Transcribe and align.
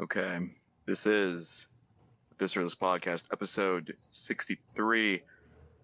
Okay. 0.00 0.38
This 0.86 1.06
is 1.06 1.70
Visceralist 2.36 2.78
Podcast, 2.78 3.32
episode 3.32 3.96
63. 4.12 5.22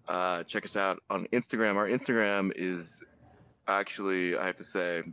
Uh, 0.07 0.43
check 0.43 0.63
us 0.63 0.77
out 0.77 1.03
on 1.09 1.27
Instagram. 1.33 1.75
Our 1.75 1.89
Instagram 1.89 2.53
is 2.55 3.05
actually, 3.67 4.37
I 4.37 4.45
have 4.45 4.55
to 4.55 4.63
say, 4.63 5.03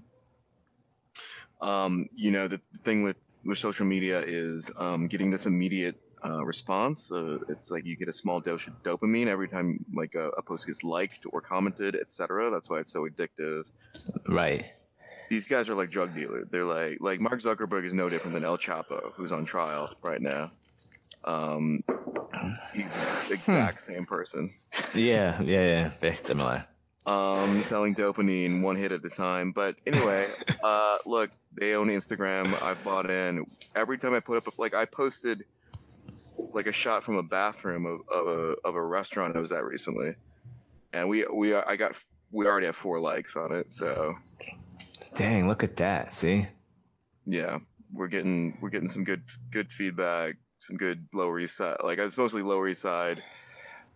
um, 1.61 2.07
you 2.12 2.30
know, 2.30 2.46
the 2.46 2.61
thing 2.77 3.03
with, 3.03 3.33
with 3.45 3.59
social 3.59 3.87
media 3.87 4.21
is 4.21 4.70
um, 4.79 5.09
getting 5.09 5.30
this 5.30 5.46
immediate 5.46 5.96
uh, 6.25 6.45
response. 6.45 7.11
Uh, 7.11 7.39
it's 7.48 7.73
like 7.73 7.84
you 7.84 7.96
get 7.96 8.07
a 8.07 8.12
small 8.12 8.39
dose 8.39 8.69
of 8.69 8.80
dopamine 8.84 9.27
every 9.27 9.48
time 9.48 9.84
like 9.93 10.14
a, 10.14 10.29
a 10.39 10.43
post 10.43 10.69
gets 10.69 10.84
liked 10.84 11.27
or 11.32 11.41
commented, 11.41 11.96
etc. 11.96 12.50
That's 12.50 12.71
why 12.71 12.79
it's 12.79 12.93
so 12.93 13.09
addictive. 13.09 13.69
Right. 14.29 14.64
These 15.33 15.49
guys 15.49 15.71
are 15.71 15.75
like 15.75 15.91
drug 15.91 16.14
dealers. 16.14 16.46
They're 16.51 16.62
like 16.79 16.99
like 17.01 17.19
Mark 17.19 17.41
Zuckerberg 17.41 17.85
is 17.85 17.95
no 17.95 18.11
different 18.11 18.35
than 18.35 18.45
El 18.45 18.59
Chapo, 18.59 19.12
who's 19.14 19.32
on 19.32 19.46
trial 19.46 19.89
right 20.03 20.21
now. 20.21 20.50
Um, 21.25 21.82
he's 22.75 22.99
the 23.29 23.35
exact 23.35 23.81
same 23.81 24.04
person. 24.04 24.53
Yeah, 24.95 25.40
yeah, 25.40 25.64
yeah. 25.73 25.90
Very 26.03 26.17
similar. 26.17 26.67
um, 27.07 27.63
selling 27.63 27.95
dopamine 27.95 28.61
one 28.61 28.76
hit 28.76 28.93
at 28.93 29.03
a 29.07 29.09
time. 29.09 29.53
But 29.53 29.76
anyway, 29.87 30.29
uh, 30.63 30.99
look, 31.07 31.31
they 31.59 31.75
own 31.76 31.89
Instagram. 31.89 32.53
I 32.62 32.75
bought 32.84 33.11
in. 33.11 33.47
Every 33.75 33.97
time 33.97 34.12
I 34.12 34.20
put 34.20 34.37
up, 34.37 34.59
like 34.59 34.75
I 34.75 34.84
posted, 34.84 35.45
like 36.53 36.67
a 36.67 36.73
shot 36.73 37.03
from 37.03 37.17
a 37.17 37.23
bathroom 37.23 37.87
of, 37.87 38.01
of 38.14 38.27
a 38.28 38.56
of 38.69 38.75
a 38.75 38.83
restaurant 38.83 39.34
I 39.34 39.41
was 39.41 39.51
at 39.53 39.64
recently, 39.64 40.14
and 40.92 41.09
we 41.09 41.25
we 41.34 41.55
are, 41.55 41.67
I 41.67 41.77
got 41.77 41.98
we 42.33 42.47
already 42.47 42.67
have 42.67 42.77
four 42.77 43.01
likes 43.01 43.34
on 43.37 43.51
it. 43.55 43.73
So 43.73 44.14
Dang, 45.14 45.48
look 45.48 45.62
at 45.62 45.77
that. 45.77 46.14
See? 46.14 46.47
yeah, 47.27 47.58
we're 47.92 48.08
getting 48.08 48.56
we're 48.61 48.70
getting 48.70 48.89
some 48.89 49.05
good 49.05 49.22
good 49.50 49.70
feedback, 49.70 50.36
some 50.58 50.77
good 50.77 51.06
Lower 51.12 51.39
East 51.39 51.56
Side. 51.56 51.77
Like 51.84 51.98
it's 51.98 52.19
mostly 52.19 52.42
Lower 52.42 52.69
East 52.69 52.83
Side 52.83 53.22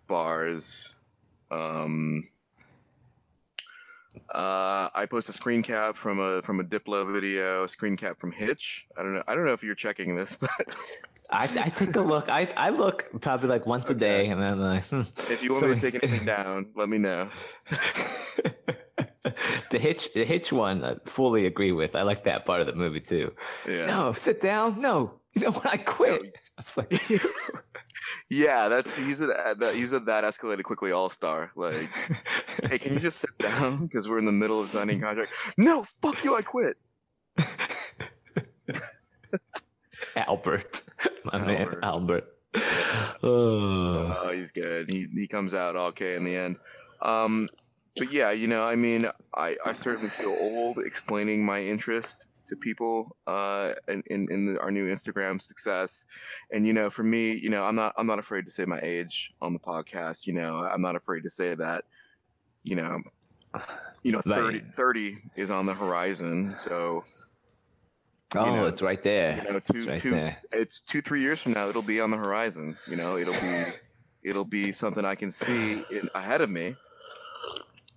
bars. 0.07 0.97
Um, 1.51 2.29
uh, 4.35 4.89
I 4.95 5.07
post 5.11 5.29
a 5.29 5.33
screen 5.33 5.63
cap 5.63 5.97
from 5.97 6.21
a 6.21 6.43
from 6.43 6.61
a 6.61 6.65
Diplo 6.65 7.13
video, 7.13 7.65
a 7.65 7.69
screen 7.69 7.97
cap 7.97 8.19
from 8.19 8.33
Hitch. 8.33 8.87
I 8.97 9.03
don't 9.03 9.15
know. 9.15 9.23
I 9.27 9.35
don't 9.35 9.45
know 9.45 9.53
if 9.53 9.63
you're 9.63 9.75
checking 9.75 10.15
this, 10.17 10.37
but 10.41 10.51
I, 11.31 11.45
I 11.45 11.69
take 11.69 11.97
a 11.97 12.01
look. 12.01 12.29
I, 12.29 12.49
I 12.57 12.71
look 12.71 13.09
probably 13.21 13.49
like 13.49 13.67
once 13.67 13.89
a 13.91 13.95
day, 13.95 14.29
and 14.29 14.41
then 14.41 14.61
like 14.61 14.85
hmm. 14.85 15.01
if 15.31 15.43
you 15.43 15.53
want 15.55 15.69
me 15.69 15.75
to 15.75 15.81
take 15.81 16.03
anything 16.03 16.27
down, 16.27 16.67
let 16.75 16.89
me 16.89 16.99
know. 16.99 17.29
the 19.71 19.79
hitch 19.79 20.13
the 20.13 20.25
hitch 20.25 20.53
one 20.53 20.85
I 20.85 20.97
fully 21.05 21.47
agree 21.47 21.73
with. 21.73 21.97
I 21.97 22.03
like 22.03 22.25
that 22.25 22.47
part 22.47 22.61
of 22.61 22.67
the 22.67 22.75
movie 22.75 23.01
too. 23.01 23.33
Yeah. 23.69 23.87
No, 23.87 24.13
sit 24.13 24.41
down. 24.41 24.81
No, 24.81 25.21
you 25.35 25.43
know 25.43 25.53
what? 25.53 25.67
I 25.67 25.77
quit. 25.79 26.37
It's 26.59 26.75
like 26.75 26.91
Yeah, 28.31 28.69
that's 28.69 28.97
he's 28.97 29.21
a 29.21 29.27
that 29.27 29.75
he's 29.75 29.93
a 29.93 30.01
that 30.01 30.25
escalated 30.25 30.63
quickly 30.63 30.91
all 30.91 31.11
star. 31.11 31.51
Like, 31.55 31.91
hey, 32.71 32.79
can 32.79 32.95
you 32.95 32.99
just 32.99 33.19
sit 33.19 33.37
down 33.39 33.87
because 33.87 34.09
we're 34.09 34.19
in 34.19 34.25
the 34.25 34.33
middle 34.33 34.61
of 34.61 34.71
signing 34.71 35.01
contract? 35.01 35.33
No, 35.59 35.85
fuck 36.03 36.25
you, 36.25 36.35
I 36.35 36.41
quit. 36.41 36.79
Albert, 40.17 40.83
my 41.25 41.39
man, 41.39 41.77
Albert. 41.83 41.85
Albert. 41.85 42.25
Oh. 43.23 44.19
Oh, 44.23 44.33
he's 44.33 44.53
good. 44.53 44.89
He 44.89 45.07
he 45.15 45.27
comes 45.27 45.53
out 45.53 45.77
okay 45.77 46.17
in 46.17 46.25
the 46.25 46.37
end. 46.37 46.57
Um, 47.03 47.49
but 47.97 48.13
yeah, 48.13 48.31
you 48.31 48.47
know, 48.47 48.63
I 48.65 48.77
mean, 48.77 49.09
I 49.35 49.57
I 49.65 49.73
certainly 49.73 50.11
feel 50.11 50.37
old 50.41 50.79
explaining 50.79 51.45
my 51.45 51.63
interest 51.63 52.29
to 52.47 52.57
people 52.57 53.17
uh 53.27 53.73
in 53.89 54.03
in, 54.07 54.29
in 54.31 54.47
the, 54.47 54.61
our 54.61 54.71
new 54.71 54.87
Instagram 54.87 55.41
success. 55.41 56.07
And 56.53 56.67
you 56.67 56.73
know, 56.73 56.91
for 56.91 57.03
me, 57.03 57.33
you 57.33 57.51
know, 57.51 57.63
I'm 57.65 57.75
not 57.75 57.93
I'm 57.97 58.07
not 58.07 58.19
afraid 58.19 58.45
to 58.47 58.51
say 58.51 58.65
my 58.65 58.81
age 58.83 59.33
on 59.41 59.53
the 59.53 59.59
podcast. 59.59 60.27
You 60.27 60.35
know, 60.35 60.59
I'm 60.65 60.83
not 60.83 60.97
afraid 60.97 61.23
to 61.25 61.31
say 61.31 61.55
that. 61.55 61.85
You 62.65 62.77
know, 62.77 63.01
you 64.03 64.13
know, 64.13 64.21
30, 64.21 64.59
30 64.75 65.19
is 65.37 65.51
on 65.51 65.67
the 65.67 65.75
horizon. 65.75 66.55
So 66.55 67.05
Oh, 68.35 68.57
know, 68.57 68.67
it's 68.67 68.83
right 68.83 69.01
there. 69.01 69.37
you 69.37 69.51
know, 69.51 69.57
it's 69.57 69.71
two 69.71 69.87
right 69.87 69.99
two 69.99 70.11
there. 70.11 70.37
it's 70.53 70.81
two 70.81 71.01
three 71.01 71.21
years 71.21 71.41
from 71.41 71.53
now 71.53 71.69
it'll 71.69 71.81
be 71.81 72.01
on 72.01 72.11
the 72.11 72.17
horizon 72.17 72.77
you 72.89 72.97
know 72.97 73.17
it'll 73.17 73.33
be 73.41 73.65
it'll 74.25 74.45
be 74.45 74.73
something 74.73 75.05
i 75.05 75.15
can 75.15 75.31
see 75.31 75.85
in, 75.93 76.11
ahead 76.15 76.41
of 76.41 76.51
me 76.51 76.75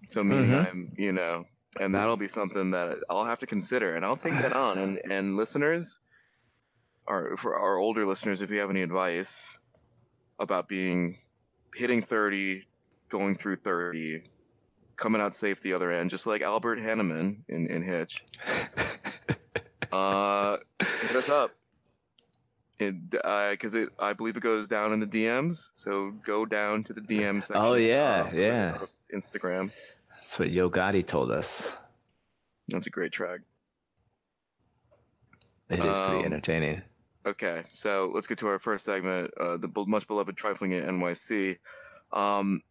so 0.10 0.24
meaning 0.24 0.50
Mhm. 0.52 0.70
i'm 0.72 0.92
you 0.98 1.12
know 1.14 1.46
and 1.80 1.94
that'll 1.96 2.18
be 2.18 2.28
something 2.28 2.72
that 2.72 2.98
i'll 3.10 3.24
have 3.26 3.40
to 3.40 3.48
consider 3.48 3.96
and 3.96 4.04
i'll 4.06 4.18
take 4.18 4.34
that 4.42 4.54
on 4.54 4.78
and 4.78 5.00
and 5.10 5.38
listeners 5.38 6.00
or 7.08 7.38
for 7.38 7.58
our 7.58 7.78
older 7.78 8.06
listeners 8.06 8.42
if 8.42 8.52
you 8.52 8.60
have 8.60 8.70
any 8.70 8.82
advice 8.82 9.58
about 10.40 10.68
being 10.68 11.18
hitting 11.76 12.02
30 12.02 12.64
going 13.10 13.36
through 13.36 13.56
30 13.56 14.24
coming 14.96 15.22
out 15.22 15.34
safe 15.36 15.62
the 15.62 15.72
other 15.74 15.92
end 15.92 16.10
just 16.10 16.26
like 16.28 16.42
albert 16.42 16.80
brennaman 16.80 17.38
in, 17.48 17.68
in 17.68 17.82
hitch 17.84 18.26
uh 19.92 20.58
hit 21.04 21.16
us 21.16 21.30
up 21.30 21.52
because 22.78 23.76
it 23.76 23.90
I 24.00 24.14
believe 24.14 24.38
it 24.38 24.44
goes 24.44 24.70
down 24.70 24.94
in 24.94 25.02
the 25.02 25.06
DMs. 25.08 25.72
So 25.76 26.12
go 26.26 26.46
down 26.46 26.82
to 26.86 26.94
the 26.94 27.02
DM 27.02 27.44
section. 27.44 27.58
Oh, 27.58 27.74
yeah, 27.74 28.28
of- 28.28 28.34
yeah. 28.34 28.76
of 28.82 28.90
Instagram. 29.14 29.70
That's 30.30 30.38
what 30.38 30.52
Yo 30.52 30.70
Gotti 30.70 31.04
told 31.04 31.32
us. 31.32 31.76
That's 32.68 32.86
a 32.86 32.92
great 32.92 33.12
track. 33.12 33.40
It 35.72 35.80
is 35.80 35.86
Um, 35.86 36.10
pretty 36.12 36.26
entertaining. 36.26 36.84
Okay, 37.26 37.64
so 37.72 38.12
let's 38.14 38.28
get 38.28 38.38
to 38.38 38.48
our 38.48 38.60
first 38.60 38.86
segment, 38.86 39.34
uh, 39.40 39.58
the 39.58 39.72
much 39.88 40.08
beloved 40.08 40.38
trifling 40.38 40.76
at 40.76 40.88
NYC. 40.88 41.58
Um, 42.12 42.62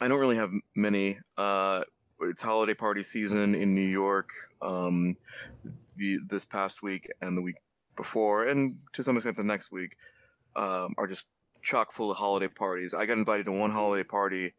I 0.00 0.06
don't 0.06 0.20
really 0.20 0.36
have 0.36 0.52
many. 0.76 1.18
Uh, 1.36 1.82
it's 2.20 2.42
holiday 2.42 2.74
party 2.74 3.02
season 3.02 3.56
in 3.56 3.74
New 3.74 3.80
York. 3.80 4.30
Um, 4.62 5.16
the 5.96 6.20
this 6.28 6.44
past 6.44 6.80
week 6.80 7.08
and 7.20 7.36
the 7.36 7.42
week 7.42 7.56
before, 7.96 8.46
and 8.46 8.78
to 8.92 9.02
some 9.02 9.16
extent 9.16 9.36
the 9.36 9.42
next 9.42 9.72
week, 9.72 9.96
um, 10.54 10.94
are 10.96 11.08
just 11.08 11.26
chock 11.60 11.90
full 11.90 12.12
of 12.12 12.18
holiday 12.18 12.46
parties. 12.46 12.94
I 12.94 13.04
got 13.06 13.18
invited 13.18 13.46
to 13.46 13.52
one 13.52 13.72
holiday 13.72 14.04
party 14.04 14.52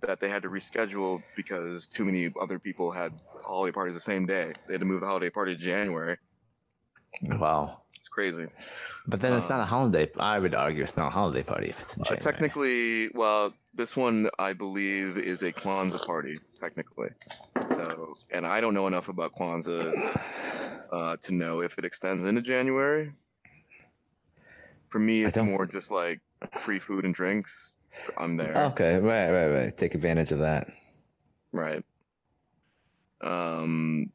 that 0.00 0.20
they 0.20 0.28
had 0.28 0.42
to 0.42 0.48
reschedule 0.48 1.22
because 1.36 1.88
too 1.88 2.04
many 2.04 2.30
other 2.40 2.58
people 2.58 2.90
had 2.90 3.12
holiday 3.42 3.72
parties 3.72 3.94
the 3.94 4.00
same 4.00 4.26
day. 4.26 4.52
They 4.66 4.74
had 4.74 4.80
to 4.80 4.86
move 4.86 5.00
the 5.00 5.06
holiday 5.06 5.30
party 5.30 5.54
to 5.54 5.60
January. 5.60 6.16
Wow. 7.22 7.82
It's 7.96 8.08
crazy. 8.08 8.46
But 9.06 9.20
then 9.20 9.32
it's 9.32 9.46
Um, 9.46 9.58
not 9.58 9.60
a 9.62 9.66
holiday. 9.66 10.10
I 10.18 10.38
would 10.38 10.54
argue 10.54 10.84
it's 10.84 10.96
not 10.96 11.08
a 11.08 11.10
holiday 11.10 11.42
party 11.42 11.70
if 11.70 11.80
it's 11.80 11.96
in 11.96 12.02
Uh, 12.02 12.16
technically, 12.16 13.08
well, 13.14 13.52
this 13.74 13.96
one 13.96 14.30
I 14.38 14.52
believe 14.52 15.16
is 15.18 15.42
a 15.42 15.52
Kwanzaa 15.52 16.04
party, 16.06 16.38
technically. 16.56 17.10
So, 17.76 18.16
and 18.30 18.46
I 18.46 18.60
don't 18.60 18.74
know 18.74 18.86
enough 18.86 19.08
about 19.08 19.32
Kwanzaa 19.32 19.90
uh, 20.92 21.16
to 21.16 21.34
know 21.34 21.60
if 21.60 21.76
it 21.78 21.84
extends 21.84 22.24
into 22.24 22.42
January. 22.42 23.12
For 24.90 24.98
me, 25.00 25.24
it's 25.24 25.36
more 25.36 25.66
just 25.66 25.90
like 25.90 26.20
free 26.58 26.78
food 26.78 27.04
and 27.04 27.12
drinks. 27.12 27.77
I'm 28.16 28.34
there, 28.34 28.56
Okay, 28.66 28.96
right, 28.98 29.30
right, 29.30 29.48
right. 29.48 29.76
Take 29.76 29.94
advantage 29.94 30.32
of 30.32 30.38
that. 30.40 30.68
right? 31.52 31.84
Um. 33.20 34.12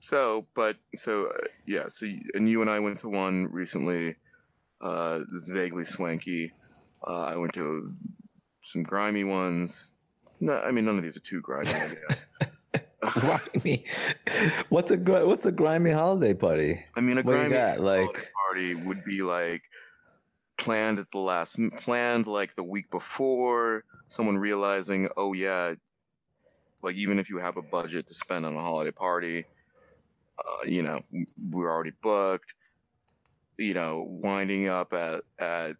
So, 0.00 0.46
but 0.54 0.76
so 0.96 1.26
uh, 1.26 1.46
yeah. 1.66 1.84
So, 1.88 2.06
and 2.34 2.48
you 2.48 2.60
and 2.60 2.70
I 2.70 2.80
went 2.80 2.98
to 3.00 3.08
one 3.08 3.46
recently. 3.52 4.16
Uh, 4.80 5.18
this 5.18 5.42
is 5.44 5.50
vaguely 5.50 5.84
swanky. 5.84 6.52
Uh, 7.06 7.22
I 7.26 7.36
went 7.36 7.52
to 7.54 7.88
some 8.62 8.82
grimy 8.82 9.22
ones. 9.24 9.92
No, 10.40 10.60
I 10.60 10.72
mean 10.72 10.84
none 10.84 10.96
of 10.98 11.04
these 11.04 11.16
are 11.16 11.20
too 11.20 11.40
grimy. 11.40 11.70
I 11.70 11.94
guess. 12.08 12.26
grimy. 13.00 13.84
What's 14.70 14.90
a 14.90 14.96
what's 14.96 15.46
a 15.46 15.52
grimy 15.52 15.90
holiday 15.92 16.34
party? 16.34 16.84
I 16.96 17.00
mean, 17.00 17.18
a 17.18 17.22
What 17.22 17.32
grimy 17.32 17.54
got, 17.54 17.78
holiday 17.78 18.06
like- 18.06 18.32
party 18.48 18.74
would 18.74 19.04
be 19.04 19.22
like 19.22 19.62
planned 20.62 21.00
at 21.00 21.10
the 21.10 21.18
last, 21.18 21.58
planned 21.78 22.26
like 22.26 22.54
the 22.54 22.62
week 22.62 22.90
before. 22.90 23.84
Someone 24.06 24.38
realizing, 24.38 25.08
oh 25.16 25.32
yeah, 25.32 25.74
like 26.82 26.94
even 26.96 27.18
if 27.18 27.28
you 27.28 27.38
have 27.38 27.56
a 27.56 27.62
budget 27.62 28.06
to 28.06 28.14
spend 28.14 28.46
on 28.46 28.54
a 28.54 28.60
holiday 28.60 28.92
party, 28.92 29.44
uh, 30.38 30.64
you 30.66 30.82
know, 30.82 31.00
we're 31.50 31.70
already 31.70 31.92
booked. 32.00 32.54
You 33.58 33.74
know, 33.74 34.06
winding 34.08 34.68
up 34.68 34.92
at 34.92 35.22
at 35.38 35.76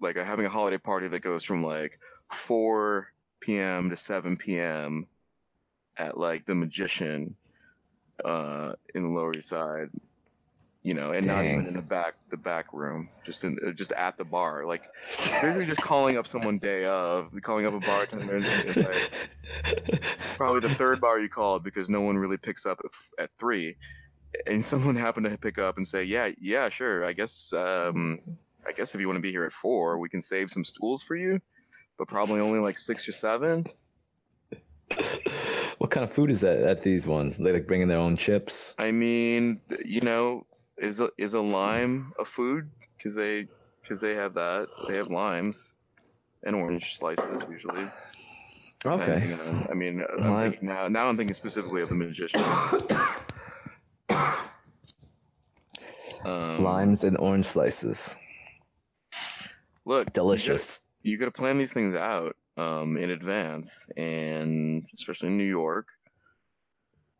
like 0.00 0.16
having 0.16 0.46
a 0.46 0.50
holiday 0.50 0.78
party 0.78 1.08
that 1.08 1.22
goes 1.22 1.42
from 1.42 1.64
like 1.64 1.98
4 2.30 3.08
p.m. 3.40 3.90
to 3.90 3.96
7 3.96 4.36
p.m. 4.36 5.06
at 5.96 6.16
like 6.16 6.44
the 6.44 6.54
Magician 6.54 7.34
uh, 8.24 8.72
in 8.94 9.02
the 9.02 9.08
Lower 9.08 9.34
East 9.34 9.48
Side, 9.48 9.88
you 10.82 10.94
know, 10.94 11.12
and 11.12 11.26
not 11.26 11.44
even 11.44 11.66
in 11.66 11.74
the 11.74 11.82
back 11.82 12.14
the 12.30 12.36
back 12.36 12.72
room, 12.72 13.08
just 13.24 13.44
in 13.44 13.58
uh, 13.66 13.72
just 13.72 13.92
at 13.92 14.18
the 14.18 14.24
bar. 14.24 14.64
Like 14.66 14.84
maybe 15.42 15.64
just 15.64 15.80
calling 15.80 16.16
up 16.18 16.26
someone 16.26 16.58
day 16.58 16.84
of, 16.86 17.32
calling 17.42 17.66
up 17.66 17.74
a 17.74 17.80
bartender. 17.80 18.40
Like, 18.40 19.12
probably 20.36 20.60
the 20.60 20.74
third 20.74 21.00
bar 21.00 21.18
you 21.20 21.28
called 21.28 21.62
because 21.62 21.88
no 21.88 22.00
one 22.00 22.18
really 22.18 22.36
picks 22.36 22.66
up 22.66 22.80
at, 22.84 23.24
at 23.24 23.30
three. 23.38 23.76
and 24.46 24.64
someone 24.64 24.96
happened 24.96 25.30
to 25.30 25.38
pick 25.38 25.58
up 25.58 25.76
and 25.76 25.86
say, 25.86 26.04
"Yeah, 26.04 26.30
yeah, 26.40 26.68
sure. 26.68 27.04
I 27.04 27.12
guess, 27.12 27.52
um, 27.52 28.20
I 28.66 28.72
guess 28.72 28.94
if 28.94 29.00
you 29.00 29.06
want 29.06 29.18
to 29.18 29.22
be 29.22 29.30
here 29.30 29.44
at 29.44 29.52
four, 29.52 29.98
we 29.98 30.08
can 30.08 30.22
save 30.22 30.50
some 30.50 30.64
stools 30.64 31.02
for 31.02 31.16
you, 31.16 31.40
but 31.98 32.08
probably 32.08 32.40
only 32.40 32.58
like 32.58 32.78
six 32.78 33.08
or 33.08 33.12
seven. 33.12 33.66
What 35.78 35.90
kind 35.90 36.04
of 36.04 36.12
food 36.12 36.30
is 36.30 36.40
that 36.40 36.58
at 36.58 36.82
these 36.82 37.06
ones? 37.06 37.38
They 37.38 37.52
like 37.52 37.66
bringing 37.66 37.88
their 37.88 37.98
own 37.98 38.16
chips. 38.16 38.74
I 38.78 38.92
mean, 38.92 39.60
you 39.84 40.00
know, 40.00 40.46
is 40.82 41.00
a, 41.00 41.08
is 41.16 41.32
a 41.34 41.40
lime 41.40 42.12
a 42.18 42.24
food? 42.24 42.68
Because 42.98 43.14
they 43.14 43.48
because 43.80 44.00
they 44.00 44.14
have 44.14 44.34
that. 44.34 44.68
They 44.88 44.96
have 44.96 45.08
limes 45.10 45.74
and 46.44 46.54
orange 46.54 46.96
slices 46.96 47.44
usually. 47.50 47.88
Okay. 48.84 49.04
depending 49.14 49.40
on- 49.40 49.66
I 49.70 49.74
mean, 49.74 50.04
Lime. 50.18 50.50
thinking 50.50 50.68
now 50.68 50.88
now 50.88 51.06
I'm 51.08 51.16
thinking 51.16 51.34
specifically 51.34 51.82
of 51.82 51.88
the 51.88 51.94
magician. 51.94 52.42
Um, 56.24 56.62
Limes 56.62 57.02
and 57.04 57.16
orange 57.18 57.46
slices. 57.46 58.16
Look, 59.84 60.12
Delicious. 60.12 60.80
you 61.02 61.18
got 61.18 61.24
to 61.24 61.32
plan 61.32 61.56
these 61.58 61.72
things 61.72 61.96
out 61.96 62.36
um, 62.56 62.96
in 62.96 63.10
advance, 63.10 63.88
and 63.96 64.84
especially 64.94 65.28
in 65.28 65.36
New 65.38 65.44
York. 65.44 65.88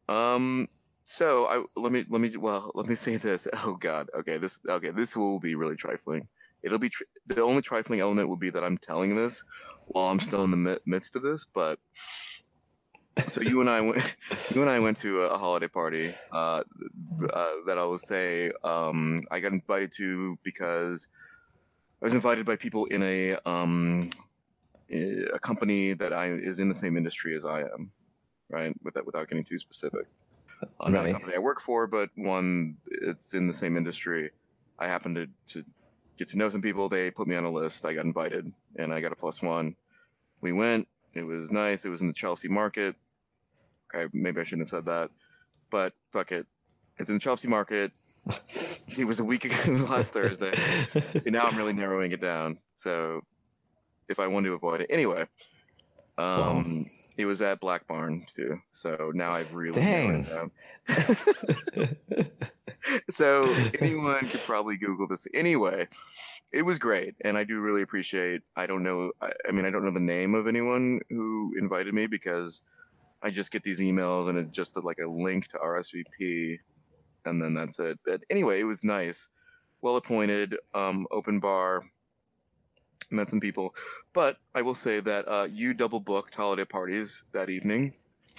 Um. 0.08 0.68
So 1.04 1.46
I 1.46 1.80
let 1.80 1.92
me 1.92 2.04
let 2.08 2.20
me 2.20 2.36
well 2.36 2.70
let 2.74 2.86
me 2.86 2.94
say 2.94 3.16
this. 3.16 3.48
Oh 3.64 3.74
God. 3.74 4.08
Okay. 4.14 4.38
This 4.38 4.60
okay. 4.68 4.90
This 4.90 5.16
will 5.16 5.38
be 5.38 5.54
really 5.54 5.76
trifling. 5.76 6.28
It'll 6.62 6.78
be 6.78 6.90
tr- 6.90 7.02
the 7.26 7.42
only 7.42 7.62
trifling 7.62 8.00
element 8.00 8.28
will 8.28 8.36
be 8.36 8.50
that 8.50 8.62
I'm 8.62 8.78
telling 8.78 9.16
this 9.16 9.44
while 9.88 10.06
I'm 10.06 10.20
still 10.20 10.44
in 10.44 10.50
the 10.50 10.80
midst 10.86 11.16
of 11.16 11.22
this. 11.22 11.44
But 11.44 11.78
so 13.28 13.40
you 13.40 13.60
and 13.60 13.68
I 13.68 13.80
went 13.80 14.16
you 14.54 14.62
and 14.62 14.70
I 14.70 14.78
went 14.78 14.96
to 14.98 15.22
a 15.22 15.36
holiday 15.36 15.68
party 15.68 16.14
uh, 16.32 16.62
uh, 17.32 17.52
that 17.66 17.78
I 17.78 17.84
will 17.84 17.98
say 17.98 18.52
um, 18.64 19.22
I 19.30 19.40
got 19.40 19.52
invited 19.52 19.92
to 19.96 20.38
because 20.42 21.08
I 22.00 22.06
was 22.06 22.14
invited 22.14 22.46
by 22.46 22.56
people 22.56 22.86
in 22.86 23.02
a 23.02 23.36
um, 23.44 24.10
eh, 24.90 25.24
a 25.34 25.38
company 25.38 25.92
that 25.94 26.12
I 26.12 26.26
is 26.26 26.58
in 26.58 26.68
the 26.68 26.74
same 26.74 26.96
industry 26.96 27.34
as 27.34 27.44
I 27.44 27.60
am, 27.60 27.90
right? 28.48 28.74
With 28.82 28.94
that, 28.94 29.04
without 29.04 29.28
getting 29.28 29.44
too 29.44 29.58
specific, 29.58 30.06
not 30.88 31.06
a 31.06 31.12
company 31.12 31.34
I 31.34 31.38
work 31.38 31.60
for, 31.60 31.86
but 31.86 32.10
one 32.16 32.76
it's 32.90 33.34
in 33.34 33.46
the 33.46 33.54
same 33.54 33.76
industry. 33.76 34.30
I 34.78 34.86
happened 34.86 35.16
to, 35.16 35.28
to 35.54 35.64
get 36.16 36.28
to 36.28 36.38
know 36.38 36.48
some 36.48 36.62
people. 36.62 36.88
They 36.88 37.10
put 37.10 37.28
me 37.28 37.36
on 37.36 37.44
a 37.44 37.50
list. 37.50 37.84
I 37.84 37.94
got 37.94 38.04
invited, 38.04 38.52
and 38.76 38.92
I 38.92 39.00
got 39.00 39.12
a 39.12 39.16
plus 39.16 39.42
one. 39.42 39.76
We 40.40 40.52
went. 40.52 40.88
It 41.14 41.24
was 41.24 41.52
nice. 41.52 41.84
It 41.84 41.90
was 41.90 42.00
in 42.00 42.06
the 42.06 42.12
Chelsea 42.12 42.48
Market. 42.48 42.96
Okay, 43.94 44.08
maybe 44.12 44.40
I 44.40 44.44
shouldn't 44.44 44.62
have 44.62 44.68
said 44.68 44.86
that, 44.86 45.10
but 45.70 45.92
fuck 46.12 46.32
it. 46.32 46.46
It's 46.98 47.10
in 47.10 47.16
the 47.16 47.20
Chelsea 47.20 47.48
Market. 47.48 47.92
It 48.98 49.06
was 49.06 49.20
a 49.20 49.24
week 49.24 49.46
ago, 49.46 49.56
last 49.88 50.12
Thursday. 50.12 50.54
See, 51.16 51.30
now 51.30 51.46
I'm 51.46 51.56
really 51.56 51.72
narrowing 51.72 52.12
it 52.12 52.20
down. 52.20 52.58
So 52.76 53.22
if 54.10 54.20
I 54.20 54.26
want 54.26 54.44
to 54.44 54.52
avoid 54.52 54.82
it. 54.82 54.88
Anyway, 54.90 55.24
um, 56.18 56.86
it 57.22 57.26
was 57.26 57.40
at 57.40 57.60
Black 57.60 57.86
Barn 57.86 58.24
too. 58.34 58.58
So 58.72 59.12
now 59.14 59.30
I've 59.30 59.54
really 59.54 59.80
it 59.80 60.26
down. 60.28 60.50
so 63.10 63.44
anyone 63.80 64.26
could 64.26 64.40
probably 64.40 64.76
Google 64.76 65.06
this. 65.06 65.28
Anyway, 65.32 65.86
it 66.52 66.62
was 66.62 66.80
great. 66.80 67.14
And 67.24 67.38
I 67.38 67.44
do 67.44 67.60
really 67.60 67.82
appreciate, 67.82 68.42
I 68.56 68.66
don't 68.66 68.82
know, 68.82 69.12
I, 69.20 69.30
I 69.48 69.52
mean, 69.52 69.64
I 69.64 69.70
don't 69.70 69.84
know 69.84 69.92
the 69.92 70.00
name 70.00 70.34
of 70.34 70.48
anyone 70.48 71.00
who 71.10 71.54
invited 71.56 71.94
me 71.94 72.08
because 72.08 72.62
I 73.22 73.30
just 73.30 73.52
get 73.52 73.62
these 73.62 73.80
emails 73.80 74.28
and 74.28 74.36
it's 74.36 74.50
just 74.50 74.76
like 74.82 74.98
a 74.98 75.08
link 75.08 75.46
to 75.48 75.58
RSVP 75.58 76.58
and 77.24 77.40
then 77.40 77.54
that's 77.54 77.78
it. 77.78 78.00
But 78.04 78.22
anyway, 78.30 78.60
it 78.60 78.64
was 78.64 78.82
nice 78.82 79.30
well 79.80 79.96
appointed, 79.96 80.56
um, 80.74 81.06
open 81.10 81.40
bar. 81.40 81.82
Met 83.12 83.28
some 83.28 83.40
people, 83.40 83.74
but 84.14 84.38
I 84.54 84.62
will 84.62 84.74
say 84.74 84.98
that 85.00 85.28
uh, 85.28 85.46
you 85.50 85.74
double 85.74 86.00
booked 86.00 86.34
holiday 86.34 86.64
parties 86.64 87.24
that 87.32 87.50
evening, 87.50 87.92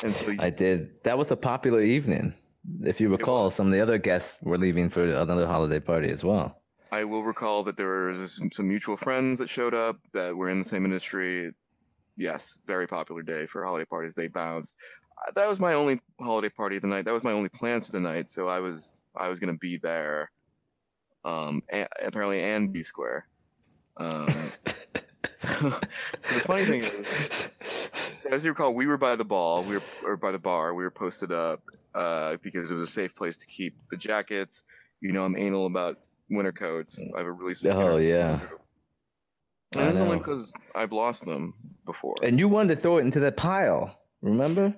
and 0.04 0.16
so 0.16 0.32
you, 0.32 0.40
I 0.42 0.50
did. 0.50 1.04
That 1.04 1.16
was 1.18 1.30
a 1.30 1.36
popular 1.36 1.80
evening. 1.82 2.34
If 2.82 3.00
you 3.00 3.10
recall, 3.10 3.52
some 3.52 3.68
of 3.68 3.72
the 3.74 3.82
other 3.82 4.00
guests 4.00 4.40
were 4.42 4.58
leaving 4.58 4.90
for 4.90 5.04
another 5.04 5.46
holiday 5.46 5.80
party 5.80 6.10
as 6.10 6.24
well. 6.24 6.60
I 6.92 7.04
will 7.04 7.24
recall 7.24 7.62
that 7.64 7.78
there 7.78 8.06
was 8.06 8.42
some, 8.52 8.68
mutual 8.68 8.98
friends 8.98 9.38
that 9.40 9.50
showed 9.50 9.74
up 9.76 9.98
that 10.14 10.36
were 10.36 10.50
in 10.50 10.60
the 10.60 10.66
same 10.66 10.86
industry. 10.86 11.52
Yes, 12.18 12.60
very 12.66 12.88
popular 12.88 13.22
day 13.22 13.46
for 13.46 13.64
holiday 13.64 13.86
parties. 13.86 14.16
They 14.16 14.28
bounced. 14.28 14.78
Uh, 15.28 15.32
That 15.36 15.48
was 15.48 15.60
my 15.60 15.74
only 15.74 16.00
holiday 16.20 16.50
party 16.50 16.78
of 16.78 16.82
the 16.82 16.88
night. 16.88 17.06
That 17.06 17.14
was 17.14 17.24
my 17.24 17.32
only 17.32 17.50
plans 17.50 17.86
for 17.86 17.92
the 17.92 18.00
night. 18.00 18.28
So 18.30 18.48
I 18.48 18.60
was 18.60 18.98
I 19.16 19.30
was 19.30 19.40
gonna 19.40 19.58
be 19.58 19.78
there. 19.78 20.32
Um, 21.26 21.62
a- 21.72 21.88
apparently, 22.04 22.42
and 22.42 22.74
B 22.74 22.82
Square. 22.84 23.28
Um, 23.98 24.28
so, 25.32 25.48
so 26.20 26.34
the 26.36 26.42
funny 26.42 26.66
thing 26.66 26.84
is, 26.84 27.50
so 28.12 28.30
as 28.30 28.44
you 28.44 28.52
recall, 28.52 28.74
we 28.74 28.88
were 28.88 28.98
by 28.98 29.16
the 29.16 29.26
ball. 29.26 29.64
We 29.64 29.76
were 29.76 29.84
or 30.04 30.18
by 30.18 30.32
the 30.32 30.40
bar. 30.40 30.74
We 30.74 30.84
were 30.84 30.92
posted 30.92 31.32
up 31.32 31.62
uh, 31.94 32.38
because 32.42 32.72
it 32.72 32.76
was 32.76 32.84
a 32.84 32.92
safe 32.92 33.16
place 33.16 33.38
to 33.38 33.46
keep 33.46 33.76
the 33.90 33.98
jackets. 33.98 34.64
You 35.02 35.12
know, 35.12 35.24
I'm 35.24 35.36
anal 35.38 35.66
about 35.66 35.98
winter 36.30 36.52
coats. 36.52 37.02
I 37.16 37.20
have 37.20 37.28
a 37.28 37.32
really 37.32 37.56
sick 37.56 37.74
Oh 37.74 37.98
yeah. 37.98 38.40
and 39.74 39.82
I 39.82 39.88
it's 39.90 40.00
only 40.00 40.18
because 40.18 40.54
I've 40.76 40.92
lost 40.92 41.26
them 41.26 41.54
before. 41.86 42.16
And 42.24 42.40
you 42.40 42.48
wanted 42.48 42.76
to 42.76 42.82
throw 42.82 42.98
it 42.98 43.02
into 43.02 43.20
that 43.22 43.38
pile. 43.38 44.00
Remember? 44.22 44.74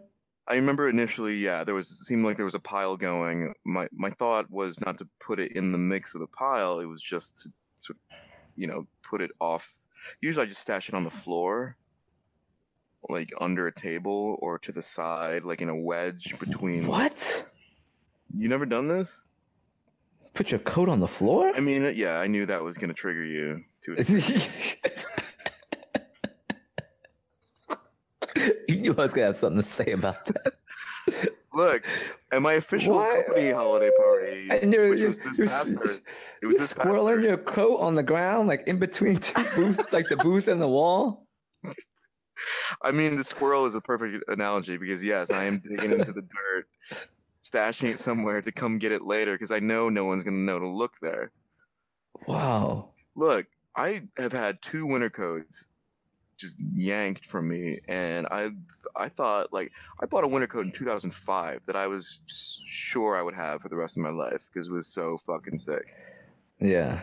I 0.47 0.55
remember 0.55 0.89
initially, 0.89 1.35
yeah, 1.35 1.63
there 1.63 1.73
was 1.73 1.87
seemed 2.05 2.23
like 2.23 2.37
there 2.37 2.45
was 2.45 2.55
a 2.55 2.59
pile 2.59 2.97
going. 2.97 3.53
My 3.65 3.87
my 3.91 4.09
thought 4.09 4.49
was 4.51 4.79
not 4.85 4.97
to 4.99 5.07
put 5.19 5.39
it 5.39 5.53
in 5.53 5.71
the 5.71 5.79
mix 5.79 6.13
of 6.13 6.21
the 6.21 6.27
pile. 6.27 6.79
It 6.79 6.85
was 6.85 7.01
just 7.01 7.43
to 7.43 7.49
sort 7.79 7.97
of, 7.97 8.17
you 8.55 8.67
know, 8.67 8.87
put 9.01 9.21
it 9.21 9.31
off. 9.39 9.73
Usually, 10.21 10.45
I 10.45 10.49
just 10.49 10.61
stash 10.61 10.89
it 10.89 10.95
on 10.95 11.03
the 11.03 11.09
floor, 11.09 11.77
like 13.09 13.29
under 13.39 13.67
a 13.67 13.73
table 13.73 14.37
or 14.41 14.59
to 14.59 14.71
the 14.71 14.81
side, 14.81 15.43
like 15.43 15.61
in 15.61 15.69
a 15.69 15.75
wedge 15.75 16.37
between. 16.39 16.87
What? 16.87 17.45
You 18.33 18.49
never 18.49 18.65
done 18.65 18.87
this? 18.87 19.21
Put 20.33 20.51
your 20.51 20.59
coat 20.59 20.89
on 20.89 20.99
the 20.99 21.07
floor? 21.07 21.51
I 21.55 21.61
mean, 21.61 21.93
yeah, 21.95 22.19
I 22.19 22.27
knew 22.27 22.45
that 22.45 22.61
was 22.61 22.77
going 22.77 22.89
to 22.89 22.93
trigger 22.93 23.23
you 23.23 23.63
to. 23.81 23.95
you 28.67 28.77
knew 28.77 28.93
I 28.93 29.01
was 29.01 29.13
gonna 29.13 29.27
have 29.27 29.37
something 29.37 29.61
to 29.61 29.67
say 29.67 29.91
about 29.91 30.25
that. 30.25 30.54
Look, 31.55 31.85
at 32.31 32.41
my 32.41 32.53
official 32.53 32.95
Why- 32.95 33.23
company 33.25 33.51
holiday 33.51 33.89
party, 33.97 34.47
And 34.51 34.73
you're- 34.73 34.89
which 34.89 35.01
was 35.01 35.19
this 35.19 35.37
past 35.49 35.73
Thursday, 35.75 36.05
it 36.41 36.45
was 36.47 36.57
this 36.57 36.73
squirreling 36.73 37.23
your 37.23 37.37
coat 37.37 37.77
on 37.77 37.95
the 37.95 38.03
ground, 38.03 38.47
like 38.49 38.63
in 38.67 38.77
between 38.77 39.17
two 39.17 39.43
booths, 39.55 39.93
like 39.93 40.07
the 40.09 40.17
booth 40.17 40.47
and 40.49 40.61
the 40.61 40.67
wall. 40.67 41.25
I 42.81 42.91
mean, 42.91 43.15
the 43.15 43.23
squirrel 43.23 43.65
is 43.65 43.75
a 43.75 43.81
perfect 43.81 44.23
analogy 44.27 44.75
because 44.77 45.03
yes, 45.05 45.31
I 45.31 45.45
am 45.45 45.59
digging 45.59 45.91
into 45.91 46.11
the 46.11 46.21
dirt, 46.23 46.67
stashing 47.43 47.89
it 47.91 47.99
somewhere 47.99 48.41
to 48.41 48.51
come 48.51 48.77
get 48.77 48.91
it 48.91 49.03
later 49.03 49.33
because 49.33 49.51
I 49.51 49.59
know 49.59 49.87
no 49.89 50.03
one's 50.03 50.23
gonna 50.23 50.35
know 50.37 50.59
to 50.59 50.67
look 50.67 50.99
there. 51.01 51.31
Wow. 52.27 52.89
Look, 53.15 53.47
I 53.77 54.01
have 54.17 54.33
had 54.33 54.61
two 54.61 54.85
winter 54.85 55.09
coats 55.09 55.69
just 56.37 56.59
yanked 56.73 57.25
from 57.25 57.47
me, 57.47 57.79
and 57.87 58.27
I 58.31 58.49
I 58.95 59.09
thought 59.09 59.53
like 59.53 59.71
I 60.01 60.05
bought 60.05 60.23
a 60.23 60.27
winter 60.27 60.47
coat 60.47 60.65
in 60.65 60.71
2005 60.71 61.65
that 61.65 61.75
I 61.75 61.87
was 61.87 62.21
sure 62.27 63.15
I 63.15 63.21
would 63.21 63.35
have 63.35 63.61
for 63.61 63.69
the 63.69 63.77
rest 63.77 63.97
of 63.97 64.03
my 64.03 64.09
life 64.09 64.45
because 64.51 64.67
it 64.67 64.71
was 64.71 64.87
so 64.87 65.17
fucking 65.17 65.57
sick. 65.57 65.85
Yeah. 66.59 67.01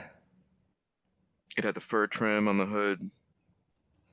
It 1.57 1.65
had 1.65 1.75
the 1.75 1.81
fur 1.81 2.07
trim 2.07 2.49
on 2.49 2.57
the 2.57 2.65
hood. 2.65 3.11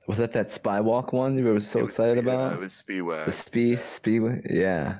Was 0.07 0.17
that 0.17 0.33
that 0.33 0.51
spy 0.51 0.81
walk 0.81 1.13
one 1.13 1.37
you 1.37 1.45
were 1.45 1.59
so 1.59 1.81
was 1.81 1.91
excited 1.91 2.23
Spe- 2.23 2.27
uh, 2.27 2.31
about? 2.31 2.53
It 2.53 2.59
was 2.59 2.73
Speedway 2.73 3.25
the 3.25 3.31
spee 3.31 3.75
spee 3.75 4.41
yeah. 4.49 4.99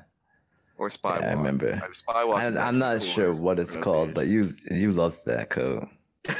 or 0.77 0.89
Spy. 0.89 1.19
Yeah, 1.19 1.29
I 1.29 1.33
remember. 1.33 1.81
Spywalk. 1.91 2.57
I, 2.57 2.67
I'm 2.67 2.77
not 2.77 3.01
sure 3.01 3.33
what 3.33 3.59
it's 3.59 3.75
called, 3.75 4.13
but 4.13 4.27
you 4.27 4.53
you 4.69 4.91
loved 4.91 5.25
that 5.25 5.49
coat. 5.49 5.87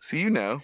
See, 0.00 0.20
you 0.20 0.30
know. 0.30 0.60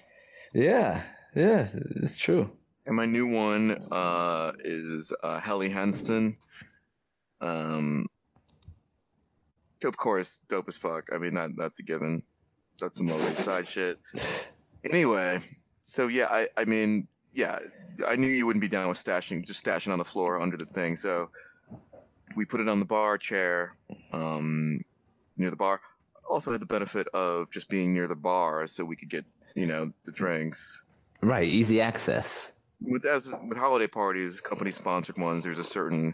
Yeah, 0.53 1.03
yeah, 1.35 1.69
it's 1.75 2.19
true. 2.19 2.51
And 2.87 2.97
my 2.97 3.07
new 3.07 3.27
one 3.27 3.87
uh, 3.91 4.53
is 4.61 5.15
uh, 5.23 5.41
Helly 5.41 5.69
Hansen. 5.69 6.37
Um, 7.41 8.07
of 9.85 9.97
course, 9.97 10.43
dope 10.49 10.69
as 10.69 10.77
fuck. 10.77 11.09
I 11.13 11.19
mean, 11.19 11.35
that 11.35 11.51
that's 11.57 11.79
a 11.79 11.83
given. 11.83 12.23
That's 12.81 12.97
some 12.97 13.11
other 13.11 13.31
side 13.33 13.69
shit. 13.69 13.99
Anyway, 14.85 15.41
so 15.81 16.09
yeah, 16.09 16.27
I 16.31 16.49
I 16.57 16.65
mean, 16.65 17.07
yeah, 17.33 17.59
I 18.07 18.17
knew 18.17 18.29
you 18.29 18.47
wouldn't 18.47 18.63
be 18.63 18.69
down 18.69 18.89
with 18.89 19.03
stashing, 19.03 19.47
just 19.47 19.65
stashing 19.65 19.93
on 19.93 19.99
the 19.99 20.05
floor 20.05 20.41
under 20.41 20.57
the 20.57 20.65
thing. 20.65 20.97
So 20.97 21.31
we 22.37 22.45
put 22.45 22.61
it 22.61 22.69
on 22.69 22.79
the 22.81 22.87
bar 22.87 23.19
chair, 23.19 23.73
um, 24.13 24.81
near 25.37 25.51
the 25.51 25.57
bar. 25.57 25.81
Also 26.29 26.53
had 26.53 26.61
the 26.61 26.67
benefit 26.67 27.07
of 27.09 27.51
just 27.51 27.69
being 27.69 27.93
near 27.93 28.07
the 28.07 28.17
bar, 28.17 28.67
so 28.67 28.85
we 28.85 28.97
could 28.97 29.11
get 29.11 29.25
you 29.55 29.67
know 29.67 29.93
the 30.05 30.13
drinks 30.13 30.85
Right, 31.23 31.49
easy 31.49 31.81
access. 31.81 32.53
with 32.81 33.05
as 33.05 33.35
with 33.49 33.59
holiday 33.59 33.89
parties, 33.89 34.41
company 34.41 34.71
sponsored 34.73 35.19
ones, 35.19 35.45
there's 35.45 35.59
a 35.59 35.65
certain, 35.65 36.13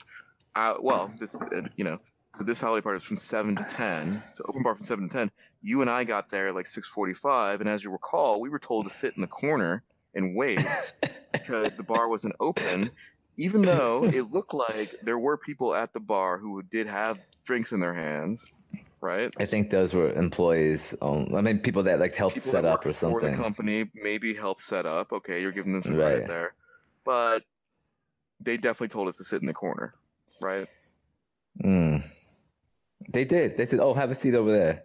uh, 0.54 0.75
well, 0.80 1.12
this 1.18 1.40
uh, 1.40 1.62
you 1.76 1.84
know, 1.84 1.99
So 2.34 2.42
this 2.42 2.61
holiday 2.61 2.82
party 2.82 2.96
was 2.96 3.04
from 3.04 3.16
seven 3.18 3.54
to 3.56 3.64
ten. 3.64 4.23
So 4.34 4.44
open 4.49 4.62
bar 4.62 4.75
from 4.75 4.87
seven 4.87 5.08
to 5.08 5.14
ten. 5.14 5.30
You 5.62 5.82
and 5.82 5.90
I 5.90 6.04
got 6.04 6.30
there 6.30 6.52
like 6.52 6.66
six 6.66 6.88
forty-five, 6.88 7.61
and 7.61 7.68
as 7.68 7.84
you 7.84 7.90
recall, 7.90 8.40
we 8.40 8.49
were 8.49 8.58
told 8.58 8.87
to 8.87 8.90
sit 8.90 9.14
in 9.14 9.20
the 9.20 9.28
corner 9.28 9.82
and 10.14 10.34
wait 10.34 10.58
because 11.32 11.76
the 11.76 11.84
bar 11.84 12.08
wasn't 12.08 12.34
open. 12.40 12.90
Even 13.37 13.62
though 13.62 14.04
it 14.04 14.32
looked 14.32 14.54
like 14.54 14.94
there 15.02 15.18
were 15.18 15.37
people 15.37 15.75
at 15.75 15.92
the 15.92 16.00
bar 16.00 16.38
who 16.38 16.62
did 16.62 16.87
have 16.87 17.18
drinks 17.44 17.73
in 17.73 17.80
their 17.80 17.94
hands, 17.94 18.52
right? 19.00 19.32
I 19.38 19.46
think 19.46 19.70
those 19.70 19.92
were 19.92 20.12
employees. 20.12 20.94
Um, 21.02 21.28
I 21.34 21.40
mean, 21.40 21.58
people 21.58 21.82
that 21.84 21.98
like 22.00 22.14
helped 22.14 22.34
People 22.36 22.52
set 22.52 22.64
up 22.64 22.84
or 22.84 22.88
worked 22.88 22.98
For 23.00 23.20
the 23.20 23.26
something. 23.26 23.34
company, 23.42 23.90
maybe 23.94 24.34
helped 24.34 24.60
set 24.60 24.86
up. 24.86 25.12
Okay, 25.12 25.40
you're 25.42 25.52
giving 25.52 25.72
them 25.72 25.82
some 25.82 25.96
Right. 25.96 26.06
credit 26.12 26.28
there, 26.28 26.54
but 27.04 27.42
they 28.40 28.56
definitely 28.56 28.88
told 28.88 29.08
us 29.08 29.16
to 29.18 29.24
sit 29.24 29.40
in 29.40 29.46
the 29.46 29.54
corner, 29.54 29.94
right? 30.40 30.66
Mm. 31.62 32.04
They 33.10 33.24
did. 33.24 33.56
They 33.56 33.66
said, 33.66 33.80
"Oh, 33.80 33.94
have 33.94 34.10
a 34.10 34.14
seat 34.14 34.34
over 34.34 34.50
there." 34.50 34.82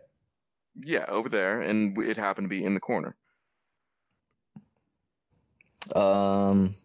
Yeah, 0.86 1.05
over 1.08 1.29
there, 1.29 1.62
and 1.62 1.98
it 1.98 2.15
happened 2.17 2.46
to 2.46 2.50
be 2.50 2.63
in 2.63 2.74
the 2.74 2.79
corner. 2.79 3.15
Um, 5.96 6.75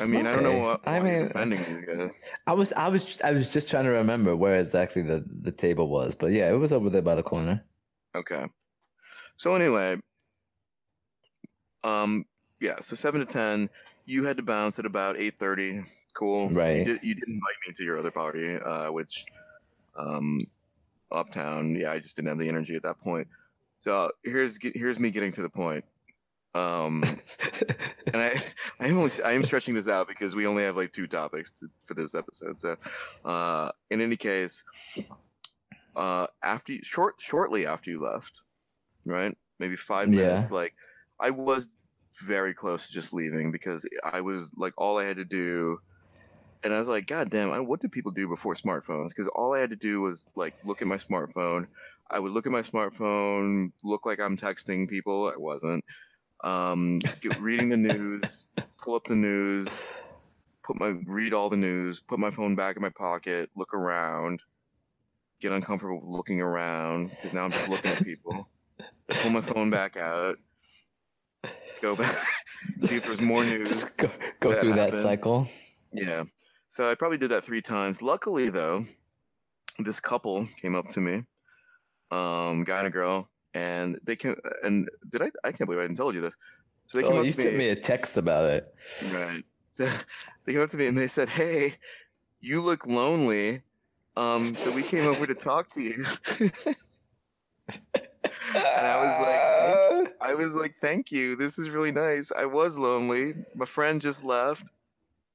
I 0.00 0.06
mean, 0.06 0.26
I 0.26 0.32
don't 0.32 0.42
know 0.42 0.58
what 0.58 0.86
I 0.88 1.00
mean- 1.00 1.22
defending 1.22 1.62
these 1.64 1.84
guys. 1.86 2.10
I 2.46 2.52
was, 2.52 2.72
I 2.72 2.88
was, 2.88 3.20
I 3.22 3.30
was 3.30 3.48
just 3.48 3.68
trying 3.68 3.84
to 3.84 3.90
remember 3.90 4.34
where 4.34 4.56
exactly 4.58 5.02
the 5.02 5.24
the 5.42 5.52
table 5.52 5.88
was, 5.88 6.14
but 6.14 6.32
yeah, 6.32 6.50
it 6.50 6.56
was 6.56 6.72
over 6.72 6.90
there 6.90 7.02
by 7.02 7.14
the 7.14 7.22
corner. 7.22 7.62
Okay. 8.16 8.46
So 9.36 9.54
anyway, 9.54 9.98
um, 11.84 12.24
yeah. 12.60 12.76
So 12.80 12.96
seven 12.96 13.20
to 13.20 13.26
ten, 13.26 13.68
you 14.06 14.24
had 14.24 14.36
to 14.36 14.42
bounce 14.42 14.78
at 14.78 14.86
about 14.86 15.16
eight 15.16 15.34
thirty. 15.34 15.84
Cool. 16.14 16.48
Right. 16.50 16.78
You 16.78 16.84
did. 16.84 17.04
You 17.04 17.14
did 17.14 17.28
invite 17.28 17.56
me 17.66 17.72
to 17.74 17.84
your 17.84 17.98
other 17.98 18.10
party, 18.10 18.56
uh, 18.56 18.90
which, 18.92 19.24
um, 19.96 20.40
uptown. 21.10 21.74
Yeah, 21.74 21.92
I 21.92 21.98
just 21.98 22.16
didn't 22.16 22.28
have 22.28 22.38
the 22.38 22.48
energy 22.48 22.74
at 22.76 22.82
that 22.82 22.98
point. 22.98 23.28
So 23.80 24.10
here's 24.24 24.58
here's 24.74 24.98
me 24.98 25.10
getting 25.10 25.32
to 25.32 25.42
the 25.42 25.50
point. 25.50 25.84
Um, 26.54 27.02
and 28.12 28.22
I 28.22 28.42
I 28.80 28.86
am 28.88 28.98
only 28.98 29.10
I 29.24 29.32
am 29.32 29.42
stretching 29.44 29.74
this 29.74 29.88
out 29.88 30.08
because 30.08 30.34
we 30.36 30.46
only 30.46 30.62
have 30.62 30.76
like 30.76 30.92
two 30.92 31.06
topics 31.06 31.50
to, 31.52 31.68
for 31.80 31.94
this 31.94 32.14
episode. 32.14 32.60
So, 32.60 32.76
uh, 33.24 33.72
in 33.90 34.00
any 34.00 34.16
case, 34.16 34.64
uh, 35.96 36.26
after 36.42 36.72
you, 36.72 36.82
short 36.82 37.20
shortly 37.20 37.66
after 37.66 37.90
you 37.90 38.00
left, 38.00 38.42
right? 39.06 39.36
Maybe 39.58 39.76
five 39.76 40.10
Yeah. 40.10 40.20
minutes. 40.28 40.50
Like 40.50 40.76
I 41.20 41.30
was 41.30 41.84
very 42.22 42.54
close 42.54 42.86
to 42.88 42.92
just 42.94 43.12
leaving 43.14 43.52
because 43.52 43.88
I 44.04 44.20
was 44.22 44.54
like 44.58 44.74
all 44.78 44.98
I 44.98 45.04
had 45.04 45.16
to 45.18 45.24
do. 45.24 45.78
And 46.64 46.74
I 46.74 46.78
was 46.78 46.88
like, 46.88 47.06
God 47.06 47.30
damn, 47.30 47.52
I- 47.52 47.60
what 47.60 47.80
did 47.80 47.92
people 47.92 48.12
do 48.12 48.28
before 48.28 48.54
smartphones? 48.54 49.10
Because 49.10 49.28
all 49.28 49.54
I 49.54 49.60
had 49.60 49.70
to 49.70 49.76
do 49.76 50.00
was 50.00 50.26
like 50.36 50.56
look 50.64 50.82
at 50.82 50.88
my 50.88 50.96
smartphone. 50.96 51.68
I 52.10 52.20
would 52.20 52.32
look 52.32 52.46
at 52.46 52.52
my 52.52 52.62
smartphone, 52.62 53.72
look 53.84 54.06
like 54.06 54.20
I'm 54.20 54.36
texting 54.36 54.88
people. 54.88 55.28
I 55.32 55.36
wasn't. 55.38 55.84
Um, 56.44 56.98
get, 57.20 57.40
reading 57.40 57.70
the 57.70 57.76
news, 57.78 58.44
pull 58.82 58.94
up 58.94 59.04
the 59.04 59.16
news, 59.16 59.82
put 60.62 60.78
my 60.78 60.94
read 61.06 61.32
all 61.32 61.48
the 61.48 61.56
news, 61.56 62.00
put 62.00 62.18
my 62.18 62.30
phone 62.30 62.54
back 62.54 62.76
in 62.76 62.82
my 62.82 62.90
pocket, 62.90 63.48
look 63.56 63.72
around, 63.72 64.42
get 65.40 65.52
uncomfortable 65.52 65.96
with 65.96 66.08
looking 66.08 66.42
around 66.42 67.10
because 67.10 67.32
now 67.32 67.44
I'm 67.44 67.52
just 67.52 67.68
looking 67.68 67.92
at 67.92 68.04
people. 68.04 68.48
Pull 69.08 69.30
my 69.30 69.40
phone 69.40 69.70
back 69.70 69.96
out, 69.96 70.36
go 71.80 71.96
back, 71.96 72.14
see 72.80 72.96
if 72.96 73.04
there's 73.04 73.22
more 73.22 73.42
news. 73.42 73.70
Just 73.70 73.96
go, 73.96 74.10
go 74.40 74.50
that 74.50 74.60
through 74.60 74.74
that 74.74 74.92
cycle. 74.92 75.48
Yeah. 75.92 76.24
So 76.68 76.90
I 76.90 76.94
probably 76.94 77.18
did 77.18 77.30
that 77.30 77.44
three 77.44 77.62
times. 77.62 78.02
Luckily, 78.02 78.50
though, 78.50 78.84
this 79.78 79.98
couple 79.98 80.46
came 80.56 80.74
up 80.74 80.88
to 80.90 81.00
me, 81.00 81.24
um, 82.10 82.64
guy 82.64 82.78
and 82.78 82.86
a 82.86 82.90
girl, 82.90 83.30
and 83.54 83.98
they 84.02 84.16
came. 84.16 84.36
And 84.62 84.88
did 85.08 85.22
I? 85.22 85.30
I 85.44 85.52
can't 85.52 85.66
believe 85.68 85.78
I 85.80 85.82
didn't 85.84 85.96
tell 85.96 86.14
you 86.14 86.20
this. 86.20 86.36
So 86.86 86.98
they 86.98 87.04
came 87.04 87.16
Oh, 87.16 87.20
up 87.20 87.26
you 87.26 87.32
to 87.32 87.42
sent 87.42 87.56
me 87.56 87.68
a 87.68 87.76
text 87.76 88.16
about 88.16 88.48
it. 88.50 88.74
Right. 89.12 89.44
So 89.70 89.86
they 90.46 90.52
came 90.52 90.62
up 90.62 90.70
to 90.70 90.76
me 90.76 90.86
and 90.86 90.98
they 90.98 91.08
said, 91.08 91.28
"Hey, 91.28 91.74
you 92.40 92.60
look 92.60 92.86
lonely. 92.86 93.62
Um, 94.16 94.54
so 94.54 94.70
we 94.72 94.82
came 94.82 95.06
over 95.06 95.26
to 95.26 95.34
talk 95.34 95.68
to 95.70 95.80
you." 95.80 96.04
and 98.54 98.86
I 98.86 98.96
was 98.96 99.18
like, 99.20 100.14
I 100.20 100.34
was 100.34 100.54
like, 100.54 100.74
"Thank 100.76 101.10
you. 101.12 101.36
This 101.36 101.58
is 101.58 101.70
really 101.70 101.92
nice. 101.92 102.32
I 102.32 102.46
was 102.46 102.78
lonely. 102.78 103.34
My 103.54 103.66
friend 103.66 104.00
just 104.00 104.24
left. 104.24 104.70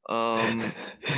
Um, 0.10 0.64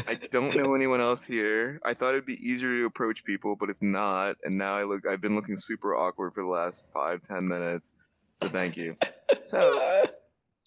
I 0.06 0.16
don't 0.32 0.54
know 0.54 0.74
anyone 0.76 1.00
else 1.00 1.26
here. 1.26 1.80
I 1.86 1.94
thought 1.94 2.10
it'd 2.10 2.26
be 2.26 2.46
easier 2.46 2.80
to 2.80 2.86
approach 2.86 3.24
people, 3.24 3.56
but 3.56 3.70
it's 3.70 3.82
not. 3.82 4.36
And 4.44 4.58
now 4.58 4.74
I 4.76 4.84
look. 4.84 5.08
I've 5.08 5.22
been 5.22 5.34
looking 5.34 5.56
super 5.56 5.96
awkward 5.96 6.34
for 6.34 6.44
the 6.44 6.50
last 6.50 6.92
five, 6.92 7.22
ten 7.22 7.48
minutes. 7.48 7.96
So 8.42 8.50
thank 8.50 8.76
you." 8.76 8.98
So 9.44 9.80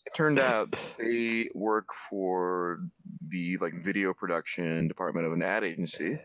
it 0.06 0.14
turned 0.14 0.38
out 0.38 0.74
they 0.98 1.50
work 1.54 1.92
for 1.92 2.80
the 3.28 3.58
like 3.60 3.74
video 3.74 4.14
production 4.14 4.88
department 4.88 5.26
of 5.26 5.34
an 5.34 5.42
ad 5.42 5.62
agency. 5.62 6.18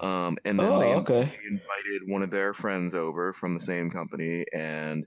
Um, 0.00 0.36
and 0.44 0.60
then 0.60 0.72
oh, 0.72 0.80
they 0.80 0.94
okay. 0.94 1.22
they 1.22 1.48
invited 1.48 2.02
one 2.06 2.22
of 2.22 2.30
their 2.30 2.54
friends 2.54 2.94
over 2.94 3.32
from 3.32 3.52
the 3.52 3.60
same 3.60 3.90
company, 3.90 4.44
and 4.54 5.06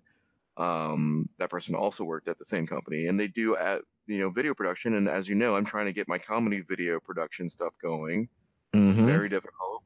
um, 0.58 1.30
that 1.38 1.50
person 1.50 1.76
also 1.76 2.04
worked 2.04 2.28
at 2.28 2.38
the 2.38 2.46
same 2.46 2.68
company, 2.68 3.06
and 3.06 3.18
they 3.18 3.28
do 3.28 3.56
at 3.56 3.84
you 4.10 4.20
know 4.20 4.30
video 4.30 4.54
production. 4.54 4.96
And 4.96 5.08
as 5.08 5.30
you 5.30 5.36
know, 5.36 5.56
I'm 5.56 5.66
trying 5.66 5.86
to 5.86 5.94
get 5.94 6.08
my 6.08 6.18
comedy 6.18 6.62
video 6.62 7.00
production 7.00 7.50
stuff 7.50 7.78
going. 7.80 8.30
hmm 8.74 9.06
Very 9.06 9.30
difficult, 9.30 9.84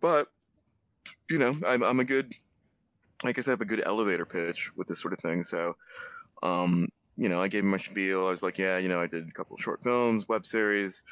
but 0.00 0.28
you 1.30 1.38
know, 1.38 1.56
I'm 1.66 1.82
I'm 1.82 2.00
a 2.00 2.04
good, 2.04 2.32
I 3.24 3.32
guess 3.32 3.48
I 3.48 3.52
have 3.52 3.60
a 3.60 3.66
good 3.66 3.82
elevator 3.86 4.26
pitch 4.26 4.74
with 4.76 4.88
this 4.88 5.00
sort 5.00 5.14
of 5.14 5.20
thing. 5.20 5.42
So, 5.42 5.76
um, 6.42 6.88
you 7.16 7.28
know, 7.28 7.40
I 7.40 7.48
gave 7.48 7.62
them 7.62 7.70
my 7.70 7.76
spiel. 7.78 8.26
I 8.26 8.30
was 8.30 8.42
like, 8.42 8.58
yeah, 8.58 8.78
you 8.78 8.88
know, 8.88 9.00
I 9.00 9.06
did 9.06 9.28
a 9.28 9.32
couple 9.32 9.56
short 9.58 9.82
films, 9.82 10.28
web 10.28 10.46
series. 10.46 11.02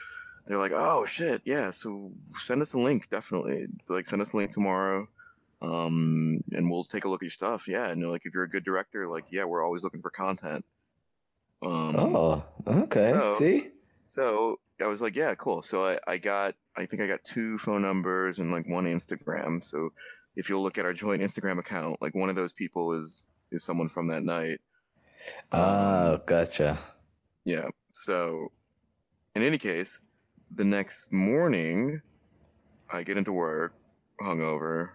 They're 0.47 0.59
like, 0.59 0.73
oh 0.75 1.05
shit, 1.07 1.43
yeah. 1.45 1.71
So 1.71 2.13
send 2.25 2.63
us 2.63 2.73
a 2.73 2.79
link, 2.79 3.11
definitely. 3.11 3.67
Like, 3.89 4.07
send 4.07 4.23
us 4.23 4.33
a 4.33 4.37
link 4.39 4.51
tomorrow, 4.51 5.07
um, 5.63 6.43
and 6.53 6.71
we'll 6.71 6.85
take 6.85 7.05
a 7.05 7.09
look 7.09 7.23
at 7.23 7.27
your 7.27 7.31
stuff. 7.31 7.69
Yeah, 7.69 7.91
and 7.91 8.11
like, 8.11 8.25
if 8.25 8.35
you're 8.35 8.45
a 8.45 8.51
good 8.51 8.65
director, 8.65 9.07
like, 9.07 9.31
yeah, 9.31 9.45
we're 9.45 9.63
always 9.63 9.85
looking 9.85 10.01
for 10.03 10.11
content. 10.11 10.65
Um, 11.63 11.97
Oh, 11.97 12.45
okay. 12.67 13.13
so- 13.13 13.37
See, 13.39 13.69
so 14.07 14.61
I 14.81 14.87
was 14.87 15.01
like, 15.01 15.17
yeah, 15.17 15.35
cool. 15.35 15.63
So 15.63 15.83
I, 15.85 15.99
I 16.07 16.19
got, 16.19 16.55
I 16.77 16.87
think 16.87 17.03
I 17.03 17.07
got 17.07 17.25
two 17.25 17.59
phone 17.59 17.83
numbers 17.83 18.39
and 18.39 18.53
like 18.53 18.69
one 18.69 18.85
Instagram. 18.87 19.63
So 19.65 19.91
if 20.37 20.49
you'll 20.49 20.63
look 20.63 20.79
at 20.79 20.85
our 20.85 20.93
joint 20.93 21.21
Instagram 21.23 21.59
account, 21.59 22.01
like 22.01 22.15
one 22.15 22.29
of 22.29 22.37
those 22.37 22.53
people 22.53 22.93
is 22.93 23.25
is 23.51 23.65
someone 23.65 23.89
from 23.89 24.07
that 24.09 24.23
night. 24.23 24.61
Um, 25.51 25.61
oh, 25.61 26.21
gotcha. 26.27 26.79
yeah. 27.45 27.69
So 27.93 28.47
in 29.35 29.43
any 29.43 29.59
case, 29.59 30.01
the 30.55 30.65
next 30.65 31.13
morning, 31.13 32.01
I 32.93 33.03
get 33.03 33.17
into 33.17 33.33
work, 33.33 33.75
hungover, 34.21 34.91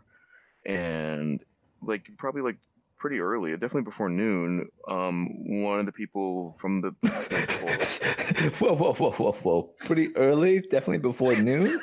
and 0.66 1.44
like 1.82 2.10
probably 2.18 2.42
like 2.42 2.58
pretty 3.04 3.20
early, 3.20 3.52
definitely 3.52 3.82
before 3.82 4.08
noon. 4.08 4.66
Um, 4.88 5.28
one 5.62 5.78
of 5.78 5.86
the 5.86 5.92
people 5.92 6.54
from 6.54 6.80
the 6.80 6.92
whoa, 8.60 8.74
whoa, 8.76 8.94
whoa, 8.94 9.12
whoa, 9.12 9.32
whoa! 9.34 9.74
Pretty 9.86 10.16
early, 10.16 10.62
definitely 10.62 11.00
before 11.00 11.36
noon. 11.36 11.82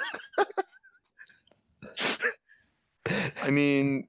I 3.42 3.50
mean, 3.50 4.08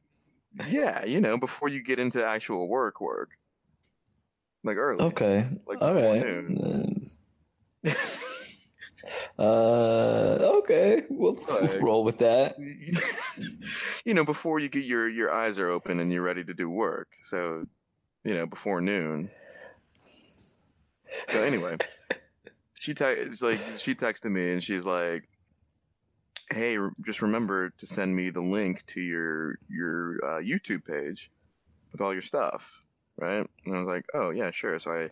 yeah, 0.70 1.04
you 1.04 1.20
know, 1.20 1.38
before 1.38 1.68
you 1.68 1.84
get 1.84 2.00
into 2.00 2.26
actual 2.26 2.70
work, 2.70 3.02
work, 3.02 3.32
like 4.64 4.78
early. 4.78 5.04
Okay, 5.04 5.50
Like 5.68 5.82
all 5.82 5.94
right. 5.94 6.26
noon. 6.26 7.12
Uh, 9.40 10.38
okay, 10.60 11.04
we'll, 11.10 11.36
we'll 11.50 11.80
roll 11.82 12.04
with 12.04 12.20
that. 12.20 12.56
you 14.06 14.14
know, 14.14 14.24
before 14.24 14.60
you 14.60 14.70
get 14.70 14.86
your 14.86 15.10
your 15.10 15.32
eyes 15.32 15.60
are 15.60 15.70
open 15.70 16.00
and 16.00 16.12
you're 16.12 16.22
ready 16.22 16.44
to 16.44 16.54
do 16.54 16.70
work. 16.70 17.10
So, 17.22 17.66
you 18.24 18.34
know, 18.34 18.46
before 18.46 18.82
noon. 18.82 19.30
So 21.28 21.42
anyway, 21.42 21.78
she 22.74 22.94
te- 22.94 23.26
like 23.42 23.60
she 23.78 23.94
texted 23.94 24.32
me 24.32 24.54
and 24.54 24.64
she's 24.64 24.86
like, 24.86 25.28
"Hey, 26.50 26.78
re- 26.78 26.92
just 27.02 27.22
remember 27.22 27.70
to 27.70 27.86
send 27.86 28.16
me 28.16 28.30
the 28.30 28.42
link 28.42 28.86
to 28.88 29.02
your 29.02 29.60
your 29.70 30.18
uh, 30.24 30.40
YouTube 30.42 30.86
page 30.86 31.32
with 31.92 32.02
all 32.02 32.14
your 32.14 32.22
stuff, 32.22 32.84
right?" 33.18 33.46
And 33.66 33.76
I 33.76 33.80
was 33.80 33.88
like, 33.88 34.06
"Oh 34.14 34.30
yeah, 34.30 34.52
sure." 34.52 34.80
So 34.80 34.92
I 34.92 35.10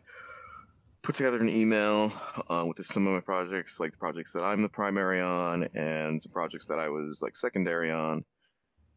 put 1.02 1.16
together 1.16 1.40
an 1.40 1.50
email 1.50 2.12
uh, 2.50 2.64
with 2.68 2.78
some 2.86 3.08
of 3.08 3.14
my 3.14 3.20
projects, 3.20 3.80
like 3.80 3.92
the 3.92 3.98
projects 3.98 4.34
that 4.34 4.44
I'm 4.44 4.62
the 4.62 4.70
primary 4.70 5.22
on, 5.22 5.64
and 5.76 6.22
some 6.22 6.32
projects 6.32 6.66
that 6.68 6.80
I 6.80 6.90
was 6.90 7.22
like 7.22 7.36
secondary 7.36 7.92
on. 7.92 8.24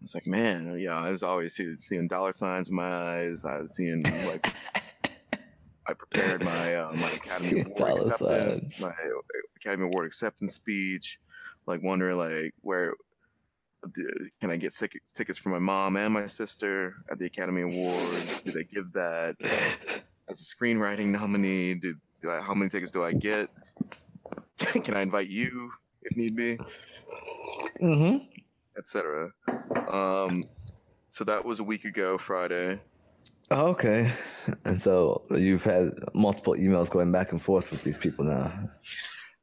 It's 0.03 0.15
like, 0.15 0.27
man, 0.27 0.77
yeah, 0.79 0.99
I 0.99 1.11
was 1.11 1.23
always 1.23 1.59
seeing 1.79 2.09
dollar 2.09 2.33
signs 2.33 2.69
in 2.71 2.75
my 2.77 2.87
eyes. 2.93 3.45
I 3.45 3.61
was 3.61 3.77
seeing 3.77 4.03
like 4.27 4.47
I 5.87 5.95
prepared 5.95 6.45
my 6.45 6.75
uh, 6.75 6.93
my 6.95 7.11
Academy 7.11 7.61
Award 7.63 7.91
acceptance, 7.93 8.77
signs. 8.77 8.81
my 8.81 8.93
Academy 9.57 9.85
Award 9.85 10.07
acceptance 10.07 10.55
speech, 10.55 11.19
like 11.67 11.83
wondering 11.83 12.17
like 12.19 12.55
where 12.63 12.95
can 14.41 14.51
I 14.51 14.57
get 14.57 14.73
tickets 14.73 15.13
tickets 15.13 15.39
for 15.39 15.49
my 15.51 15.59
mom 15.59 15.97
and 15.97 16.15
my 16.15 16.27
sister 16.27 16.95
at 17.11 17.19
the 17.19 17.27
Academy 17.27 17.63
Awards? 17.63 18.41
Do 18.41 18.51
they 18.53 18.65
give 18.65 18.93
that 18.93 19.37
as 20.29 20.41
a 20.41 20.45
screenwriting 20.57 21.07
nominee? 21.09 21.75
Do, 21.75 21.95
do 22.23 22.31
I, 22.31 22.41
how 22.41 22.55
many 22.55 22.69
tickets 22.71 22.93
do 22.93 23.03
I 23.05 23.13
get? 23.13 23.49
can 24.85 24.97
I 24.97 25.03
invite 25.03 25.29
you 25.29 25.71
if 26.03 26.17
need 26.17 26.37
be, 26.37 26.59
Mm-hmm. 27.81 28.19
etc. 28.79 29.31
Um, 29.89 30.45
so 31.11 31.25
that 31.25 31.45
was 31.45 31.61
a 31.61 31.65
week 31.65 31.85
ago, 31.85 32.19
Friday. 32.19 32.81
Oh, 33.51 33.69
okay. 33.69 34.11
And 34.65 34.81
so 34.81 35.23
you've 35.31 35.65
had 35.65 35.93
multiple 36.15 36.55
emails 36.55 36.91
going 36.91 37.13
back 37.13 37.33
and 37.33 37.43
forth 37.43 37.71
with 37.71 37.85
these 37.85 37.99
people 37.99 38.25
now. 38.25 38.71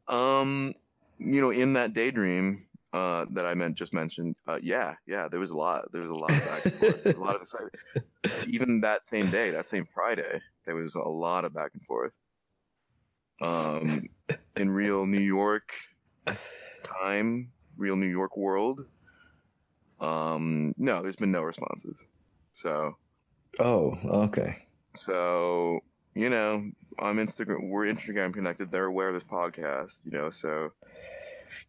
Um, 0.07 0.73
you 1.19 1.41
know, 1.41 1.51
in 1.51 1.73
that 1.73 1.93
daydream 1.93 2.65
uh, 2.91 3.25
that 3.31 3.45
I 3.45 3.53
meant 3.53 3.75
just 3.75 3.93
mentioned, 3.93 4.35
uh, 4.47 4.59
yeah, 4.63 4.95
yeah, 5.05 5.27
there 5.27 5.39
was 5.39 5.51
a 5.51 5.57
lot. 5.57 5.91
There 5.91 6.01
was 6.01 6.09
a 6.09 6.15
lot 6.15 6.31
of 6.31 6.39
back 6.39 6.65
and 6.65 6.73
forth. 6.73 7.03
There 7.03 7.13
was 7.13 7.21
a 7.21 7.23
lot 7.23 7.35
of. 7.35 8.03
Even 8.47 8.81
that 8.81 9.05
same 9.05 9.29
day, 9.29 9.51
that 9.51 9.67
same 9.67 9.85
Friday, 9.85 10.41
there 10.65 10.75
was 10.75 10.95
a 10.95 11.07
lot 11.07 11.45
of 11.45 11.53
back 11.53 11.71
and 11.73 11.85
forth. 11.85 12.17
Um, 13.41 14.09
in 14.57 14.71
real 14.71 15.05
New 15.05 15.19
York 15.19 15.71
time, 16.83 17.51
real 17.77 17.95
New 17.95 18.07
York 18.07 18.37
world. 18.37 18.87
Um, 20.01 20.73
no, 20.77 21.01
there's 21.01 21.15
been 21.15 21.31
no 21.31 21.41
responses. 21.43 22.07
So, 22.53 22.95
Oh, 23.59 23.97
okay. 24.05 24.55
so 24.95 25.79
you 26.15 26.29
know, 26.29 26.69
on 26.99 27.15
Instagram, 27.17 27.69
we're 27.69 27.85
Instagram 27.85 28.33
connected. 28.33 28.71
They're 28.71 28.85
aware 28.85 29.07
of 29.09 29.13
this 29.13 29.23
podcast. 29.23 30.05
You 30.05 30.11
know, 30.11 30.29
so 30.29 30.71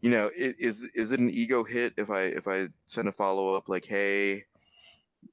you 0.00 0.10
know, 0.10 0.30
is 0.37 0.90
is 0.94 1.12
it 1.12 1.20
an 1.20 1.30
ego 1.30 1.64
hit 1.64 1.94
if 1.96 2.10
I 2.10 2.22
if 2.22 2.46
I 2.49 2.66
send 2.87 3.08
a 3.08 3.12
follow 3.12 3.54
up 3.54 3.68
like, 3.68 3.84
hey, 3.84 4.44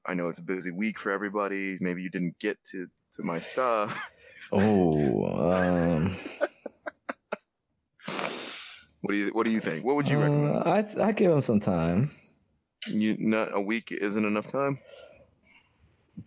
I 0.06 0.14
know 0.14 0.28
it's 0.28 0.38
a 0.40 0.44
busy 0.44 0.70
week 0.70 0.98
for 0.98 1.10
everybody. 1.12 1.76
Maybe 1.80 2.02
you 2.02 2.10
didn't 2.10 2.38
get 2.38 2.62
to 2.72 2.86
to 3.12 3.22
my 3.22 3.38
stuff. 3.38 4.10
Oh, 4.52 5.52
um, 5.52 6.16
What 9.02 9.12
do 9.12 9.18
you 9.18 9.28
What 9.30 9.46
do 9.46 9.52
you 9.52 9.60
think? 9.60 9.84
What 9.84 9.96
would 9.96 10.08
you 10.08 10.18
recommend? 10.18 10.56
uh, 10.56 10.62
I 10.66 11.08
I 11.08 11.12
give 11.12 11.30
them 11.30 11.42
some 11.42 11.60
time. 11.60 12.10
You 12.90 13.16
not 13.18 13.54
a 13.54 13.60
week 13.60 13.92
isn't 13.92 14.24
enough 14.24 14.46
time. 14.48 14.78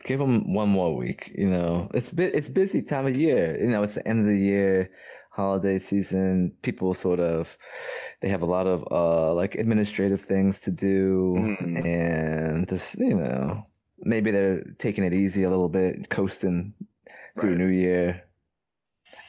Give 0.06 0.20
them 0.20 0.54
one 0.54 0.70
more 0.70 0.96
week. 0.96 1.32
You 1.38 1.50
know, 1.50 1.90
it's 1.94 2.10
bit 2.10 2.34
it's 2.34 2.50
busy 2.50 2.82
time 2.82 3.08
of 3.08 3.16
year. 3.16 3.58
You 3.60 3.68
know, 3.68 3.84
it's 3.84 3.96
the 3.96 4.08
end 4.08 4.22
of 4.22 4.26
the 4.26 4.38
year, 4.38 4.90
holiday 5.32 5.80
season. 5.80 6.56
People 6.62 6.94
sort 6.94 7.20
of 7.20 7.58
they 8.22 8.30
have 8.30 8.42
a 8.42 8.46
lot 8.46 8.68
of 8.68 8.86
uh 8.90 9.34
like 9.34 9.56
administrative 9.56 10.22
things 10.22 10.60
to 10.62 10.72
do, 10.72 11.36
Mhm. 11.38 11.86
and 11.86 12.70
just 12.70 12.98
you 12.98 13.16
know 13.16 13.66
maybe 14.00 14.32
they're 14.32 14.64
taking 14.80 15.04
it 15.04 15.14
easy 15.14 15.44
a 15.44 15.50
little 15.50 15.70
bit, 15.70 16.10
coasting 16.10 16.74
through 17.40 17.52
Right. 17.52 17.60
New 17.60 17.68
Year. 17.68 18.24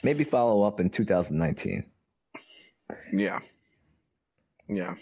Maybe 0.05 0.25
follow 0.25 0.63
up 0.63 0.81
in 0.81 0.91
2019. 0.91 1.85
Yeah. 3.13 3.41
Yeah. 4.69 4.95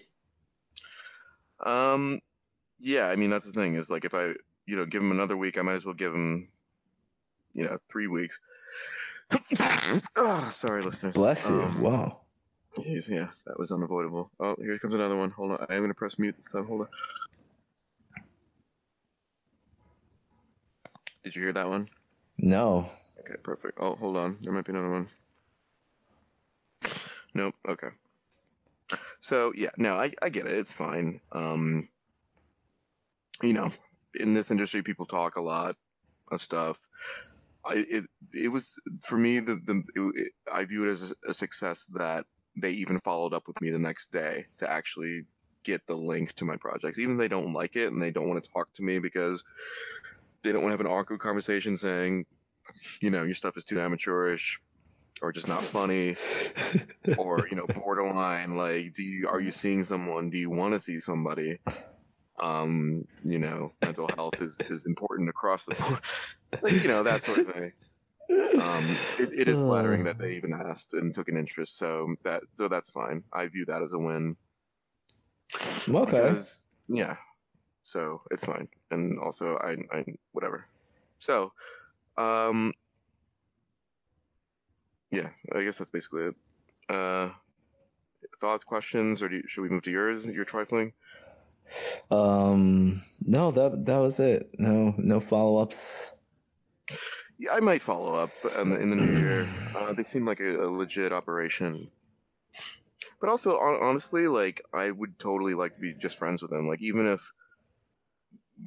Um 1.65 2.21
yeah, 2.79 3.09
I 3.09 3.17
mean 3.17 3.31
that's 3.31 3.51
the 3.51 3.59
thing 3.59 3.75
is 3.75 3.91
like 3.91 4.05
if 4.05 4.15
I, 4.15 4.33
you 4.67 4.77
know, 4.77 4.87
give 4.87 5.03
him 5.03 5.11
another 5.11 5.37
week, 5.37 5.59
I 5.59 5.63
might 5.63 5.75
as 5.75 5.85
well 5.85 5.95
give 5.95 6.15
him 6.15 6.49
you 7.53 7.65
know, 7.65 7.77
3 7.89 8.07
weeks. 8.07 8.41
oh, 10.17 10.49
sorry 10.53 10.83
listeners. 10.83 11.15
Bless 11.15 11.49
you. 11.49 11.61
Um, 11.61 11.81
wow. 11.81 12.21
Jeez, 12.77 13.11
yeah, 13.11 13.29
that 13.47 13.59
was 13.59 13.73
unavoidable. 13.73 14.31
Oh, 14.39 14.55
here 14.59 14.79
comes 14.79 14.95
another 14.95 15.17
one. 15.17 15.31
Hold 15.31 15.53
on. 15.53 15.67
I 15.69 15.75
am 15.75 15.81
going 15.81 15.91
to 15.91 15.95
press 15.95 16.19
mute 16.19 16.37
this 16.37 16.47
time. 16.47 16.67
Hold 16.67 16.83
on. 16.83 16.89
Did 21.25 21.35
you 21.35 21.43
hear 21.43 21.53
that 21.53 21.69
one? 21.69 21.89
No. 22.39 22.89
Okay, 23.21 23.35
perfect. 23.43 23.79
Oh, 23.81 23.97
hold 23.97 24.17
on. 24.17 24.39
There 24.41 24.53
might 24.53 24.65
be 24.65 24.73
another 24.73 24.91
one. 24.91 25.09
Nope. 27.35 27.55
Okay. 27.69 27.89
So 29.21 29.53
yeah, 29.55 29.71
no, 29.77 29.95
I, 29.95 30.13
I 30.23 30.31
get 30.31 30.47
it. 30.47 30.53
It's 30.53 30.75
fine. 30.75 31.21
Um, 31.33 31.89
you 33.43 33.53
know, 33.53 33.71
in 34.19 34.35
this 34.35 34.51
industry, 34.51 34.83
people 34.83 35.07
talk 35.07 35.37
a 35.37 35.43
lot 35.43 35.77
of 36.31 36.43
stuff. 36.43 36.89
I 37.65 37.85
it 37.89 38.05
it 38.33 38.49
was 38.49 38.81
for 39.07 39.19
me 39.19 39.39
the 39.39 39.57
the 39.65 40.13
it, 40.15 40.33
I 40.53 40.65
view 40.65 40.85
it 40.85 40.89
as 40.89 41.15
a, 41.29 41.35
success 41.35 41.85
that 41.95 42.25
they 42.57 42.71
even 42.71 42.99
followed 43.01 43.35
up 43.35 43.47
with 43.47 43.61
me 43.61 43.71
the 43.71 43.79
next 43.79 44.11
day 44.11 44.47
to 44.59 44.71
actually 44.71 45.25
get 45.63 45.87
the 45.87 45.95
link 45.95 46.33
to 46.35 46.45
my 46.45 46.57
projects, 46.57 46.99
even 46.99 47.19
they 47.19 47.29
don't 47.29 47.53
like 47.53 47.77
it 47.77 47.93
and 47.93 48.01
they 48.01 48.11
don't 48.11 48.29
want 48.29 48.43
to 48.43 48.51
talk 48.51 48.73
to 48.73 48.83
me 48.83 48.99
because 48.99 49.45
they 50.43 50.53
don't 50.53 50.63
want 50.63 50.71
to 50.71 50.79
have 50.79 50.81
an 50.81 50.87
awkward 50.87 51.21
conversation 51.21 51.77
saying, 51.77 52.25
you 53.03 53.11
know, 53.11 53.25
your 53.25 53.35
stuff 53.35 53.59
is 53.59 53.65
too 53.65 53.79
amateurish 53.79 54.59
or 55.23 55.33
just 55.33 55.49
not 55.49 55.63
funny 55.63 56.17
or, 57.19 57.47
you 57.51 57.57
know, 57.57 57.67
borderline. 57.67 58.57
Like, 58.57 58.93
do 58.93 59.03
you, 59.03 59.29
are 59.29 59.41
you 59.41 59.51
seeing 59.51 59.83
someone? 59.83 60.31
Do 60.31 60.39
you 60.39 60.51
want 60.51 60.75
to 60.75 60.79
see 60.79 61.01
somebody? 61.01 61.57
Um, 62.41 63.05
you 63.25 63.39
know, 63.39 63.73
mental 63.83 64.09
health 64.17 64.41
is, 64.41 64.59
is 64.69 64.87
important 64.87 65.29
across 65.29 65.65
the 65.65 65.75
board. 65.75 66.01
Like, 66.63 66.83
you 66.83 66.89
know, 66.89 67.05
that 67.05 67.23
sort 67.23 67.39
of 67.39 67.47
thing. 67.47 67.73
Um, 68.61 68.97
it, 69.21 69.31
it 69.33 69.49
is 69.49 69.61
flattering 69.61 70.03
that 70.03 70.19
they 70.19 70.35
even 70.35 70.53
asked 70.53 70.95
and 70.95 71.15
took 71.15 71.29
an 71.29 71.37
interest. 71.37 71.79
So 71.79 72.13
that, 72.25 72.43
so 72.51 72.67
that's 72.67 72.91
fine. 72.91 73.23
I 73.33 73.47
view 73.47 73.65
that 73.67 73.83
as 73.83 73.93
a 73.93 73.99
win. 74.01 74.37
Okay. 75.89 76.11
Because, 76.11 76.65
yeah. 76.89 77.15
So 77.83 78.23
it's 78.31 78.45
fine. 78.45 78.69
And 78.91 79.19
also 79.19 79.57
I 79.59 79.77
I 79.93 80.05
whatever. 80.33 80.67
So 81.19 81.53
um 82.17 82.73
yeah, 85.11 85.31
I 85.55 85.63
guess 85.63 85.79
that's 85.79 85.91
basically 85.91 86.25
it. 86.25 86.35
Uh 86.89 87.31
thoughts, 88.37 88.65
questions, 88.65 89.23
or 89.23 89.29
do 89.29 89.37
you, 89.37 89.43
should 89.47 89.63
we 89.63 89.69
move 89.69 89.83
to 89.83 89.91
yours? 89.91 90.27
Your 90.27 90.45
trifling? 90.45 90.93
Um, 92.11 93.03
no, 93.21 93.51
that 93.53 93.85
that 93.87 93.99
was 93.99 94.19
it. 94.19 94.51
No, 94.59 94.95
no 94.99 95.21
follow 95.21 95.59
ups. 95.59 96.13
Yeah, 97.39 97.53
I 97.53 97.61
might 97.61 97.81
follow 97.81 98.15
up 98.15 98.31
in 98.59 98.71
the, 98.71 98.81
in 98.81 98.91
the 98.91 98.97
new 98.97 99.19
year. 99.19 99.49
Uh, 99.77 99.93
they 99.93 100.03
seem 100.03 100.27
like 100.27 100.41
a, 100.41 100.63
a 100.63 100.69
legit 100.69 101.13
operation. 101.13 101.91
But 103.21 103.31
also, 103.31 103.53
hon- 103.53 103.81
honestly, 103.81 104.27
like 104.27 104.63
I 104.75 104.91
would 104.91 105.19
totally 105.19 105.55
like 105.55 105.73
to 105.73 105.81
be 105.81 105.95
just 105.95 106.19
friends 106.19 106.43
with 106.43 106.51
them. 106.51 106.67
Like 106.67 106.83
even 106.83 107.07
if 107.07 107.31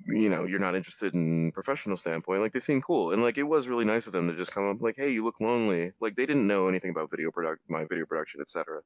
you 0.07 0.29
know 0.29 0.45
you're 0.45 0.59
not 0.59 0.75
interested 0.75 1.13
in 1.13 1.51
professional 1.51 1.97
standpoint, 1.97 2.41
like 2.41 2.51
they 2.51 2.59
seem 2.59 2.81
cool, 2.81 3.11
and 3.11 3.21
like 3.21 3.37
it 3.37 3.43
was 3.43 3.67
really 3.67 3.85
nice 3.85 4.07
of 4.07 4.13
them 4.13 4.27
to 4.27 4.35
just 4.35 4.51
come 4.51 4.69
up 4.69 4.81
like, 4.81 4.95
"Hey, 4.97 5.09
you 5.11 5.23
look 5.23 5.39
lonely." 5.39 5.91
Like 5.99 6.15
they 6.15 6.25
didn't 6.25 6.47
know 6.47 6.67
anything 6.67 6.91
about 6.91 7.09
video 7.11 7.31
product, 7.31 7.61
my 7.69 7.85
video 7.85 8.05
production, 8.05 8.41
etc. 8.41 8.81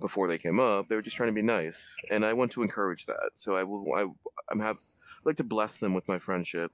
Before 0.00 0.28
they 0.28 0.38
came 0.38 0.60
up, 0.60 0.88
they 0.88 0.96
were 0.96 1.02
just 1.02 1.16
trying 1.16 1.28
to 1.30 1.34
be 1.34 1.42
nice, 1.42 1.96
and 2.10 2.24
I 2.24 2.32
want 2.32 2.52
to 2.52 2.62
encourage 2.62 3.06
that. 3.06 3.30
So 3.34 3.56
I 3.56 3.62
will. 3.64 3.86
I, 3.94 4.06
I'm 4.50 4.60
have 4.60 4.78
like 5.24 5.36
to 5.36 5.44
bless 5.44 5.78
them 5.78 5.94
with 5.94 6.06
my 6.08 6.18
friendship, 6.18 6.70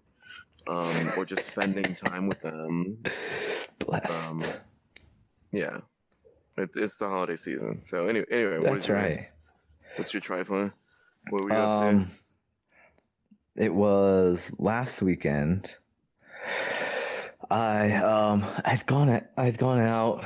um, 0.68 1.12
or 1.16 1.24
just 1.24 1.44
spending 1.44 1.94
time 1.94 2.26
with 2.26 2.40
them. 2.40 2.98
Blessed. 3.78 4.28
Um, 4.30 4.44
yeah, 5.52 5.78
it's 6.58 6.76
it's 6.76 6.96
the 6.98 7.08
holiday 7.08 7.36
season. 7.36 7.82
So 7.82 8.06
anyway, 8.08 8.26
anyway, 8.30 8.58
what 8.58 8.64
That's 8.70 8.80
is 8.82 8.88
your- 8.88 8.96
right. 8.96 9.26
What's 9.96 10.14
your 10.14 10.20
trifling? 10.22 10.72
What 11.30 11.44
were 11.44 11.50
you 11.50 11.56
up 11.56 11.90
to? 11.90 12.06
It 13.56 13.74
was 13.74 14.50
last 14.58 15.02
weekend. 15.02 15.76
I 17.50 17.92
um 17.96 18.44
I'd 18.64 18.86
gone 18.86 19.20
I'd 19.36 19.58
gone 19.58 19.78
out, 19.80 20.24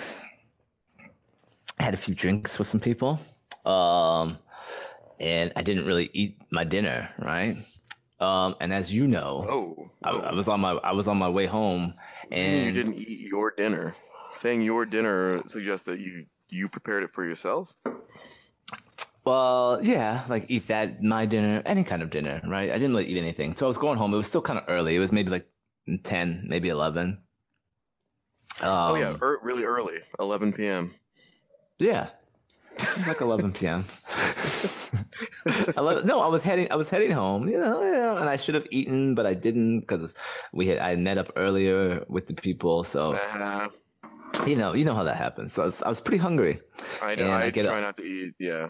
had 1.78 1.92
a 1.92 1.96
few 1.96 2.14
drinks 2.14 2.58
with 2.58 2.68
some 2.68 2.78
people, 2.80 3.18
um, 3.64 4.38
and 5.18 5.52
I 5.56 5.62
didn't 5.62 5.86
really 5.86 6.08
eat 6.12 6.38
my 6.52 6.62
dinner, 6.64 7.08
right? 7.18 7.56
Um, 8.20 8.54
and 8.60 8.72
as 8.72 8.92
you 8.92 9.06
know, 9.08 9.44
Oh, 9.48 9.90
I. 10.04 10.10
I 10.30 10.34
was 10.34 10.46
on 10.48 10.60
my 10.60 10.72
I 10.74 10.92
was 10.92 11.08
on 11.08 11.18
my 11.18 11.28
way 11.28 11.46
home, 11.46 11.94
and 12.30 12.66
you 12.66 12.72
didn't 12.72 12.94
eat 12.94 13.20
your 13.28 13.50
dinner. 13.56 13.94
Saying 14.30 14.62
your 14.62 14.86
dinner 14.86 15.42
suggests 15.46 15.86
that 15.86 15.98
you 15.98 16.26
you 16.48 16.68
prepared 16.68 17.02
it 17.02 17.10
for 17.10 17.24
yourself. 17.24 17.74
Well, 19.26 19.80
yeah, 19.82 20.22
like 20.28 20.46
eat 20.48 20.68
that 20.68 21.02
my 21.02 21.26
dinner, 21.26 21.60
any 21.66 21.82
kind 21.82 22.00
of 22.00 22.10
dinner, 22.10 22.40
right? 22.46 22.70
I 22.70 22.74
didn't 22.74 22.94
really 22.94 23.08
eat 23.08 23.18
anything, 23.18 23.54
so 23.54 23.66
I 23.66 23.68
was 23.68 23.76
going 23.76 23.98
home. 23.98 24.14
It 24.14 24.16
was 24.16 24.28
still 24.28 24.40
kind 24.40 24.56
of 24.56 24.64
early. 24.68 24.94
It 24.94 25.00
was 25.00 25.10
maybe 25.10 25.30
like 25.30 25.48
ten, 26.04 26.44
maybe 26.46 26.68
eleven. 26.68 27.18
Um, 28.62 28.70
oh 28.70 28.94
yeah, 28.94 29.16
er, 29.20 29.40
really 29.42 29.64
early, 29.64 29.98
11 30.20 30.52
p.m. 30.52 30.92
yeah, 31.80 32.10
like 33.06 33.20
eleven 33.20 33.52
p.m. 33.52 33.84
11, 35.76 36.06
no, 36.06 36.20
I 36.20 36.28
was 36.28 36.42
heading. 36.42 36.70
I 36.70 36.76
was 36.76 36.88
heading 36.88 37.10
home, 37.10 37.48
you 37.48 37.58
know, 37.58 37.82
you 37.82 37.92
know, 37.92 38.16
and 38.16 38.28
I 38.28 38.36
should 38.36 38.54
have 38.54 38.68
eaten, 38.70 39.16
but 39.16 39.26
I 39.26 39.34
didn't 39.34 39.80
because 39.80 40.14
we 40.52 40.68
had. 40.68 40.78
I 40.78 40.94
met 40.94 41.18
up 41.18 41.32
earlier 41.34 42.04
with 42.08 42.28
the 42.28 42.34
people, 42.34 42.84
so 42.84 43.18
Uh, 43.34 43.68
you 44.46 44.54
know, 44.54 44.72
you 44.72 44.84
know 44.84 44.94
how 44.94 45.02
that 45.02 45.16
happens. 45.16 45.52
So 45.52 45.62
I 45.62 45.66
was, 45.66 45.82
I 45.82 45.88
was 45.88 46.00
pretty 46.00 46.18
hungry. 46.18 46.60
I, 47.02 47.12
And 47.12 47.22
I 47.28 47.46
I 47.46 47.50
try 47.50 47.64
up. 47.64 47.82
not 47.82 47.94
to 47.96 48.04
eat. 48.04 48.34
Yeah, 48.38 48.68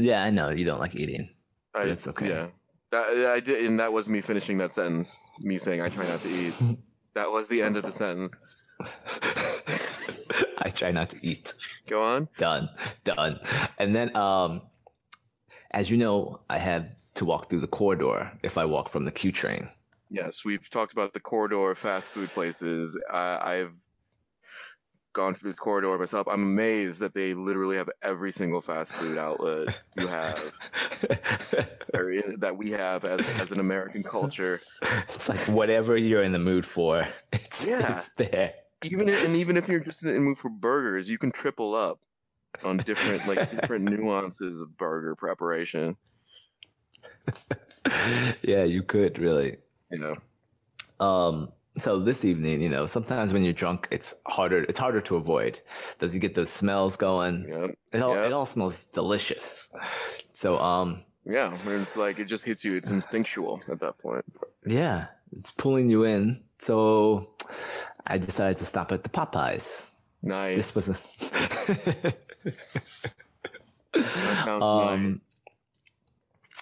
Yeah, 0.00 0.22
I 0.22 0.30
know 0.30 0.50
you 0.50 0.64
don't 0.64 0.80
like 0.80 0.94
eating. 0.94 1.28
I, 1.74 1.86
That's 1.86 2.06
okay. 2.08 2.28
Yeah, 2.28 2.46
that, 2.90 3.30
I 3.32 3.40
did, 3.40 3.64
and 3.66 3.78
that 3.80 3.92
was 3.92 4.08
me 4.08 4.20
finishing 4.20 4.58
that 4.58 4.72
sentence. 4.72 5.22
Me 5.40 5.58
saying 5.58 5.80
I 5.80 5.88
try 5.88 6.06
not 6.06 6.20
to 6.22 6.28
eat. 6.28 6.54
that 7.14 7.30
was 7.30 7.48
the 7.48 7.62
end 7.62 7.76
of 7.76 7.84
the 7.84 7.90
sentence. 7.90 8.34
I 10.58 10.70
try 10.70 10.90
not 10.90 11.10
to 11.10 11.18
eat. 11.22 11.52
Go 11.86 12.02
on. 12.02 12.28
Done. 12.38 12.68
Done. 13.04 13.40
And 13.78 13.94
then 13.94 14.14
um 14.16 14.62
as 15.70 15.90
you 15.90 15.96
know, 15.96 16.40
I 16.48 16.58
have 16.58 16.88
to 17.14 17.24
walk 17.24 17.48
through 17.48 17.60
the 17.60 17.68
corridor 17.68 18.32
if 18.42 18.58
I 18.58 18.64
walk 18.64 18.88
from 18.88 19.04
the 19.04 19.12
Q 19.12 19.32
train. 19.32 19.68
Yes, 20.08 20.44
we've 20.44 20.68
talked 20.68 20.92
about 20.92 21.12
the 21.12 21.20
corridor 21.20 21.74
fast 21.74 22.10
food 22.10 22.30
places. 22.30 23.00
Uh, 23.08 23.38
I've 23.40 23.76
gone 25.12 25.34
through 25.34 25.50
this 25.50 25.58
corridor 25.58 25.96
myself. 25.98 26.26
I'm 26.28 26.42
amazed 26.42 27.00
that 27.00 27.14
they 27.14 27.34
literally 27.34 27.76
have 27.76 27.90
every 28.02 28.30
single 28.32 28.60
fast 28.60 28.92
food 28.94 29.18
outlet 29.18 29.76
you 29.96 30.06
have, 30.06 30.58
or 31.94 32.14
that 32.38 32.54
we 32.56 32.70
have 32.70 33.04
as, 33.04 33.20
as 33.40 33.52
an 33.52 33.60
American 33.60 34.02
culture. 34.02 34.60
it's 34.82 35.28
like 35.28 35.40
whatever 35.48 35.96
you're 35.96 36.22
in 36.22 36.32
the 36.32 36.38
mood 36.38 36.64
for, 36.64 37.06
it's, 37.32 37.64
Yeah. 37.64 37.98
it's 37.98 38.10
there. 38.16 38.54
Even 38.84 39.08
i- 39.10 39.12
and 39.12 39.36
even 39.36 39.56
if 39.56 39.68
you're 39.68 39.80
just 39.80 40.02
in 40.04 40.14
the 40.14 40.20
mood 40.20 40.38
for 40.38 40.48
burgers, 40.48 41.10
you 41.10 41.18
can 41.18 41.30
triple 41.32 41.74
up 41.74 42.00
on 42.64 42.78
different 42.78 43.26
like 43.26 43.50
different 43.60 43.84
nuances 43.84 44.60
of 44.62 44.76
burger 44.76 45.14
preparation. 45.14 45.96
yeah, 48.42 48.64
you 48.64 48.82
could 48.82 49.18
really. 49.18 49.56
You 49.90 49.98
know, 49.98 51.04
Um, 51.04 51.52
so 51.78 51.98
this 52.00 52.24
evening, 52.24 52.60
you 52.62 52.68
know, 52.68 52.86
sometimes 52.86 53.32
when 53.32 53.44
you're 53.44 53.52
drunk, 53.52 53.88
it's 53.90 54.12
harder. 54.26 54.64
It's 54.64 54.78
harder 54.78 55.00
to 55.02 55.16
avoid. 55.16 55.60
Does 55.98 56.12
you 56.14 56.20
get 56.20 56.34
those 56.34 56.50
smells 56.50 56.96
going? 56.96 57.46
yeah, 57.48 57.68
It 57.92 58.02
all 58.02 58.14
Yeah. 58.14 58.26
it 58.26 58.32
all 58.32 58.46
smells 58.46 58.82
delicious. 58.92 59.68
So 60.34 60.58
um, 60.58 61.02
yeah. 61.24 61.56
It's 61.66 61.96
like 61.96 62.18
it 62.18 62.24
just 62.26 62.44
hits 62.44 62.64
you. 62.64 62.74
It's 62.74 62.90
instinctual 62.90 63.62
at 63.70 63.78
that 63.80 63.98
point. 63.98 64.24
yeah, 64.66 65.06
it's 65.32 65.50
pulling 65.52 65.90
you 65.90 66.04
in. 66.04 66.42
So 66.60 67.34
I 68.06 68.18
decided 68.18 68.58
to 68.58 68.66
stop 68.66 68.90
at 68.92 69.02
the 69.02 69.08
Popeyes. 69.10 69.86
Nice. 70.22 70.56
This 70.56 70.74
was 70.74 70.88
a 70.88 70.92
that 73.92 74.44
sounds 74.44 74.60
nice. 74.60 74.62
um, 74.62 75.20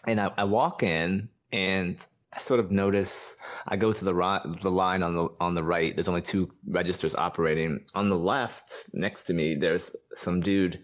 and 0.06 0.20
I, 0.20 0.32
I 0.36 0.44
walk 0.44 0.82
in 0.82 1.28
and 1.52 1.96
I 2.38 2.40
sort 2.40 2.60
of 2.60 2.70
notice 2.70 3.34
I 3.66 3.74
go 3.76 3.92
to 3.92 4.04
the 4.04 4.14
right, 4.14 4.40
the 4.62 4.70
line 4.70 5.02
on 5.02 5.14
the 5.16 5.28
on 5.40 5.54
the 5.56 5.64
right. 5.64 5.94
There's 5.94 6.06
only 6.08 6.22
two 6.22 6.48
registers 6.68 7.14
operating. 7.16 7.84
On 7.96 8.08
the 8.08 8.16
left, 8.16 8.72
next 8.92 9.24
to 9.24 9.32
me, 9.32 9.56
there's 9.56 9.90
some 10.14 10.40
dude 10.40 10.78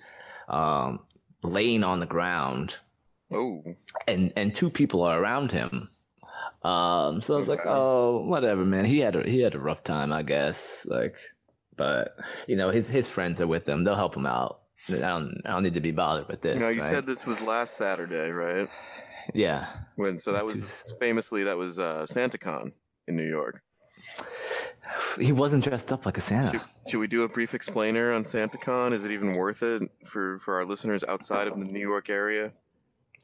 um, 0.48 0.98
laying 1.44 1.84
on 1.84 2.00
the 2.00 2.06
ground, 2.06 2.78
Oh, 3.32 3.62
and 4.08 4.32
and 4.36 4.54
two 4.54 4.68
people 4.68 5.02
are 5.02 5.20
around 5.20 5.52
him. 5.52 5.90
Um, 6.64 7.20
so 7.20 7.34
I 7.34 7.38
was 7.38 7.48
like, 7.48 7.64
oh, 7.66 8.24
whatever, 8.26 8.64
man. 8.64 8.84
He 8.84 8.98
had 8.98 9.14
a 9.14 9.22
he 9.22 9.40
had 9.40 9.54
a 9.54 9.60
rough 9.60 9.84
time, 9.84 10.12
I 10.12 10.24
guess. 10.24 10.84
Like, 10.86 11.16
but 11.76 12.16
you 12.48 12.56
know, 12.56 12.70
his 12.70 12.88
his 12.88 13.06
friends 13.06 13.40
are 13.40 13.46
with 13.46 13.68
him. 13.68 13.84
They'll 13.84 13.94
help 13.94 14.16
him 14.16 14.26
out. 14.26 14.60
I 14.88 14.96
don't 14.96 15.40
I 15.44 15.52
don't 15.52 15.62
need 15.62 15.74
to 15.74 15.80
be 15.80 15.92
bothered 15.92 16.26
with 16.28 16.40
this. 16.42 16.54
you 16.54 16.60
know, 16.60 16.68
you 16.68 16.82
right? 16.82 16.92
said 16.92 17.06
this 17.06 17.24
was 17.24 17.40
last 17.40 17.76
Saturday, 17.76 18.30
right? 18.32 18.68
Yeah. 19.32 19.66
When 19.96 20.18
so 20.18 20.32
that 20.32 20.44
was 20.44 20.94
famously 21.00 21.44
that 21.44 21.56
was 21.56 21.78
uh, 21.78 22.04
SantaCon 22.08 22.72
in 23.08 23.16
New 23.16 23.28
York. 23.28 23.62
He 25.18 25.32
wasn't 25.32 25.64
dressed 25.64 25.92
up 25.92 26.04
like 26.04 26.18
a 26.18 26.20
Santa. 26.20 26.50
Should, 26.50 26.60
should 26.90 26.98
we 27.00 27.06
do 27.06 27.22
a 27.22 27.28
brief 27.28 27.54
explainer 27.54 28.12
on 28.12 28.22
SantaCon? 28.22 28.92
Is 28.92 29.04
it 29.04 29.12
even 29.12 29.34
worth 29.34 29.62
it 29.62 29.82
for 30.04 30.38
for 30.38 30.54
our 30.56 30.64
listeners 30.64 31.04
outside 31.04 31.48
of 31.48 31.58
the 31.58 31.64
New 31.64 31.80
York 31.80 32.10
area? 32.10 32.52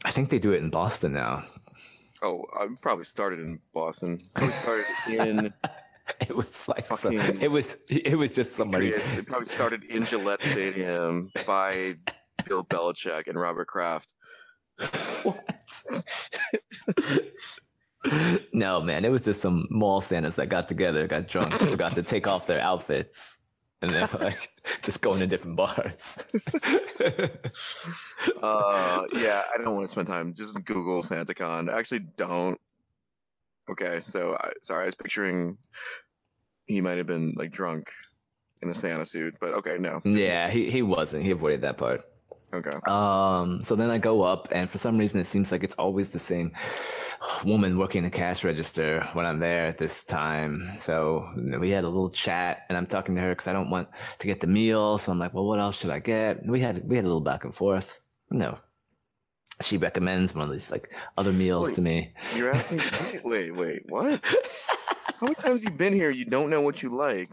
I 0.05 0.11
think 0.11 0.31
they 0.31 0.39
do 0.39 0.53
it 0.53 0.63
in 0.63 0.71
Boston 0.71 1.13
now. 1.13 1.45
Oh, 2.23 2.45
I 2.59 2.69
probably 2.81 3.05
started 3.05 3.41
in 3.41 3.59
Boston. 3.75 4.19
Probably 4.35 4.55
started 4.55 4.87
in 5.09 5.53
It 6.21 6.35
was 6.37 6.69
like 6.69 6.87
some- 6.87 7.17
it 7.17 7.51
was 7.51 7.77
it 7.89 8.19
was 8.19 8.33
just 8.33 8.55
somebody. 8.57 8.89
It 8.89 9.27
probably 9.27 9.47
started 9.47 9.85
in 9.85 10.05
Gillette 10.05 10.43
Stadium 10.43 11.31
by 11.47 11.97
Bill 12.47 12.65
Belichick 12.65 13.29
and 13.29 13.39
Robert 13.39 13.69
Kraft. 13.69 14.13
no 18.53 18.81
man, 18.81 19.05
it 19.05 19.11
was 19.11 19.25
just 19.25 19.41
some 19.41 19.67
mall 19.71 20.01
Santas 20.01 20.37
that 20.37 20.49
got 20.49 20.69
together, 20.69 21.07
got 21.07 21.29
drunk, 21.29 21.53
forgot 21.53 21.95
to 21.95 22.03
take 22.03 22.27
off 22.27 22.47
their 22.47 22.61
outfits, 22.61 23.39
and 23.83 23.91
then 23.91 24.09
like 24.21 24.51
just 24.83 25.01
going 25.01 25.21
to 25.21 25.27
different 25.27 25.57
bars. 25.57 26.19
Uh, 28.43 29.05
yeah, 29.15 29.43
I 29.55 29.63
don't 29.63 29.75
want 29.75 29.85
to 29.85 29.91
spend 29.91 30.07
time. 30.07 30.35
Just 30.35 30.63
Google 30.65 31.03
SantaCon. 31.03 31.71
I 31.71 31.79
actually, 31.79 32.01
don't. 32.17 32.59
Okay, 33.71 34.01
so 34.01 34.37
I, 34.41 34.53
sorry, 34.61 34.83
I 34.83 34.87
was 34.87 34.95
picturing 34.95 35.59
he 36.67 36.81
might 36.81 36.99
have 36.99 37.07
been 37.07 37.33
like 37.37 37.51
drunk 37.51 37.91
in 38.63 38.69
a 38.69 38.75
Santa 38.75 39.05
suit, 39.05 39.35
but 39.41 39.55
okay, 39.55 39.77
no. 39.79 40.01
yeah, 40.05 40.49
he 40.49 40.71
he 40.71 40.83
wasn't. 40.83 41.25
He 41.25 41.31
avoided 41.31 41.63
that 41.63 41.77
part. 41.77 42.03
Okay. 42.53 42.71
Um, 42.87 43.63
so 43.63 43.77
then 43.77 43.91
I 43.91 43.99
go 43.99 44.23
up, 44.23 44.49
and 44.51 44.69
for 44.69 44.79
some 44.79 44.99
reason, 44.99 45.21
it 45.21 45.27
seems 45.27 45.53
like 45.53 45.63
it's 45.63 45.75
always 45.75 46.11
the 46.11 46.19
same 46.19 46.53
woman 47.45 47.79
working 47.79 48.03
the 48.03 48.11
cash 48.11 48.43
register 48.43 49.07
when 49.13 49.25
I'm 49.25 49.39
there 49.39 49.67
at 49.69 49.79
this 49.79 50.03
time. 50.05 50.69
So 50.79 51.31
we 51.37 51.71
had 51.71 51.85
a 51.85 51.89
little 51.89 52.11
chat, 52.11 52.65
and 52.69 52.77
I'm 52.77 52.87
talking 52.87 53.15
to 53.15 53.21
her 53.21 53.31
because 53.31 53.47
I 53.47 53.53
don't 53.53 53.71
want 53.71 53.89
to 54.19 54.27
get 54.27 54.41
the 54.41 54.47
meal. 54.47 54.99
So 54.99 55.13
I'm 55.13 55.19
like, 55.19 55.33
well, 55.33 55.47
what 55.47 55.61
else 55.61 55.77
should 55.77 55.91
I 55.91 56.01
get? 56.01 56.45
We 56.45 56.61
had 56.61 56.89
we 56.89 56.97
had 56.97 57.05
a 57.05 57.09
little 57.09 57.21
back 57.21 57.45
and 57.45 57.55
forth. 57.55 58.01
No, 58.33 58.59
she 59.63 59.77
recommends 59.77 60.35
one 60.35 60.45
of 60.45 60.53
these 60.53 60.71
like 60.71 60.93
other 61.17 61.33
meals 61.33 61.69
Wait. 61.69 61.75
to 61.77 61.81
me. 61.81 62.13
You're 62.37 62.51
asking. 62.53 62.81
Wait, 63.25 63.25
wait, 63.25 63.57
wait. 63.57 63.83
What? 63.89 64.21
How 65.21 65.27
many 65.27 65.35
times 65.35 65.63
you 65.63 65.71
been 65.71 65.93
here? 65.93 66.11
You 66.11 66.25
don't 66.25 66.51
know 66.51 66.63
what 66.63 66.83
you 66.83 66.89
like. 66.89 67.31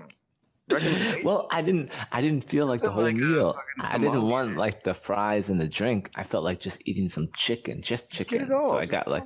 Well, 1.23 1.47
I 1.51 1.61
didn't. 1.61 1.91
I 2.11 2.21
didn't 2.21 2.43
feel 2.43 2.65
like 2.67 2.81
the 2.81 2.89
whole 2.89 3.03
like 3.03 3.15
uh, 3.15 3.19
meal. 3.19 3.57
I 3.89 3.97
didn't 3.97 4.23
want 4.29 4.57
like 4.57 4.83
the 4.83 4.93
fries 4.93 5.47
and 5.49 5.59
the 5.59 5.67
drink. 5.67 6.09
I 6.17 6.23
felt 6.23 6.43
like 6.43 6.59
just 6.59 6.81
eating 6.85 7.07
some 7.09 7.29
chicken, 7.35 7.81
just 7.81 8.09
Just 8.11 8.29
chicken. 8.29 8.47
it 8.47 8.51
all. 8.51 8.73
So 8.73 8.77
I 8.79 8.85
got 8.85 9.07
like, 9.07 9.23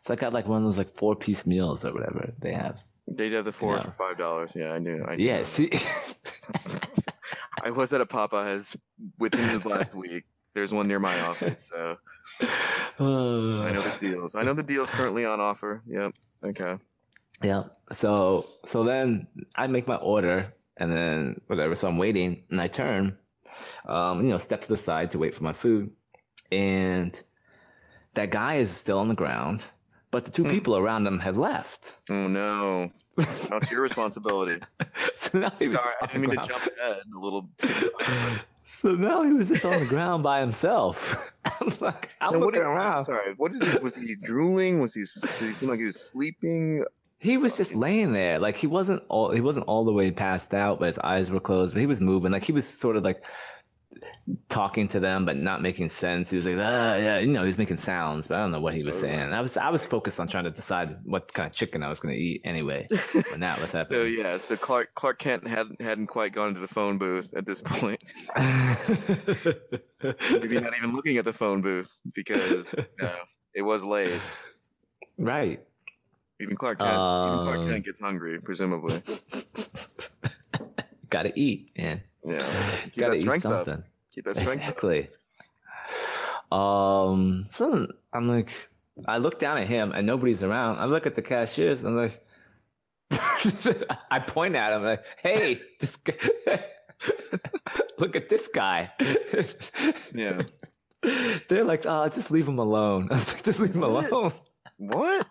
so 0.00 0.12
I 0.12 0.16
got 0.16 0.32
like 0.34 0.46
one 0.46 0.58
of 0.58 0.64
those 0.64 0.76
like 0.78 0.94
four 0.94 1.16
piece 1.16 1.46
meals 1.46 1.84
or 1.84 1.92
whatever 1.94 2.34
they 2.40 2.52
have. 2.52 2.78
They 3.08 3.30
did 3.30 3.44
the 3.46 3.52
four 3.52 3.76
Yeah. 3.76 3.82
for 3.82 3.90
five 3.90 4.18
dollars. 4.18 4.54
Yeah, 4.54 4.74
I 4.74 4.78
knew. 4.78 5.02
I 5.08 5.16
knew 5.16 5.24
Yeah. 5.24 5.42
See. 5.44 5.70
I 7.64 7.70
was 7.70 7.92
at 7.92 8.00
a 8.00 8.06
Popeyes 8.06 8.76
within 9.18 9.60
the 9.60 9.68
last 9.68 9.94
week. 9.94 10.24
There's 10.54 10.74
one 10.74 10.88
near 10.88 10.98
my 10.98 11.18
office, 11.20 11.70
so 11.70 11.96
I 12.98 13.72
know 13.72 13.80
the 13.82 13.96
deals. 14.00 14.34
I 14.34 14.42
know 14.42 14.52
the 14.52 14.62
deals 14.62 14.90
currently 14.90 15.24
on 15.24 15.40
offer. 15.40 15.82
Yep. 15.86 16.12
Okay. 16.44 16.76
Yeah. 17.42 17.64
So 17.92 18.46
so 18.66 18.84
then 18.84 19.26
I 19.56 19.66
make 19.68 19.86
my 19.88 19.96
order 19.96 20.52
and 20.76 20.90
then 20.92 21.40
whatever. 21.46 21.74
So 21.74 21.88
I'm 21.88 21.98
waiting 21.98 22.44
and 22.50 22.60
I 22.60 22.68
turn, 22.68 23.16
um, 23.86 24.22
you 24.24 24.30
know, 24.30 24.38
step 24.38 24.62
to 24.62 24.68
the 24.68 24.76
side 24.76 25.10
to 25.12 25.18
wait 25.18 25.34
for 25.34 25.44
my 25.44 25.52
food, 25.52 25.90
and 26.50 27.20
that 28.14 28.30
guy 28.30 28.54
is 28.56 28.70
still 28.70 28.98
on 28.98 29.08
the 29.08 29.14
ground, 29.14 29.64
but 30.10 30.24
the 30.24 30.30
two 30.30 30.44
Hmm. 30.44 30.50
people 30.50 30.76
around 30.76 31.06
him 31.06 31.18
have 31.20 31.38
left. 31.38 31.96
Oh 32.10 32.28
no. 32.28 32.90
That's 33.16 33.70
your 33.70 33.82
responsibility. 33.82 34.58
so 35.16 35.38
now 35.38 35.52
he 35.58 35.68
was 35.68 35.78
Sorry, 35.78 35.94
I 36.00 36.04
on 36.04 36.08
the 36.08 36.26
didn't 36.26 36.30
mean 36.30 36.40
to 36.40 36.48
jump 36.48 36.66
ahead 36.66 37.02
a 37.14 37.18
little. 37.18 37.48
So 38.64 38.88
now 38.92 39.22
he 39.22 39.32
was 39.32 39.46
just 39.48 39.64
on 39.64 39.78
the 39.78 39.86
ground 39.86 40.24
by 40.24 40.40
himself. 40.40 41.30
I'm 41.60 41.72
like, 41.80 42.10
I'm 42.20 42.32
what 42.32 42.40
looking 42.40 42.60
did- 42.62 42.66
around. 42.66 43.04
Sorry. 43.04 43.32
What 43.36 43.52
did 43.52 43.62
he? 43.62 43.78
Was 43.78 43.94
he 43.96 44.16
drooling? 44.20 44.80
Was 44.80 44.94
he? 44.94 45.02
Did 45.02 45.30
he 45.38 45.46
seem 45.54 45.68
like 45.68 45.78
he 45.78 45.84
was 45.84 46.00
sleeping? 46.00 46.84
He 47.22 47.36
was 47.36 47.56
just 47.56 47.74
laying 47.74 48.12
there, 48.12 48.40
like 48.40 48.56
he 48.56 48.66
wasn't 48.66 49.02
all 49.08 49.30
he 49.30 49.40
wasn't 49.40 49.66
all 49.66 49.84
the 49.84 49.92
way 49.92 50.10
passed 50.10 50.52
out, 50.52 50.80
but 50.80 50.86
his 50.86 50.98
eyes 50.98 51.30
were 51.30 51.40
closed. 51.40 51.72
But 51.72 51.80
he 51.80 51.86
was 51.86 52.00
moving, 52.00 52.32
like 52.32 52.42
he 52.42 52.52
was 52.52 52.66
sort 52.66 52.96
of 52.96 53.04
like 53.04 53.22
talking 54.48 54.88
to 54.88 55.00
them, 55.00 55.24
but 55.24 55.36
not 55.36 55.62
making 55.62 55.88
sense. 55.88 56.30
He 56.30 56.36
was 56.36 56.46
like, 56.46 56.56
ah, 56.58 56.96
yeah, 56.96 57.18
you 57.18 57.32
know, 57.32 57.42
he 57.42 57.48
was 57.48 57.58
making 57.58 57.76
sounds, 57.76 58.26
but 58.26 58.36
I 58.36 58.40
don't 58.40 58.52
know 58.52 58.60
what 58.60 58.74
he 58.74 58.82
was 58.82 58.98
saying. 58.98 59.32
I 59.32 59.40
was 59.40 59.56
I 59.56 59.70
was 59.70 59.84
focused 59.84 60.20
on 60.20 60.28
trying 60.28 60.44
to 60.44 60.50
decide 60.50 60.96
what 61.04 61.32
kind 61.32 61.48
of 61.48 61.54
chicken 61.54 61.82
I 61.82 61.88
was 61.88 62.00
going 62.00 62.14
to 62.14 62.20
eat 62.20 62.42
anyway. 62.44 62.86
When 63.30 63.40
that 63.40 63.60
was 63.60 63.72
happening. 63.72 64.00
So 64.00 64.04
yeah. 64.04 64.38
So 64.38 64.56
Clark 64.56 64.94
Clark 64.94 65.18
Kent 65.18 65.46
hadn't 65.46 65.80
hadn't 65.80 66.06
quite 66.06 66.32
gone 66.32 66.54
to 66.54 66.60
the 66.60 66.68
phone 66.68 66.98
booth 66.98 67.32
at 67.36 67.46
this 67.46 67.62
point. 67.62 68.02
Maybe 70.30 70.60
not 70.60 70.76
even 70.76 70.92
looking 70.94 71.16
at 71.18 71.24
the 71.24 71.32
phone 71.32 71.62
booth 71.62 71.98
because 72.14 72.66
no, 73.00 73.12
it 73.54 73.62
was 73.62 73.84
late. 73.84 74.20
right. 75.18 75.60
Even 76.42 76.56
Clark 76.56 76.80
Kent, 76.80 76.90
even 76.90 77.44
Clark 77.44 77.58
Um, 77.60 77.68
Kent 77.68 77.84
gets 77.84 78.00
hungry, 78.00 78.40
presumably. 78.40 79.00
Got 81.10 81.24
to 81.24 81.38
eat, 81.38 81.70
man. 81.78 82.02
Yeah. 82.24 82.46
Keep 82.84 82.96
Got 82.96 83.06
to 83.06 83.10
that 83.12 83.16
eat 83.16 83.20
strength 83.20 83.46
up. 83.46 83.66
something. 83.66 83.84
Keep 84.12 84.24
that 84.24 84.36
strength 84.36 84.62
up. 84.62 84.68
Exactly. 84.68 85.08
Um, 86.50 87.44
so 87.48 87.86
I'm 88.12 88.28
like, 88.28 88.70
I 89.06 89.18
look 89.18 89.38
down 89.38 89.58
at 89.58 89.68
him 89.68 89.92
and 89.92 90.06
nobody's 90.06 90.42
around. 90.42 90.78
I 90.78 90.86
look 90.86 91.06
at 91.06 91.14
the 91.14 91.22
cashiers. 91.22 91.82
I'm 91.82 91.96
like, 91.96 92.24
I 94.10 94.18
point 94.26 94.54
at 94.54 94.72
him 94.72 94.84
like, 94.84 95.04
"Hey, 95.18 95.58
this 95.80 95.96
guy, 95.96 96.14
look 97.98 98.16
at 98.16 98.28
this 98.28 98.48
guy." 98.48 98.90
Yeah. 100.14 100.42
They're 101.48 101.64
like, 101.64 101.82
oh, 101.84 102.08
just 102.08 102.30
leave 102.30 102.48
him 102.48 102.58
alone. 102.58 103.08
I 103.10 103.14
was 103.16 103.28
like, 103.28 103.42
just 103.42 103.60
leave 103.60 103.74
him 103.74 103.80
What? 103.82 104.10
alone. 104.10 104.32
What? 104.78 105.26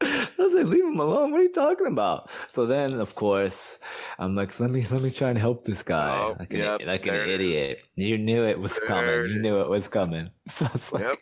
I 0.00 0.30
was 0.38 0.54
like, 0.54 0.66
leave 0.66 0.84
him 0.84 1.00
alone. 1.00 1.32
What 1.32 1.40
are 1.40 1.42
you 1.42 1.52
talking 1.52 1.86
about? 1.86 2.30
So 2.48 2.66
then, 2.66 3.00
of 3.00 3.14
course, 3.14 3.78
I'm 4.18 4.34
like, 4.36 4.58
let 4.60 4.70
me 4.70 4.86
let 4.90 5.02
me 5.02 5.10
try 5.10 5.30
and 5.30 5.38
help 5.38 5.64
this 5.64 5.82
guy. 5.82 6.16
Oh, 6.16 6.36
like 6.38 6.52
an, 6.52 6.86
like 6.86 7.06
an 7.06 7.14
it 7.14 7.28
is. 7.28 7.40
idiot. 7.40 7.82
You 7.96 8.18
knew 8.18 8.44
it 8.44 8.60
was 8.60 8.74
There 8.74 8.86
coming. 8.86 9.10
it 9.10 9.30
You 9.30 9.42
knew 9.42 9.60
it 9.60 9.68
was 9.68 9.88
coming. 9.88 10.30
So 10.48 10.66
I 10.66 10.70
was 10.72 10.92
like, 10.92 11.02
Yep. 11.02 11.18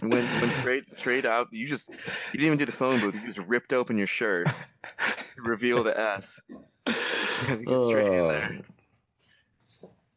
When 0.00 0.24
when 0.40 0.50
trade 0.62 0.84
trade 0.96 1.26
out, 1.26 1.48
you 1.52 1.66
just 1.66 1.90
you 1.90 2.40
didn't 2.40 2.46
even 2.46 2.58
do 2.58 2.64
the 2.64 2.72
phone 2.72 3.00
booth. 3.00 3.14
You 3.20 3.26
just 3.26 3.46
ripped 3.46 3.72
open 3.74 3.98
your 3.98 4.06
shirt, 4.06 4.46
to 4.46 5.42
reveal 5.42 5.82
the 5.82 5.98
S. 5.98 6.40
Because 6.86 7.62
he's 7.62 7.84
straight 7.84 8.06
in 8.06 8.14
oh. 8.14 8.28
there. 8.28 8.60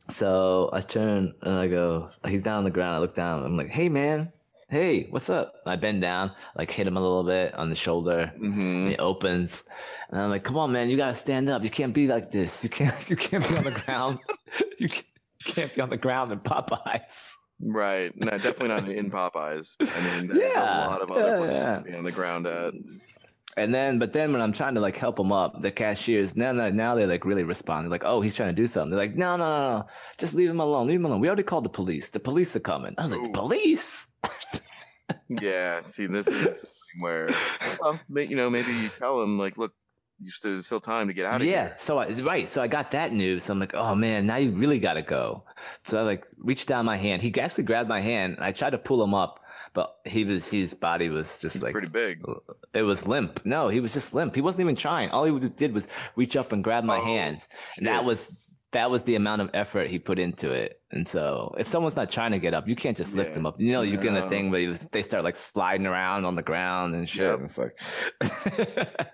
So 0.09 0.69
I 0.73 0.81
turn 0.81 1.33
and 1.41 1.53
I 1.59 1.67
go, 1.67 2.09
he's 2.27 2.43
down 2.43 2.57
on 2.57 2.63
the 2.65 2.71
ground. 2.71 2.95
I 2.95 2.99
look 2.99 3.15
down. 3.15 3.43
I'm 3.43 3.55
like, 3.55 3.69
hey, 3.69 3.89
man. 3.89 4.32
Hey, 4.73 5.05
what's 5.11 5.29
up? 5.29 5.53
I 5.67 5.75
bend 5.75 6.01
down, 6.01 6.31
like 6.55 6.71
hit 6.71 6.87
him 6.87 6.97
a 6.97 6.99
little 6.99 7.23
bit 7.23 7.53
on 7.53 7.69
the 7.69 7.75
shoulder. 7.75 8.33
hmm 8.35 8.59
And 8.59 8.89
he 8.89 8.97
opens, 8.97 9.63
and 10.09 10.19
I'm 10.19 10.31
like, 10.31 10.43
"Come 10.43 10.57
on, 10.57 10.71
man! 10.71 10.89
You 10.89 10.97
gotta 10.97 11.13
stand 11.13 11.47
up. 11.47 11.63
You 11.63 11.69
can't 11.69 11.93
be 11.93 12.07
like 12.07 12.31
this. 12.31 12.63
You 12.63 12.69
can't. 12.71 12.95
You 13.07 13.15
can't 13.15 13.47
be 13.47 13.55
on 13.55 13.65
the 13.65 13.79
ground. 13.85 14.17
You 14.79 14.89
can't, 15.45 15.75
be 15.75 15.79
on 15.79 15.91
the 15.91 15.97
ground 15.97 16.31
in 16.31 16.39
Popeyes." 16.39 17.33
Right. 17.61 18.11
No, 18.17 18.31
definitely 18.31 18.69
not 18.69 18.89
in 18.89 19.11
Popeyes. 19.11 19.75
I 19.79 20.01
mean, 20.19 20.27
there's 20.29 20.51
Yeah, 20.53 20.87
a 20.87 20.89
lot 20.89 21.01
of 21.03 21.11
other 21.11 21.21
yeah, 21.33 21.37
places 21.37 21.61
yeah. 21.61 21.77
to 21.77 21.83
be 21.83 21.93
on 21.95 22.03
the 22.03 22.11
ground 22.11 22.47
at. 22.47 22.73
And 23.55 23.75
then, 23.75 23.99
but 23.99 24.11
then 24.11 24.33
when 24.33 24.41
I'm 24.41 24.53
trying 24.53 24.73
to 24.73 24.81
like 24.81 24.97
help 24.97 25.19
him 25.19 25.31
up, 25.31 25.61
the 25.61 25.69
cashiers 25.69 26.35
now 26.35 26.51
now, 26.51 26.69
now 26.69 26.95
they 26.95 27.05
like 27.05 27.25
really 27.25 27.43
respond. 27.43 27.85
They're 27.85 27.91
like, 27.91 28.05
"Oh, 28.05 28.21
he's 28.21 28.33
trying 28.33 28.49
to 28.55 28.59
do 28.59 28.67
something." 28.67 28.89
They're 28.89 29.05
like, 29.05 29.15
"No, 29.15 29.37
no, 29.37 29.45
no, 29.45 29.77
no! 29.77 29.85
Just 30.17 30.33
leave 30.33 30.49
him 30.49 30.59
alone. 30.59 30.87
Leave 30.87 30.99
him 30.99 31.05
alone. 31.05 31.19
We 31.19 31.27
already 31.27 31.43
called 31.43 31.65
the 31.65 31.69
police. 31.69 32.09
The 32.09 32.19
police 32.19 32.55
are 32.55 32.59
coming." 32.73 32.95
I 32.97 33.03
was 33.03 33.11
like, 33.11 33.29
Ooh. 33.29 33.31
Police?" 33.33 34.07
Yeah. 35.41 35.79
See, 35.81 36.05
this 36.05 36.27
is 36.27 36.65
where, 36.99 37.29
well, 37.81 37.99
you 38.09 38.35
know, 38.35 38.49
maybe 38.49 38.71
you 38.73 38.89
tell 38.99 39.21
him 39.21 39.37
like, 39.37 39.57
look, 39.57 39.73
you 40.19 40.29
still, 40.29 40.51
there's 40.51 40.65
still 40.65 40.79
time 40.79 41.07
to 41.07 41.13
get 41.13 41.25
out 41.25 41.37
of 41.37 41.41
here. 41.41 41.51
yeah. 41.53 41.67
here. 41.69 41.75
So 41.79 41.97
I, 41.97 42.07
right. 42.21 42.47
So 42.47 42.61
I 42.61 42.67
got 42.67 42.91
that 42.91 43.11
news. 43.11 43.43
So 43.45 43.53
I'm 43.53 43.59
like, 43.59 43.73
"Oh 43.73 43.95
man, 43.95 44.25
now 44.25 44.37
you 44.37 44.51
really 44.51 44.79
got 44.79 44.93
to 44.93 45.01
go." 45.01 45.43
So 45.85 45.97
I 45.97 46.01
like 46.03 46.25
reached 46.37 46.67
down 46.67 46.85
my 46.85 46.97
hand. 46.97 47.21
He 47.21 47.33
actually 47.39 47.63
grabbed 47.65 47.89
my 47.89 47.99
hand. 47.99 48.35
And 48.35 48.43
I 48.45 48.51
tried 48.51 48.69
to 48.69 48.77
pull 48.77 49.03
him 49.03 49.13
up, 49.13 49.41
but 49.73 49.97
he 50.05 50.23
was 50.23 50.47
his 50.47 50.73
body 50.73 51.09
was 51.09 51.39
just 51.39 51.61
like 51.61 51.73
Pretty 51.73 51.89
big. 51.89 52.23
It 52.73 52.83
was 52.83 53.05
limp. 53.07 53.41
No, 53.43 53.67
he 53.67 53.79
was 53.79 53.91
just 53.91 54.13
limp. 54.13 54.35
He 54.35 54.41
wasn't 54.41 54.61
even 54.61 54.75
trying. 54.75 55.09
All 55.09 55.25
he 55.25 55.49
did 55.49 55.73
was 55.73 55.87
reach 56.15 56.35
up 56.37 56.51
and 56.53 56.63
grab 56.63 56.83
my 56.85 56.99
Oh, 56.99 57.03
hand, 57.03 57.45
and 57.77 57.87
that 57.87 58.05
was 58.05 58.31
that 58.73 58.91
was 58.91 59.03
the 59.03 59.15
amount 59.15 59.41
of 59.41 59.49
effort 59.53 59.87
he 59.87 59.97
put 59.99 60.19
into 60.19 60.51
it. 60.51 60.81
And 60.91 61.07
so, 61.07 61.55
if 61.57 61.67
someone's 61.67 61.95
not 61.95 62.11
trying 62.11 62.31
to 62.31 62.39
get 62.39 62.53
up, 62.53 62.67
you 62.67 62.75
can't 62.75 62.95
just 62.97 63.13
lift 63.13 63.29
Yeah. 63.29 63.35
them 63.35 63.45
up. 63.45 63.59
You 63.59 63.71
know, 63.71 63.81
you 63.81 63.97
get 63.97 64.13
a 64.15 64.27
thing 64.29 64.51
where 64.51 64.61
you, 64.61 64.73
they 64.91 65.01
start 65.01 65.23
like 65.23 65.35
sliding 65.35 65.87
around 65.87 66.25
on 66.25 66.35
the 66.35 66.43
ground 66.43 66.93
and 66.95 67.07
shit. 67.09 67.23
Yep. 67.23 67.35
And 67.39 67.45
It's 67.45 67.57
like, 67.57 69.07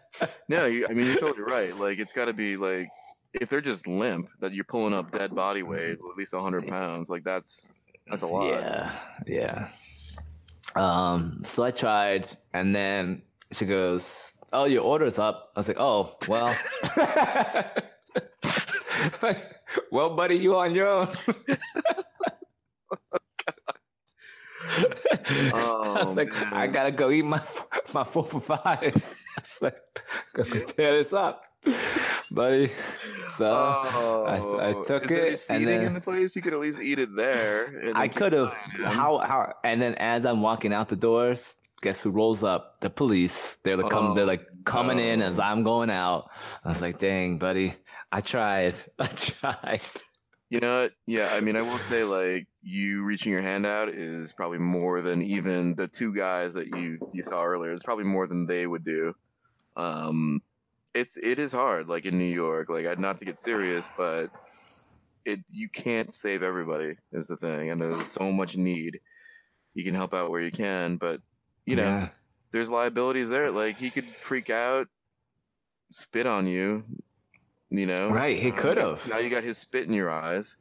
No, 0.50 0.66
you, 0.74 0.86
I 0.90 0.94
mean 0.94 1.06
you're 1.06 1.18
totally 1.20 1.44
right. 1.44 1.76
Like 1.78 2.00
it's 2.00 2.14
got 2.14 2.26
to 2.26 2.34
be 2.34 2.58
like 2.58 2.90
if 3.40 3.48
they're 3.50 3.62
just 3.62 3.88
limp, 3.88 4.28
that 4.40 4.54
you're 4.54 4.64
pulling 4.66 4.94
up 4.94 5.12
dead 5.12 5.36
body 5.36 5.62
weight, 5.64 5.92
at 6.00 6.18
least 6.18 6.34
hundred 6.36 6.68
pounds. 6.68 7.10
Like 7.10 7.24
that's 7.24 7.72
that's 8.08 8.24
a 8.24 8.28
lot. 8.28 8.48
yeah, 8.48 8.92
yeah. 9.28 9.68
Um, 10.76 11.42
so 11.44 11.64
I 11.64 11.72
tried, 11.72 12.28
and 12.54 12.76
then 12.76 13.22
she 13.52 13.66
goes, 13.66 14.34
"Oh, 14.54 14.66
your 14.66 14.84
order's 14.84 15.18
up." 15.20 15.52
I 15.56 15.60
was 15.60 15.68
like, 15.68 15.80
"Oh, 15.80 16.16
well." 16.28 16.56
like, 19.22 19.56
well, 19.92 20.16
buddy, 20.16 20.36
you 20.36 20.56
on 20.58 20.74
your 20.76 20.88
own. 20.88 21.08
Oh, 24.72 25.84
I 25.96 26.02
Oh, 26.02 26.06
was 26.08 26.16
like, 26.16 26.34
I 26.54 26.68
gotta 26.68 26.92
go 26.92 27.10
eat 27.12 27.24
my 27.26 27.42
my 27.94 28.04
four 28.04 28.24
for 28.24 28.42
five. 28.42 28.60
I 28.68 28.82
was 28.84 29.62
like, 29.62 29.78
gotta 30.34 30.50
go 30.52 30.60
tear 30.66 31.04
this 31.04 31.14
up, 31.14 31.46
buddy. 32.32 32.72
So 33.38 33.46
Oh, 33.48 34.26
I 34.60 34.74
took 34.86 35.06
is 35.06 35.12
it, 35.12 35.30
and 35.30 35.40
seating 35.40 35.66
then- 35.66 35.86
in 35.86 35.94
the 35.94 36.02
place. 36.02 36.36
You 36.36 36.42
could 36.42 36.54
at 36.54 36.60
least 36.60 36.82
eat 36.82 37.00
it 37.00 37.16
there. 37.16 37.66
and 37.66 37.98
I 37.98 38.08
could 38.08 38.34
have. 38.34 38.54
an 38.76 38.86
eye 38.86 38.86
on 38.86 38.92
it. 38.92 38.94
How 38.94 39.18
how? 39.20 39.54
And 39.64 39.82
then 39.82 39.96
as 39.96 40.26
I'm 40.26 40.42
walking 40.42 40.74
out 40.74 40.90
the 40.90 40.96
doors, 40.98 41.56
guess 41.82 42.02
who 42.02 42.10
rolls 42.10 42.44
up? 42.44 42.80
The 42.82 42.90
police. 42.90 43.58
They're 43.64 43.78
like 43.78 43.90
come. 43.92 44.14
They're 44.16 44.24
Oh, 44.26 44.28
like 44.28 44.46
coming 44.66 45.00
in 45.00 45.22
as. 45.22 45.40
Oh. 45.40 45.44
I'm 45.44 45.64
going 45.64 45.90
out. 45.90 46.30
I 46.66 46.70
was 46.70 46.82
like, 46.82 47.00
dang, 47.00 47.38
buddy, 47.38 47.74
I 48.12 48.22
tried. 48.22 48.76
I 49.00 49.08
tried. 49.08 49.82
You 50.50 50.60
know 50.60 50.82
what? 50.82 50.94
Yeah, 51.06 51.30
I 51.34 51.42
mean, 51.42 51.56
I 51.56 51.62
will 51.62 51.78
say, 51.78 52.04
like, 52.04 52.48
you 52.64 53.04
reaching 53.06 53.32
your 53.32 53.42
hand 53.42 53.66
out 53.68 53.88
is 53.90 54.34
probably 54.34 54.58
more 54.58 55.00
than 55.02 55.22
even 55.22 55.76
the 55.76 55.88
two 55.88 56.14
guys 56.14 56.54
that 56.56 56.76
you 56.76 56.98
you 57.14 57.22
saw 57.22 57.44
earlier. 57.44 57.72
It's 57.72 57.84
probably 57.84 58.06
more 58.06 58.26
than 58.28 58.48
they 58.48 58.66
would 58.66 58.84
do. 58.84 59.14
Um, 59.78 60.42
it's 60.96 61.18
it 61.18 61.38
is 61.38 61.52
hard, 61.52 61.88
like 61.88 62.06
in 62.06 62.18
New 62.18 62.24
York. 62.24 62.70
Like, 62.70 62.88
I- 62.88 62.96
not 62.96 63.20
to 63.20 63.26
get 63.26 63.38
serious, 63.38 63.92
but 63.96 64.32
it 65.24 65.42
you 65.52 65.70
can't 65.70 66.12
save 66.12 66.42
everybody 66.42 66.96
is 67.12 67.28
the 67.28 67.38
thing, 67.38 67.70
and 67.70 67.80
there's 67.80 68.08
so 68.08 68.32
much 68.32 68.58
need. 68.58 69.00
You 69.76 69.84
can 69.84 69.94
help 69.94 70.16
out 70.16 70.32
where 70.32 70.42
you 70.42 70.52
can, 70.52 70.98
but 70.98 71.22
you 71.68 71.76
know, 71.76 71.84
Yeah. 71.84 72.10
there's 72.52 72.72
liabilities 72.72 73.30
there. 73.30 73.52
Like, 73.52 73.78
he 73.78 73.92
could 73.92 74.06
freak 74.06 74.50
out, 74.50 74.88
spit 75.92 76.26
on 76.26 76.48
you. 76.48 76.84
You 77.72 77.86
know, 77.86 78.10
Right, 78.10 78.40
he 78.40 78.52
could 78.52 78.78
have. 78.78 79.06
Now 79.08 79.20
you 79.20 79.30
got 79.30 79.44
his 79.44 79.58
spit 79.60 79.86
in 79.86 79.94
your 79.94 80.10
eyes. 80.10 80.58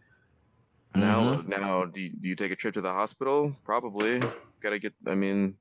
Mhm. 0.95 1.01
Now, 1.01 1.59
now, 1.59 1.85
do 1.87 2.01
you, 2.03 2.11
do 2.11 2.29
you 2.29 2.35
take 2.37 2.53
a 2.53 2.57
trip 2.57 2.75
to 2.75 2.81
the 2.81 2.93
hospital? 2.93 3.57
Probably. 3.65 4.21
Got 4.61 4.71
to 4.71 4.79
get. 4.79 4.95
I 5.07 5.15
mean, 5.15 5.57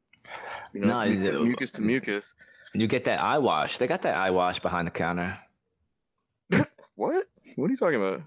you 0.74 0.82
know, 0.82 0.88
No, 0.88 1.00
it's 1.02 1.34
mu- 1.34 1.46
mucus 1.46 1.72
to 1.72 1.82
mucus. 1.82 2.36
You 2.74 2.88
get 2.88 3.06
that 3.06 3.20
eye 3.22 3.38
wash. 3.38 3.78
They 3.78 3.88
got 3.88 4.02
that 4.02 4.16
eye 4.18 4.32
wash 4.32 4.60
behind 4.60 4.88
the 4.88 4.92
counter. 4.92 5.38
What? 6.96 7.26
What 7.56 7.68
are 7.68 7.70
you 7.72 7.78
talking 7.78 8.02
about? 8.02 8.22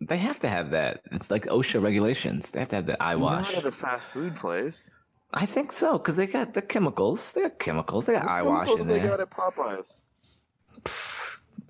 They 0.00 0.18
have 0.18 0.38
to 0.40 0.48
have 0.48 0.70
that. 0.72 1.00
It's 1.12 1.30
like 1.30 1.46
OSHA 1.46 1.82
regulations. 1.82 2.50
They 2.50 2.58
have 2.60 2.68
to 2.68 2.76
have 2.76 2.86
that 2.86 3.00
eye 3.02 3.16
wash. 3.16 3.46
Not 3.54 3.58
at 3.58 3.64
a 3.66 3.70
fast 3.72 4.10
food 4.10 4.36
place. 4.36 4.98
I 5.32 5.46
think 5.46 5.72
so 5.72 5.92
because 5.98 6.16
they 6.16 6.26
got 6.26 6.52
the 6.54 6.60
chemicals. 6.62 7.32
They 7.32 7.42
got 7.42 7.58
chemicals. 7.58 8.06
They 8.06 8.12
got 8.14 8.24
What 8.24 8.30
eye 8.30 8.42
wash 8.42 8.68
in 8.80 8.86
they 8.86 8.98
there. 8.98 9.08
got 9.08 9.20
at 9.20 9.30
Popeyes? 9.30 9.98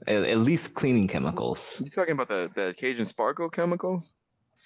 At, 0.07 0.25
at 0.25 0.39
least 0.39 0.75
cleaning 0.75 1.09
chemicals. 1.09 1.81
You 1.85 1.91
talking 1.91 2.15
about 2.15 2.29
the 2.29 2.51
the 2.55 2.75
Cajun 2.79 3.07
Sparkle 3.07 3.49
chemicals? 3.49 4.13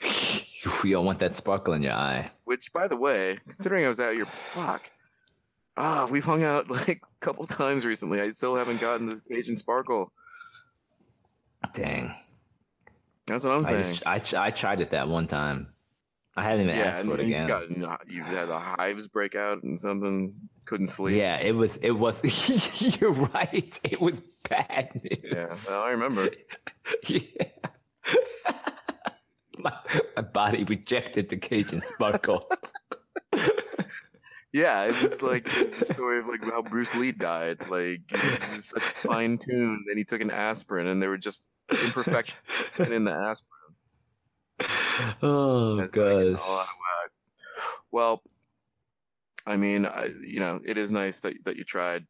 You 0.83 0.92
don't 0.92 1.05
want 1.05 1.18
that 1.18 1.35
sparkle 1.35 1.75
in 1.75 1.83
your 1.83 1.92
eye. 1.92 2.31
Which, 2.44 2.73
by 2.73 2.88
the 2.88 2.97
way, 2.97 3.37
considering 3.47 3.85
I 3.85 3.88
was 3.88 4.01
out 4.01 4.16
your 4.16 4.25
fuck. 4.25 4.90
Ah, 5.77 6.09
we've 6.11 6.25
hung 6.25 6.42
out 6.42 6.70
like 6.70 7.03
a 7.05 7.25
couple 7.25 7.47
times 7.47 7.85
recently. 7.85 8.20
I 8.20 8.31
still 8.31 8.57
haven't 8.57 8.81
gotten 8.81 9.07
the 9.07 9.20
Cajun 9.31 9.57
Sparkle. 9.57 10.11
Dang. 11.75 12.14
That's 13.27 13.44
what 13.44 13.53
I'm 13.53 13.66
I, 13.66 13.68
saying. 13.68 13.94
just, 13.94 14.35
I, 14.35 14.47
I 14.47 14.51
tried 14.51 14.81
it 14.81 14.90
that 14.90 15.09
one 15.09 15.27
time. 15.27 15.74
I 16.37 16.42
haven't 16.42 16.64
even 16.64 16.77
yeah, 16.77 16.85
asked 16.85 17.05
for 17.05 17.14
it 17.14 17.27
you 17.27 17.37
again. 17.37 17.47
got 17.47 17.62
uh, 17.92 17.97
you 18.09 18.23
had 18.23 18.49
the 18.49 18.59
hives 18.59 19.07
break 19.09 19.35
out 19.35 19.62
and 19.62 19.79
something. 19.79 20.35
Couldn't 20.66 20.88
sleep. 20.88 21.16
Yeah, 21.16 21.38
it 21.38 21.55
was. 21.55 21.77
It 21.77 21.92
was. 21.92 22.20
you're 23.01 23.12
right. 23.12 23.79
It 23.85 24.01
was 24.01 24.20
bad 24.49 24.90
news. 24.94 25.18
Yeah, 25.23 25.49
well, 25.68 25.83
I 25.83 25.90
remember. 25.90 26.31
Yeah. 27.07 27.47
my, 29.59 29.73
my 30.16 30.23
body 30.23 30.64
rejected 30.64 31.31
the 31.31 31.38
Cajun 31.38 31.81
sparkle. 31.81 32.47
Yeah, 34.55 34.85
it 34.85 35.03
was 35.03 35.20
like 35.20 35.47
the 35.47 35.85
story 35.85 36.20
of 36.20 36.27
like 36.27 36.44
how 36.44 36.62
Bruce 36.62 36.94
Lee 36.94 37.11
died. 37.11 37.59
Like 37.68 38.03
was 38.12 38.38
just 38.38 38.68
such 38.68 38.83
fine 38.83 39.37
tune. 39.37 39.85
and 39.88 39.99
he 39.99 40.05
took 40.05 40.20
an 40.20 40.31
aspirin, 40.31 40.87
and 40.87 41.03
there 41.03 41.11
were 41.11 41.18
just 41.18 41.49
imperfections 41.70 42.38
in 42.79 43.03
the 43.03 43.12
aspirin. 43.12 43.54
oh 45.23 45.77
That's 45.77 45.90
gosh. 45.90 46.40
all 46.47 46.59
out 46.59 46.62
of 46.62 46.69
whack. 46.69 47.11
Well, 47.90 48.23
I 49.47 49.57
mean, 49.57 49.87
I, 49.87 50.09
you 50.27 50.40
know, 50.40 50.61
it 50.64 50.79
is 50.79 50.90
nice 50.93 51.21
that 51.21 51.45
that 51.45 51.57
you 51.57 51.64
tried. 51.64 52.07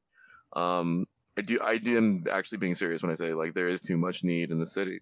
Um, 0.54 1.06
I 1.36 1.42
do, 1.42 1.58
I 1.62 1.78
do 1.78 1.96
am 1.96 2.24
actually 2.30 2.58
being 2.58 2.74
serious 2.74 3.02
when 3.02 3.10
I 3.10 3.14
say 3.16 3.34
like 3.34 3.54
there 3.54 3.68
is 3.68 3.82
too 3.82 3.96
much 3.96 4.22
need 4.22 4.50
in 4.50 4.58
the 4.58 4.66
city. 4.66 5.00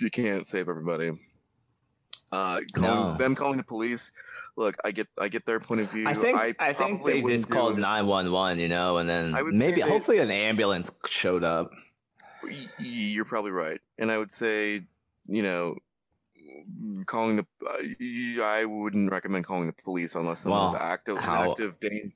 You 0.00 0.10
can't 0.10 0.46
save 0.46 0.68
everybody. 0.68 1.12
Uh, 2.32 2.58
calling, 2.74 3.12
No. 3.12 3.16
them 3.16 3.34
calling 3.34 3.56
the 3.56 3.64
police. 3.64 4.10
Look, 4.56 4.76
I 4.84 4.90
get, 4.90 5.06
I 5.20 5.28
get 5.28 5.46
their 5.46 5.60
point 5.60 5.82
of 5.82 5.90
view. 5.90 6.08
I 6.08 6.14
think 6.14 6.36
I, 6.60 6.72
think 6.72 7.04
they 7.04 7.22
just 7.22 7.48
called 7.48 7.78
nine 7.78 8.06
one 8.06 8.30
one, 8.32 8.58
you 8.58 8.68
know, 8.68 8.98
and 8.98 9.08
then 9.08 9.34
I 9.34 9.42
maybe 9.42 9.80
hopefully 9.80 10.18
an 10.18 10.30
ambulance 10.30 10.90
showed 11.06 11.44
up. 11.44 11.70
You're 12.78 13.24
probably 13.24 13.52
right, 13.52 13.80
and 13.98 14.10
I 14.10 14.18
would 14.18 14.30
say, 14.30 14.80
you 15.26 15.42
know, 15.42 15.76
calling 17.06 17.36
the. 17.36 17.46
Uh, 17.66 18.44
I 18.44 18.64
wouldn't 18.64 19.10
recommend 19.10 19.44
calling 19.44 19.66
the 19.66 19.72
police 19.72 20.14
unless 20.14 20.40
someone's 20.40 20.72
Well, 20.72 20.82
active, 20.82 21.18
how- 21.18 21.50
active 21.52 21.78
danger. 21.80 22.12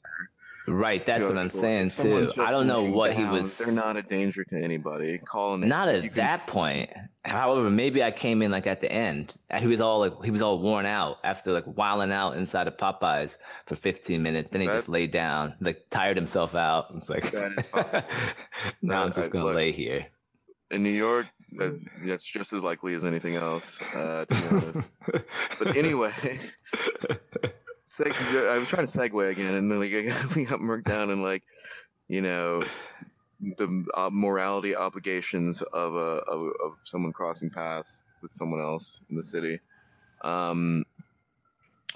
Right, 0.69 1.05
that's 1.05 1.25
what 1.25 1.39
I'm 1.39 1.51
saying 1.51 1.91
too. 1.91 2.31
I 2.39 2.51
don't 2.51 2.67
know 2.67 2.83
what 2.83 3.13
down, 3.13 3.35
he 3.35 3.41
was. 3.41 3.59
They're 3.59 3.73
not 3.73 3.97
a 3.97 4.03
danger 4.03 4.45
to 4.45 4.57
anybody. 4.63 5.19
Calling 5.19 5.67
not 5.67 5.89
at 5.89 6.15
that 6.15 6.47
can... 6.47 6.53
point. 6.53 6.91
However, 7.25 7.71
maybe 7.71 8.03
I 8.03 8.11
came 8.11 8.43
in 8.43 8.51
like 8.51 8.67
at 8.67 8.81
the 8.81 8.91
end. 8.91 9.37
He 9.59 9.67
was 9.67 9.81
all 9.81 10.01
like 10.01 10.25
he 10.25 10.31
was 10.31 10.43
all 10.43 10.59
worn 10.59 10.87
out 10.87 11.19
after 11.25 11.53
like 11.53 11.65
wilding 11.67 12.13
out 12.13 12.37
inside 12.37 12.69
of 12.69 12.77
Popeyes 12.77 13.39
for 13.67 13.77
15 13.77 14.23
minutes. 14.23 14.51
Then 14.51 14.61
he 14.61 14.67
that, 14.67 14.77
just 14.77 14.89
laid 14.89 15.11
down, 15.11 15.55
like 15.61 15.87
tired 15.91 16.17
himself 16.17 16.55
out. 16.55 16.87
It's 16.95 17.09
like 17.09 17.31
that 17.33 17.53
is 17.53 17.67
possible. 17.67 18.09
now 18.83 19.05
I'm 19.05 19.13
just 19.13 19.31
gonna 19.31 19.47
look, 19.47 19.57
lay 19.57 19.73
here. 19.73 20.07
In 20.71 20.83
New 20.83 20.91
York, 20.91 21.27
that, 21.27 21.38
that's 21.53 22.25
just 22.25 22.53
as 22.53 22.63
likely 22.63 22.95
as 22.95 23.05
anything 23.05 23.37
else, 23.37 23.83
uh, 23.95 24.25
to 24.27 24.35
be 24.35 24.57
honest. 24.57 24.91
but 25.59 25.77
anyway, 25.77 26.13
seg- 27.87 28.49
I 28.49 28.59
was 28.59 28.69
trying 28.69 28.87
to 28.87 28.99
segue 28.99 29.31
again, 29.31 29.55
and 29.55 29.71
then 29.71 29.81
like 29.81 29.93
we 30.37 30.45
got 30.45 30.61
marked 30.61 30.87
down 30.87 31.11
and 31.11 31.23
like, 31.23 31.43
you 32.09 32.21
know, 32.21 32.63
the 33.41 33.85
uh, 33.95 34.11
morality 34.13 34.77
obligations 34.77 35.63
of 35.63 35.95
a 35.95 36.23
of, 36.29 36.53
of, 36.65 36.77
someone 36.83 37.13
crossing 37.13 37.51
paths 37.51 38.03
with 38.21 38.31
someone 38.31 38.61
else 38.61 39.03
in 39.11 39.17
the 39.17 39.23
city. 39.23 39.61
Um, 40.23 40.85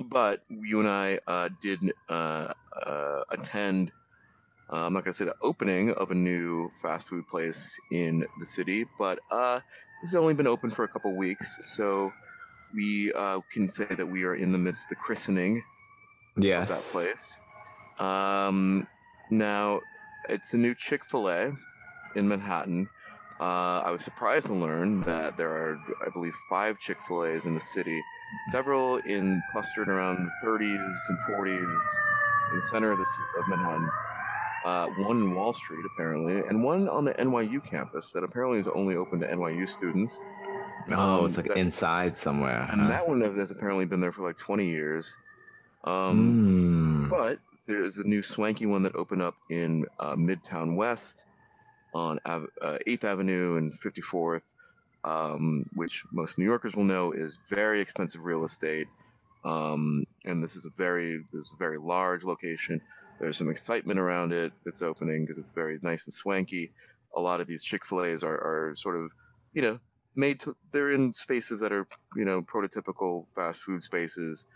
but 0.04 0.42
you 0.48 0.80
and 0.80 0.88
I 0.88 1.18
uh, 1.26 1.48
did 1.60 1.80
uh, 2.08 2.52
uh 2.86 3.22
attend. 3.30 3.92
Uh, 4.72 4.86
I'm 4.86 4.94
not 4.94 5.04
going 5.04 5.12
to 5.12 5.18
say 5.18 5.26
the 5.26 5.34
opening 5.42 5.90
of 5.90 6.10
a 6.10 6.14
new 6.14 6.70
fast 6.72 7.06
food 7.06 7.28
place 7.28 7.78
in 7.90 8.24
the 8.38 8.46
city, 8.46 8.86
but 8.98 9.18
uh, 9.30 9.60
this 10.00 10.12
has 10.12 10.14
only 10.14 10.34
been 10.34 10.46
open 10.46 10.70
for 10.70 10.84
a 10.84 10.88
couple 10.88 11.14
weeks, 11.14 11.60
so 11.66 12.10
we 12.74 13.12
can 13.52 13.68
say 13.68 13.84
that 13.84 14.06
we 14.06 14.24
are 14.24 14.34
in 14.34 14.50
the 14.50 14.58
midst 14.58 14.86
of 14.86 14.90
the 14.90 14.96
christening 14.96 15.62
yes. 16.36 16.70
of 16.70 16.76
that 16.76 16.84
place. 16.90 17.40
Um, 17.98 18.86
now, 19.30 19.80
it's 20.28 20.54
a 20.54 20.56
new 20.56 20.74
Chick 20.74 21.04
fil 21.04 21.28
A 21.28 21.52
in 22.16 22.28
Manhattan. 22.28 22.88
Uh, 23.40 23.82
I 23.84 23.90
was 23.90 24.04
surprised 24.04 24.46
to 24.46 24.54
learn 24.54 25.00
that 25.02 25.36
there 25.36 25.50
are, 25.50 25.78
I 26.06 26.10
believe, 26.10 26.34
five 26.48 26.78
Chick 26.78 26.98
fil 27.00 27.24
A's 27.24 27.46
in 27.46 27.54
the 27.54 27.60
city, 27.60 28.00
several 28.50 28.98
in 28.98 29.42
clustered 29.50 29.88
around 29.88 30.30
the 30.42 30.46
30s 30.46 30.98
and 31.08 31.18
40s 31.36 31.80
in 32.50 32.56
the 32.56 32.62
center 32.62 32.92
of, 32.92 32.98
this, 32.98 33.20
of 33.38 33.48
Manhattan. 33.48 33.88
Uh, 34.64 34.86
one 34.98 35.18
in 35.18 35.34
Wall 35.34 35.52
Street, 35.52 35.84
apparently, 35.94 36.38
and 36.48 36.62
one 36.62 36.88
on 36.88 37.04
the 37.04 37.14
NYU 37.14 37.62
campus 37.64 38.12
that 38.12 38.22
apparently 38.22 38.58
is 38.58 38.68
only 38.68 38.94
open 38.94 39.18
to 39.20 39.26
NYU 39.26 39.68
students. 39.68 40.24
Oh, 40.90 41.20
um, 41.20 41.26
it's 41.26 41.36
like 41.36 41.48
that, 41.48 41.56
inside 41.56 42.16
somewhere. 42.16 42.68
And 42.70 42.82
huh? 42.82 42.88
that 42.88 43.08
one 43.08 43.20
has 43.20 43.50
apparently 43.50 43.86
been 43.86 44.00
there 44.00 44.12
for 44.12 44.22
like 44.22 44.36
20 44.36 44.64
years. 44.64 45.16
Um, 45.84 47.08
mm. 47.08 47.10
But 47.10 47.40
there's 47.66 47.98
a 47.98 48.06
new 48.06 48.22
swanky 48.22 48.66
one 48.66 48.82
that 48.82 48.94
opened 48.94 49.22
up 49.22 49.34
in 49.50 49.84
uh, 50.00 50.16
Midtown 50.16 50.76
West 50.76 51.26
on 51.94 52.18
uh, 52.24 52.40
8th 52.62 53.04
Avenue 53.04 53.56
and 53.56 53.72
54th, 53.72 54.54
um, 55.04 55.68
which 55.74 56.04
most 56.12 56.38
New 56.38 56.44
Yorkers 56.44 56.74
will 56.74 56.84
know 56.84 57.12
is 57.12 57.36
very 57.48 57.80
expensive 57.80 58.24
real 58.24 58.44
estate. 58.44 58.88
Um, 59.44 60.06
and 60.24 60.42
this 60.42 60.54
is 60.54 60.66
a 60.66 60.70
very 60.70 61.18
this 61.32 61.46
is 61.46 61.52
a 61.54 61.58
very 61.58 61.78
large 61.78 62.24
location. 62.24 62.80
There's 63.18 63.36
some 63.36 63.50
excitement 63.50 63.98
around 63.98 64.32
it. 64.32 64.52
It's 64.66 64.82
opening 64.82 65.22
because 65.22 65.38
it's 65.38 65.52
very 65.52 65.78
nice 65.82 66.06
and 66.06 66.14
swanky. 66.14 66.72
A 67.14 67.20
lot 67.20 67.40
of 67.40 67.46
these 67.46 67.62
Chick 67.62 67.84
Fil 67.84 68.04
A's 68.04 68.24
are, 68.24 68.34
are 68.38 68.74
sort 68.74 68.96
of, 68.96 69.12
you 69.52 69.62
know, 69.62 69.78
made 70.16 70.40
to. 70.40 70.56
They're 70.72 70.90
in 70.92 71.12
spaces 71.12 71.60
that 71.60 71.72
are, 71.72 71.86
you 72.16 72.24
know, 72.24 72.42
prototypical 72.42 73.30
fast 73.34 73.60
food 73.60 73.80
spaces. 73.80 74.46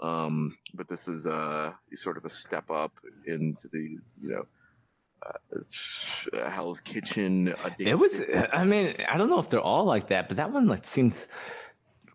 Um, 0.00 0.56
but 0.74 0.88
this 0.88 1.06
is 1.06 1.26
uh, 1.26 1.72
sort 1.92 2.16
of 2.16 2.24
a 2.24 2.28
step 2.28 2.70
up 2.70 2.98
into 3.26 3.68
the 3.72 3.98
you 4.20 4.30
know 4.30 4.46
uh, 5.24 6.50
Hell's 6.50 6.80
Kitchen. 6.80 7.54
It 7.78 7.98
was. 7.98 8.20
I 8.52 8.64
mean, 8.64 8.94
I 9.08 9.16
don't 9.16 9.30
know 9.30 9.38
if 9.38 9.50
they're 9.50 9.60
all 9.60 9.84
like 9.84 10.08
that, 10.08 10.28
but 10.28 10.36
that 10.36 10.50
one 10.50 10.66
like 10.66 10.84
seemed 10.84 11.14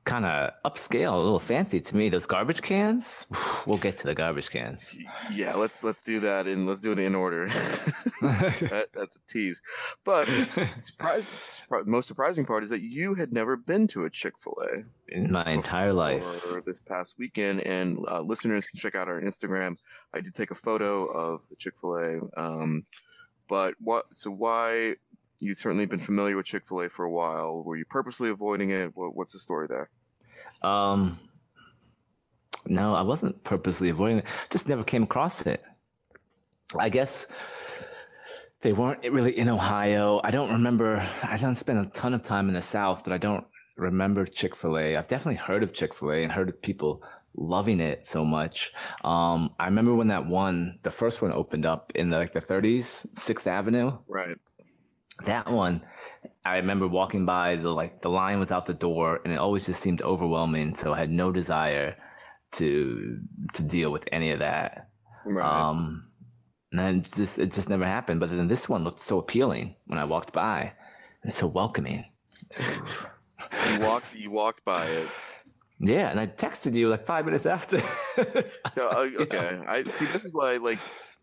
kind 0.05 0.25
of 0.25 0.51
upscale, 0.65 1.13
a 1.13 1.17
little 1.17 1.39
fancy 1.39 1.79
to 1.79 1.95
me. 1.95 2.09
Those 2.09 2.25
garbage 2.25 2.61
cans. 2.61 3.25
We'll 3.65 3.77
get 3.77 3.99
to 3.99 4.07
the 4.07 4.15
garbage 4.15 4.49
cans. 4.49 4.97
Yeah, 5.31 5.53
let's 5.53 5.83
let's 5.83 6.01
do 6.01 6.19
that 6.21 6.47
and 6.47 6.65
let's 6.65 6.79
do 6.79 6.91
it 6.91 6.97
in 6.97 7.13
order. 7.13 7.47
that, 8.21 8.87
that's 8.93 9.17
a 9.17 9.19
tease. 9.27 9.61
But 10.03 10.25
surprise, 10.77 11.27
surprise, 11.27 11.85
most 11.85 12.07
surprising 12.07 12.45
part 12.45 12.63
is 12.63 12.69
that 12.71 12.81
you 12.81 13.13
had 13.13 13.31
never 13.31 13.57
been 13.57 13.85
to 13.87 14.05
a 14.05 14.09
Chick 14.09 14.33
Fil 14.39 14.55
A 14.63 15.15
in 15.15 15.31
my 15.31 15.45
entire 15.45 15.93
life. 15.93 16.25
This 16.65 16.79
past 16.79 17.19
weekend, 17.19 17.61
and 17.61 17.99
uh, 18.09 18.21
listeners 18.21 18.65
can 18.65 18.79
check 18.79 18.95
out 18.95 19.07
our 19.07 19.21
Instagram. 19.21 19.75
I 20.13 20.21
did 20.21 20.33
take 20.33 20.51
a 20.51 20.55
photo 20.55 21.05
of 21.05 21.47
the 21.49 21.55
Chick 21.55 21.77
Fil 21.77 21.97
A. 21.97 22.39
Um, 22.39 22.85
but 23.47 23.75
what? 23.79 24.13
So 24.13 24.31
why? 24.31 24.95
You've 25.39 25.57
certainly 25.57 25.85
been 25.85 25.99
familiar 25.99 26.35
with 26.35 26.45
Chick 26.45 26.65
Fil 26.67 26.81
A 26.81 26.89
for 26.89 27.05
a 27.05 27.11
while. 27.11 27.63
Were 27.63 27.77
you 27.77 27.85
purposely 27.85 28.29
avoiding 28.29 28.71
it? 28.71 28.91
What, 28.95 29.15
what's 29.15 29.31
the 29.31 29.39
story 29.39 29.67
there? 29.67 29.89
Um, 30.61 31.17
no, 32.65 32.93
I 32.93 33.01
wasn't 33.01 33.43
purposely 33.43 33.89
avoiding 33.89 34.19
it. 34.19 34.25
Just 34.49 34.67
never 34.67 34.83
came 34.83 35.03
across 35.03 35.41
it. 35.45 35.61
I 36.77 36.89
guess 36.89 37.25
they 38.61 38.73
weren't 38.73 39.01
really 39.09 39.37
in 39.37 39.49
Ohio. 39.49 40.19
I 40.23 40.31
don't 40.31 40.51
remember. 40.51 41.07
I 41.23 41.37
don't 41.37 41.55
spend 41.55 41.79
a 41.79 41.89
ton 41.89 42.13
of 42.13 42.23
time 42.23 42.47
in 42.47 42.53
the 42.53 42.61
South, 42.61 43.03
but 43.03 43.13
I 43.13 43.17
don't 43.17 43.45
remember 43.77 44.25
Chick 44.25 44.55
Fil 44.55 44.77
A. 44.77 44.97
I've 44.97 45.07
definitely 45.07 45.35
heard 45.35 45.63
of 45.63 45.73
Chick 45.73 45.93
Fil 45.93 46.11
A 46.11 46.23
and 46.23 46.31
heard 46.31 46.49
of 46.49 46.61
people 46.61 47.01
loving 47.35 47.79
it 47.79 48.05
so 48.05 48.25
much. 48.25 48.73
Um, 49.03 49.55
I 49.59 49.65
remember 49.65 49.95
when 49.95 50.07
that 50.07 50.25
one, 50.25 50.79
the 50.83 50.91
first 50.91 51.21
one, 51.21 51.31
opened 51.31 51.65
up 51.65 51.91
in 51.95 52.09
the, 52.09 52.17
like 52.17 52.33
the 52.33 52.41
30s, 52.41 53.05
Sixth 53.17 53.47
Avenue. 53.47 53.97
Right. 54.07 54.37
That 55.25 55.49
one, 55.49 55.81
I 56.45 56.57
remember 56.57 56.87
walking 56.87 57.25
by 57.25 57.55
the 57.55 57.69
like 57.69 58.01
the 58.01 58.09
line 58.09 58.39
was 58.39 58.51
out 58.51 58.65
the 58.65 58.73
door, 58.73 59.19
and 59.23 59.33
it 59.33 59.37
always 59.37 59.65
just 59.65 59.81
seemed 59.81 60.01
overwhelming. 60.01 60.75
So 60.75 60.93
I 60.93 60.99
had 60.99 61.09
no 61.09 61.31
desire 61.31 61.95
to 62.53 63.19
to 63.53 63.63
deal 63.63 63.91
with 63.91 64.07
any 64.11 64.31
of 64.31 64.39
that. 64.39 64.89
Right. 65.25 65.45
Um, 65.45 66.09
and 66.71 66.79
then 66.79 67.01
just 67.01 67.39
it 67.39 67.53
just 67.53 67.69
never 67.69 67.85
happened. 67.85 68.19
But 68.19 68.29
then 68.29 68.47
this 68.47 68.69
one 68.69 68.83
looked 68.83 68.99
so 68.99 69.19
appealing 69.19 69.75
when 69.85 69.99
I 69.99 70.05
walked 70.05 70.33
by, 70.33 70.73
it's 71.23 71.37
so 71.37 71.47
welcoming. 71.47 72.05
you 73.69 73.79
walked 73.79 74.15
you 74.15 74.31
walked 74.31 74.63
by 74.63 74.85
it. 74.85 75.07
Yeah, 75.79 76.09
and 76.09 76.19
I 76.19 76.27
texted 76.27 76.73
you 76.73 76.89
like 76.89 77.05
five 77.05 77.25
minutes 77.25 77.45
after. 77.45 77.79
so 78.73 78.89
uh, 78.89 79.09
okay, 79.21 79.61
I 79.65 79.83
see. 79.83 80.05
This 80.07 80.25
is 80.25 80.33
why, 80.33 80.57
like, 80.57 80.79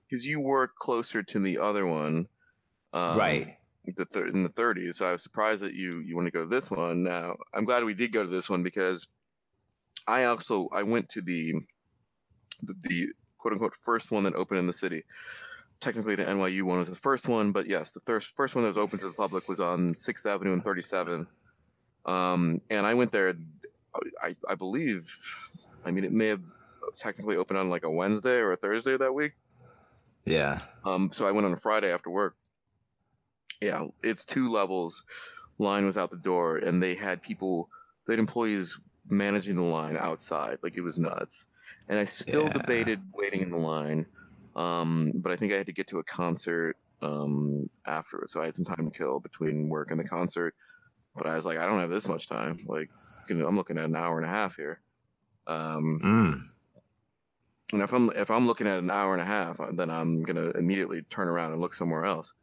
because 0.09 0.27
you 0.27 0.41
were 0.41 0.73
closer 0.75 1.23
to 1.23 1.39
the 1.39 1.59
other 1.59 1.87
one, 1.87 2.27
um, 2.95 3.19
right? 3.19 3.56
The 3.95 4.05
thir- 4.05 4.27
in 4.27 4.43
the 4.43 4.49
30s. 4.49 4.97
So 4.97 5.09
I 5.09 5.13
was 5.13 5.23
surprised 5.23 5.63
that 5.63 5.75
you 5.75 6.01
you 6.01 6.17
want 6.17 6.27
to 6.27 6.33
go 6.33 6.43
to 6.43 6.49
this 6.49 6.71
one. 6.71 7.03
Now 7.03 7.37
I'm 7.55 7.65
glad 7.65 7.85
we 7.85 7.95
did 7.95 8.13
go 8.13 8.23
to 8.23 8.29
this 8.29 8.51
one 8.51 8.63
because 8.63 9.07
I 10.07 10.25
also 10.25 10.69
I 10.73 10.83
went 10.83 11.09
to 11.11 11.21
the 11.21 11.55
the, 12.63 12.75
the 12.83 13.09
quote 13.39 13.53
unquote 13.53 13.75
first 13.75 14.11
one 14.11 14.25
that 14.25 14.35
opened 14.35 14.61
in 14.61 14.67
the 14.67 14.73
city. 14.73 15.03
Technically, 15.79 16.15
the 16.15 16.25
NYU 16.25 16.63
one 16.63 16.79
was 16.79 16.89
the 16.89 16.97
first 16.97 17.29
one, 17.29 17.53
but 17.53 17.67
yes, 17.67 17.93
the 17.93 18.01
thir- 18.01 18.21
first 18.21 18.55
one 18.55 18.63
that 18.65 18.69
was 18.69 18.79
open 18.79 18.99
to 18.99 19.07
the 19.07 19.13
public 19.13 19.47
was 19.47 19.61
on 19.61 19.95
Sixth 19.95 20.25
Avenue 20.25 20.55
and 20.55 20.65
37th. 20.65 21.27
Um, 22.07 22.63
and 22.71 22.87
I 22.87 22.95
went 22.95 23.11
there. 23.11 23.35
I, 24.23 24.35
I 24.49 24.55
believe. 24.55 25.07
I 25.85 25.91
mean, 25.91 26.05
it 26.05 26.13
may 26.13 26.29
have 26.29 26.41
technically 26.97 27.37
opened 27.37 27.59
on 27.59 27.69
like 27.69 27.85
a 27.85 27.91
Wednesday 27.91 28.39
or 28.39 28.53
a 28.53 28.57
Thursday 28.57 28.97
that 28.97 29.13
week. 29.13 29.33
Yeah. 30.25 30.59
Um. 30.85 31.11
So 31.13 31.27
I 31.27 31.31
went 31.31 31.47
on 31.47 31.53
a 31.53 31.57
Friday 31.57 31.93
after 31.93 32.11
work, 32.11 32.37
yeah, 33.61 33.87
it's 34.03 34.25
two 34.25 34.51
levels. 34.51 35.05
Line 35.59 35.87
was 35.87 35.97
out 35.97 36.11
the 36.11 36.19
door, 36.19 36.59
and 36.59 36.83
they 36.83 36.95
had 36.95 37.23
people, 37.23 37.71
they 38.07 38.13
had 38.13 38.21
employees 38.21 38.79
managing 39.09 39.57
the 39.57 39.63
line 39.63 39.97
outside. 39.99 40.59
Like 40.63 40.77
it 40.77 40.83
was 40.83 40.99
nuts. 40.99 41.47
And 41.89 41.99
I 41.99 42.05
still 42.05 42.45
yeah. 42.45 42.53
debated 42.53 43.01
waiting 43.15 43.41
in 43.41 43.51
the 43.51 43.57
line, 43.57 44.07
um, 44.55 45.13
but 45.17 45.33
I 45.33 45.37
think 45.37 45.53
I 45.53 45.57
had 45.57 45.67
to 45.67 45.73
get 45.73 45.87
to 45.89 45.99
a 45.99 46.05
concert 46.05 46.77
um, 47.03 47.69
after, 47.87 48.25
so 48.27 48.41
I 48.41 48.47
had 48.47 48.55
some 48.55 48.65
time 48.65 48.91
to 48.91 48.97
kill 48.97 49.21
between 49.21 49.69
work 49.69 49.91
and 49.91 49.99
the 49.99 50.05
concert. 50.05 50.55
But 51.17 51.27
I 51.27 51.35
was 51.35 51.47
like, 51.47 51.59
I 51.59 51.65
don't 51.65 51.81
have 51.81 51.91
this 51.91 52.09
much 52.09 52.29
time. 52.29 52.59
Like, 52.67 52.91
gonna, 53.29 53.47
I'm 53.47 53.57
looking 53.57 53.79
at 53.79 53.87
an 53.87 53.97
hour 53.97 54.19
and 54.19 54.27
a 54.27 54.29
half 54.29 54.57
here. 54.57 54.81
Um, 55.47 56.01
mm. 56.05 56.43
And 57.73 57.83
if 57.83 57.93
I'm 57.93 58.11
if 58.11 58.31
I'm 58.31 58.47
looking 58.47 58.67
at 58.67 58.79
an 58.79 58.91
hour 58.91 59.13
and 59.13 59.23
a 59.23 59.25
half, 59.25 59.59
then 59.73 59.91
I'm 59.91 60.23
gonna 60.23 60.51
immediately 60.51 61.03
turn 61.03 61.29
around 61.29 61.53
and 61.53 61.61
look 61.61 61.73
somewhere 61.73 62.05
else 62.05 62.35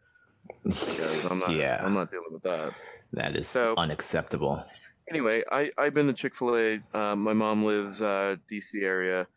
because 0.63 1.25
I'm 1.25 1.39
not. 1.39 1.51
yeah, 1.51 1.81
I'm 1.83 1.93
not 1.93 2.09
dealing 2.09 2.31
with 2.31 2.43
that. 2.43 2.73
That 3.13 3.35
is 3.35 3.47
so, 3.47 3.75
unacceptable. 3.77 4.63
Anyway, 5.09 5.43
I 5.51 5.69
I've 5.77 5.93
been 5.93 6.07
to 6.07 6.13
Chick 6.13 6.35
Fil 6.35 6.55
A. 6.57 6.79
Uh, 6.93 7.15
my 7.15 7.33
mom 7.33 7.63
lives 7.65 8.01
uh, 8.01 8.35
D.C. 8.47 8.81
area. 8.83 9.27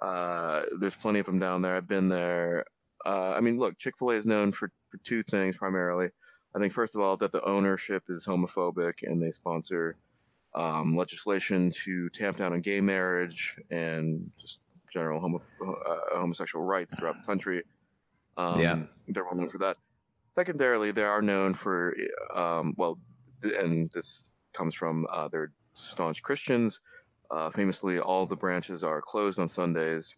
Uh, 0.00 0.62
there's 0.80 0.96
plenty 0.96 1.20
of 1.20 1.26
them 1.26 1.38
down 1.38 1.62
there. 1.62 1.76
I've 1.76 1.86
been 1.86 2.08
there. 2.08 2.64
Uh, 3.04 3.34
I 3.36 3.40
mean, 3.40 3.58
look, 3.58 3.78
Chick 3.78 3.94
Fil 3.98 4.10
A 4.10 4.14
is 4.14 4.26
known 4.26 4.52
for 4.52 4.70
for 4.88 4.98
two 4.98 5.22
things 5.22 5.56
primarily. 5.56 6.08
I 6.54 6.58
think 6.58 6.72
first 6.72 6.94
of 6.94 7.00
all 7.00 7.16
that 7.18 7.32
the 7.32 7.42
ownership 7.44 8.04
is 8.08 8.26
homophobic 8.26 9.02
and 9.04 9.22
they 9.22 9.30
sponsor 9.30 9.96
um, 10.54 10.92
legislation 10.92 11.70
to 11.84 12.10
tamp 12.10 12.36
down 12.36 12.52
on 12.52 12.60
gay 12.60 12.80
marriage 12.80 13.56
and 13.70 14.30
just 14.38 14.60
general 14.92 15.18
homo- 15.18 15.40
uh, 15.66 15.96
homosexual 16.18 16.62
rights 16.62 16.94
throughout 16.98 17.16
the 17.16 17.22
country. 17.22 17.62
Um, 18.36 18.60
Yeah. 18.60 18.82
they're 19.08 19.24
well 19.24 19.34
known 19.34 19.48
for 19.48 19.56
that. 19.58 19.78
Secondarily, 20.32 20.92
they 20.92 21.04
are 21.04 21.20
known 21.20 21.52
for, 21.52 21.94
um, 22.34 22.72
well, 22.78 22.98
and 23.60 23.90
this 23.92 24.36
comes 24.54 24.74
from 24.74 25.06
uh, 25.12 25.28
their 25.28 25.52
staunch 25.74 26.22
Christians. 26.22 26.80
Uh, 27.30 27.50
famously, 27.50 27.98
all 28.00 28.24
the 28.24 28.34
branches 28.34 28.82
are 28.82 29.02
closed 29.02 29.38
on 29.38 29.46
Sundays. 29.46 30.16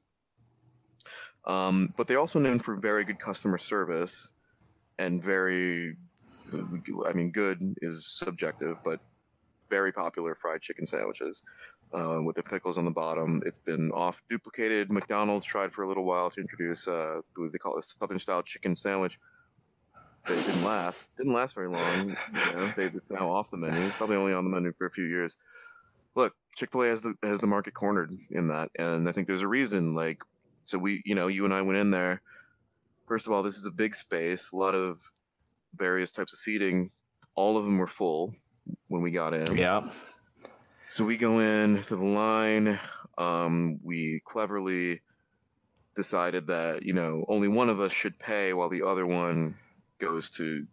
Um, 1.47 1.93
but 1.97 2.07
they're 2.07 2.21
also 2.21 2.39
known 2.39 2.61
for 2.61 2.77
very 2.77 3.03
good 3.05 3.19
customer 3.19 3.59
service 3.59 4.35
and 5.01 5.21
very, 5.21 5.97
I 6.55 7.13
mean, 7.13 7.33
good 7.33 7.61
is 7.83 8.07
subjective, 8.07 8.77
but 8.85 9.01
very 9.69 9.91
popular 9.91 10.37
fried 10.37 10.61
chicken 10.61 10.87
sandwiches 10.87 11.43
uh, 11.93 12.21
with 12.25 12.37
the 12.37 12.45
pickles 12.45 12.79
on 12.79 12.85
the 12.85 12.93
bottom. 12.93 13.41
It's 13.45 13.59
been 13.59 13.91
off 13.91 14.23
duplicated. 14.29 14.93
McDonald's 14.93 15.45
tried 15.45 15.73
for 15.73 15.83
a 15.83 15.89
little 15.89 16.05
while 16.05 16.31
to 16.31 16.41
introduce, 16.41 16.87
uh, 16.87 17.17
I 17.19 17.21
believe 17.35 17.51
they 17.51 17.59
call 17.59 17.75
it 17.75 17.81
a 17.81 17.83
Southern 17.83 18.21
style 18.21 18.45
chicken 18.45 18.77
sandwich. 18.77 19.19
But 20.27 20.39
it 20.39 20.47
didn't 20.47 20.65
last. 20.65 21.15
Didn't 21.17 21.35
last 21.35 21.55
very 21.55 21.69
long. 21.69 22.09
You 22.09 22.57
know, 22.57 22.73
they, 22.77 22.85
it's 22.85 23.11
now 23.11 23.31
off 23.31 23.51
the 23.51 23.59
menu. 23.59 23.81
It's 23.81 23.95
probably 23.97 24.17
only 24.17 24.33
on 24.33 24.45
the 24.45 24.51
menu 24.51 24.73
for 24.73 24.87
a 24.87 24.91
few 24.91 25.05
years. 25.05 25.37
Look, 26.15 26.35
Chick 26.57 26.73
Fil 26.73 26.83
A 26.83 26.89
has 26.89 27.03
the 27.03 27.15
has 27.23 27.41
the 27.41 27.47
market 27.47 27.75
cornered 27.75 28.17
in 28.31 28.49
that, 28.49 28.71
and 28.79 29.09
I 29.09 29.13
think 29.13 29.27
there's 29.27 29.43
a 29.43 29.49
reason. 29.49 29.95
Like, 29.95 30.23
so 30.65 30.79
we, 30.79 31.03
you 31.05 31.15
know, 31.15 31.27
you 31.27 31.45
and 31.45 31.53
I 31.53 31.63
went 31.63 31.79
in 31.79 31.91
there. 31.91 32.23
First 33.07 33.27
of 33.27 33.33
all, 33.33 33.43
this 33.43 33.57
is 33.57 33.67
a 33.67 33.71
big 33.71 33.95
space, 33.95 34.53
a 34.53 34.57
lot 34.57 34.75
of 34.75 35.13
various 35.75 36.13
types 36.13 36.33
of 36.33 36.39
seating. 36.39 36.91
All 37.35 37.59
of 37.59 37.65
them 37.65 37.79
were 37.79 37.87
full 37.87 38.35
when 38.89 39.03
we 39.03 39.11
got 39.11 39.35
in. 39.35 39.57
Yeah. 39.57 39.89
So 40.89 41.05
we 41.05 41.17
go 41.17 41.41
in 41.41 41.83
to 41.83 41.97
the 41.97 42.05
line. 42.05 42.79
Um, 43.19 43.81
we 43.83 44.21
cleverly 44.25 45.01
decided 45.95 46.47
that 46.47 46.83
you 46.83 46.93
know 46.93 47.25
only 47.29 47.49
one 47.49 47.69
of 47.69 47.81
us 47.81 47.93
should 47.93 48.19
pay 48.19 48.53
while 48.53 48.69
the 48.69 48.83
other 48.83 49.07
one 49.07 49.55
goes 49.99 50.31
to 50.31 50.67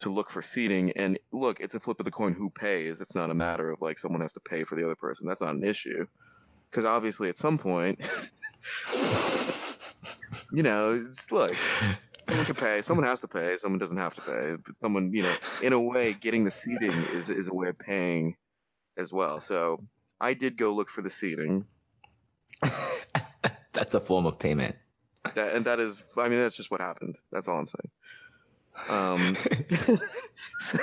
to 0.00 0.10
look 0.10 0.30
for 0.30 0.42
seating. 0.42 0.90
And 0.92 1.18
look, 1.32 1.60
it's 1.60 1.74
a 1.74 1.80
flip 1.80 2.00
of 2.00 2.06
the 2.06 2.10
coin 2.10 2.32
who 2.32 2.50
pays. 2.50 3.00
It's 3.00 3.14
not 3.14 3.30
a 3.30 3.34
matter 3.34 3.70
of 3.70 3.82
like 3.82 3.98
someone 3.98 4.22
has 4.22 4.32
to 4.34 4.40
pay 4.40 4.64
for 4.64 4.74
the 4.74 4.84
other 4.84 4.96
person. 4.96 5.28
That's 5.28 5.42
not 5.42 5.54
an 5.54 5.64
issue 5.64 6.06
because 6.70 6.84
obviously 6.84 7.28
at 7.28 7.36
some 7.36 7.58
point, 7.58 8.00
you 10.52 10.62
know, 10.62 10.90
it's 10.90 11.30
look. 11.32 11.54
Someone 12.20 12.46
can 12.46 12.54
pay. 12.54 12.82
Someone 12.82 13.06
has 13.06 13.20
to 13.22 13.28
pay. 13.28 13.56
Someone 13.56 13.78
doesn't 13.78 13.96
have 13.96 14.14
to 14.14 14.20
pay. 14.20 14.56
But 14.64 14.76
someone, 14.76 15.12
you 15.12 15.22
know, 15.22 15.34
in 15.62 15.72
a 15.72 15.80
way, 15.80 16.14
getting 16.20 16.44
the 16.44 16.50
seating 16.50 16.92
is 17.12 17.28
is 17.28 17.48
a 17.48 17.54
way 17.54 17.68
of 17.68 17.78
paying 17.78 18.36
as 18.98 19.12
well. 19.12 19.40
So 19.40 19.82
I 20.20 20.34
did 20.34 20.56
go 20.56 20.72
look 20.72 20.88
for 20.88 21.02
the 21.02 21.10
seating. 21.10 21.64
That's 23.72 23.94
a 23.94 24.00
form 24.00 24.26
of 24.26 24.38
payment. 24.38 24.76
That 25.34 25.54
and 25.54 25.64
that 25.64 25.80
is, 25.80 26.12
I 26.16 26.28
mean, 26.28 26.38
that's 26.38 26.56
just 26.56 26.70
what 26.70 26.80
happened. 26.80 27.16
That's 27.30 27.46
all 27.46 27.58
I'm 27.58 27.66
saying. 27.66 27.90
Um, 28.88 29.36
so 30.60 30.78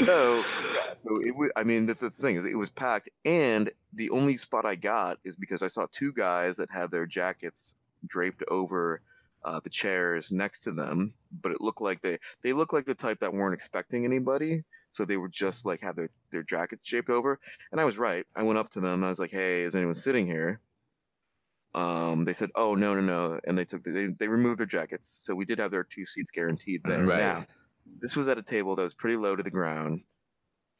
yeah, 0.00 0.92
so 0.94 1.20
it 1.20 1.36
was. 1.36 1.52
I 1.56 1.64
mean, 1.64 1.86
that's 1.86 2.00
the 2.00 2.10
thing 2.10 2.36
is, 2.36 2.46
it 2.46 2.56
was 2.56 2.70
packed, 2.70 3.10
and 3.24 3.70
the 3.92 4.10
only 4.10 4.36
spot 4.36 4.64
I 4.64 4.74
got 4.74 5.18
is 5.24 5.36
because 5.36 5.62
I 5.62 5.66
saw 5.66 5.86
two 5.90 6.12
guys 6.12 6.56
that 6.56 6.70
had 6.70 6.90
their 6.90 7.06
jackets 7.06 7.76
draped 8.06 8.42
over 8.48 9.00
uh, 9.44 9.60
the 9.62 9.70
chairs 9.70 10.30
next 10.32 10.62
to 10.64 10.72
them, 10.72 11.14
but 11.42 11.52
it 11.52 11.60
looked 11.60 11.80
like 11.80 12.00
they 12.02 12.18
they 12.42 12.52
looked 12.52 12.72
like 12.72 12.84
the 12.84 12.94
type 12.94 13.20
that 13.20 13.32
weren't 13.32 13.54
expecting 13.54 14.04
anybody. 14.04 14.64
So 14.92 15.04
they 15.04 15.16
were 15.16 15.28
just 15.28 15.66
like 15.66 15.80
had 15.80 15.96
their, 15.96 16.08
their 16.32 16.42
jackets 16.42 16.88
shaped 16.88 17.10
over. 17.10 17.38
And 17.70 17.80
I 17.80 17.84
was 17.84 17.98
right. 17.98 18.24
I 18.34 18.42
went 18.42 18.58
up 18.58 18.68
to 18.70 18.80
them. 18.80 19.04
I 19.04 19.08
was 19.08 19.20
like, 19.20 19.30
hey, 19.30 19.60
is 19.60 19.74
anyone 19.74 19.94
sitting 19.94 20.26
here? 20.26 20.60
Um, 21.74 22.24
they 22.24 22.32
said, 22.32 22.50
oh, 22.54 22.74
no, 22.74 22.94
no, 22.94 23.00
no. 23.00 23.40
And 23.46 23.56
they 23.56 23.64
took, 23.64 23.82
the, 23.82 23.90
they, 23.90 24.06
they 24.18 24.28
removed 24.28 24.58
their 24.58 24.66
jackets. 24.66 25.06
So 25.06 25.34
we 25.34 25.44
did 25.44 25.58
have 25.58 25.70
their 25.70 25.84
two 25.84 26.04
seats 26.04 26.30
guaranteed 26.30 26.80
there. 26.84 27.04
Right. 27.04 27.18
Now, 27.18 27.46
this 28.00 28.16
was 28.16 28.26
at 28.28 28.38
a 28.38 28.42
table 28.42 28.74
that 28.76 28.82
was 28.82 28.94
pretty 28.94 29.16
low 29.16 29.36
to 29.36 29.42
the 29.42 29.50
ground. 29.50 30.02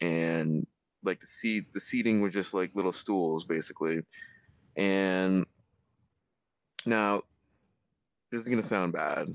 And 0.00 0.66
like 1.02 1.20
the 1.20 1.26
seat, 1.26 1.72
the 1.72 1.80
seating 1.80 2.20
was 2.20 2.32
just 2.32 2.54
like 2.54 2.70
little 2.74 2.92
stools 2.92 3.44
basically. 3.44 4.02
And 4.76 5.46
now 6.86 7.22
this 8.30 8.46
is 8.46 8.48
to 8.48 8.62
sound 8.62 8.92
bad. 8.92 9.28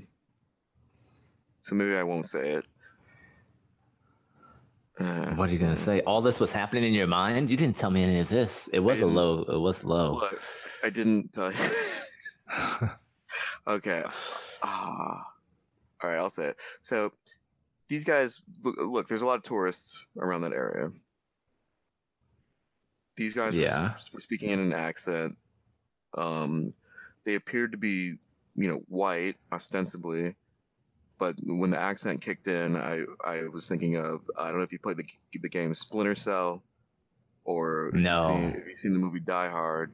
So 1.60 1.74
maybe 1.74 1.96
I 1.96 2.02
won't 2.02 2.26
say 2.26 2.52
it. 2.52 2.64
Uh, 4.98 5.34
What 5.34 5.48
are 5.48 5.52
you 5.52 5.58
gonna 5.58 5.76
say? 5.76 6.00
All 6.02 6.20
this 6.20 6.38
was 6.38 6.52
happening 6.52 6.84
in 6.84 6.92
your 6.92 7.06
mind? 7.06 7.50
You 7.50 7.56
didn't 7.56 7.76
tell 7.76 7.90
me 7.90 8.02
any 8.02 8.20
of 8.20 8.28
this. 8.28 8.68
It 8.72 8.80
was 8.80 9.00
a 9.00 9.06
low. 9.06 9.42
It 9.42 9.58
was 9.58 9.82
low. 9.82 10.12
Look, 10.12 10.40
I 10.84 10.90
didn't 10.90 11.32
tell 11.32 11.50
you. 11.50 12.88
okay. 13.66 14.02
Ah. 14.62 15.24
all 16.02 16.10
right, 16.10 16.16
I'll 16.18 16.28
say 16.30 16.48
it. 16.48 16.56
So 16.82 17.10
these 17.88 18.04
guys 18.04 18.42
look, 18.64 18.76
look, 18.78 19.08
there's 19.08 19.22
a 19.22 19.26
lot 19.26 19.36
of 19.36 19.42
tourists 19.42 20.06
around 20.20 20.42
that 20.42 20.52
area. 20.52 20.90
These 23.16 23.34
guys 23.34 23.56
Yeah. 23.58 23.94
were, 24.12 24.20
speaking 24.20 24.50
in 24.50 24.58
an 24.58 24.72
accent. 24.72 25.36
Um, 26.18 26.74
they 27.24 27.34
appeared 27.34 27.72
to 27.72 27.78
be, 27.78 28.16
you 28.54 28.68
know, 28.68 28.82
white 28.88 29.36
ostensibly, 29.52 30.34
but 31.18 31.34
when 31.46 31.70
the 31.70 31.80
accent 31.80 32.20
kicked 32.20 32.46
in, 32.46 32.76
I 32.76 33.04
I 33.24 33.46
was 33.48 33.66
thinking 33.66 33.96
of 33.96 34.28
I 34.38 34.48
don't 34.48 34.58
know 34.58 34.64
if 34.64 34.72
you 34.72 34.78
played 34.78 34.98
the 34.98 35.04
the 35.40 35.48
game 35.48 35.72
Splinter 35.74 36.14
Cell, 36.14 36.62
or 37.44 37.88
if 37.88 37.94
you've 37.94 38.02
No. 38.04 38.26
seen, 38.28 38.50
if 38.60 38.68
you've 38.68 38.78
seen 38.78 38.92
the 38.92 38.98
movie 38.98 39.20
Die 39.20 39.48
Hard. 39.48 39.92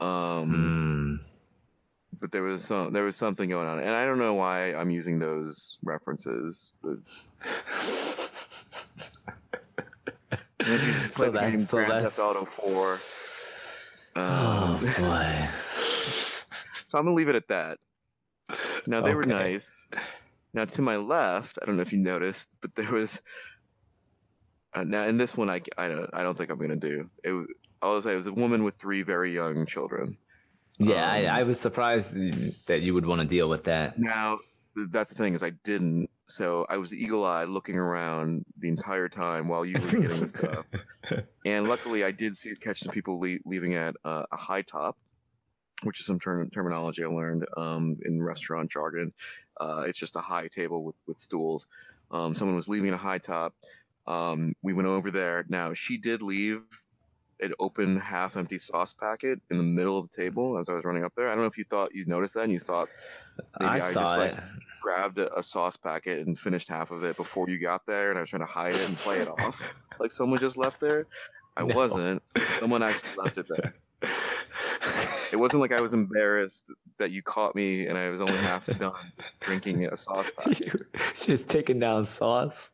Um, 0.00 1.20
Mm. 1.20 2.18
but 2.20 2.32
there 2.32 2.42
was 2.42 2.64
some 2.64 2.92
there 2.92 3.04
was 3.04 3.16
something 3.16 3.48
going 3.50 3.66
on, 3.68 3.78
and 3.78 3.90
I 3.90 4.04
don't 4.04 4.18
know 4.18 4.34
why 4.34 4.72
I'm 4.74 4.90
using 4.90 5.18
those 5.18 5.78
references. 5.82 6.74
The, 6.82 7.00
And 10.62 10.74
if 10.74 10.82
you 10.84 10.92
So 11.14 11.30
the 11.30 11.40
game 11.40 11.50
that's- 11.60 11.68
so 11.70 11.76
Grand 11.78 11.90
that's- 11.90 12.02
Theft 12.02 12.18
Auto 12.18 12.44
Four. 12.44 13.00
Oh 14.16 14.74
Um, 14.76 14.80
boy. 14.98 15.48
so 16.86 16.98
I'm 16.98 17.04
gonna 17.04 17.14
leave 17.14 17.28
it 17.28 17.34
at 17.34 17.48
that. 17.48 17.78
Now 18.86 19.00
they 19.00 19.14
were 19.14 19.24
nice. 19.24 19.88
Now 20.52 20.64
to 20.66 20.82
my 20.82 20.96
left, 20.96 21.58
I 21.62 21.66
don't 21.66 21.76
know 21.76 21.82
if 21.82 21.92
you 21.92 22.00
noticed, 22.00 22.50
but 22.60 22.74
there 22.74 22.90
was. 22.92 23.22
Uh, 24.74 24.84
now 24.84 25.04
in 25.04 25.16
this 25.16 25.36
one, 25.36 25.48
I, 25.50 25.60
I 25.78 25.88
don't 25.88 26.10
I 26.12 26.22
don't 26.22 26.36
think 26.36 26.50
I'm 26.50 26.58
gonna 26.58 26.76
do. 26.76 27.08
It 27.24 27.46
was, 27.82 27.96
I'll 27.96 28.02
say 28.02 28.12
it 28.14 28.16
was 28.16 28.26
a 28.26 28.32
woman 28.32 28.64
with 28.64 28.74
three 28.76 29.02
very 29.02 29.32
young 29.32 29.66
children. 29.66 30.16
Yeah, 30.78 31.04
um, 31.04 31.10
I, 31.10 31.26
I 31.26 31.42
was 31.42 31.60
surprised 31.60 32.14
that 32.66 32.80
you 32.80 32.94
would 32.94 33.06
want 33.06 33.20
to 33.20 33.26
deal 33.26 33.48
with 33.48 33.64
that. 33.64 33.98
Now, 33.98 34.38
that's 34.90 35.10
the 35.10 35.22
thing 35.22 35.34
is 35.34 35.42
I 35.42 35.50
didn't. 35.50 36.08
So 36.26 36.64
I 36.70 36.76
was 36.76 36.94
eagle-eyed 36.94 37.48
looking 37.48 37.76
around 37.76 38.44
the 38.58 38.68
entire 38.68 39.08
time 39.08 39.48
while 39.48 39.66
you 39.66 39.74
were 39.74 40.00
getting 40.00 40.20
the 40.20 40.28
stuff. 40.28 40.64
And 41.44 41.68
luckily, 41.68 42.04
I 42.04 42.12
did 42.12 42.36
see 42.36 42.54
catch 42.54 42.80
some 42.80 42.92
people 42.92 43.18
le- 43.18 43.38
leaving 43.44 43.74
at 43.74 43.96
uh, 44.04 44.24
a 44.30 44.36
high 44.36 44.62
top, 44.62 44.96
which 45.82 45.98
is 45.98 46.06
some 46.06 46.20
term- 46.20 46.50
terminology 46.50 47.02
I 47.02 47.08
learned 47.08 47.46
um, 47.56 47.96
in 48.04 48.22
restaurant 48.22 48.70
jargon. 48.70 49.12
Uh, 49.58 49.84
it's 49.86 49.98
just 49.98 50.16
a 50.16 50.20
high 50.20 50.48
table 50.48 50.84
with, 50.84 50.94
with 51.08 51.18
stools. 51.18 51.66
Um, 52.10 52.34
someone 52.34 52.56
was 52.56 52.68
leaving 52.68 52.92
a 52.92 52.96
high 52.96 53.18
top. 53.18 53.54
Um, 54.06 54.54
we 54.62 54.72
went 54.72 54.88
over 54.88 55.10
there. 55.10 55.44
Now 55.48 55.72
she 55.72 55.96
did 55.96 56.22
leave 56.22 56.62
an 57.42 57.52
open 57.60 57.96
half-empty 57.98 58.58
sauce 58.58 58.92
packet 58.92 59.40
in 59.50 59.56
the 59.56 59.62
middle 59.62 59.98
of 59.98 60.10
the 60.10 60.16
table 60.22 60.58
as 60.58 60.68
I 60.68 60.74
was 60.74 60.84
running 60.84 61.04
up 61.04 61.14
there. 61.16 61.26
I 61.28 61.30
don't 61.30 61.40
know 61.40 61.46
if 61.46 61.58
you 61.58 61.64
thought 61.64 61.94
you 61.94 62.04
noticed 62.06 62.34
that 62.34 62.44
and 62.44 62.52
you 62.52 62.58
thought 62.58 62.88
maybe 63.58 63.80
I 63.80 63.88
I, 63.88 63.92
saw 63.92 64.00
just 64.02 64.16
like 64.18 64.32
it. 64.32 64.40
grabbed 64.80 65.18
a, 65.18 65.34
a 65.38 65.42
sauce 65.42 65.76
packet 65.76 66.26
and 66.26 66.38
finished 66.38 66.68
half 66.68 66.90
of 66.90 67.04
it 67.04 67.16
before 67.16 67.48
you 67.48 67.58
got 67.58 67.86
there, 67.86 68.10
and 68.10 68.18
I 68.18 68.22
was 68.22 68.30
trying 68.30 68.40
to 68.40 68.46
hide 68.46 68.74
it 68.74 68.86
and 68.88 68.96
play 68.96 69.18
it 69.18 69.28
off 69.28 69.66
like 70.00 70.10
someone 70.10 70.38
just 70.38 70.56
left 70.56 70.80
there. 70.80 71.06
I 71.56 71.64
No. 71.64 71.74
wasn't. 71.74 72.22
Someone 72.60 72.82
actually 72.82 73.10
left 73.16 73.36
it 73.38 73.46
there. 73.48 73.74
It 75.32 75.36
wasn't 75.36 75.60
like 75.60 75.72
I 75.72 75.80
was 75.80 75.92
embarrassed 75.92 76.72
that 76.98 77.10
you 77.10 77.22
caught 77.22 77.54
me 77.54 77.86
and 77.86 77.96
I 77.98 78.08
was 78.10 78.20
only 78.20 78.36
half 78.36 78.66
done 78.78 78.92
just 79.16 79.38
drinking 79.40 79.84
a 79.86 79.96
sauce 79.96 80.30
packet. 80.38 80.82
Just 81.14 81.48
taking 81.48 81.78
down 81.80 82.04
sauce. 82.04 82.70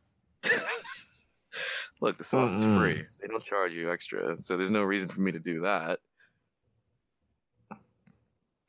Look, 2.00 2.16
the 2.18 2.24
sauce 2.24 2.50
Mm-mm. 2.50 2.70
is 2.70 2.76
free. 2.76 3.04
They 3.20 3.28
don't 3.28 3.42
charge 3.42 3.74
you 3.74 3.90
extra, 3.90 4.36
so 4.36 4.56
there's 4.56 4.70
no 4.70 4.82
reason 4.84 5.08
for 5.08 5.20
me 5.20 5.32
to 5.32 5.38
do 5.38 5.60
that. 5.60 6.00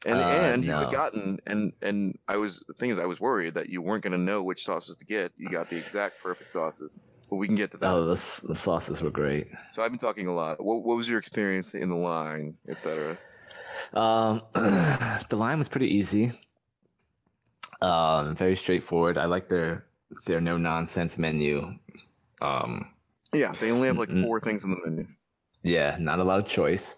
And 0.06 0.20
Uh, 0.20 0.24
and 0.24 0.64
you 0.64 0.72
no. 0.72 0.80
had 0.80 0.92
gotten 0.92 1.40
and 1.48 1.74
and 1.82 2.18
I 2.28 2.38
was 2.38 2.64
the 2.68 2.74
thing 2.74 2.92
is 2.92 3.00
I 3.00 3.06
was 3.06 3.20
worried 3.20 3.56
that 3.56 3.70
you 3.70 3.82
weren't 3.82 4.04
gonna 4.04 4.18
know 4.18 4.44
which 4.44 4.64
sauces 4.64 4.96
to 4.98 5.06
get. 5.06 5.34
You 5.38 5.50
got 5.50 5.70
the 5.70 5.78
exact 5.78 6.22
perfect 6.22 6.50
sauces, 6.52 6.98
but 7.30 7.38
we 7.38 7.48
can 7.48 7.56
get 7.56 7.72
to 7.72 7.78
that. 7.78 7.90
Oh, 7.90 8.06
the, 8.06 8.42
the 8.48 8.56
sauces 8.56 9.02
were 9.02 9.10
great. 9.10 9.48
So 9.72 9.84
I've 9.84 9.92
been 9.92 9.98
talking 10.00 10.28
a 10.28 10.34
lot. 10.34 10.64
What, 10.64 10.84
what 10.84 10.96
was 10.96 11.10
your 11.10 11.18
experience 11.18 11.74
in 11.74 11.90
the 11.90 11.96
line, 11.96 12.56
etc.? 12.70 13.18
Um, 13.94 14.42
the 14.54 15.36
line 15.36 15.60
was 15.60 15.68
pretty 15.68 15.94
easy. 15.94 16.32
Um, 17.82 18.36
very 18.36 18.56
straightforward. 18.56 19.18
I 19.18 19.26
like 19.26 19.50
their 19.50 19.86
their 20.26 20.40
no 20.42 20.58
nonsense 20.58 21.18
menu. 21.18 21.74
Um, 22.42 22.88
Yeah, 23.38 23.54
they 23.60 23.72
only 23.72 23.88
have 23.88 23.98
like 23.98 24.10
four 24.10 24.40
things 24.40 24.64
on 24.66 24.72
the 24.72 24.78
menu. 24.86 25.08
yeah, 25.64 25.96
not 26.00 26.20
a 26.20 26.24
lot 26.24 26.40
of 26.40 26.48
choice. 26.48 26.94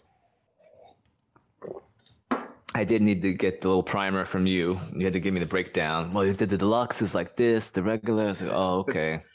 I 2.76 2.84
did 2.84 3.02
need 3.02 3.22
to 3.24 3.34
get 3.34 3.62
the 3.62 3.68
little 3.68 3.84
primer 3.84 4.26
from 4.26 4.46
you. 4.46 4.80
You 4.96 5.04
had 5.06 5.14
to 5.14 5.20
give 5.20 5.34
me 5.34 5.40
the 5.40 5.46
breakdown. 5.48 6.14
Well, 6.14 6.32
the, 6.32 6.46
the 6.46 6.58
deluxe 6.58 7.02
is 7.02 7.16
like 7.16 7.36
this, 7.36 7.70
the 7.70 7.82
regular 7.82 8.30
is 8.30 8.42
like, 8.42 8.52
oh, 8.54 8.80
okay. 8.80 9.20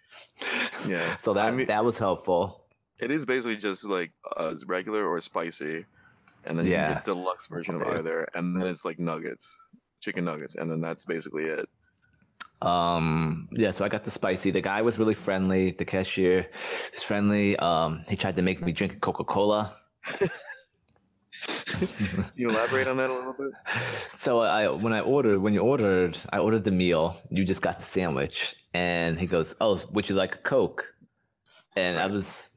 Yeah. 0.87 1.17
So 1.19 1.33
that 1.35 1.47
I 1.47 1.51
mean- 1.51 1.67
that 1.67 1.85
was 1.85 1.97
helpful. 1.99 2.61
It 2.99 3.11
is 3.11 3.25
basically 3.27 3.57
just 3.57 3.85
like 3.85 4.13
uh, 4.37 4.55
regular 4.67 5.07
or 5.07 5.21
spicy, 5.21 5.85
and 6.45 6.59
then 6.59 6.67
you 6.67 6.73
Yeah. 6.73 6.85
can 6.87 6.95
get 6.97 7.05
deluxe 7.05 7.49
version 7.49 7.75
of 7.77 7.83
either, 7.89 8.29
and 8.35 8.55
then 8.55 8.69
it's 8.69 8.85
like 8.85 8.99
nuggets, 8.99 9.69
chicken 10.01 10.25
nuggets, 10.25 10.55
and 10.55 10.71
then 10.71 10.81
that's 10.81 11.05
basically 11.05 11.45
it. 11.45 11.69
Um, 12.65 13.49
yeah, 13.53 13.71
so 13.71 13.85
I 13.85 13.89
got 13.89 14.05
the 14.05 14.11
spicy. 14.11 14.51
The 14.51 14.61
guy 14.61 14.83
was 14.83 14.99
really 14.99 15.15
friendly. 15.15 15.73
The 15.73 15.85
cashier 15.85 16.49
was 16.95 17.03
friendly. 17.03 17.57
Um, 17.59 18.05
he 18.09 18.17
tried 18.17 18.37
to 18.37 18.43
make 18.43 18.62
me 18.62 18.73
drink 18.73 19.01
Coca 19.01 19.25
Cola. 19.25 19.75
You 22.37 22.51
elaborate 22.51 22.87
on 22.89 22.97
that 22.99 23.11
a 23.11 23.15
little 23.15 23.33
bit? 23.33 23.53
So 24.19 24.41
I 24.41 24.69
when 24.69 24.93
I 24.93 25.01
ordered 25.01 25.39
when 25.39 25.53
you 25.55 25.61
ordered 25.61 26.17
I 26.33 26.39
ordered 26.39 26.65
the 26.65 26.71
meal. 26.71 27.17
You 27.31 27.45
just 27.45 27.62
got 27.62 27.79
the 27.79 27.85
sandwich, 27.85 28.55
and 28.73 29.19
he 29.19 29.27
goes, 29.27 29.55
"Oh, 29.61 29.81
would 29.93 30.09
you 30.09 30.15
like 30.15 30.37
a 30.37 30.39
Coke?" 30.39 30.95
And 31.77 31.99
I 31.99 32.07
was 32.07 32.49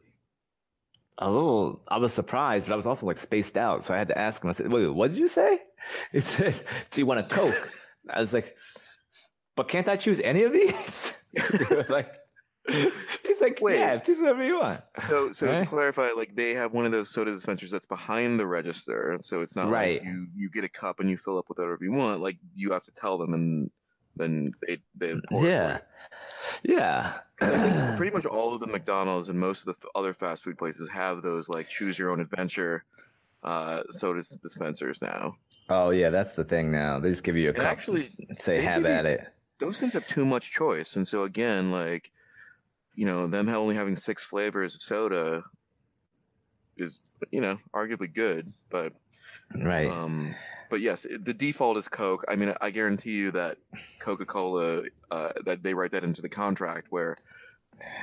a 1.17 1.29
little 1.29 1.81
I 1.87 1.97
was 1.97 2.13
surprised, 2.13 2.67
but 2.67 2.73
I 2.73 2.75
was 2.77 2.85
also 2.85 3.05
like 3.05 3.17
spaced 3.17 3.57
out. 3.57 3.83
So 3.83 3.93
I 3.93 3.97
had 3.97 4.07
to 4.09 4.17
ask 4.17 4.43
him. 4.43 4.49
I 4.49 4.53
said, 4.53 4.71
"Wait, 4.71 4.87
what 4.87 5.09
did 5.09 5.17
you 5.17 5.27
say?" 5.27 5.59
He 6.11 6.21
said, 6.21 6.55
"Do 6.91 7.01
you 7.01 7.05
want 7.05 7.19
a 7.19 7.23
Coke?" 7.23 7.71
I 8.09 8.21
was 8.21 8.33
like, 8.33 8.55
"But 9.57 9.67
can't 9.67 9.89
I 9.89 9.97
choose 9.97 10.21
any 10.21 10.43
of 10.43 10.53
these?" 10.53 11.11
like, 11.89 12.07
he's 12.69 13.41
like, 13.41 13.59
Wait. 13.61 13.77
"Yeah, 13.79 13.97
choose 13.97 14.19
whatever 14.19 14.43
you 14.43 14.59
want." 14.59 14.81
So, 15.07 15.31
so 15.33 15.59
to 15.59 15.65
clarify, 15.65 16.09
like 16.15 16.35
they 16.35 16.51
have 16.51 16.73
one 16.73 16.85
of 16.85 16.91
those 16.93 17.09
soda 17.09 17.31
dispensers 17.31 17.71
that's 17.71 17.85
behind 17.85 18.39
the 18.39 18.47
register, 18.47 19.17
so 19.21 19.41
it's 19.41 19.55
not 19.55 19.69
Right. 19.69 19.99
like 19.99 20.07
you 20.07 20.27
you 20.35 20.49
get 20.49 20.63
a 20.63 20.69
cup 20.69 20.99
and 21.01 21.09
you 21.09 21.17
fill 21.17 21.37
up 21.37 21.49
with 21.49 21.57
whatever 21.59 21.79
you 21.83 21.91
want. 21.91 22.21
Like 22.21 22.37
you 22.55 22.71
have 22.71 22.83
to 22.83 22.91
tell 22.91 23.17
them, 23.17 23.33
and 23.33 23.69
then 24.15 24.51
they 24.65 24.77
they 24.95 25.13
pour 25.29 25.45
it 25.45 25.49
Yeah, 25.51 25.77
yeah. 26.63 27.17
pretty 27.97 28.11
much 28.15 28.25
all 28.25 28.53
of 28.53 28.59
the 28.59 28.67
McDonald's 28.67 29.29
and 29.29 29.39
most 29.39 29.67
of 29.67 29.79
the 29.79 29.87
other 29.95 30.13
fast 30.13 30.43
food 30.43 30.57
places 30.57 30.89
have 30.89 31.21
those 31.21 31.49
like 31.49 31.67
choose 31.67 31.99
your 31.99 32.09
own 32.11 32.19
adventure 32.19 32.83
uh, 33.43 33.81
soda 33.89 34.21
dispensers 34.41 35.01
now. 35.01 35.35
Oh 35.69 35.91
yeah, 35.91 36.09
that's 36.09 36.33
the 36.33 36.43
thing 36.43 36.71
now. 36.71 36.99
They 36.99 37.09
just 37.11 37.23
give 37.23 37.35
you 37.37 37.47
a 37.47 37.49
And 37.49 37.57
cup. 37.57 37.65
actually, 37.67 38.09
say 38.39 38.59
have 38.61 38.81
you- 38.81 38.87
at 38.87 39.05
it. 39.05 39.27
Those 39.59 39.79
things 39.79 39.93
have 39.93 40.07
too 40.07 40.25
much 40.25 40.51
choice, 40.51 40.95
and 40.95 41.07
so 41.07 41.23
again, 41.23 41.71
like 41.71 42.11
you 42.95 43.05
know, 43.05 43.27
them 43.27 43.47
only 43.49 43.75
having 43.75 43.95
six 43.95 44.23
flavors 44.23 44.75
of 44.75 44.81
soda 44.81 45.43
is 46.77 47.01
you 47.31 47.41
know 47.41 47.57
arguably 47.73 48.13
good, 48.13 48.51
but 48.69 48.93
Right. 49.55 49.89
Um, 49.89 50.35
but 50.69 50.81
yes, 50.81 51.05
the 51.23 51.33
default 51.33 51.77
is 51.77 51.87
Coke. 51.87 52.25
I 52.27 52.35
mean, 52.35 52.53
I 52.59 52.71
guarantee 52.71 53.17
you 53.17 53.31
that 53.31 53.57
Coca 53.99 54.25
Cola 54.25 54.83
uh, 55.09 55.31
that 55.45 55.63
they 55.63 55.73
write 55.73 55.91
that 55.91 56.03
into 56.03 56.21
the 56.21 56.29
contract 56.29 56.87
where 56.89 57.15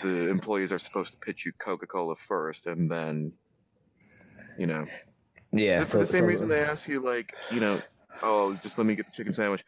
the 0.03 0.31
employees 0.31 0.73
are 0.73 0.79
supposed 0.79 1.13
to 1.13 1.19
pitch 1.19 1.45
you 1.45 1.53
Coca 1.53 1.87
Cola 1.87 2.17
first, 2.17 2.67
and 2.67 2.91
then 2.91 3.33
you 4.59 4.67
know, 4.67 4.87
yeah. 5.53 5.85
for 5.85 5.99
the 5.99 6.07
same 6.07 6.23
so- 6.23 6.29
reason 6.29 6.49
they 6.49 6.61
ask 6.61 6.89
you 6.89 7.01
like, 7.01 7.35
you 7.51 7.61
know, 7.61 7.79
oh, 8.23 8.55
just 8.63 8.79
let 8.79 8.87
me 8.87 8.95
get 8.95 9.07
the 9.07 9.13
chicken 9.13 9.35
sandwich. 9.35 9.65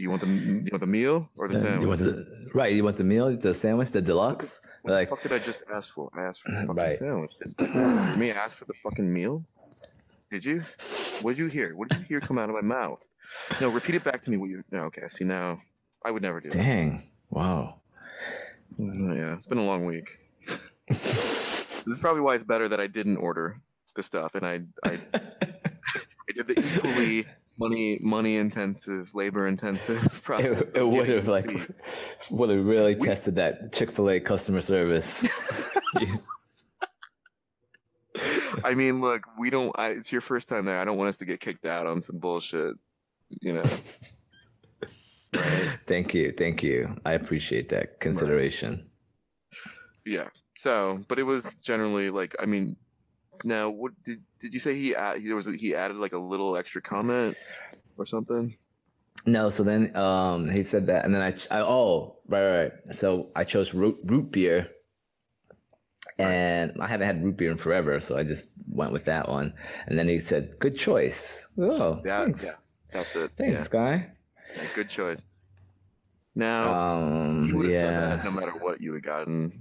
Do 0.00 0.04
you 0.04 0.08
want 0.08 0.22
the 0.22 0.28
do 0.28 0.32
you 0.64 0.70
want 0.72 0.80
the 0.80 0.86
meal 0.86 1.28
or 1.36 1.46
the 1.46 1.58
sandwich? 1.60 1.82
You 1.82 1.88
want 1.88 2.00
the, 2.00 2.50
right, 2.54 2.72
you 2.72 2.82
want 2.82 2.96
the 2.96 3.04
meal, 3.04 3.36
the 3.36 3.52
sandwich, 3.52 3.90
the 3.90 4.00
deluxe? 4.00 4.58
what 4.80 4.94
like- 4.94 5.10
the 5.10 5.14
fuck 5.16 5.22
did 5.22 5.32
I 5.34 5.38
just 5.40 5.62
ask 5.70 5.92
for? 5.92 6.08
I 6.14 6.22
asked 6.24 6.40
for 6.40 6.50
the 6.52 6.56
fucking 6.66 6.74
Right. 6.74 6.92
sandwich. 6.92 7.36
Did, 7.36 7.54
did 7.58 8.16
me 8.16 8.30
ask 8.30 8.56
for 8.56 8.64
the 8.64 8.72
fucking 8.82 9.12
meal? 9.12 9.44
Did 10.30 10.42
you? 10.46 10.62
What 11.20 11.32
did 11.32 11.38
you 11.40 11.48
hear? 11.48 11.76
What 11.76 11.90
did 11.90 11.98
you 11.98 12.04
hear 12.06 12.20
come 12.20 12.38
out 12.38 12.48
of 12.48 12.54
my 12.54 12.62
mouth? 12.62 13.06
No, 13.60 13.68
repeat 13.68 13.94
it 13.96 14.02
back 14.04 14.22
to 14.22 14.30
me. 14.30 14.38
What 14.38 14.48
you? 14.48 14.62
No, 14.70 14.84
okay. 14.84 15.06
See 15.08 15.26
now, 15.26 15.60
I 16.02 16.10
would 16.10 16.22
never 16.22 16.40
do 16.40 16.48
that. 16.48 16.56
Dang. 16.56 17.02
Wow. 17.28 17.80
Mm, 18.78 19.18
Yeah, 19.18 19.34
it's 19.34 19.48
been 19.48 19.58
a 19.58 19.64
long 19.66 19.84
week. 19.84 20.08
this 20.88 21.84
is 21.86 21.98
probably 21.98 22.22
why 22.22 22.36
it's 22.36 22.44
better 22.44 22.68
that 22.68 22.80
I 22.80 22.86
didn't 22.86 23.18
order 23.18 23.60
the 23.96 24.02
stuff, 24.02 24.34
and 24.34 24.46
I 24.46 24.62
I, 24.82 24.98
I 25.14 26.32
did 26.34 26.46
the 26.46 26.58
equally 26.58 27.26
money 27.60 27.98
money 28.02 28.36
intensive, 28.36 29.14
labor 29.14 29.46
intensive 29.46 30.02
process. 30.24 30.72
It, 30.72 30.78
it 30.80 30.88
would 30.88 31.08
have 31.08 31.28
like 31.28 31.46
would 32.30 32.50
have 32.50 32.64
really 32.64 32.96
We- 32.96 33.06
tested 33.06 33.36
that 33.36 33.72
Chick 33.72 33.92
Fil 33.92 34.10
A 34.10 34.18
customer 34.18 34.62
service. 34.62 35.28
I 38.64 38.74
mean, 38.74 39.00
look, 39.00 39.22
we 39.38 39.50
don't. 39.50 39.72
I, 39.78 39.88
it's 39.90 40.10
your 40.10 40.20
first 40.20 40.48
time 40.48 40.64
there. 40.64 40.78
I 40.78 40.84
don't 40.84 40.98
want 40.98 41.08
us 41.08 41.18
to 41.18 41.24
get 41.24 41.38
kicked 41.40 41.64
out 41.66 41.86
on 41.86 42.00
some 42.00 42.18
bullshit. 42.18 42.74
You 43.40 43.52
know. 43.52 43.62
Right. 45.32 45.78
thank 45.86 46.12
you, 46.12 46.32
thank 46.36 46.60
you. 46.64 46.96
I 47.04 47.12
appreciate 47.12 47.68
that 47.68 48.00
consideration. 48.00 48.90
Yeah. 50.04 50.28
So, 50.56 51.04
but 51.06 51.20
it 51.20 51.22
was 51.22 51.60
generally 51.60 52.10
like, 52.10 52.34
I 52.42 52.46
mean, 52.46 52.76
now 53.44 53.70
what 53.70 53.92
did 54.04 54.18
did 54.38 54.52
you 54.54 54.60
say 54.60 54.74
he 54.74 54.94
add, 54.94 55.18
there 55.24 55.36
was 55.36 55.46
he 55.60 55.74
added 55.74 55.96
like 55.96 56.12
a 56.12 56.18
little 56.18 56.56
extra 56.56 56.80
comment 56.82 57.36
or 57.96 58.06
something? 58.06 58.56
No, 59.26 59.50
so 59.50 59.62
then 59.62 59.94
um 59.96 60.48
he 60.48 60.62
said 60.62 60.86
that, 60.86 61.04
and 61.04 61.14
then 61.14 61.22
I, 61.22 61.34
I 61.58 61.60
oh 61.62 62.16
right 62.26 62.42
right. 62.46 62.72
right. 62.86 62.94
So 62.94 63.30
I 63.36 63.44
chose 63.44 63.74
root 63.74 63.98
root 64.04 64.30
beer, 64.32 64.70
and 66.18 66.72
I 66.80 66.86
haven't 66.86 67.06
had 67.06 67.24
root 67.24 67.36
beer 67.36 67.50
in 67.50 67.56
forever, 67.58 68.00
so 68.00 68.16
I 68.16 68.24
just 68.24 68.48
went 68.68 68.92
with 68.92 69.04
that 69.06 69.28
one. 69.28 69.54
And 69.86 69.98
then 69.98 70.08
he 70.08 70.20
said, 70.20 70.58
"Good 70.58 70.76
choice." 70.76 71.44
Oh, 71.58 72.00
Yeah, 72.04 72.24
thanks, 72.24 72.44
yeah. 72.44 72.54
That's 72.92 73.16
it. 73.16 73.30
thanks, 73.36 73.68
guy. 73.68 74.10
Yeah, 74.56 74.62
good 74.74 74.88
choice. 74.88 75.24
Now 76.34 76.94
Um, 76.94 77.46
you 77.46 77.56
would 77.56 77.66
have 77.66 77.74
said 77.74 77.92
yeah. 77.94 78.16
that 78.16 78.24
no 78.24 78.30
matter 78.30 78.52
what 78.52 78.80
you 78.80 78.94
had 78.94 79.02
gotten, 79.02 79.52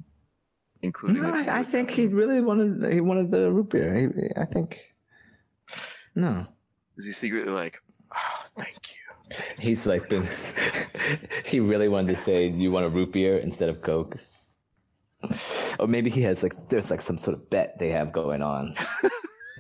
including. 0.82 1.22
No, 1.22 1.34
I, 1.34 1.60
I 1.60 1.64
think 1.64 1.92
he 1.92 2.08
really 2.08 2.42
wanted 2.42 2.92
he 2.94 3.02
wanted 3.02 3.32
the 3.32 3.52
root 3.52 3.70
beer. 3.70 3.94
He, 3.96 4.30
I 4.40 4.46
think 4.46 4.80
no. 6.16 6.48
is 6.98 7.06
he 7.06 7.12
secretly 7.12 7.52
like, 7.52 7.78
oh, 8.16 8.44
thank 8.48 8.76
you. 8.76 9.46
He's 9.60 9.86
like 9.86 10.10
been. 10.10 10.28
he 11.46 11.60
really 11.60 11.88
wanted 11.88 12.16
to 12.16 12.22
say, 12.22 12.48
"You 12.50 12.72
want 12.72 12.86
a 12.86 12.90
root 12.90 13.12
beer 13.12 13.38
instead 13.38 13.70
of 13.70 13.82
Coke," 13.82 14.18
or 15.80 15.88
maybe 15.88 16.10
he 16.10 16.22
has 16.24 16.42
like 16.42 16.70
there's 16.70 16.90
like 16.90 17.02
some 17.02 17.20
sort 17.20 17.38
of 17.38 17.50
bet 17.50 17.78
they 17.78 17.90
have 17.90 18.12
going 18.12 18.42
on. 18.42 18.74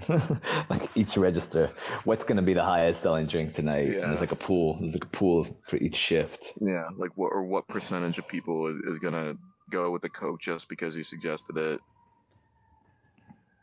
like 0.69 0.89
each 0.95 1.17
register, 1.17 1.69
what's 2.03 2.23
going 2.23 2.37
to 2.37 2.41
be 2.41 2.53
the 2.53 2.63
highest 2.63 3.01
selling 3.01 3.25
drink 3.25 3.53
tonight? 3.53 3.85
And 3.85 3.93
Yeah. 3.93 4.07
there's 4.07 4.21
like 4.21 4.31
a 4.31 4.35
pool. 4.35 4.77
There's 4.79 4.93
like 4.93 5.03
a 5.03 5.07
pool 5.09 5.45
for 5.63 5.77
each 5.77 5.95
shift. 5.95 6.53
Yeah, 6.59 6.87
like 6.97 7.11
what 7.15 7.27
or 7.27 7.43
what 7.43 7.67
percentage 7.67 8.17
of 8.17 8.27
people 8.27 8.67
is, 8.67 8.77
is 8.77 8.99
gonna 8.99 9.35
go 9.69 9.91
with 9.91 10.01
the 10.01 10.09
Coke 10.09 10.39
just 10.39 10.69
because 10.69 10.95
you 10.97 11.03
suggested 11.03 11.57
it? 11.57 11.79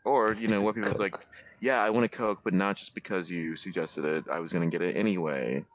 Or, 0.05 0.33
you 0.33 0.47
know, 0.47 0.61
what 0.61 0.75
people 0.75 0.93
like, 0.97 1.27
yeah, 1.59 1.83
I 1.83 1.89
want 1.89 2.05
a 2.05 2.09
Coke, 2.09 2.39
but 2.43 2.53
not 2.53 2.77
just 2.77 2.95
because 2.95 3.29
you 3.29 3.55
suggested 3.55 4.05
it. 4.05 4.25
I 4.31 4.39
was 4.39 4.53
gonna 4.53 4.67
get 4.67 4.81
it 4.81 4.95
anyway. 4.95 5.65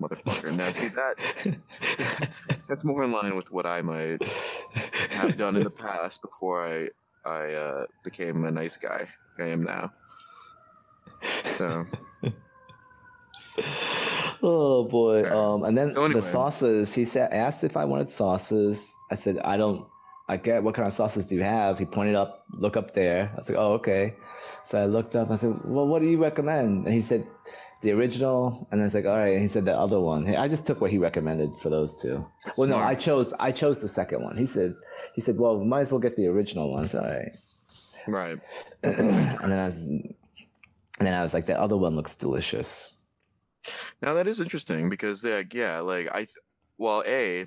Motherfucker. 0.00 0.56
Now 0.56 0.72
see 0.72 0.88
that 0.88 2.28
that's 2.68 2.84
more 2.84 3.04
in 3.04 3.12
line 3.12 3.36
with 3.36 3.52
what 3.52 3.66
I 3.66 3.82
might 3.82 4.22
have 5.10 5.36
done 5.36 5.56
in 5.56 5.62
the 5.62 5.70
past 5.70 6.22
before 6.22 6.66
I 6.66 6.88
I 7.24 7.52
uh, 7.52 7.86
became 8.02 8.44
a 8.44 8.50
nice 8.50 8.78
guy 8.78 9.06
I 9.38 9.44
am 9.44 9.62
now. 9.62 9.92
So 11.52 11.84
Oh 14.42 14.84
boy. 14.84 15.24
Um, 15.30 15.64
and 15.64 15.76
then 15.76 15.90
So 15.90 16.04
anyway. 16.04 16.20
the 16.20 16.26
sauces. 16.26 16.94
He 16.94 17.04
said, 17.04 17.32
asked 17.32 17.64
if 17.64 17.76
I 17.76 17.84
wanted 17.84 18.08
sauces. 18.08 18.94
I 19.10 19.14
said, 19.14 19.38
I 19.44 19.56
don't. 19.56 19.86
I 20.28 20.36
get 20.36 20.62
what 20.62 20.74
kind 20.74 20.86
of 20.86 20.94
sauces 20.94 21.26
do 21.26 21.34
you 21.34 21.42
have? 21.42 21.78
He 21.78 21.84
pointed 21.84 22.14
up, 22.14 22.44
look 22.52 22.76
up 22.76 22.94
there. 22.94 23.30
I 23.32 23.36
was 23.36 23.48
like, 23.48 23.58
oh 23.58 23.72
okay. 23.74 24.14
So 24.64 24.78
I 24.80 24.86
looked 24.86 25.16
up. 25.16 25.30
I 25.30 25.36
said, 25.36 25.58
well, 25.64 25.86
what 25.86 26.00
do 26.00 26.06
you 26.08 26.18
recommend? 26.22 26.84
And 26.86 26.94
he 26.94 27.02
said, 27.02 27.26
the 27.82 27.92
original. 27.92 28.68
And 28.70 28.80
I 28.80 28.84
was 28.84 28.94
like, 28.94 29.06
all 29.06 29.16
right. 29.16 29.32
And 29.32 29.42
he 29.42 29.48
said 29.48 29.64
the 29.64 29.76
other 29.76 29.98
one. 30.00 30.26
I 30.36 30.48
just 30.48 30.66
took 30.66 30.80
what 30.80 30.90
he 30.90 30.98
recommended 30.98 31.50
for 31.60 31.70
those 31.70 32.00
two. 32.00 32.24
That's 32.44 32.58
well, 32.58 32.68
no, 32.68 32.76
I 32.76 32.94
chose. 32.94 33.32
I 33.40 33.52
chose 33.52 33.80
the 33.80 33.88
second 33.88 34.22
one. 34.22 34.36
He 34.36 34.46
said, 34.46 34.74
he 35.14 35.20
said, 35.20 35.36
well, 35.38 35.64
might 35.64 35.80
as 35.80 35.90
well 35.90 36.00
get 36.00 36.16
the 36.16 36.26
original 36.28 36.70
one. 36.72 36.86
So 36.86 37.00
all 37.00 37.06
right. 37.10 37.32
right. 38.06 38.38
and 38.82 39.50
then 39.50 39.58
I 39.58 39.64
was, 39.64 39.76
and 39.78 40.14
then 41.00 41.14
I 41.14 41.22
was 41.22 41.34
like, 41.34 41.46
the 41.46 41.60
other 41.60 41.76
one 41.76 41.96
looks 41.96 42.14
delicious. 42.14 42.94
Now 44.02 44.14
that 44.14 44.26
is 44.26 44.40
interesting 44.40 44.88
because 44.88 45.24
yeah, 45.24 45.42
yeah, 45.52 45.80
like 45.80 46.08
I, 46.12 46.18
th- 46.18 46.38
well, 46.78 47.02
a, 47.06 47.42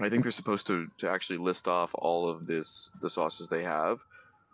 I 0.00 0.08
think 0.08 0.22
they're 0.22 0.32
supposed 0.32 0.66
to 0.68 0.86
to 0.98 1.10
actually 1.10 1.38
list 1.38 1.68
off 1.68 1.94
all 1.98 2.28
of 2.28 2.46
this 2.46 2.90
the 3.00 3.10
sauces 3.10 3.48
they 3.48 3.62
have. 3.62 4.00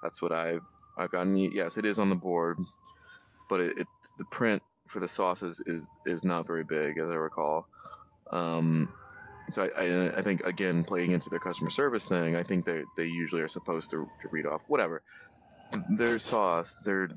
That's 0.02 0.20
what 0.20 0.32
I've 0.32 0.66
I've 0.98 1.10
gotten. 1.10 1.36
Yes, 1.36 1.78
it 1.78 1.84
is 1.84 1.98
on 1.98 2.10
the 2.10 2.16
board, 2.16 2.58
but 3.48 3.60
it, 3.60 3.78
it 3.78 3.86
the 4.18 4.24
print 4.26 4.62
for 4.86 5.00
the 5.00 5.08
sauces 5.08 5.60
is 5.66 5.88
is 6.06 6.24
not 6.24 6.46
very 6.46 6.64
big 6.64 6.98
as 6.98 7.10
I 7.10 7.14
recall. 7.14 7.66
Um, 8.32 8.92
so 9.50 9.68
I, 9.76 9.84
I 9.84 10.18
I 10.18 10.22
think 10.22 10.44
again 10.44 10.84
playing 10.84 11.12
into 11.12 11.30
their 11.30 11.38
customer 11.38 11.70
service 11.70 12.08
thing, 12.08 12.36
I 12.36 12.42
think 12.42 12.64
they 12.64 12.82
they 12.96 13.06
usually 13.06 13.42
are 13.42 13.48
supposed 13.48 13.90
to 13.92 14.08
to 14.20 14.28
read 14.32 14.46
off 14.46 14.62
whatever 14.68 15.02
their 15.90 16.18
sauce, 16.18 16.74
their 16.84 17.10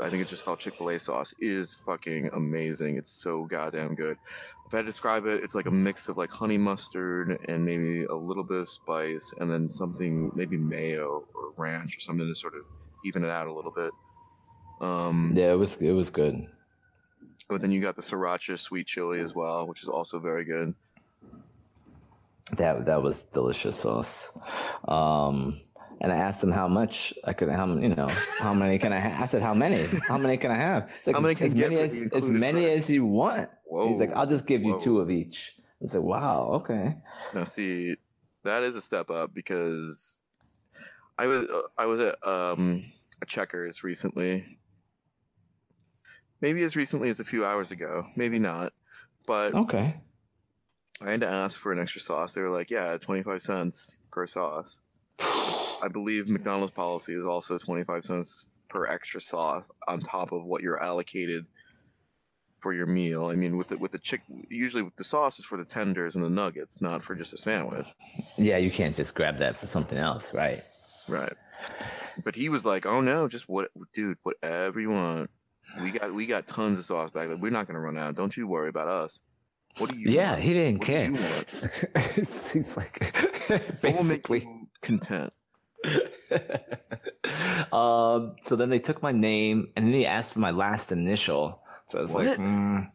I 0.00 0.10
think 0.10 0.22
it's 0.22 0.30
just 0.30 0.44
called 0.44 0.58
Chick 0.58 0.76
Fil 0.76 0.90
A 0.90 0.98
sauce, 0.98 1.34
is 1.38 1.74
fucking 1.74 2.30
amazing. 2.32 2.96
It's 2.96 3.10
so 3.10 3.44
goddamn 3.44 3.94
good. 3.94 4.16
If 4.66 4.74
I 4.74 4.78
had 4.78 4.82
to 4.82 4.86
describe 4.86 5.26
it, 5.26 5.42
it's 5.42 5.54
like 5.54 5.66
a 5.66 5.70
mix 5.70 6.08
of 6.08 6.16
like 6.16 6.30
honey 6.30 6.58
mustard 6.58 7.38
and 7.48 7.64
maybe 7.64 8.04
a 8.04 8.14
little 8.14 8.44
bit 8.44 8.58
of 8.58 8.68
spice, 8.68 9.34
and 9.38 9.50
then 9.50 9.68
something 9.68 10.30
maybe 10.34 10.56
mayo 10.56 11.26
or 11.34 11.52
ranch 11.56 11.96
or 11.96 12.00
something 12.00 12.26
to 12.26 12.34
sort 12.34 12.54
of 12.54 12.62
even 13.04 13.24
it 13.24 13.30
out 13.30 13.46
a 13.46 13.52
little 13.52 13.72
bit. 13.72 13.90
Um, 14.80 15.32
Yeah, 15.34 15.52
it 15.52 15.56
was 15.56 15.76
it 15.76 15.92
was 15.92 16.10
good. 16.10 16.46
But 17.48 17.60
then 17.60 17.72
you 17.72 17.80
got 17.80 17.96
the 17.96 18.02
sriracha 18.02 18.58
sweet 18.58 18.86
chili 18.86 19.20
as 19.20 19.34
well, 19.34 19.66
which 19.66 19.82
is 19.82 19.88
also 19.88 20.20
very 20.20 20.44
good. 20.44 20.74
That 22.56 22.86
that 22.86 23.02
was 23.02 23.24
delicious 23.32 23.76
sauce. 23.76 24.30
Um, 24.86 25.60
and 26.00 26.10
I 26.10 26.16
asked 26.16 26.42
him 26.42 26.50
how 26.50 26.66
much 26.66 27.12
I 27.24 27.32
could, 27.34 27.50
how 27.50 27.66
you 27.66 27.94
know, 27.94 28.08
how 28.38 28.54
many 28.54 28.78
can 28.78 28.92
I? 28.92 29.00
Ha-? 29.00 29.22
I 29.22 29.26
said, 29.26 29.42
how 29.42 29.52
many? 29.52 29.84
How 30.08 30.16
many 30.16 30.36
can 30.38 30.50
I 30.50 30.56
have? 30.56 30.90
It's 30.96 31.06
like, 31.06 31.16
How 31.16 31.20
many 31.22 31.34
can 31.34 31.48
as 31.48 31.54
you 31.54 31.60
many 31.60 31.76
as, 31.76 32.12
as 32.12 32.30
many 32.30 32.62
price? 32.62 32.78
as 32.78 32.90
you 32.90 33.04
want. 33.04 33.50
He's 33.70 34.00
like, 34.00 34.12
I'll 34.14 34.26
just 34.26 34.46
give 34.46 34.62
you 34.62 34.72
whoa. 34.72 34.80
two 34.80 35.00
of 35.00 35.10
each. 35.10 35.52
I 35.82 35.86
said, 35.86 36.00
wow, 36.00 36.50
okay. 36.54 36.96
Now, 37.34 37.44
see, 37.44 37.94
that 38.44 38.62
is 38.62 38.76
a 38.76 38.80
step 38.80 39.10
up 39.10 39.30
because 39.34 40.20
I 41.18 41.26
was 41.26 41.48
uh, 41.50 41.62
I 41.76 41.86
was 41.86 42.00
at 42.00 42.16
um, 42.26 42.84
a 43.20 43.26
Checkers 43.26 43.84
recently. 43.84 44.58
Maybe 46.40 46.62
as 46.62 46.76
recently 46.76 47.10
as 47.10 47.20
a 47.20 47.24
few 47.24 47.44
hours 47.44 47.70
ago, 47.70 48.06
maybe 48.16 48.38
not. 48.38 48.72
But 49.26 49.54
Okay. 49.54 49.94
I 51.02 51.10
had 51.10 51.20
to 51.20 51.28
ask 51.28 51.58
for 51.58 51.72
an 51.72 51.78
extra 51.78 52.00
sauce. 52.00 52.34
They 52.34 52.40
were 52.40 52.48
like, 52.48 52.70
"Yeah, 52.70 52.96
twenty 52.96 53.22
five 53.22 53.42
cents 53.42 54.00
per 54.10 54.26
sauce." 54.26 54.80
I 55.82 55.88
believe 55.88 56.28
McDonald's 56.28 56.72
policy 56.72 57.12
is 57.14 57.24
also 57.26 57.58
twenty 57.58 57.84
five 57.84 58.04
cents 58.04 58.60
per 58.68 58.86
extra 58.86 59.20
sauce 59.20 59.68
on 59.88 60.00
top 60.00 60.32
of 60.32 60.44
what 60.44 60.62
you're 60.62 60.80
allocated 60.82 61.46
for 62.60 62.72
your 62.72 62.86
meal. 62.86 63.26
I 63.26 63.34
mean, 63.36 63.56
with 63.56 63.68
the 63.68 63.78
with 63.78 63.90
the 63.92 63.98
chick, 63.98 64.20
usually 64.48 64.82
with 64.82 64.96
the 64.96 65.04
sauce 65.04 65.38
is 65.38 65.44
for 65.44 65.56
the 65.56 65.64
tenders 65.64 66.14
and 66.16 66.24
the 66.24 66.30
nuggets, 66.30 66.80
not 66.80 67.02
for 67.02 67.14
just 67.14 67.32
a 67.32 67.36
sandwich. 67.36 67.86
Yeah, 68.36 68.58
you 68.58 68.70
can't 68.70 68.94
just 68.94 69.14
grab 69.14 69.38
that 69.38 69.56
for 69.56 69.66
something 69.66 69.98
else, 69.98 70.34
right? 70.34 70.62
Right. 71.08 71.32
But 72.24 72.34
he 72.34 72.48
was 72.48 72.64
like, 72.64 72.86
"Oh 72.86 73.00
no, 73.00 73.26
just 73.28 73.48
what, 73.48 73.70
dude, 73.92 74.18
whatever 74.22 74.80
you 74.80 74.90
want. 74.90 75.30
We 75.82 75.90
got 75.92 76.12
we 76.12 76.26
got 76.26 76.46
tons 76.46 76.78
of 76.78 76.84
sauce 76.84 77.10
back 77.10 77.28
there. 77.28 77.36
We're 77.36 77.50
not 77.50 77.66
gonna 77.66 77.80
run 77.80 77.96
out. 77.96 78.16
Don't 78.16 78.36
you 78.36 78.46
worry 78.46 78.68
about 78.68 78.88
us. 78.88 79.22
What 79.78 79.90
do 79.90 79.96
you? 79.98 80.10
Yeah, 80.10 80.32
want? 80.32 80.42
he 80.42 80.52
didn't 80.52 80.78
What 80.80 80.86
do 80.86 80.92
care. 80.92 81.04
you 81.06 81.12
want? 81.12 82.50
He's 82.52 82.76
like, 82.76 83.14
What 83.48 83.94
will 83.94 84.04
make 84.04 84.28
basically. 84.28 84.40
you 84.40 84.66
content? 84.82 85.32
um, 87.72 88.36
so 88.44 88.56
then 88.56 88.70
they 88.70 88.78
took 88.78 89.02
my 89.02 89.12
name 89.12 89.68
and 89.76 89.86
then 89.86 89.92
they 89.92 90.06
asked 90.06 90.32
for 90.32 90.38
my 90.40 90.50
last 90.50 90.92
initial. 90.92 91.62
So 91.88 91.98
I 91.98 92.02
was 92.02 92.10
like, 92.12 92.28
mm, 92.38 92.88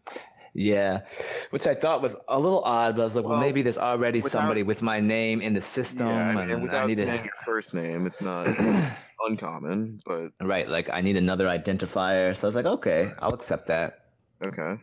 yeah, 0.54 1.02
which 1.50 1.68
I 1.68 1.76
thought 1.76 2.02
was 2.02 2.16
a 2.30 2.40
little 2.40 2.64
odd, 2.64 2.96
but 2.96 3.02
I 3.02 3.06
was 3.06 3.16
like, 3.16 3.26
well, 3.26 3.34
Well, 3.34 3.42
maybe 3.42 3.62
there's 3.62 3.78
already 3.78 4.22
without- 4.22 4.40
somebody 4.40 4.64
with 4.64 4.82
my 4.82 5.00
name 5.02 5.42
in 5.42 5.54
the 5.54 5.62
system, 5.62 6.08
yeah, 6.08 6.30
and, 6.30 6.40
and, 6.40 6.52
and 6.52 6.60
I 6.60 6.64
without 6.64 6.88
need 6.88 6.98
saying 6.98 7.18
to, 7.18 7.24
your 7.26 7.34
first 7.46 7.74
name, 7.74 8.06
it's 8.06 8.22
not 8.22 8.48
uncommon. 9.28 10.00
But 10.06 10.32
right, 10.42 10.70
like 10.70 10.90
I 10.90 11.02
need 11.02 11.18
another 11.18 11.48
identifier. 11.48 12.36
So 12.36 12.48
I 12.48 12.48
was 12.48 12.56
like, 12.56 12.66
okay, 12.66 13.12
I'll 13.20 13.34
accept 13.34 13.68
that. 13.68 14.00
okay. 14.46 14.76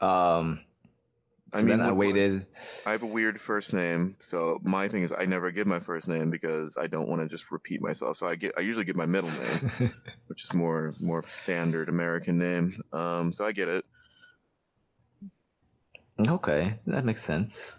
Um, 0.00 0.60
I 1.52 1.62
mean, 1.62 1.80
I 1.80 1.92
waited. 1.92 2.44
I 2.84 2.92
have 2.92 3.02
a 3.02 3.06
weird 3.06 3.38
first 3.38 3.72
name, 3.72 4.16
so 4.18 4.58
my 4.64 4.88
thing 4.88 5.02
is 5.02 5.12
I 5.16 5.26
never 5.26 5.52
give 5.52 5.66
my 5.66 5.78
first 5.78 6.08
name 6.08 6.28
because 6.30 6.76
I 6.76 6.88
don't 6.88 7.08
want 7.08 7.22
to 7.22 7.28
just 7.28 7.52
repeat 7.52 7.80
myself. 7.80 8.16
So 8.16 8.26
I 8.26 8.34
get 8.34 8.52
I 8.58 8.62
usually 8.62 8.84
give 8.84 8.96
my 8.96 9.06
middle 9.06 9.30
name, 9.30 9.92
which 10.26 10.42
is 10.42 10.52
more 10.52 10.94
more 11.00 11.20
of 11.20 11.26
a 11.26 11.28
standard 11.28 11.88
American 11.88 12.38
name. 12.38 12.80
Um, 12.92 13.32
so 13.32 13.44
I 13.44 13.52
get 13.52 13.68
it. 13.68 13.84
Okay, 16.28 16.74
that 16.86 17.04
makes 17.04 17.22
sense. 17.22 17.76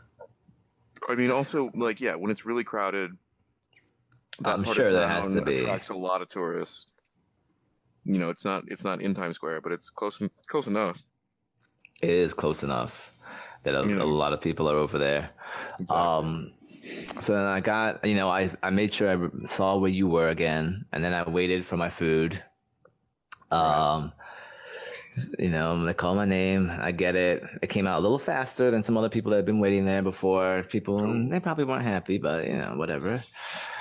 I 1.09 1.15
mean, 1.15 1.29
also 1.29 1.69
like 1.73 1.99
yeah, 1.99 2.15
when 2.15 2.31
it's 2.31 2.45
really 2.45 2.63
crowded, 2.63 3.11
that 4.39 4.55
I'm 4.55 4.63
part 4.63 4.77
sure 4.77 4.85
of 4.85 4.93
town 4.93 5.35
to 5.35 5.41
be. 5.41 5.55
attracts 5.55 5.89
a 5.89 5.95
lot 5.95 6.21
of 6.21 6.29
tourists. 6.29 6.93
You 8.05 8.19
know, 8.19 8.29
it's 8.29 8.45
not 8.45 8.63
it's 8.67 8.85
not 8.85 9.01
in 9.01 9.13
Times 9.13 9.35
Square, 9.35 9.59
but 9.61 9.73
it's 9.73 9.89
close 9.89 10.21
close 10.47 10.67
enough. 10.67 11.03
It 12.01 12.11
is 12.11 12.33
close 12.33 12.63
enough 12.63 13.13
that 13.71 13.85
a, 13.85 13.87
Yeah. 13.87 14.01
a 14.01 14.05
lot 14.05 14.33
of 14.33 14.41
people 14.41 14.69
are 14.69 14.77
over 14.77 14.97
there. 14.97 15.29
Exactly. 15.79 15.95
Um, 15.97 16.51
so 17.21 17.33
then 17.33 17.45
I 17.45 17.59
got, 17.59 18.05
you 18.05 18.15
know, 18.15 18.29
I, 18.29 18.49
I 18.63 18.69
made 18.69 18.93
sure 18.93 19.09
I 19.11 19.47
saw 19.47 19.77
where 19.77 19.91
you 19.91 20.07
were 20.07 20.29
again, 20.29 20.85
and 20.91 21.03
then 21.03 21.13
I 21.13 21.27
waited 21.29 21.65
for 21.65 21.75
my 21.77 21.89
food. 21.89 22.41
Um, 23.51 24.13
you 25.39 25.49
know, 25.49 25.83
they 25.83 25.93
call 25.95 26.13
my 26.15 26.25
name. 26.25 26.69
I 26.79 26.91
get 26.91 27.15
it. 27.15 27.43
It 27.63 27.67
came 27.69 27.87
out 27.87 27.97
a 27.97 28.01
little 28.01 28.19
faster 28.19 28.69
than 28.69 28.83
some 28.83 28.95
other 28.97 29.09
people 29.09 29.31
that 29.31 29.37
had 29.37 29.45
been 29.45 29.59
waiting 29.59 29.83
there 29.85 30.03
before. 30.03 30.63
People, 30.69 30.97
they 31.29 31.39
probably 31.39 31.63
weren't 31.65 31.83
happy, 31.83 32.19
but 32.19 32.45
you 32.45 32.55
know, 32.55 32.73
whatever. 32.75 33.23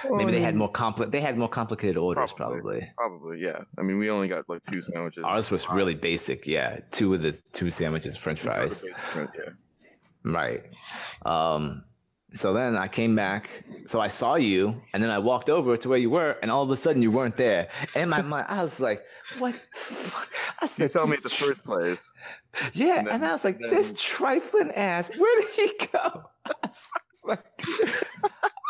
Well, 0.09 0.17
Maybe 0.19 0.29
I 0.31 0.33
they 0.37 0.41
had 0.41 0.55
more 0.57 0.71
compli- 0.73 1.11
They 1.11 1.21
had 1.21 1.37
more 1.37 1.49
complicated 1.49 1.97
orders, 1.99 2.33
Probably. 2.33 2.61
probably. 2.61 2.93
probably 2.97 3.43
yeah. 3.43 3.61
I 3.79 3.83
mean, 3.83 3.99
we 3.99 4.09
only 4.11 4.29
got 4.29 4.49
like 4.49 4.63
two 4.63 4.81
sandwiches. 4.81 5.25
Ours 5.25 5.51
was 5.51 5.69
really 5.69 5.95
basic. 5.95 6.47
Yeah, 6.47 6.81
two 6.91 7.13
of 7.15 7.21
the 7.23 7.33
two 7.53 7.71
sandwiches, 7.71 8.17
French 8.17 8.43
Which 8.43 8.57
are 8.57 8.69
the 8.69 8.75
fries. 8.75 8.83
basic 9.15 9.35
Yeah. 9.47 9.53
Right. 10.27 10.61
Um, 11.25 11.85
so 12.35 12.53
then 12.53 12.77
I 12.77 12.89
came 12.89 13.15
back. 13.15 13.49
So 13.87 14.01
I 14.01 14.09
saw 14.09 14.35
you, 14.35 14.83
and 14.93 15.03
then 15.03 15.11
I 15.11 15.19
walked 15.19 15.49
over 15.49 15.77
to 15.77 15.89
where 15.89 15.99
you 15.99 16.11
were, 16.11 16.33
and 16.43 16.51
all 16.51 16.63
of 16.65 16.71
a 16.71 16.77
sudden 16.77 17.01
you 17.01 17.11
weren't 17.11 17.37
there. 17.37 17.69
And 17.95 18.11
my 18.11 18.21
mind, 18.21 18.47
I 18.49 18.63
was 18.63 18.81
like, 18.81 19.03
"What?" 19.39 19.55
I 20.61 20.65
You 20.65 20.69
said, 20.69 20.91
tell 20.91 21.07
me 21.07 21.15
at 21.17 21.23
the 21.23 21.31
first 21.31 21.65
place. 21.65 22.13
"Yeah," 22.75 22.99
and 22.99 23.09
and, 23.09 23.25
I 23.25 23.33
was 23.33 23.45
like, 23.45 23.61
then- 23.61 23.71
"This 23.71 23.95
trifling 23.97 24.73
ass, 24.73 25.09
where 25.17 25.41
did 25.41 25.51
he 25.51 25.87
go?" 25.93 26.25
I 26.63 26.69
was 26.69 26.83
like, 27.25 27.45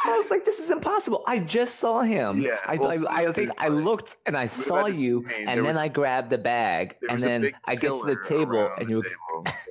I 0.04 0.18
was 0.18 0.30
like, 0.30 0.44
"This 0.44 0.60
is 0.60 0.70
impossible." 0.70 1.24
I 1.26 1.38
just 1.40 1.80
saw 1.80 2.02
him. 2.02 2.38
Yeah, 2.38 2.58
I, 2.68 2.76
well, 2.76 2.90
I, 3.08 3.24
I 3.28 3.32
think 3.32 3.50
I 3.58 3.68
looked 3.68 4.16
and 4.26 4.36
I 4.36 4.46
saw 4.46 4.86
you, 4.86 5.26
and 5.46 5.58
then 5.58 5.64
was- 5.64 5.76
I 5.76 5.88
grabbed 5.88 6.30
the 6.30 6.38
bag, 6.38 6.96
and 7.08 7.22
then 7.22 7.50
I 7.64 7.74
get 7.74 7.88
to 7.88 8.04
the 8.04 8.18
table, 8.28 8.68
and 8.78 8.88
you. 8.88 9.02
table. 9.02 9.44
So 9.46 9.46
there's 9.46 9.46
a 9.46 9.52
big 9.52 9.65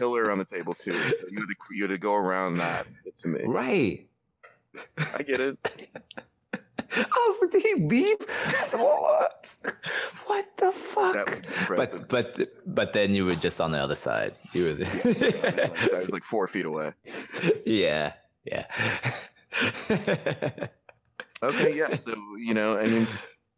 pillar 0.00 0.30
on 0.32 0.38
the 0.38 0.44
table 0.44 0.74
too. 0.74 0.98
So 0.98 1.14
you 1.30 1.38
had 1.40 1.48
to 1.48 1.56
you 1.70 1.82
had 1.84 1.90
to 1.90 1.98
go 1.98 2.14
around 2.14 2.54
that 2.56 2.86
to 3.16 3.28
me. 3.28 3.40
Right. 3.44 4.06
I 5.18 5.22
get 5.22 5.40
it. 5.40 5.58
I 6.92 7.28
was 7.28 7.38
like, 7.40 7.50
did 7.52 7.62
he 7.62 7.74
leave? 7.74 8.16
What? 8.72 9.54
What 10.26 10.46
the 10.56 10.72
fuck? 10.72 11.44
But 11.68 12.08
but 12.08 12.52
but 12.66 12.92
then 12.92 13.14
you 13.14 13.24
were 13.26 13.34
just 13.36 13.60
on 13.60 13.70
the 13.72 13.78
other 13.78 13.94
side. 13.96 14.34
You 14.52 14.64
were 14.64 14.70
I 14.70 15.00
was 15.04 15.16
there. 15.16 15.42
like, 15.42 15.94
I 15.94 15.98
was 16.00 16.12
like 16.12 16.24
four 16.24 16.46
feet 16.48 16.64
away. 16.66 16.92
yeah, 17.66 18.12
yeah. 18.44 18.66
Okay, 21.42 21.74
yeah. 21.74 21.94
So 21.94 22.12
you 22.38 22.52
know, 22.52 22.76
I 22.76 22.86
mean, 22.86 23.06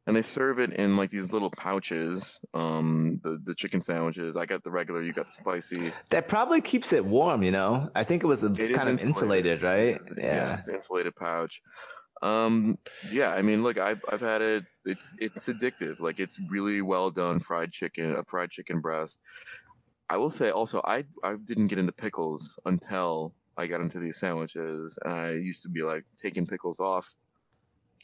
and 0.07 0.17
they 0.17 0.23
serve 0.23 0.59
it 0.59 0.73
in 0.73 0.97
like 0.97 1.11
these 1.11 1.33
little 1.33 1.51
pouches. 1.51 2.41
Um, 2.55 3.21
the 3.23 3.39
the 3.45 3.55
chicken 3.55 3.81
sandwiches. 3.81 4.37
I 4.37 4.47
got 4.47 4.63
the 4.63 4.71
regular. 4.71 5.03
You 5.03 5.13
got 5.13 5.27
the 5.27 5.33
spicy. 5.33 5.93
that 6.11 6.29
probably 6.29 6.61
keeps 6.61 6.93
it 6.93 7.05
warm, 7.05 7.43
you 7.43 7.51
know. 7.53 7.89
I 7.95 8.05
think 8.05 8.25
it 8.25 8.27
was 8.27 8.43
a, 8.43 8.47
It 8.53 8.75
kind 8.75 8.89
of 8.89 9.01
insulated, 9.01 9.63
right? 9.63 9.89
It's- 9.97 10.13
Yeah. 10.17 10.55
it's 10.55 10.69
insulated 10.69 11.15
pouch. 11.17 11.63
Um, 12.23 12.79
yeah, 13.11 13.33
I 13.33 13.43
mean, 13.43 13.63
look, 13.65 13.79
I've 13.79 14.01
I've 14.11 14.21
had 14.21 14.43
it. 14.43 14.65
It's 14.85 15.15
it's 15.19 15.49
addictive. 15.49 16.01
Like 16.01 16.21
it's 16.21 16.41
really 16.51 16.81
well 16.83 17.11
done 17.11 17.41
fried 17.41 17.73
chicken, 17.73 18.15
a 18.15 18.23
fried 18.25 18.51
chicken 18.51 18.81
breast. 18.81 19.21
I 20.09 20.17
will 20.19 20.31
say 20.31 20.51
also, 20.51 20.81
I 20.85 21.05
I 21.25 21.37
didn't 21.45 21.67
get 21.69 21.79
into 21.79 21.93
pickles 21.93 22.57
until 22.67 23.35
I 23.57 23.67
got 23.67 23.81
into 23.81 23.99
these 23.99 24.19
sandwiches, 24.19 24.99
and 25.05 25.13
I 25.13 25.33
used 25.33 25.63
to 25.65 25.69
be 25.69 25.83
like 25.83 26.05
taking 26.17 26.47
pickles 26.47 26.79
off 26.81 27.13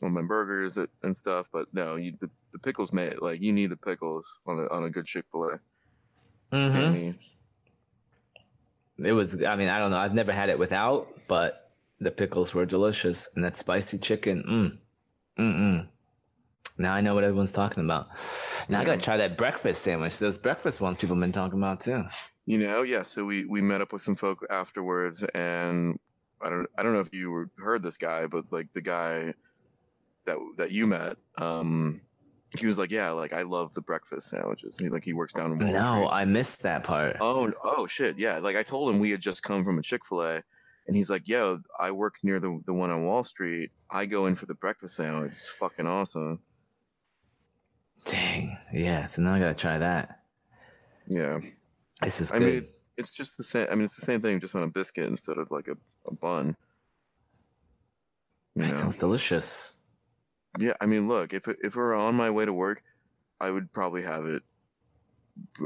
on 0.02 0.12
my 0.12 0.22
burgers 0.22 0.78
and 1.02 1.16
stuff. 1.16 1.48
But 1.52 1.66
no, 1.72 1.96
you, 1.96 2.12
the 2.18 2.30
the 2.52 2.58
pickles 2.58 2.92
made 2.92 3.18
like 3.20 3.42
you 3.42 3.52
need 3.52 3.70
the 3.70 3.76
pickles 3.76 4.40
on 4.46 4.58
a 4.58 4.74
on 4.74 4.84
a 4.84 4.90
good 4.90 5.06
Chick 5.06 5.26
Fil 5.30 5.50
A. 5.50 5.60
Mhm. 6.54 7.14
It 8.98 9.12
was. 9.12 9.34
I 9.44 9.54
mean, 9.54 9.68
I 9.68 9.78
don't 9.78 9.90
know. 9.90 9.98
I've 9.98 10.14
never 10.14 10.32
had 10.32 10.48
it 10.48 10.58
without, 10.58 11.08
but 11.28 11.70
the 12.00 12.10
pickles 12.10 12.54
were 12.54 12.66
delicious, 12.66 13.28
and 13.34 13.44
that 13.44 13.56
spicy 13.56 13.98
chicken. 13.98 14.42
Mm, 15.38 15.42
mm, 15.42 15.58
mm. 15.58 15.88
Now 16.78 16.94
I 16.94 17.00
know 17.00 17.14
what 17.14 17.24
everyone's 17.24 17.52
talking 17.52 17.84
about. 17.84 18.08
Now 18.68 18.80
I 18.80 18.84
gotta 18.84 19.00
try 19.00 19.16
that 19.16 19.36
breakfast 19.36 19.82
sandwich. 19.82 20.18
Those 20.18 20.38
breakfast 20.38 20.80
ones 20.80 20.98
people 20.98 21.16
have 21.16 21.20
been 21.20 21.32
talking 21.32 21.58
about 21.58 21.80
too. 21.80 22.04
You 22.46 22.58
know, 22.58 22.82
yeah. 22.82 23.02
So 23.02 23.24
we 23.24 23.44
we 23.44 23.60
met 23.60 23.80
up 23.80 23.92
with 23.92 24.02
some 24.02 24.14
folk 24.16 24.44
afterwards, 24.50 25.22
and 25.34 25.98
I 26.40 26.48
don't 26.48 26.68
I 26.78 26.82
don't 26.82 26.92
know 26.92 27.00
if 27.00 27.12
you 27.12 27.30
were, 27.30 27.50
heard 27.58 27.82
this 27.82 27.98
guy, 27.98 28.26
but 28.26 28.44
like 28.52 28.70
the 28.70 28.80
guy 28.80 29.34
that 30.28 30.38
that 30.56 30.70
you 30.70 30.86
met, 30.86 31.16
um, 31.38 32.00
he 32.58 32.66
was 32.66 32.78
like, 32.78 32.90
yeah, 32.90 33.10
like 33.10 33.32
I 33.32 33.42
love 33.42 33.74
the 33.74 33.82
breakfast 33.82 34.30
sandwiches. 34.30 34.78
He 34.78 34.88
like 34.88 35.04
he 35.04 35.12
works 35.12 35.32
down 35.32 35.52
in 35.52 35.58
Wall 35.58 35.72
No, 35.72 35.94
Street. 36.04 36.08
I 36.12 36.24
missed 36.24 36.62
that 36.62 36.84
part. 36.84 37.16
Oh 37.20 37.52
oh 37.62 37.86
shit, 37.86 38.18
yeah. 38.18 38.38
Like 38.38 38.56
I 38.56 38.62
told 38.62 38.90
him 38.90 38.98
we 38.98 39.10
had 39.10 39.20
just 39.20 39.42
come 39.42 39.64
from 39.64 39.78
a 39.78 39.82
Chick 39.82 40.06
Fil 40.06 40.22
A, 40.22 40.42
and 40.86 40.96
he's 40.96 41.10
like, 41.10 41.28
yo, 41.28 41.58
I 41.78 41.90
work 41.90 42.14
near 42.22 42.40
the 42.40 42.60
the 42.66 42.72
one 42.72 42.90
on 42.90 43.04
Wall 43.04 43.22
Street. 43.24 43.70
I 43.90 44.06
go 44.06 44.26
in 44.26 44.34
for 44.34 44.46
the 44.46 44.54
breakfast 44.54 44.96
sandwich. 44.96 45.32
It's 45.32 45.48
fucking 45.48 45.86
awesome. 45.86 46.40
Dang. 48.04 48.56
Yeah. 48.72 49.06
So 49.06 49.22
now 49.22 49.34
I 49.34 49.38
gotta 49.38 49.54
try 49.54 49.76
that. 49.78 50.20
Yeah. 51.08 51.40
This 52.02 52.20
is 52.20 52.30
I 52.32 52.38
good. 52.38 52.44
mean, 52.44 52.56
it, 52.62 52.70
it's 52.96 53.14
just 53.14 53.36
the 53.36 53.42
same. 53.42 53.66
I 53.70 53.74
mean, 53.74 53.84
it's 53.84 53.96
the 53.96 54.06
same 54.06 54.20
thing, 54.20 54.40
just 54.40 54.56
on 54.56 54.62
a 54.62 54.68
biscuit 54.68 55.06
instead 55.06 55.38
of 55.38 55.50
like 55.50 55.68
a, 55.68 55.76
a 56.06 56.14
bun. 56.14 56.56
You 58.54 58.62
that 58.62 58.68
know? 58.68 58.78
sounds 58.78 58.96
delicious. 58.96 59.74
Yeah, 60.58 60.74
I 60.80 60.86
mean, 60.86 61.08
look, 61.08 61.32
if 61.34 61.46
it- 61.48 61.58
if 61.62 61.76
we're 61.76 61.94
on 61.94 62.14
my 62.14 62.30
way 62.30 62.44
to 62.44 62.52
work, 62.52 62.82
I 63.40 63.50
would 63.50 63.72
probably 63.72 64.02
have 64.02 64.24
it. 64.24 64.42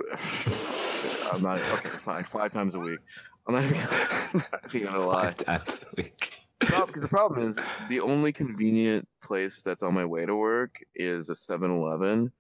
I'm 1.32 1.42
not 1.42 1.58
okay. 1.58 1.88
Fine, 1.88 2.24
five 2.24 2.50
times 2.50 2.74
a 2.74 2.80
week. 2.80 2.98
I'm 3.46 3.54
not 3.54 3.64
even, 3.64 3.76
I'm 4.34 4.42
not 4.52 4.74
even 4.74 4.88
gonna 4.88 5.06
lie. 5.06 5.26
Five 5.32 5.36
times 5.38 5.80
a 5.90 5.94
week. 5.96 6.36
Because 6.60 7.02
the 7.02 7.08
problem 7.08 7.46
is, 7.48 7.58
the 7.88 8.00
only 8.00 8.32
convenient 8.32 9.08
place 9.22 9.62
that's 9.62 9.82
on 9.82 9.94
my 9.94 10.04
way 10.04 10.26
to 10.26 10.36
work 10.36 10.78
is 10.94 11.28
a 11.28 11.32
7-Eleven, 11.32 12.30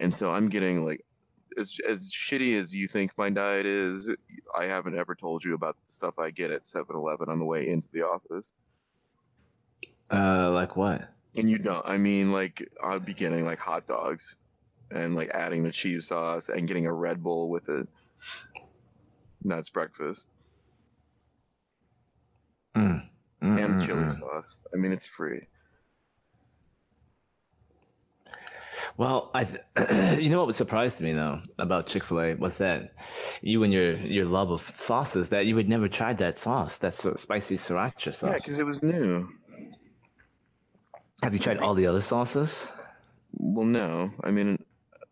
and 0.00 0.12
so 0.12 0.30
I'm 0.32 0.48
getting 0.50 0.84
like, 0.84 1.02
as 1.56 1.78
as 1.88 2.12
shitty 2.12 2.58
as 2.58 2.76
you 2.76 2.86
think 2.88 3.12
my 3.16 3.30
diet 3.30 3.64
is, 3.64 4.14
I 4.58 4.64
haven't 4.64 4.98
ever 4.98 5.14
told 5.14 5.44
you 5.44 5.54
about 5.54 5.76
the 5.80 5.86
stuff 5.90 6.18
I 6.18 6.30
get 6.30 6.50
at 6.50 6.64
7-Eleven 6.64 7.28
on 7.30 7.38
the 7.38 7.44
way 7.46 7.68
into 7.68 7.88
the 7.92 8.02
office. 8.02 8.52
Uh, 10.10 10.50
like 10.52 10.76
what? 10.76 11.08
And 11.36 11.50
you 11.50 11.58
don't. 11.58 11.84
I 11.84 11.98
mean, 11.98 12.32
like 12.32 12.68
I'd 12.84 13.04
be 13.04 13.14
getting 13.14 13.44
like 13.44 13.58
hot 13.58 13.86
dogs, 13.86 14.36
and 14.90 15.14
like 15.14 15.30
adding 15.30 15.62
the 15.64 15.72
cheese 15.72 16.06
sauce 16.06 16.48
and 16.48 16.68
getting 16.68 16.86
a 16.86 16.92
Red 16.92 17.22
Bull 17.22 17.50
with 17.50 17.68
it. 17.68 17.88
And 19.42 19.50
That's 19.50 19.70
breakfast 19.70 20.28
Mm. 22.76 23.02
Mm, 23.42 23.64
and 23.64 23.74
the 23.74 23.78
mm, 23.78 23.86
chili 23.86 24.04
mm. 24.04 24.10
sauce. 24.10 24.60
I 24.72 24.76
mean, 24.76 24.92
it's 24.92 25.06
free. 25.06 25.46
Well, 28.96 29.30
I, 29.34 29.44
th- 29.44 30.20
you 30.20 30.30
know 30.30 30.44
what 30.44 30.54
surprised 30.54 31.00
me 31.00 31.12
though 31.12 31.40
about 31.58 31.86
Chick 31.86 32.04
Fil 32.04 32.20
A 32.20 32.34
was 32.34 32.58
that 32.58 32.92
you 33.42 33.62
and 33.62 33.72
your 33.72 33.96
your 33.96 34.24
love 34.26 34.50
of 34.50 34.68
sauces 34.74 35.30
that 35.30 35.46
you 35.46 35.56
had 35.56 35.68
never 35.68 35.88
tried 35.88 36.18
that 36.18 36.38
sauce, 36.38 36.78
that 36.78 36.94
so 36.94 37.14
spicy 37.14 37.56
sriracha 37.56 38.14
sauce. 38.14 38.30
Yeah, 38.30 38.36
because 38.36 38.58
it 38.58 38.66
was 38.66 38.82
new. 38.82 39.28
Have 41.24 41.32
you 41.32 41.38
tried 41.38 41.56
all 41.60 41.72
the 41.72 41.86
other 41.86 42.02
sauces? 42.02 42.66
Well, 43.32 43.64
no. 43.64 44.10
I 44.22 44.30
mean, 44.30 44.62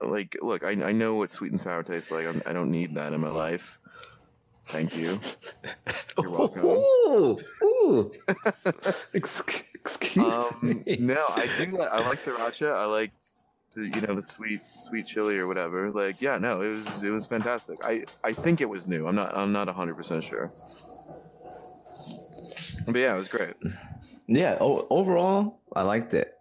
like, 0.02 0.36
look, 0.42 0.62
I, 0.62 0.72
I 0.72 0.92
know 0.92 1.14
what 1.14 1.30
sweet 1.30 1.52
and 1.52 1.60
sour 1.60 1.82
tastes 1.82 2.10
like. 2.10 2.26
I'm, 2.26 2.42
I 2.44 2.52
don't 2.52 2.70
need 2.70 2.94
that 2.96 3.14
in 3.14 3.20
my 3.22 3.30
life. 3.30 3.78
Thank 4.66 4.94
you. 4.94 5.18
You're 6.20 6.30
welcome. 6.30 6.66
Ooh, 6.66 7.38
ooh. 7.62 8.12
Excuse, 9.14 9.62
excuse 9.74 10.22
Um, 10.22 10.84
me. 10.86 10.98
no, 11.00 11.24
I 11.30 11.48
do. 11.56 11.64
Like, 11.70 11.90
I 11.90 12.06
like 12.06 12.18
sriracha. 12.18 12.70
I 12.76 12.84
like 12.84 13.12
the 13.74 13.88
you 13.88 14.02
know 14.02 14.14
the 14.14 14.20
sweet 14.20 14.60
sweet 14.66 15.06
chili 15.06 15.38
or 15.38 15.46
whatever. 15.46 15.90
Like, 15.90 16.20
yeah, 16.20 16.36
no, 16.36 16.60
it 16.60 16.68
was 16.68 17.02
it 17.02 17.08
was 17.10 17.26
fantastic. 17.26 17.78
I 17.86 18.04
I 18.22 18.34
think 18.34 18.60
it 18.60 18.68
was 18.68 18.86
new. 18.86 19.08
I'm 19.08 19.14
not 19.14 19.34
I'm 19.34 19.50
not 19.50 19.66
100 19.66 19.96
percent 19.96 20.22
sure. 20.24 20.52
But 22.86 22.96
yeah, 22.96 23.14
it 23.14 23.18
was 23.18 23.28
great. 23.28 23.54
Yeah, 24.34 24.56
o- 24.60 24.86
overall, 24.90 25.60
I 25.74 25.82
liked 25.82 26.14
it. 26.14 26.34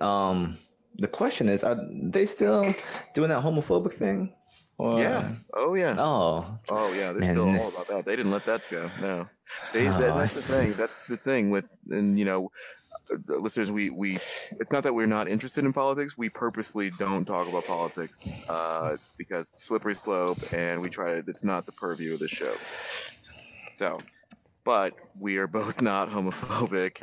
Um, 0.00 0.58
the 0.96 1.08
question 1.08 1.48
is, 1.48 1.62
are 1.62 1.78
they 1.90 2.26
still 2.26 2.74
doing 3.14 3.28
that 3.30 3.42
homophobic 3.42 3.92
thing? 3.92 4.32
Or, 4.78 4.98
Yeah. 4.98 5.32
Oh 5.54 5.74
yeah. 5.74 5.96
Oh, 5.98 6.58
Oh 6.68 6.92
yeah, 6.92 7.12
they're 7.12 7.20
Man, 7.20 7.34
still 7.34 7.48
all 7.60 7.68
about 7.68 7.88
that. 7.88 8.06
They 8.06 8.16
didn't 8.16 8.32
let 8.32 8.44
that 8.46 8.62
go. 8.70 8.90
No, 9.00 9.28
they. 9.72 9.88
Oh, 9.88 9.98
that, 9.98 10.12
I 10.12 10.20
that's 10.20 10.34
the 10.34 10.42
thing. 10.42 10.74
That's 10.74 11.06
the 11.06 11.16
thing 11.16 11.50
with, 11.50 11.78
and 11.90 12.18
you 12.18 12.24
know, 12.24 12.50
the 13.10 13.38
listeners, 13.38 13.72
we 13.72 13.90
we. 13.90 14.16
It's 14.60 14.72
not 14.72 14.84
that 14.84 14.94
we're 14.94 15.06
not 15.06 15.28
interested 15.28 15.64
in 15.64 15.72
politics. 15.72 16.16
We 16.16 16.28
purposely 16.28 16.90
don't 16.90 17.24
talk 17.24 17.48
about 17.48 17.64
politics 17.66 18.44
uh, 18.48 18.96
because 19.16 19.48
slippery 19.48 19.94
slope, 19.94 20.38
and 20.52 20.80
we 20.80 20.90
try 20.90 21.14
to. 21.14 21.24
It's 21.26 21.44
not 21.44 21.66
the 21.66 21.72
purview 21.72 22.14
of 22.14 22.20
the 22.20 22.28
show. 22.28 22.54
So, 23.74 23.98
but 24.68 24.92
we 25.18 25.38
are 25.38 25.46
both 25.46 25.80
not 25.90 26.10
homophobic. 26.10 27.00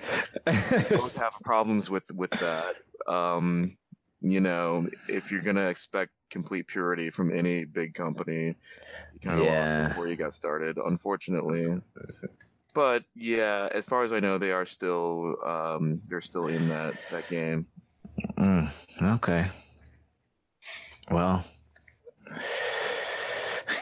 both 0.91 1.15
have 1.19 1.33
problems 1.43 1.89
with 1.89 2.07
with 2.13 2.29
that. 2.29 2.75
Um, 3.07 3.75
you 4.21 4.39
know, 4.39 4.85
if 5.09 5.31
you're 5.31 5.41
gonna 5.41 5.67
expect 5.67 6.11
complete 6.29 6.67
purity 6.67 7.09
from 7.09 7.31
any 7.31 7.65
big 7.65 7.95
company, 7.95 8.55
you 9.13 9.19
kind 9.19 9.39
of 9.39 9.47
Yeah. 9.47 9.61
lost 9.61 9.77
before 9.89 10.07
you 10.07 10.15
got 10.15 10.33
started, 10.33 10.77
unfortunately. 10.77 11.81
But 12.75 13.03
yeah, 13.15 13.67
as 13.71 13.87
far 13.87 14.03
as 14.03 14.13
I 14.13 14.19
know, 14.19 14.37
they 14.37 14.51
are 14.51 14.65
still 14.65 15.35
um, 15.43 16.01
they're 16.05 16.21
still 16.21 16.45
in 16.47 16.67
that 16.67 16.93
that 17.09 17.27
game. 17.27 17.65
Mm, 18.37 18.71
okay. 19.15 19.47
Well, 21.09 21.43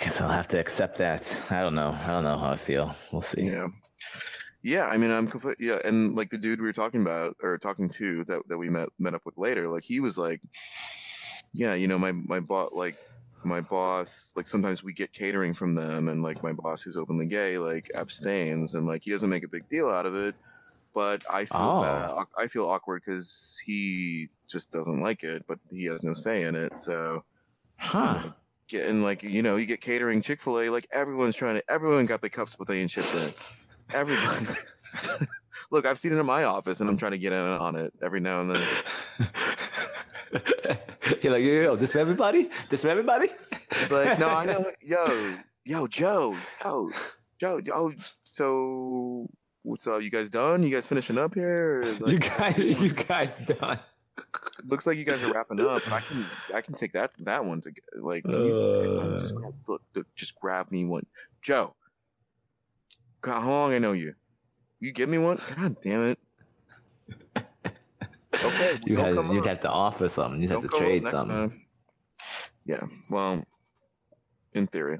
guess 0.04 0.22
I'll 0.22 0.30
have 0.30 0.48
to 0.50 0.60
accept 0.60 0.98
that. 0.98 1.40
I 1.50 1.62
don't 1.62 1.76
know. 1.76 1.98
I 2.04 2.08
don't 2.08 2.24
know 2.24 2.38
how 2.38 2.52
I 2.52 2.58
feel. 2.58 2.96
We'll 3.12 3.22
see. 3.22 3.44
Yeah. 3.44 3.68
Yeah, 4.66 4.86
I 4.86 4.98
mean, 4.98 5.12
I'm 5.12 5.28
complete. 5.28 5.58
Yeah, 5.60 5.80
and 5.84 6.16
like 6.16 6.30
the 6.30 6.38
dude 6.38 6.60
we 6.62 6.68
were 6.68 6.72
talking 6.74 7.02
about 7.02 7.36
or 7.44 7.58
talking 7.58 7.90
to 7.90 8.24
that, 8.26 8.48
that 8.48 8.58
we 8.58 8.70
met 8.70 8.88
met 8.98 9.14
up 9.14 9.26
with 9.26 9.38
later, 9.38 9.68
like 9.68 9.84
he 9.84 10.00
was 10.00 10.18
like, 10.18 10.42
yeah, 11.54 11.74
you 11.74 11.88
know, 11.88 12.00
my 12.00 12.14
my 12.14 12.40
boss, 12.40 12.70
like 12.74 12.96
my 13.44 13.60
boss, 13.60 14.34
like 14.38 14.48
sometimes 14.48 14.82
we 14.82 14.94
get 14.94 15.12
catering 15.12 15.54
from 15.54 15.74
them, 15.74 16.08
and 16.08 16.24
like 16.24 16.42
my 16.44 16.54
boss 16.54 16.82
who's 16.82 16.96
openly 16.96 17.26
gay, 17.26 17.58
like 17.58 17.90
abstains, 17.96 18.74
and 18.76 18.88
like 18.88 19.04
he 19.04 19.12
doesn't 19.12 19.30
make 19.30 19.44
a 19.44 19.50
big 19.50 19.68
deal 19.68 19.90
out 19.90 20.06
of 20.06 20.16
it, 20.16 20.34
but 20.94 21.22
I 21.30 21.44
feel 21.44 21.60
Oh. 21.60 21.82
bad. 21.82 22.26
I 22.38 22.48
feel 22.48 22.66
awkward 22.70 23.04
because 23.06 23.62
he 23.66 24.30
just 24.50 24.72
doesn't 24.72 25.02
like 25.02 25.24
it, 25.26 25.44
but 25.46 25.60
he 25.72 25.84
has 25.86 26.06
no 26.06 26.14
say 26.14 26.44
in 26.44 26.56
it, 26.56 26.78
so 26.78 27.24
Huh. 27.80 28.32
Getting 28.74 29.04
like 29.04 29.22
you 29.22 29.44
know 29.44 29.56
you 29.56 29.68
get 29.68 29.82
catering 29.82 30.20
Chick 30.20 30.42
Fil 30.42 30.60
A 30.60 30.70
like 30.70 30.88
everyone's 30.92 31.36
trying 31.36 31.56
to 31.56 31.64
everyone 31.70 32.08
got 32.08 32.22
the 32.22 32.30
cups 32.30 32.56
but 32.56 32.68
they 32.68 32.82
ain't 32.82 32.90
chipped 32.90 33.14
in. 33.14 33.32
Everybody. 33.94 34.48
Look, 35.72 35.86
I've 35.86 36.00
seen 36.00 36.12
it 36.12 36.18
in 36.18 36.26
my 36.26 36.44
office 36.44 36.82
and 36.82 36.90
I'm 36.90 36.98
trying 36.98 37.12
to 37.12 37.20
get 37.20 37.34
in 37.34 37.40
on 37.40 37.76
it 37.76 37.94
every 38.04 38.20
now 38.20 38.42
and 38.42 38.50
then. 38.52 38.62
You're 41.22 41.34
like, 41.34 41.44
yo, 41.44 41.62
yo, 41.62 41.76
this 41.76 41.92
for 41.92 42.00
everybody? 42.00 42.50
This 42.70 42.82
for 42.82 42.90
everybody? 42.90 43.28
Like, 43.92 44.18
no, 44.20 44.30
I 44.30 44.46
know. 44.46 44.66
Yo, 44.82 45.36
yo, 45.66 45.88
Joe, 45.88 46.36
yo, 46.64 46.92
Joe, 47.40 47.62
oh, 47.74 47.92
so 48.32 49.28
what's 49.62 49.86
up? 49.86 50.02
You 50.02 50.10
guys 50.10 50.32
done? 50.32 50.64
You 50.64 50.74
guys 50.74 50.88
finishing 50.88 51.20
up 51.20 51.36
here? 51.36 51.84
Or, 52.02 52.10
you 52.10 52.18
guys, 52.20 52.58
you 52.58 52.94
guys 52.94 53.30
done. 53.46 53.80
Looks 54.66 54.86
like 54.88 54.98
you 54.98 55.06
guys 55.06 55.24
are 55.24 55.32
wrapping 55.34 55.60
up. 55.60 55.90
I 55.92 56.02
can, 56.02 56.26
I 56.54 56.62
can 56.62 56.74
take 56.74 56.94
that 56.94 57.12
that 57.20 57.44
one 57.46 57.62
to 57.62 57.72
get 57.72 57.84
like. 57.96 58.26
you- 58.28 59.18
just 59.20 59.36
Uh, 59.36 59.40
grab, 59.40 59.54
look, 59.68 59.82
look, 59.96 60.08
just 60.16 60.36
grab 60.36 60.72
me 60.72 60.86
one, 60.86 61.06
Joe. 61.42 61.76
God, 63.22 63.42
how 63.42 63.50
long 63.50 63.74
I 63.74 63.80
know 63.80 63.94
you? 63.94 64.16
You 64.80 64.92
give 64.92 65.10
me 65.10 65.18
one? 65.18 65.40
God 65.56 65.78
damn 65.82 66.04
it. 66.04 66.20
Okay, 68.44 68.80
you 68.86 68.96
don't 68.96 69.06
had, 69.06 69.14
come 69.14 69.32
you'd 69.32 69.42
up. 69.42 69.46
have 69.48 69.60
to 69.62 69.70
offer 69.70 70.10
something. 70.10 70.42
You'd 70.42 70.50
have 70.52 70.62
Don't 70.62 70.72
to 70.72 70.78
trade 70.78 71.04
next 71.04 71.16
something. 71.18 71.50
time. 71.50 71.62
Yeah, 72.66 72.84
well, 73.10 73.44
in 74.54 74.66
theory. 74.68 75.00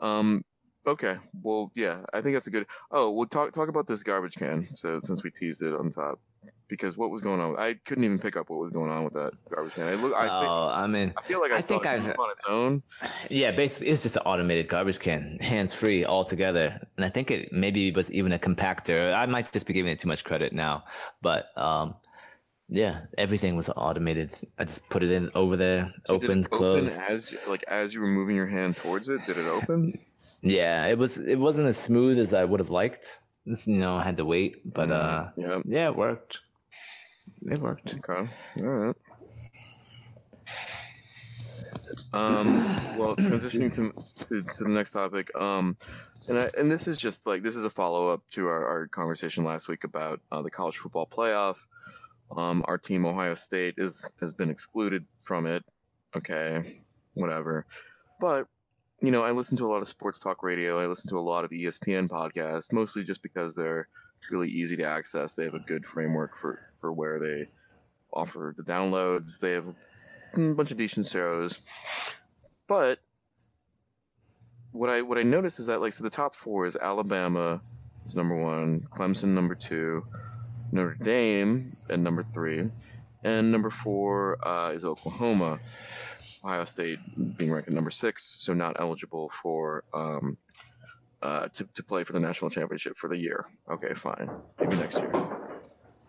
Um, 0.00 0.44
okay, 0.86 1.16
well, 1.42 1.70
yeah, 1.74 2.02
I 2.14 2.20
think 2.20 2.34
that's 2.34 2.46
a 2.46 2.50
good. 2.50 2.66
Oh, 2.92 3.12
we'll 3.12 3.26
talk 3.26 3.50
talk 3.52 3.68
about 3.68 3.88
this 3.88 4.02
garbage 4.04 4.36
can. 4.36 4.68
So 4.74 5.00
since 5.02 5.24
we 5.24 5.30
teased 5.30 5.62
it 5.62 5.74
on 5.74 5.90
top, 5.90 6.20
because 6.68 6.96
what 6.98 7.10
was 7.10 7.22
going 7.22 7.40
on? 7.40 7.56
I 7.58 7.74
couldn't 7.84 8.04
even 8.04 8.18
pick 8.18 8.36
up 8.36 8.50
what 8.50 8.58
was 8.58 8.70
going 8.72 8.90
on 8.90 9.04
with 9.04 9.14
that 9.14 9.32
garbage 9.50 9.74
can. 9.74 9.84
I 9.84 9.94
look, 9.94 10.14
I, 10.14 10.20
think, 10.40 10.50
oh, 10.50 10.68
I 10.72 10.86
mean, 10.86 11.12
I 11.16 11.22
feel 11.22 11.40
like 11.40 11.52
I, 11.52 11.56
I 11.56 11.60
saw 11.60 11.74
think 11.74 11.86
it 11.86 11.88
I've- 11.88 12.06
move 12.06 12.16
on 12.18 12.30
its 12.30 12.44
own. 12.48 12.82
yeah, 13.30 13.50
basically, 13.50 13.88
it's 13.88 14.02
just 14.02 14.16
an 14.16 14.22
automated 14.22 14.68
garbage 14.68 14.98
can, 14.98 15.38
hands 15.40 15.74
free 15.74 16.04
altogether. 16.04 16.78
And 16.96 17.04
I 17.04 17.08
think 17.08 17.30
it 17.30 17.52
maybe 17.52 17.90
was 17.92 18.10
even 18.12 18.32
a 18.32 18.38
compactor. 18.38 19.14
I 19.14 19.26
might 19.26 19.50
just 19.52 19.66
be 19.66 19.72
giving 19.72 19.92
it 19.92 20.00
too 20.00 20.08
much 20.08 20.24
credit 20.24 20.52
now, 20.52 20.84
but 21.22 21.46
um, 21.56 21.94
yeah, 22.68 23.06
everything 23.16 23.56
was 23.56 23.70
automated. 23.76 24.30
I 24.58 24.64
just 24.64 24.86
put 24.90 25.02
it 25.02 25.10
in 25.10 25.30
over 25.34 25.56
there, 25.56 25.92
So 26.06 26.14
it 26.14 26.16
opened, 26.24 26.46
open 26.52 26.58
closed. 26.58 26.92
as 27.08 27.34
like 27.48 27.64
as 27.68 27.94
you 27.94 28.00
were 28.02 28.06
moving 28.08 28.36
your 28.36 28.46
hand 28.46 28.76
towards 28.76 29.08
it. 29.08 29.24
Did 29.26 29.38
it 29.38 29.46
open? 29.46 29.98
Yeah, 30.42 30.86
it 30.86 30.98
was. 30.98 31.16
It 31.18 31.36
wasn't 31.36 31.66
as 31.66 31.78
smooth 31.78 32.18
as 32.18 32.32
I 32.34 32.44
would 32.44 32.60
have 32.60 32.70
liked. 32.70 33.06
It's, 33.46 33.66
you 33.66 33.78
know, 33.78 33.96
I 33.96 34.02
had 34.04 34.18
to 34.18 34.24
wait, 34.26 34.56
but 34.64 34.90
uh, 34.90 35.30
yeah. 35.36 35.62
yeah, 35.64 35.86
it 35.88 35.96
worked. 35.96 36.40
It 37.50 37.58
worked. 37.58 37.94
Okay. 37.94 38.28
All 38.60 38.66
right. 38.66 38.96
Um, 42.12 42.64
well, 42.96 43.16
transitioning 43.16 43.74
to, 43.74 43.90
to, 44.26 44.42
to 44.42 44.64
the 44.64 44.70
next 44.70 44.92
topic. 44.92 45.30
Um, 45.38 45.76
and 46.28 46.38
I, 46.38 46.50
and 46.58 46.70
this 46.70 46.86
is 46.86 46.98
just 46.98 47.26
like 47.26 47.42
this 47.42 47.56
is 47.56 47.64
a 47.64 47.70
follow 47.70 48.08
up 48.08 48.22
to 48.32 48.46
our, 48.46 48.66
our 48.66 48.86
conversation 48.88 49.44
last 49.44 49.68
week 49.68 49.84
about 49.84 50.20
uh, 50.30 50.42
the 50.42 50.50
college 50.50 50.76
football 50.76 51.06
playoff. 51.06 51.66
Um, 52.36 52.62
our 52.66 52.76
team, 52.76 53.06
Ohio 53.06 53.34
State, 53.34 53.74
is 53.78 54.12
has 54.20 54.32
been 54.32 54.50
excluded 54.50 55.06
from 55.18 55.46
it. 55.46 55.64
Okay, 56.16 56.80
whatever. 57.14 57.64
But 58.20 58.46
you 59.00 59.10
know, 59.10 59.22
I 59.22 59.30
listen 59.30 59.56
to 59.58 59.64
a 59.64 59.68
lot 59.68 59.80
of 59.80 59.88
sports 59.88 60.18
talk 60.18 60.42
radio. 60.42 60.80
I 60.80 60.86
listen 60.86 61.08
to 61.10 61.18
a 61.18 61.20
lot 61.20 61.44
of 61.44 61.50
ESPN 61.50 62.08
podcasts, 62.08 62.72
mostly 62.72 63.04
just 63.04 63.22
because 63.22 63.54
they're 63.54 63.88
really 64.30 64.48
easy 64.48 64.76
to 64.76 64.84
access. 64.84 65.34
They 65.34 65.44
have 65.44 65.54
a 65.54 65.60
good 65.60 65.86
framework 65.86 66.36
for 66.36 66.67
for 66.80 66.92
where 66.92 67.18
they 67.18 67.48
offer 68.12 68.54
the 68.56 68.62
downloads. 68.62 69.40
They 69.40 69.52
have 69.52 69.76
a 70.34 70.54
bunch 70.54 70.70
of 70.70 70.76
decent 70.76 71.06
shows, 71.06 71.60
but 72.66 73.00
what 74.72 74.90
I 74.90 75.02
what 75.02 75.18
I 75.18 75.22
noticed 75.22 75.58
is 75.58 75.66
that 75.66 75.80
like 75.80 75.92
so 75.92 76.04
the 76.04 76.10
top 76.10 76.34
four 76.34 76.66
is 76.66 76.76
Alabama 76.76 77.60
is 78.06 78.16
number 78.16 78.36
one, 78.36 78.86
Clemson 78.90 79.28
number 79.28 79.54
two, 79.54 80.04
Notre 80.72 80.94
Dame 80.94 81.76
at 81.90 81.98
number 81.98 82.22
three, 82.22 82.70
and 83.24 83.50
number 83.50 83.70
four 83.70 84.38
uh, 84.46 84.70
is 84.70 84.84
Oklahoma. 84.84 85.60
Ohio 86.44 86.64
State 86.64 86.98
being 87.36 87.50
ranked 87.50 87.68
at 87.68 87.74
number 87.74 87.90
six, 87.90 88.24
so 88.24 88.54
not 88.54 88.76
eligible 88.78 89.28
for 89.30 89.82
um, 89.92 90.38
uh, 91.20 91.48
to, 91.48 91.64
to 91.74 91.82
play 91.82 92.04
for 92.04 92.12
the 92.12 92.20
national 92.20 92.50
championship 92.50 92.96
for 92.96 93.08
the 93.08 93.16
year. 93.16 93.46
Okay, 93.70 93.92
fine. 93.94 94.30
Maybe 94.60 94.76
next 94.76 94.98
year. 94.98 95.37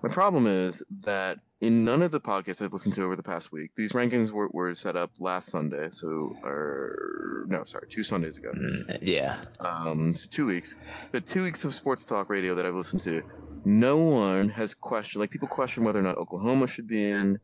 My 0.02 0.10
problem 0.10 0.48
is 0.48 0.84
that 1.02 1.40
in 1.62 1.84
none 1.84 2.02
of 2.02 2.12
the 2.12 2.22
podcasts 2.22 2.62
I've 2.62 2.72
listened 2.72 2.96
to 2.96 3.04
over 3.04 3.18
the 3.18 3.24
past 3.24 3.52
week, 3.52 3.74
these 3.76 3.92
rankings 3.92 4.32
were, 4.32 4.50
were 4.54 4.74
set 4.74 4.96
up 4.96 5.12
last 5.20 5.50
Sunday. 5.50 5.90
So, 5.92 6.08
or 6.44 7.46
no, 7.50 7.64
sorry, 7.66 7.88
two 7.90 8.04
Sundays 8.04 8.38
ago. 8.38 8.52
Mm, 8.52 9.00
yeah. 9.02 9.42
Um, 9.60 10.16
so 10.16 10.30
two 10.32 10.46
weeks. 10.46 10.78
But 11.12 11.26
two 11.26 11.44
weeks 11.44 11.66
of 11.66 11.74
sports 11.74 12.06
talk 12.06 12.30
radio 12.30 12.56
that 12.56 12.66
I've 12.66 12.76
listened 12.76 13.02
to, 13.02 13.22
no 13.66 13.98
one 13.98 14.48
has 14.50 14.74
questioned, 14.74 15.20
like 15.20 15.32
people 15.32 15.50
question 15.50 15.84
whether 15.84 16.00
or 16.00 16.04
not 16.04 16.18
Oklahoma 16.18 16.68
should 16.68 16.88
be 16.88 17.10
in. 17.10 17.40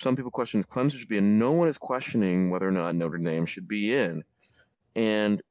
Some 0.00 0.14
people 0.14 0.30
question 0.30 0.60
if 0.60 0.68
Clemson 0.68 0.98
should 0.98 1.08
be 1.08 1.18
in. 1.18 1.38
No 1.38 1.52
one 1.52 1.66
is 1.66 1.78
questioning 1.78 2.50
whether 2.50 2.68
or 2.68 2.72
not 2.72 2.94
Notre 2.94 3.18
Dame 3.18 3.46
should 3.46 3.66
be 3.66 3.94
in. 3.94 4.22
And 4.94 5.42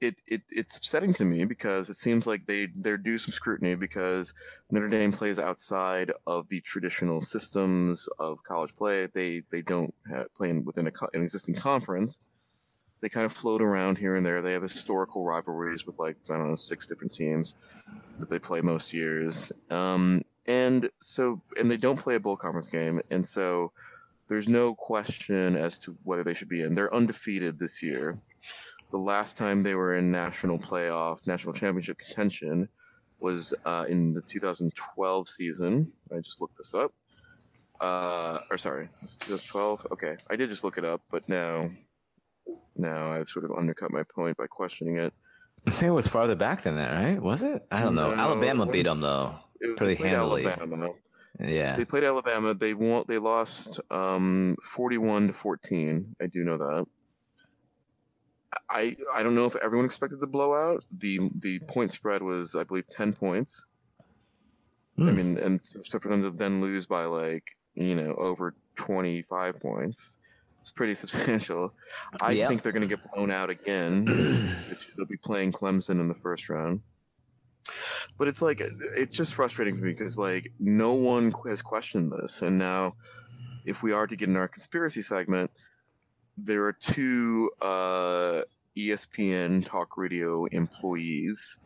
it, 0.00 0.22
it 0.26 0.42
it's 0.50 0.78
upsetting 0.78 1.12
to 1.14 1.24
me 1.24 1.44
because 1.44 1.90
it 1.90 1.94
seems 1.94 2.26
like 2.26 2.46
they 2.46 2.68
they're 2.76 2.96
due 2.96 3.18
some 3.18 3.32
scrutiny 3.32 3.74
because 3.74 4.32
Notre 4.70 4.88
Dame 4.88 5.12
plays 5.12 5.38
outside 5.38 6.10
of 6.26 6.48
the 6.48 6.60
traditional 6.62 7.20
systems 7.20 8.08
of 8.18 8.42
college 8.42 8.74
play. 8.74 9.06
They 9.12 9.42
they 9.50 9.62
don't 9.62 9.94
have, 10.10 10.32
play 10.34 10.50
in, 10.50 10.64
within 10.64 10.86
a, 10.86 10.92
an 11.12 11.22
existing 11.22 11.54
conference. 11.54 12.22
They 13.02 13.08
kind 13.08 13.26
of 13.26 13.32
float 13.32 13.62
around 13.62 13.98
here 13.98 14.16
and 14.16 14.24
there. 14.24 14.42
They 14.42 14.52
have 14.52 14.62
historical 14.62 15.26
rivalries 15.26 15.86
with 15.86 15.98
like 15.98 16.16
I 16.30 16.36
don't 16.36 16.48
know 16.48 16.54
six 16.54 16.86
different 16.86 17.12
teams 17.12 17.56
that 18.18 18.30
they 18.30 18.38
play 18.38 18.62
most 18.62 18.92
years. 18.94 19.52
Um, 19.70 20.22
and 20.46 20.88
so 21.00 21.40
and 21.58 21.70
they 21.70 21.76
don't 21.76 21.98
play 21.98 22.14
a 22.14 22.20
bowl 22.20 22.36
conference 22.36 22.70
game, 22.70 23.00
and 23.10 23.24
so 23.24 23.72
there's 24.28 24.48
no 24.48 24.74
question 24.74 25.56
as 25.56 25.78
to 25.80 25.96
whether 26.04 26.24
they 26.24 26.34
should 26.34 26.48
be 26.48 26.62
in. 26.62 26.74
They're 26.74 26.94
undefeated 26.94 27.58
this 27.58 27.82
year 27.82 28.16
the 28.90 28.98
last 28.98 29.36
time 29.36 29.60
they 29.60 29.74
were 29.74 29.96
in 29.96 30.10
national 30.10 30.58
playoff, 30.58 31.26
national 31.26 31.54
championship 31.54 31.98
contention 31.98 32.68
was 33.20 33.54
uh, 33.64 33.84
in 33.88 34.12
the 34.12 34.22
2012 34.22 35.28
season. 35.28 35.92
I 36.12 36.20
just 36.20 36.40
looked 36.40 36.56
this 36.56 36.74
up. 36.74 36.92
Uh, 37.80 38.40
or 38.50 38.58
sorry, 38.58 38.88
was 39.00 39.14
2012. 39.16 39.86
Okay, 39.92 40.16
I 40.28 40.36
did 40.36 40.50
just 40.50 40.64
look 40.64 40.76
it 40.76 40.84
up, 40.84 41.00
but 41.10 41.28
now, 41.28 41.70
now 42.76 43.12
I've 43.12 43.28
sort 43.28 43.46
of 43.46 43.52
undercut 43.52 43.90
my 43.90 44.02
point 44.14 44.36
by 44.36 44.46
questioning 44.46 44.98
it. 44.98 45.14
I 45.66 45.70
think 45.70 45.88
it 45.88 45.92
was 45.92 46.06
farther 46.06 46.34
back 46.34 46.62
than 46.62 46.76
that, 46.76 46.92
right? 46.92 47.20
Was 47.20 47.42
it? 47.42 47.66
I 47.70 47.80
don't 47.80 47.94
know. 47.94 48.10
No, 48.10 48.16
Alabama 48.16 48.66
beat 48.66 48.84
them 48.84 49.00
though, 49.00 49.34
was, 49.60 49.76
pretty 49.76 49.94
handily. 49.94 50.46
Alabama. 50.46 50.90
Yeah, 51.38 51.74
they 51.76 51.86
played 51.86 52.04
Alabama. 52.04 52.52
They 52.52 52.74
won. 52.74 53.04
They 53.08 53.18
lost 53.18 53.80
um, 53.90 54.56
41 54.62 55.28
to 55.28 55.32
14. 55.32 56.16
I 56.20 56.26
do 56.26 56.44
know 56.44 56.58
that. 56.58 56.86
I 58.68 58.96
I 59.14 59.22
don't 59.22 59.34
know 59.34 59.46
if 59.46 59.56
everyone 59.56 59.86
expected 59.86 60.20
the 60.20 60.26
blowout. 60.26 60.84
The 60.98 61.30
the 61.40 61.58
point 61.60 61.90
spread 61.90 62.22
was 62.22 62.54
I 62.54 62.64
believe 62.64 62.88
ten 62.88 63.12
points. 63.12 63.64
Mm. 64.98 65.06
I 65.06 65.10
hmm. 65.10 65.16
mean, 65.16 65.38
and 65.38 65.60
so 65.62 65.98
for 65.98 66.08
them 66.08 66.22
to 66.22 66.30
then 66.30 66.60
lose 66.60 66.86
by 66.86 67.04
like 67.04 67.56
you 67.74 67.94
know 67.94 68.14
over 68.14 68.54
twenty 68.74 69.22
five 69.22 69.60
points, 69.60 70.18
it's 70.60 70.72
pretty 70.72 70.94
substantial. 70.94 71.72
I 72.20 72.32
yep. 72.32 72.48
think 72.48 72.62
they're 72.62 72.72
going 72.72 72.88
to 72.88 72.96
get 72.96 73.00
blown 73.12 73.30
out 73.30 73.50
again. 73.50 74.04
they'll 74.96 75.06
be 75.06 75.16
playing 75.16 75.52
Clemson 75.52 76.00
in 76.00 76.08
the 76.08 76.14
first 76.14 76.48
round. 76.48 76.80
But 78.18 78.28
it's 78.28 78.42
like 78.42 78.60
it's 78.96 79.14
just 79.14 79.34
frustrating 79.34 79.76
for 79.76 79.84
me 79.84 79.92
because 79.92 80.18
like 80.18 80.52
no 80.58 80.94
one 80.94 81.32
has 81.46 81.62
questioned 81.62 82.10
this, 82.10 82.42
and 82.42 82.58
now 82.58 82.94
if 83.64 83.82
we 83.82 83.92
are 83.92 84.06
to 84.06 84.16
get 84.16 84.28
in 84.28 84.36
our 84.36 84.48
conspiracy 84.48 85.02
segment, 85.02 85.50
there 86.36 86.64
are 86.64 86.72
two 86.72 87.50
uh, 87.60 88.42
ESPN 88.76 89.64
talk 89.64 89.96
radio 89.96 90.46
employees, 90.46 91.58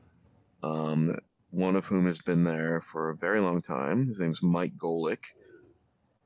um, 0.62 1.16
one 1.50 1.76
of 1.76 1.86
whom 1.86 2.06
has 2.06 2.18
been 2.18 2.44
there 2.44 2.80
for 2.80 3.10
a 3.10 3.16
very 3.16 3.40
long 3.40 3.62
time. 3.62 4.06
His 4.06 4.20
name's 4.20 4.42
Mike 4.42 4.76
Golic. 4.76 5.34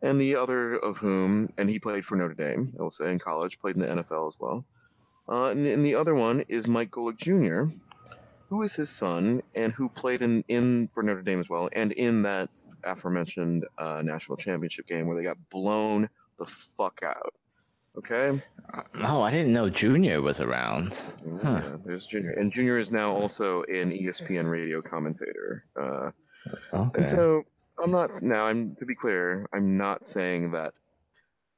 And 0.00 0.20
the 0.20 0.36
other 0.36 0.76
of 0.76 0.98
whom, 0.98 1.52
and 1.58 1.68
he 1.68 1.78
played 1.78 2.04
for 2.04 2.16
Notre 2.16 2.34
Dame, 2.34 2.72
I 2.78 2.82
will 2.82 2.90
say, 2.90 3.10
in 3.10 3.18
college, 3.18 3.58
played 3.58 3.74
in 3.74 3.80
the 3.80 3.88
NFL 3.88 4.28
as 4.28 4.36
well. 4.38 4.64
Uh, 5.28 5.50
and, 5.50 5.66
the, 5.66 5.72
and, 5.72 5.84
the, 5.84 5.94
other 5.94 6.14
one 6.14 6.44
is 6.48 6.68
Mike 6.68 6.90
Golic 6.90 7.16
Jr., 7.16 7.74
who 8.48 8.62
is 8.62 8.74
his 8.74 8.88
son 8.88 9.42
and 9.54 9.72
who 9.72 9.88
played 9.88 10.22
in, 10.22 10.42
in 10.48 10.88
for 10.88 11.02
Notre 11.02 11.20
Dame 11.20 11.40
as 11.40 11.50
well, 11.50 11.68
and 11.72 11.92
in 11.92 12.22
that 12.22 12.48
aforementioned 12.84 13.66
uh, 13.76 14.00
national 14.02 14.36
championship 14.36 14.86
game 14.86 15.06
where 15.06 15.16
they 15.16 15.22
got 15.22 15.36
blown 15.50 16.08
the 16.38 16.46
fuck 16.46 17.02
out. 17.04 17.34
Okay. 17.98 18.40
Oh, 19.02 19.22
I 19.22 19.30
didn't 19.32 19.52
know 19.52 19.68
Junior 19.68 20.22
was 20.22 20.40
around. 20.40 20.96
Huh. 21.42 21.60
Yeah, 21.64 21.76
there's 21.84 22.06
Junior, 22.06 22.30
and 22.30 22.52
Junior 22.52 22.78
is 22.78 22.92
now 22.92 23.10
also 23.10 23.62
an 23.64 23.90
ESPN 23.90 24.48
radio 24.48 24.80
commentator. 24.80 25.64
Uh, 25.76 26.10
okay. 26.72 26.98
And 26.98 27.08
so 27.08 27.42
I'm 27.82 27.90
not 27.90 28.22
now. 28.22 28.46
I'm 28.46 28.76
to 28.76 28.86
be 28.86 28.94
clear. 28.94 29.48
I'm 29.52 29.76
not 29.76 30.04
saying 30.04 30.52
that 30.52 30.72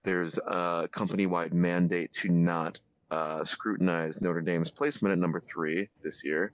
there's 0.02 0.38
a 0.38 0.88
company-wide 0.90 1.52
mandate 1.52 2.10
to 2.14 2.30
not 2.30 2.80
uh, 3.10 3.44
scrutinize 3.44 4.22
Notre 4.22 4.40
Dame's 4.40 4.70
placement 4.70 5.12
at 5.12 5.18
number 5.18 5.40
three 5.40 5.88
this 6.02 6.24
year, 6.24 6.52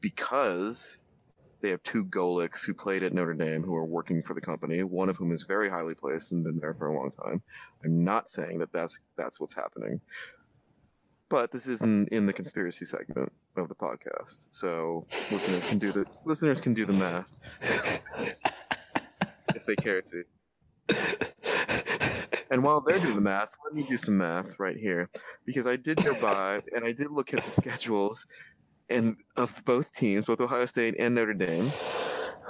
because 0.00 0.98
they 1.60 1.70
have 1.70 1.82
two 1.82 2.04
Golics 2.04 2.64
who 2.64 2.74
played 2.74 3.02
at 3.02 3.12
Notre 3.12 3.34
Dame 3.34 3.62
who 3.62 3.74
are 3.76 3.84
working 3.84 4.22
for 4.22 4.34
the 4.34 4.40
company, 4.40 4.82
one 4.82 5.08
of 5.08 5.16
whom 5.16 5.32
is 5.32 5.42
very 5.42 5.68
highly 5.68 5.94
placed 5.94 6.32
and 6.32 6.44
been 6.44 6.58
there 6.58 6.74
for 6.74 6.88
a 6.88 6.94
long 6.94 7.10
time. 7.10 7.42
I'm 7.84 8.04
not 8.04 8.28
saying 8.28 8.58
that 8.58 8.72
that's 8.72 9.00
that's 9.16 9.40
what's 9.40 9.54
happening, 9.54 10.00
but 11.28 11.50
this 11.50 11.66
isn't 11.66 12.10
in 12.10 12.26
the 12.26 12.32
conspiracy 12.32 12.84
segment 12.84 13.32
of 13.56 13.68
the 13.68 13.74
podcast, 13.74 14.54
so 14.54 15.04
listeners 15.30 15.68
can 15.68 15.78
do 15.78 15.92
the 15.92 16.06
listeners 16.24 16.60
can 16.60 16.74
do 16.74 16.84
the 16.84 16.92
math 16.92 17.38
if 19.54 19.66
they 19.66 19.76
care 19.76 20.02
to. 20.02 20.24
And 22.50 22.62
while 22.62 22.80
they're 22.80 22.98
doing 22.98 23.14
the 23.14 23.20
math, 23.20 23.56
let 23.64 23.74
me 23.74 23.82
do 23.82 23.96
some 23.96 24.16
math 24.16 24.58
right 24.58 24.76
here 24.76 25.08
because 25.44 25.66
I 25.66 25.76
did 25.76 26.02
go 26.02 26.14
by 26.14 26.60
and 26.74 26.84
I 26.84 26.92
did 26.92 27.10
look 27.10 27.34
at 27.34 27.44
the 27.44 27.50
schedules 27.50 28.26
and 28.90 29.16
of 29.36 29.62
both 29.64 29.92
teams, 29.92 30.26
both 30.26 30.40
Ohio 30.40 30.66
State 30.66 30.94
and 30.98 31.14
Notre 31.14 31.34
Dame. 31.34 31.70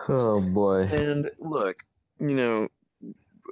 Oh 0.09 0.41
boy! 0.41 0.83
And 0.91 1.31
look, 1.39 1.77
you 2.19 2.35
know, 2.35 2.69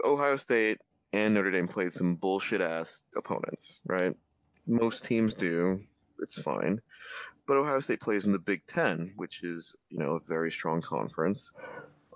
Ohio 0.05 0.37
State 0.37 0.79
and 1.13 1.35
Notre 1.35 1.51
Dame 1.51 1.69
played 1.69 1.93
some 1.93 2.15
bullshit 2.15 2.61
ass 2.61 3.05
opponents, 3.17 3.81
right? 3.87 4.15
Most 4.67 5.05
teams 5.05 5.35
do. 5.35 5.81
It's 6.21 6.41
fine. 6.41 6.81
But 7.47 7.57
Ohio 7.57 7.81
State 7.81 8.01
plays 8.01 8.27
in 8.27 8.33
the 8.33 8.41
Big 8.41 8.67
Ten, 8.67 9.13
which 9.17 9.45
is, 9.45 9.77
you 9.89 9.99
know, 9.99 10.15
a 10.15 10.21
very 10.27 10.51
strong 10.51 10.81
conference. 10.81 11.53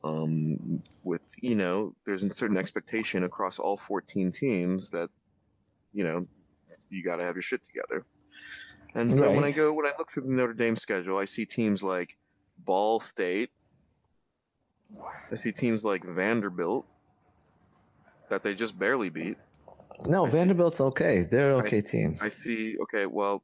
Um, 0.02 0.82
with, 1.04 1.34
you 1.40 1.54
know, 1.54 1.94
there's 2.04 2.24
a 2.24 2.32
certain 2.32 2.56
expectation 2.56 3.22
across 3.24 3.58
all 3.58 3.76
14 3.76 4.32
teams 4.32 4.90
that, 4.90 5.08
you 5.92 6.04
know, 6.04 6.24
you 6.88 7.04
got 7.04 7.16
to 7.16 7.24
have 7.24 7.36
your 7.36 7.42
shit 7.42 7.62
together. 7.62 8.02
And 8.94 9.12
so 9.12 9.26
right. 9.26 9.34
when 9.34 9.44
I 9.44 9.52
go, 9.52 9.72
when 9.72 9.86
I 9.86 9.92
look 9.98 10.10
through 10.10 10.24
the 10.24 10.32
Notre 10.32 10.54
Dame 10.54 10.76
schedule, 10.76 11.16
I 11.16 11.24
see 11.24 11.44
teams 11.44 11.82
like 11.82 12.14
Ball 12.64 13.00
State. 13.00 13.50
I 15.30 15.36
see 15.36 15.52
teams 15.52 15.84
like 15.84 16.04
Vanderbilt 16.04 16.86
that 18.28 18.42
they 18.42 18.54
just 18.54 18.78
barely 18.78 19.10
beat. 19.10 19.36
No, 20.06 20.26
I 20.26 20.30
Vanderbilt's 20.30 20.78
see, 20.78 20.84
okay. 20.84 21.20
They're 21.22 21.50
an 21.50 21.64
okay 21.64 21.78
I, 21.78 21.88
team. 21.88 22.16
I 22.20 22.28
see. 22.28 22.76
Okay, 22.82 23.06
well, 23.06 23.42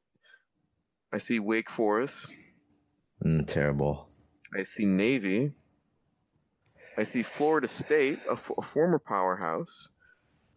I 1.12 1.18
see 1.18 1.38
Wake 1.38 1.70
Forest. 1.70 2.34
Mm, 3.24 3.46
terrible. 3.46 4.08
I 4.56 4.62
see 4.62 4.86
Navy. 4.86 5.52
I 6.98 7.02
see 7.02 7.22
Florida 7.22 7.68
State, 7.68 8.18
a, 8.28 8.32
f- 8.32 8.50
a 8.56 8.62
former 8.62 8.98
powerhouse, 8.98 9.90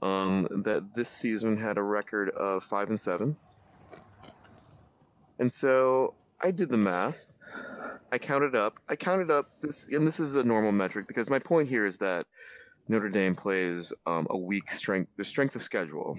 um, 0.02 0.48
that 0.64 0.94
this 0.96 1.10
season 1.10 1.58
had 1.58 1.78
a 1.78 1.84
record 1.84 2.30
of 2.30 2.64
five 2.64 2.88
and 2.88 3.00
seven. 3.00 3.36
And 5.40 5.52
so 5.52 6.16
I 6.42 6.52
did 6.52 6.70
the 6.70 6.78
math. 6.78 7.34
I 8.12 8.18
counted 8.18 8.56
up. 8.56 8.74
I 8.90 8.96
counted 8.96 9.32
up 9.32 9.46
this, 9.62 9.88
and 9.90 10.06
this 10.06 10.20
is 10.20 10.36
a 10.36 10.44
normal 10.44 10.72
metric 10.72 11.08
because 11.08 11.30
my 11.30 11.40
point 11.40 11.70
here 11.70 11.86
is 11.86 11.98
that 12.00 12.26
Notre 12.88 13.10
Dame 13.10 13.36
plays 13.36 13.94
um, 14.06 14.28
a 14.30 14.38
weak 14.38 14.70
strength. 14.70 15.16
The 15.16 15.24
strength 15.24 15.56
of 15.56 15.62
schedule 15.62 16.18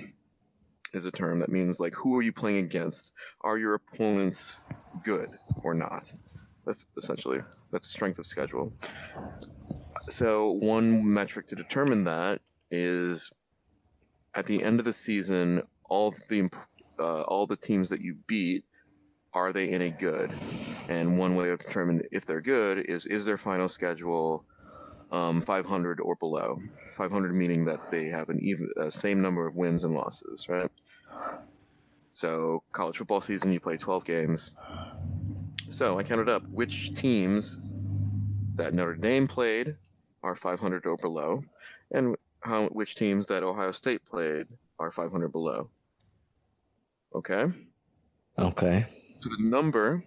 is 0.92 1.04
a 1.04 1.10
term 1.10 1.38
that 1.38 1.50
means 1.50 1.80
like 1.80 1.94
who 1.94 2.16
are 2.16 2.22
you 2.22 2.32
playing 2.32 2.58
against? 2.58 3.12
Are 3.42 3.58
your 3.58 3.74
opponents 3.74 4.60
good 5.04 5.28
or 5.64 5.74
not? 5.74 6.12
Essentially, 6.96 7.40
that's 7.72 7.88
strength 7.88 8.18
of 8.18 8.26
schedule. 8.26 8.72
So 10.08 10.52
one 10.52 11.12
metric 11.12 11.48
to 11.48 11.56
determine 11.56 12.04
that 12.04 12.40
is 12.70 13.32
at 14.34 14.46
the 14.46 14.62
end 14.62 14.78
of 14.78 14.84
the 14.84 14.92
season, 14.92 15.62
all 15.88 16.12
the 16.28 16.48
uh, 17.00 17.22
all 17.22 17.46
the 17.46 17.56
teams 17.56 17.88
that 17.90 18.00
you 18.00 18.14
beat 18.26 18.64
are 19.34 19.52
they 19.52 19.70
any 19.70 19.90
good? 19.92 20.38
And 20.88 21.18
one 21.18 21.36
way 21.36 21.50
of 21.50 21.58
determining 21.60 22.06
if 22.12 22.26
they're 22.26 22.40
good 22.42 22.78
is 22.80 23.06
is 23.06 23.26
their 23.26 23.38
final 23.38 23.68
schedule 23.68 24.44
um, 25.10 25.42
500 25.42 26.00
or 26.00 26.16
below. 26.16 26.58
500 26.92 27.34
meaning 27.34 27.64
that 27.66 27.80
they 27.90 28.06
have 28.06 28.28
an 28.30 28.40
even 28.42 28.68
uh, 28.78 28.90
same 28.90 29.22
number 29.22 29.46
of 29.46 29.56
wins 29.56 29.84
and 29.84 29.94
losses, 29.94 30.46
right? 30.48 30.70
So 32.12 32.62
college 32.72 32.98
football 32.98 33.20
season, 33.20 33.52
you 33.52 33.58
play 33.58 33.76
12 33.76 34.04
games. 34.04 34.52
So 35.70 35.98
I 35.98 36.02
counted 36.02 36.28
up 36.28 36.44
which 36.50 36.92
teams 36.94 37.62
that 38.56 38.74
Notre 38.74 38.96
Dame 38.96 39.28
played 39.28 39.78
are 40.22 40.36
500 40.36 40.86
or 40.86 40.96
below, 40.98 41.42
and 41.90 42.16
how 42.42 42.68
which 42.68 42.94
teams 42.96 43.26
that 43.28 43.42
Ohio 43.42 43.72
State 43.72 44.04
played 44.06 44.48
are 44.78 44.90
500 44.92 45.32
below. 45.32 45.70
Okay. 47.12 47.52
Okay. 48.38 48.86
So 49.20 49.28
the 49.30 49.36
number 49.48 50.02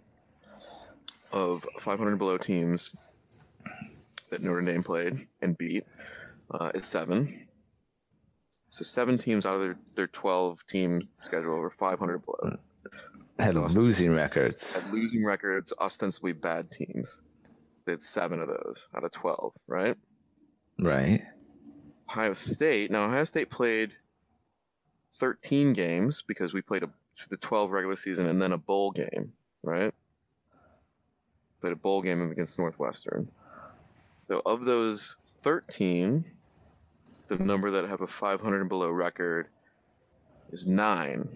of 1.31 1.63
500 1.79 2.17
below 2.17 2.37
teams 2.37 2.95
that 4.29 4.41
Notre 4.41 4.61
Dame 4.61 4.83
played 4.83 5.27
and 5.41 5.57
beat 5.57 5.83
uh, 6.51 6.71
is 6.73 6.85
seven. 6.85 7.47
So 8.69 8.83
seven 8.83 9.17
teams 9.17 9.45
out 9.45 9.55
of 9.55 9.61
their, 9.61 9.77
their 9.95 10.07
12 10.07 10.65
team 10.67 11.07
schedule 11.21 11.59
were 11.59 11.69
500 11.69 12.19
below. 12.25 12.57
Had 13.37 13.55
Awesome. 13.55 13.83
losing 13.83 14.13
records. 14.13 14.75
Had 14.75 14.91
losing 14.91 15.23
records, 15.23 15.73
ostensibly 15.79 16.33
bad 16.33 16.71
teams. 16.71 17.21
They 17.85 17.93
had 17.93 18.01
seven 18.03 18.39
of 18.39 18.47
those 18.47 18.87
out 18.95 19.03
of 19.03 19.11
12, 19.11 19.53
right? 19.67 19.95
Right. 20.79 21.21
Ohio 22.09 22.33
State. 22.33 22.89
Now 22.89 23.05
Ohio 23.05 23.23
State 23.25 23.49
played 23.49 23.93
13 25.11 25.73
games 25.73 26.23
because 26.27 26.53
we 26.53 26.61
played 26.61 26.83
a, 26.83 26.89
the 27.29 27.37
12 27.37 27.71
regular 27.71 27.95
season 27.95 28.27
and 28.27 28.41
then 28.41 28.51
a 28.51 28.57
bowl 28.57 28.91
game, 28.91 29.31
right? 29.61 29.93
Played 31.61 31.73
a 31.73 31.77
bowl 31.77 32.01
game 32.01 32.31
against 32.31 32.59
Northwestern. 32.59 33.29
So 34.25 34.41
of 34.45 34.65
those 34.65 35.17
13, 35.41 36.23
the 37.27 37.37
number 37.37 37.71
that 37.71 37.87
have 37.87 38.01
a 38.01 38.07
500 38.07 38.59
and 38.59 38.69
below 38.69 38.89
record 38.89 39.47
is 40.49 40.67
nine. 40.67 41.27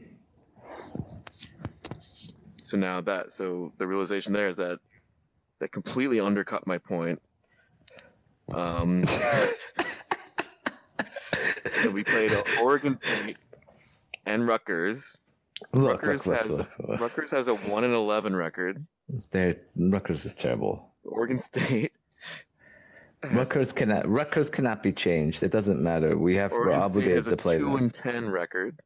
So 2.61 2.78
now 2.78 3.01
that 3.01 3.32
so 3.32 3.71
the 3.78 3.88
realization 3.88 4.34
there 4.34 4.49
is 4.49 4.57
that 4.57 4.80
that 5.59 5.71
completely 5.71 6.19
undercut 6.19 6.67
my 6.67 6.78
point. 6.78 7.21
Um, 8.53 9.03
we 11.91 12.03
played 12.03 12.32
Oregon 12.61 12.95
State 12.95 13.38
and 14.25 14.47
Rutgers. 14.47 15.19
Look, 15.73 16.03
Rutgers 16.03 16.27
look, 16.27 16.37
has 16.37 16.57
look, 16.57 16.79
look. 16.79 16.99
Rutgers 16.99 17.31
has 17.31 17.47
a 17.47 17.55
one 17.55 17.83
and 17.83 17.93
eleven 17.93 18.35
record. 18.35 18.85
They're, 19.31 19.57
Rutgers 19.75 20.25
is 20.25 20.33
terrible. 20.33 20.93
Oregon 21.03 21.39
State. 21.39 21.91
Rutgers 23.33 23.71
cannot. 23.73 24.07
Rutgers 24.07 24.49
cannot 24.49 24.83
be 24.83 24.91
changed. 24.91 25.41
It 25.41 25.51
doesn't 25.51 25.81
matter. 25.81 26.17
We 26.17 26.35
have 26.35 26.51
we're 26.51 26.65
Oregon 26.67 26.81
obligated 26.83 27.15
has 27.15 27.27
a 27.27 27.31
to 27.31 27.37
play 27.37 27.57
two 27.57 27.65
them. 27.65 27.75
and 27.75 27.93
ten 27.93 28.29
record. 28.29 28.79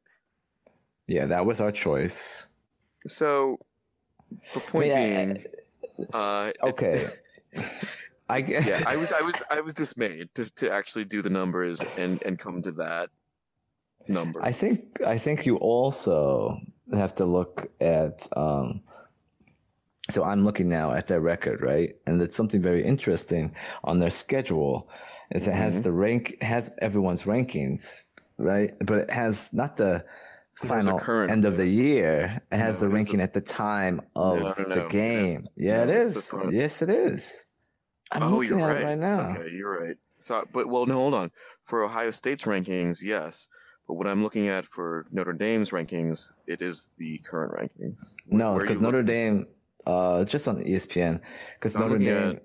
Yeah, 1.07 1.25
that 1.25 1.45
was 1.45 1.59
our 1.59 1.71
choice. 1.71 2.47
So, 3.05 3.57
the 4.53 4.59
point 4.61 4.87
Yeah, 4.87 5.25
being, 5.25 5.45
uh, 6.13 6.51
Okay. 6.63 7.05
I 8.29 8.37
yeah, 8.37 8.83
I 8.87 8.95
was, 8.95 9.11
I 9.11 9.21
was, 9.21 9.35
I 9.49 9.59
was 9.59 9.73
dismayed 9.73 10.29
to, 10.35 10.49
to 10.55 10.71
actually 10.71 11.03
do 11.03 11.21
the 11.21 11.29
numbers 11.29 11.81
and 11.97 12.23
and 12.23 12.39
come 12.39 12.61
to 12.61 12.71
that 12.73 13.09
number. 14.11 14.41
I 14.43 14.51
think 14.51 15.01
I 15.05 15.17
think 15.17 15.45
you 15.45 15.57
also 15.57 16.59
have 16.93 17.15
to 17.15 17.25
look 17.25 17.71
at. 17.79 18.27
Um, 18.37 18.81
so 20.09 20.23
I'm 20.23 20.43
looking 20.43 20.67
now 20.67 20.91
at 20.93 21.07
their 21.07 21.21
record, 21.21 21.61
right? 21.61 21.95
And 22.05 22.21
it's 22.21 22.35
something 22.35 22.61
very 22.61 22.83
interesting 22.83 23.55
on 23.83 23.99
their 23.99 24.09
schedule. 24.09 24.89
Is 25.31 25.47
it 25.47 25.53
has 25.53 25.75
Mhm. 25.75 25.83
the 25.83 25.91
rank 25.93 26.37
has 26.41 26.69
everyone's 26.81 27.23
rankings, 27.23 27.83
right? 28.37 28.71
But 28.85 28.97
it 28.99 29.09
has 29.11 29.49
not 29.53 29.77
the 29.77 30.03
It 30.63 30.67
has 30.67 30.85
final 30.85 30.99
end 31.29 31.45
of 31.45 31.55
the 31.55 31.67
year. 31.67 32.41
It 32.51 32.57
has 32.57 32.75
No, 32.75 32.79
the 32.81 32.85
it 32.87 32.89
ranking 32.97 33.17
the- 33.17 33.23
at 33.23 33.33
the 33.33 33.41
time 33.41 34.01
of 34.15 34.39
No, 34.39 34.53
no. 34.57 34.75
The 34.75 34.81
has- 34.81 34.91
game. 34.91 35.47
yeah, 35.55 35.85
the 35.85 36.01
is. 36.01 36.31
Yes, 36.51 36.81
it 36.81 36.89
is. 36.89 37.45
I'm 38.11 38.23
oh, 38.23 38.41
you're 38.41 38.57
right. 38.57 38.81
it 38.81 38.83
right 38.83 38.97
now. 38.97 39.29
Okay, 39.31 39.51
you're 39.51 39.79
right. 39.79 39.95
So, 40.17 40.43
but 40.51 40.67
well, 40.67 40.85
no, 40.85 40.95
hold 40.95 41.13
on. 41.13 41.31
For 41.63 41.83
Ohio 41.85 42.11
State's 42.11 42.43
rankings, 42.43 43.01
yes. 43.01 43.47
But 43.87 43.95
what 43.95 44.07
I'm 44.07 44.23
looking 44.23 44.47
at 44.47 44.65
for 44.65 45.05
Notre 45.11 45.33
Dame's 45.33 45.71
rankings, 45.71 46.31
it 46.47 46.61
is 46.61 46.93
the 46.97 47.17
current 47.19 47.53
rankings. 47.53 48.13
Wh- 48.29 48.33
No, 48.33 48.57
because 48.57 48.79
Notre 48.79 48.99
looking? 48.99 49.05
Dame, 49.05 49.47
uh, 49.87 50.23
just 50.25 50.47
on 50.47 50.63
ESPN, 50.63 51.19
because 51.55 51.75
Notre 51.75 51.97
Dame, 51.97 52.39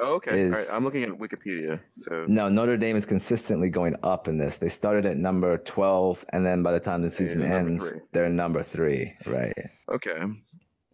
Oh, 0.00 0.14
okay. 0.16 0.46
All 0.46 0.50
right. 0.52 0.66
I'm 0.72 0.84
looking 0.84 1.02
at 1.04 1.10
Wikipedia. 1.10 1.78
So 1.92 2.24
no, 2.26 2.48
Notre 2.48 2.76
Dame 2.76 2.96
is 2.96 3.04
consistently 3.06 3.68
going 3.68 3.94
up 4.02 4.26
in 4.26 4.38
this. 4.38 4.56
They 4.58 4.70
started 4.70 5.04
at 5.06 5.16
number 5.18 5.58
twelve, 5.58 6.24
and 6.32 6.44
then 6.44 6.62
by 6.62 6.72
the 6.72 6.80
time 6.80 7.02
the 7.02 7.10
season 7.10 7.42
ends, 7.42 7.86
three. 7.88 8.00
they're 8.12 8.28
number 8.30 8.62
three, 8.62 9.14
right? 9.26 9.54
okay. 9.90 10.22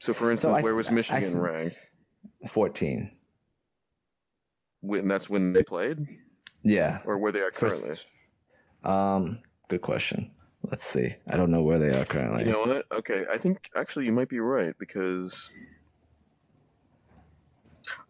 So 0.01 0.13
for 0.13 0.31
instance, 0.31 0.57
I- 0.59 0.63
where 0.63 0.75
was 0.75 0.89
I 0.89 0.93
Michigan 0.93 1.39
ranked? 1.39 1.91
Fourteen. 2.49 3.11
When 4.81 5.09
that's 5.09 5.31
when 5.31 5.53
they 5.55 5.63
played, 5.63 5.97
Yeah. 6.63 7.01
or 7.07 7.19
where 7.19 7.33
they 7.33 7.41
are 7.41 7.51
First- 7.53 7.83
currently. 7.83 7.99
Um. 8.83 9.39
Good 9.69 9.83
question. 9.83 10.31
Let's 10.71 10.85
see. 10.85 11.15
I 11.29 11.37
don't 11.37 11.51
know 11.51 11.63
where 11.63 11.79
they 11.79 11.91
are 11.91 12.05
currently. 12.05 12.45
You 12.47 12.53
know 12.53 12.61
what? 12.61 12.87
Okay, 12.93 13.25
I 13.31 13.37
think 13.39 13.71
actually 13.77 14.07
you 14.07 14.13
might 14.13 14.29
be 14.29 14.41
right 14.41 14.75
because. 14.79 15.51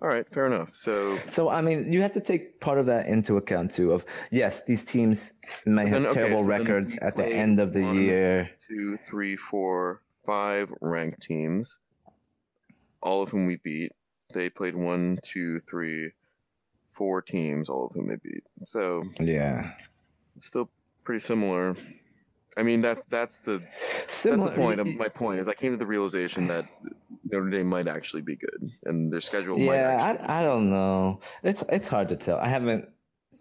All 0.00 0.08
right, 0.08 0.28
fair 0.28 0.46
enough. 0.46 0.70
So 0.70 1.18
So 1.26 1.48
I 1.48 1.60
mean, 1.60 1.92
you 1.92 2.00
have 2.02 2.12
to 2.12 2.20
take 2.20 2.60
part 2.60 2.78
of 2.78 2.86
that 2.86 3.06
into 3.06 3.36
account 3.36 3.74
too. 3.74 3.92
Of 3.92 4.04
yes, 4.30 4.62
these 4.64 4.84
teams 4.84 5.32
may 5.66 5.82
So 5.84 5.88
have 5.88 6.02
then- 6.02 6.06
okay, 6.06 6.20
terrible 6.20 6.42
so 6.42 6.48
records 6.48 6.98
at 6.98 7.16
the 7.16 7.26
end 7.26 7.58
of 7.58 7.72
the 7.72 7.82
one- 7.82 7.96
year. 8.00 8.50
two, 8.58 8.96
three, 8.98 9.34
four, 9.36 10.00
five 10.24 10.72
ranked 10.80 11.22
teams, 11.22 11.80
all 13.02 13.22
of 13.22 13.30
whom 13.30 13.46
we 13.46 13.56
beat. 13.64 13.92
They 14.32 14.48
played 14.48 14.76
one, 14.76 15.18
two, 15.22 15.58
three, 15.60 16.12
four 16.90 17.20
teams, 17.20 17.68
all 17.68 17.86
of 17.86 17.92
whom 17.92 18.08
they 18.08 18.16
beat. 18.16 18.44
So 18.64 19.04
Yeah. 19.18 19.72
it's 20.36 20.46
still 20.46 20.70
pretty 21.04 21.20
similar. 21.20 21.76
I 22.56 22.62
mean, 22.62 22.80
that's 22.80 23.04
that's 23.06 23.40
the 23.40 23.62
Similar. 24.06 24.44
that's 24.44 24.56
the 24.56 24.62
point. 24.62 24.80
Of 24.80 24.86
my 24.96 25.08
point 25.08 25.40
is, 25.40 25.48
I 25.48 25.54
came 25.54 25.72
to 25.72 25.76
the 25.76 25.86
realization 25.86 26.46
that 26.48 26.66
Notre 27.30 27.50
Dame 27.50 27.66
might 27.66 27.88
actually 27.88 28.22
be 28.22 28.36
good, 28.36 28.70
and 28.84 29.12
their 29.12 29.20
schedule 29.20 29.58
might 29.58 29.74
Yeah. 29.76 30.16
I, 30.28 30.38
I 30.40 30.42
don't 30.42 30.70
know. 30.70 31.20
It's 31.42 31.64
it's 31.68 31.88
hard 31.88 32.08
to 32.10 32.16
tell. 32.16 32.38
I 32.38 32.48
haven't. 32.48 32.88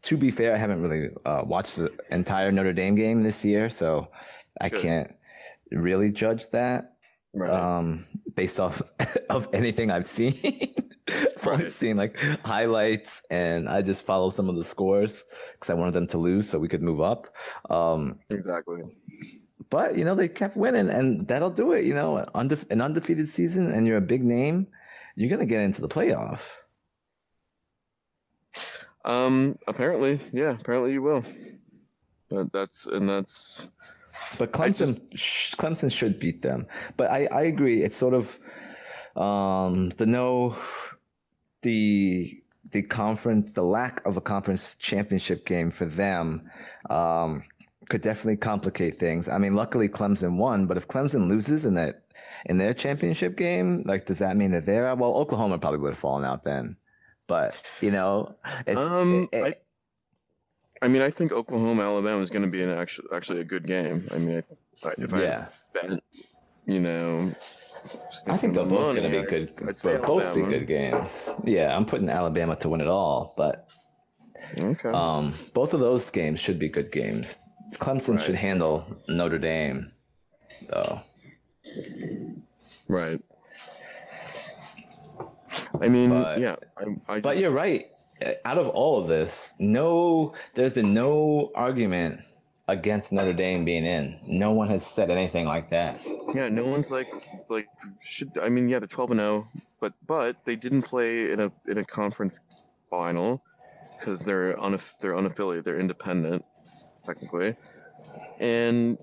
To 0.03 0.17
be 0.17 0.31
fair, 0.31 0.53
I 0.53 0.57
haven't 0.57 0.81
really 0.81 1.11
uh, 1.25 1.43
watched 1.45 1.77
the 1.77 1.89
entire 2.11 2.51
Notre 2.51 2.73
Dame 2.73 2.95
game 2.95 3.23
this 3.23 3.45
year, 3.45 3.69
so 3.69 4.09
I 4.59 4.67
Good. 4.69 4.81
can't 4.81 5.11
really 5.71 6.11
judge 6.11 6.49
that 6.49 6.95
Right. 7.33 7.49
um, 7.49 8.05
based 8.35 8.59
off 8.59 8.81
of 9.29 9.47
anything 9.53 9.89
I've 9.91 10.05
seen. 10.07 10.35
Right. 11.45 11.59
I've 11.65 11.73
seen 11.73 11.97
like 11.97 12.17
highlights, 12.45 13.21
and 13.29 13.67
I 13.69 13.81
just 13.81 14.05
follow 14.05 14.29
some 14.29 14.49
of 14.49 14.55
the 14.55 14.63
scores 14.63 15.25
because 15.53 15.69
I 15.69 15.73
wanted 15.73 15.93
them 15.93 16.07
to 16.07 16.17
lose 16.17 16.49
so 16.49 16.59
we 16.59 16.67
could 16.67 16.81
move 16.81 17.01
up. 17.01 17.27
Um, 17.69 18.19
exactly. 18.31 18.83
but 19.69 19.97
you 19.97 20.05
know 20.05 20.15
they 20.15 20.27
kept 20.27 20.55
winning, 20.57 20.89
and 20.89 21.27
that'll 21.27 21.49
do 21.49 21.73
it. 21.73 21.85
You 21.85 21.93
know, 21.93 22.25
an, 22.35 22.57
an 22.69 22.81
undefeated 22.81 23.29
season, 23.29 23.71
and 23.71 23.85
you're 23.87 23.97
a 23.97 24.01
big 24.01 24.23
name, 24.23 24.67
you're 25.15 25.29
gonna 25.29 25.45
get 25.45 25.63
into 25.63 25.81
the 25.81 25.89
playoff. 25.89 26.41
Um. 29.05 29.57
Apparently, 29.67 30.19
yeah. 30.31 30.55
Apparently, 30.59 30.93
you 30.93 31.01
will. 31.01 31.23
But 32.29 32.51
that's 32.51 32.85
and 32.87 33.07
that's 33.09 33.67
But 34.37 34.53
Clemson, 34.53 34.77
just- 34.77 35.17
sh- 35.17 35.55
Clemson 35.55 35.91
should 35.91 36.19
beat 36.19 36.41
them. 36.41 36.67
But 36.97 37.11
I, 37.11 37.27
I 37.31 37.41
agree. 37.43 37.83
It's 37.83 37.97
sort 37.97 38.13
of 38.13 38.39
um, 39.21 39.89
the 39.89 40.05
no, 40.05 40.55
the 41.63 42.39
the 42.71 42.81
conference, 42.81 43.53
the 43.53 43.63
lack 43.63 44.05
of 44.05 44.17
a 44.17 44.21
conference 44.21 44.75
championship 44.75 45.45
game 45.45 45.69
for 45.69 45.85
them 45.85 46.49
um, 46.89 47.43
could 47.89 48.01
definitely 48.01 48.37
complicate 48.37 48.95
things. 48.95 49.27
I 49.27 49.37
mean, 49.37 49.53
luckily 49.55 49.89
Clemson 49.89 50.37
won, 50.37 50.65
but 50.65 50.77
if 50.77 50.87
Clemson 50.87 51.27
loses 51.27 51.65
in 51.65 51.73
that 51.75 52.03
in 52.45 52.57
their 52.57 52.73
championship 52.73 53.35
game, 53.35 53.83
like 53.85 54.05
does 54.05 54.19
that 54.19 54.37
mean 54.37 54.51
that 54.51 54.65
they're 54.65 54.93
well? 54.95 55.15
Oklahoma 55.15 55.57
probably 55.57 55.79
would 55.79 55.91
have 55.91 55.97
fallen 55.99 56.23
out 56.23 56.43
then. 56.43 56.77
But 57.27 57.61
you 57.81 57.91
know, 57.91 58.35
it's 58.67 58.79
um. 58.79 59.29
it- 59.31 59.43
I, 60.81 60.85
I 60.85 60.89
mean, 60.89 61.01
I 61.01 61.09
think 61.09 61.31
Oklahoma 61.31 61.83
Alabama 61.83 62.21
is 62.21 62.29
going 62.29 62.41
to 62.41 62.49
be 62.49 62.61
an 62.61 62.69
actually 62.69 63.07
actually 63.13 63.39
a 63.39 63.45
good 63.45 63.65
game. 63.65 64.05
I 64.13 64.17
mean, 64.17 64.43
I- 64.83 64.93
if 64.97 65.13
I 65.13 65.21
yeah. 65.21 65.45
bet, 65.73 66.03
you 66.65 66.79
know, 66.81 67.31
I 68.27 68.37
think 68.37 68.53
they're 68.53 68.65
both 68.65 68.95
going 68.95 69.11
to 69.11 69.21
be 69.21 69.25
good. 69.27 69.55
Both 70.05 70.35
be 70.35 70.41
good 70.41 70.67
games. 70.67 71.29
Yeah, 71.43 71.75
I'm 71.75 71.85
putting 71.85 72.09
Alabama 72.09 72.55
to 72.57 72.69
win 72.69 72.81
it 72.81 72.87
all, 72.87 73.33
but 73.37 73.69
Okay. 74.59 74.89
um, 74.89 75.33
both 75.53 75.73
of 75.73 75.79
those 75.79 76.09
games 76.09 76.39
should 76.39 76.59
be 76.59 76.69
good 76.69 76.91
games. 76.91 77.35
Clemson 77.75 78.15
Right. 78.17 78.25
should 78.25 78.35
handle 78.35 78.85
Notre 79.07 79.39
Dame, 79.39 79.91
though. 80.69 80.99
Right. 82.87 83.19
I 85.81 85.87
mean, 85.89 86.09
But- 86.09 86.39
yeah. 86.39 86.55
I, 86.77 87.15
I 87.15 87.19
But 87.19 87.37
you're 87.37 87.51
right. 87.51 87.85
Out 88.45 88.57
of 88.57 88.69
all 88.69 88.99
of 89.01 89.07
this, 89.07 89.53
no, 89.59 90.33
there's 90.53 90.73
been 90.73 90.93
no 90.93 91.51
argument 91.55 92.21
against 92.67 93.11
Notre 93.11 93.33
Dame 93.33 93.65
being 93.65 93.85
in. 93.85 94.17
No 94.25 94.51
one 94.51 94.67
has 94.69 94.85
said 94.85 95.09
anything 95.09 95.45
like 95.45 95.69
that. 95.69 95.99
Yeah, 96.33 96.49
no 96.49 96.63
one's 96.65 96.89
like 96.91 97.09
like 97.49 97.67
should. 98.01 98.37
I 98.41 98.49
mean, 98.49 98.69
yeah, 98.69 98.79
they're 98.79 98.87
twelve 98.87 99.11
and 99.11 99.19
zero, 99.19 99.47
but 99.81 99.93
but 100.07 100.43
they 100.45 100.55
didn't 100.55 100.83
play 100.83 101.31
in 101.31 101.39
a 101.39 101.51
in 101.67 101.77
a 101.77 101.83
conference 101.85 102.39
final 102.89 103.43
because 103.97 104.23
they're 104.25 104.55
unaff- 104.57 104.97
they're 104.99 105.13
unaffiliated, 105.13 105.63
they're 105.63 105.79
independent 105.79 106.43
technically, 107.05 107.55
and 108.39 108.97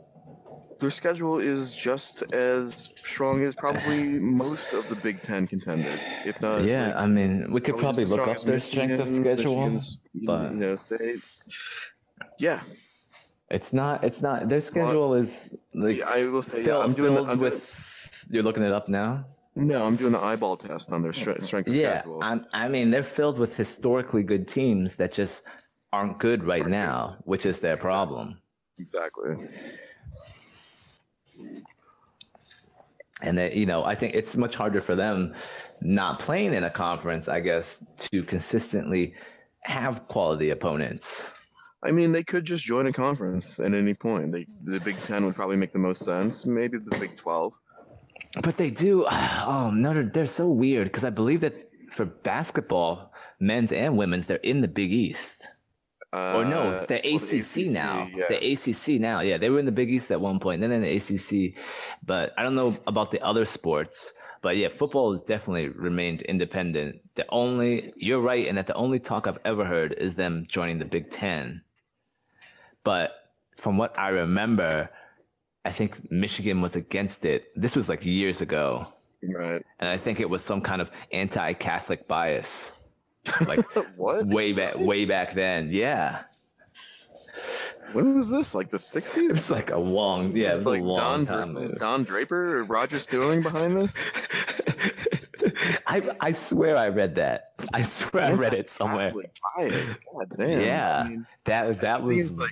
their 0.78 0.90
schedule 0.90 1.38
is 1.38 1.74
just 1.74 2.32
as 2.32 2.90
strong 2.96 3.42
as 3.42 3.54
probably 3.54 4.04
most 4.18 4.72
of 4.72 4.88
the 4.88 4.96
Big 4.96 5.20
Ten 5.20 5.46
contenders, 5.46 6.00
if 6.24 6.40
not. 6.40 6.62
yeah, 6.64 6.86
like, 6.86 6.96
I 6.96 7.06
mean, 7.06 7.52
we 7.52 7.60
could 7.60 7.76
probably 7.76 8.06
look 8.06 8.26
up 8.26 8.40
their 8.40 8.60
strength 8.60 8.98
of 8.98 9.06
schedule, 9.14 9.56
Michigan's, 9.56 10.00
you 10.14 10.26
but- 10.26 10.54
know, 10.54 10.76
State. 10.76 11.20
Yeah, 12.38 12.62
it's 13.50 13.72
not. 13.72 14.04
It's 14.04 14.22
not. 14.22 14.48
Their 14.48 14.60
schedule 14.60 15.14
is 15.14 15.54
like 15.74 15.98
yeah, 15.98 16.08
I 16.08 16.26
will 16.28 16.42
say. 16.42 16.64
Yeah, 16.64 16.78
I'm 16.78 16.92
doing 16.92 17.14
the, 17.14 17.22
I'm 17.22 17.38
doing- 17.38 17.52
with. 17.52 18.26
You're 18.30 18.42
looking 18.44 18.62
it 18.62 18.72
up 18.72 18.88
now. 18.88 19.24
no, 19.56 19.84
I'm 19.84 19.96
doing 19.96 20.12
the 20.12 20.20
eyeball 20.20 20.56
test 20.56 20.92
on 20.92 21.02
their 21.02 21.10
stre- 21.12 21.42
strength 21.42 21.68
of 21.68 21.74
Yeah, 21.74 22.00
schedule. 22.00 22.20
I'm, 22.22 22.46
I 22.52 22.68
mean, 22.68 22.90
they're 22.92 23.02
filled 23.02 23.38
with 23.38 23.56
historically 23.56 24.22
good 24.22 24.46
teams 24.46 24.94
that 24.96 25.12
just 25.12 25.42
aren't 25.92 26.18
good 26.20 26.44
right 26.44 26.66
now, 26.66 27.16
which 27.24 27.44
is 27.44 27.58
their 27.58 27.76
problem. 27.76 28.40
Exactly. 28.78 29.34
And 33.22 33.36
that 33.36 33.54
you 33.54 33.66
know, 33.66 33.84
I 33.84 33.94
think 33.94 34.14
it's 34.14 34.36
much 34.36 34.54
harder 34.54 34.80
for 34.80 34.94
them 34.94 35.34
not 35.82 36.18
playing 36.20 36.54
in 36.54 36.62
a 36.64 36.70
conference, 36.70 37.28
I 37.28 37.40
guess, 37.40 37.78
to 38.12 38.22
consistently 38.22 39.14
have 39.62 40.06
quality 40.08 40.50
opponents. 40.50 41.30
I 41.82 41.92
mean, 41.92 42.12
they 42.12 42.22
could 42.22 42.44
just 42.44 42.64
join 42.64 42.86
a 42.86 42.92
conference 42.92 43.58
at 43.58 43.72
any 43.72 43.94
point. 43.94 44.32
They, 44.32 44.46
the 44.64 44.80
Big 44.80 45.00
Ten 45.02 45.24
would 45.24 45.34
probably 45.34 45.56
make 45.56 45.70
the 45.70 45.78
most 45.78 46.04
sense. 46.04 46.44
Maybe 46.44 46.78
the 46.78 46.96
Big 46.98 47.16
Twelve. 47.16 47.52
But 48.42 48.56
they 48.56 48.70
do. 48.70 49.06
Oh, 49.46 49.70
no, 49.70 50.02
they're 50.02 50.26
so 50.26 50.48
weird 50.50 50.84
because 50.88 51.04
I 51.04 51.10
believe 51.10 51.40
that 51.40 51.70
for 51.90 52.04
basketball, 52.04 53.12
men's 53.40 53.72
and 53.72 53.96
women's, 53.96 54.26
they're 54.26 54.36
in 54.38 54.60
the 54.60 54.68
Big 54.68 54.92
East. 54.92 55.46
Uh, 56.12 56.34
Or 56.36 56.44
no, 56.44 56.84
the 56.86 57.00
well, 57.04 57.16
ACC, 57.16 57.72
now. 57.72 58.08
yeah. 58.14 58.26
The 58.28 58.52
ACC 58.52 59.00
now. 59.00 59.20
Yeah, 59.20 59.38
they 59.38 59.48
were 59.48 59.58
in 59.58 59.66
the 59.66 59.72
Big 59.72 59.90
East 59.90 60.10
at 60.10 60.20
one 60.20 60.38
point, 60.38 60.60
then 60.60 60.72
in 60.72 60.82
the 60.82 60.96
ACC. 60.96 61.54
But 62.04 62.34
I 62.36 62.42
don't 62.42 62.54
know 62.54 62.76
about 62.86 63.10
the 63.10 63.24
other 63.24 63.44
sports. 63.44 64.12
But 64.42 64.56
yeah, 64.56 64.68
football 64.68 65.12
has 65.12 65.20
definitely 65.22 65.68
remained 65.68 66.22
independent. 66.22 67.00
The 67.14 67.26
only 67.28 67.92
you're 67.96 68.20
right, 68.20 68.46
in 68.46 68.56
that 68.56 68.66
the 68.66 68.74
only 68.74 68.98
talk 68.98 69.26
I've 69.26 69.38
ever 69.44 69.64
heard 69.64 69.92
is 69.98 70.16
them 70.16 70.46
joining 70.48 70.78
the 70.78 70.84
Big 70.84 71.10
Ten. 71.10 71.62
But 72.84 73.14
from 73.56 73.76
what 73.76 73.98
I 73.98 74.08
remember, 74.08 74.88
I 75.64 75.70
think 75.72 76.10
Michigan 76.10 76.60
was 76.62 76.76
against 76.76 77.24
it. 77.24 77.50
This 77.54 77.76
was 77.76 77.88
like 77.88 78.04
years 78.04 78.40
ago, 78.40 78.86
right. 79.22 79.62
and 79.78 79.88
I 79.90 79.96
think 79.96 80.20
it 80.20 80.28
was 80.30 80.42
some 80.42 80.60
kind 80.62 80.80
of 80.80 80.90
anti-Catholic 81.12 82.08
bias, 82.08 82.72
like 83.46 83.60
What? 83.96 84.26
way 84.28 84.52
back, 84.52 84.76
way 84.78 85.04
back 85.04 85.34
then. 85.34 85.68
Yeah. 85.70 86.22
When 87.92 88.14
was 88.14 88.30
this? 88.30 88.54
Like 88.54 88.70
the 88.70 88.76
'60s? 88.78 89.36
It's 89.36 89.50
like 89.50 89.70
a 89.70 89.78
long, 89.78 90.34
yeah, 90.36 90.52
it's 90.56 90.60
a 90.60 90.68
like 90.68 90.82
long 90.82 91.24
Don, 91.24 91.26
time. 91.26 91.54
was. 91.54 91.72
Don 91.72 92.04
Draper 92.04 92.58
or 92.58 92.64
Roger 92.64 92.98
Sterling 93.00 93.42
behind 93.42 93.76
this? 93.76 93.96
I 95.86 96.14
I 96.20 96.32
swear 96.32 96.76
I 96.76 96.88
read 96.88 97.14
that. 97.16 97.52
I 97.72 97.82
swear 97.82 98.24
I 98.24 98.32
read 98.32 98.52
it 98.52 98.68
somewhere. 98.70 99.12
Bias. 99.56 99.98
God 100.12 100.32
damn. 100.36 100.60
Yeah, 100.60 101.02
I 101.04 101.08
mean, 101.08 101.26
that 101.44 101.80
that 101.80 102.02
was 102.02 102.32
like- 102.36 102.50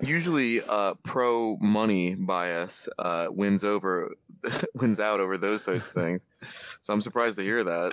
usually, 0.00 0.60
uh, 0.68 0.94
pro 1.02 1.56
money 1.60 2.14
bias 2.14 2.88
uh, 2.98 3.26
wins 3.30 3.64
over, 3.64 4.14
wins 4.74 5.00
out 5.00 5.20
over 5.20 5.36
those 5.36 5.62
sorts 5.64 5.88
of 5.88 5.94
things. 5.94 6.22
So 6.82 6.92
I'm 6.92 7.00
surprised 7.00 7.36
to 7.38 7.44
hear 7.44 7.64
that. 7.64 7.92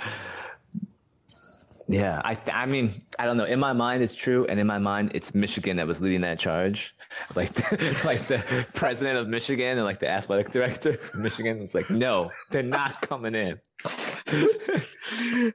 yeah. 1.87 2.21
I 2.23 2.35
th- 2.35 2.55
I 2.55 2.65
mean 2.65 2.93
I 3.19 3.25
don't 3.25 3.37
know. 3.37 3.45
In 3.45 3.59
my 3.59 3.73
mind, 3.73 4.03
it's 4.03 4.15
true, 4.15 4.45
and 4.47 4.59
in 4.59 4.67
my 4.67 4.79
mind, 4.79 5.11
it's 5.13 5.33
Michigan 5.35 5.77
that 5.77 5.87
was 5.87 6.01
leading 6.01 6.21
that 6.21 6.39
charge. 6.39 6.94
Like 7.35 7.55
like 8.03 8.27
the 8.27 8.67
president 8.75 9.17
of 9.17 9.27
Michigan 9.27 9.77
and 9.77 9.83
like 9.85 9.99
the 9.99 10.09
athletic 10.09 10.51
director 10.51 10.91
of 10.91 11.15
Michigan 11.15 11.59
was 11.59 11.73
like, 11.73 11.89
no, 11.89 12.31
they're 12.51 12.63
not 12.63 13.01
coming 13.01 13.35
in. 13.35 13.59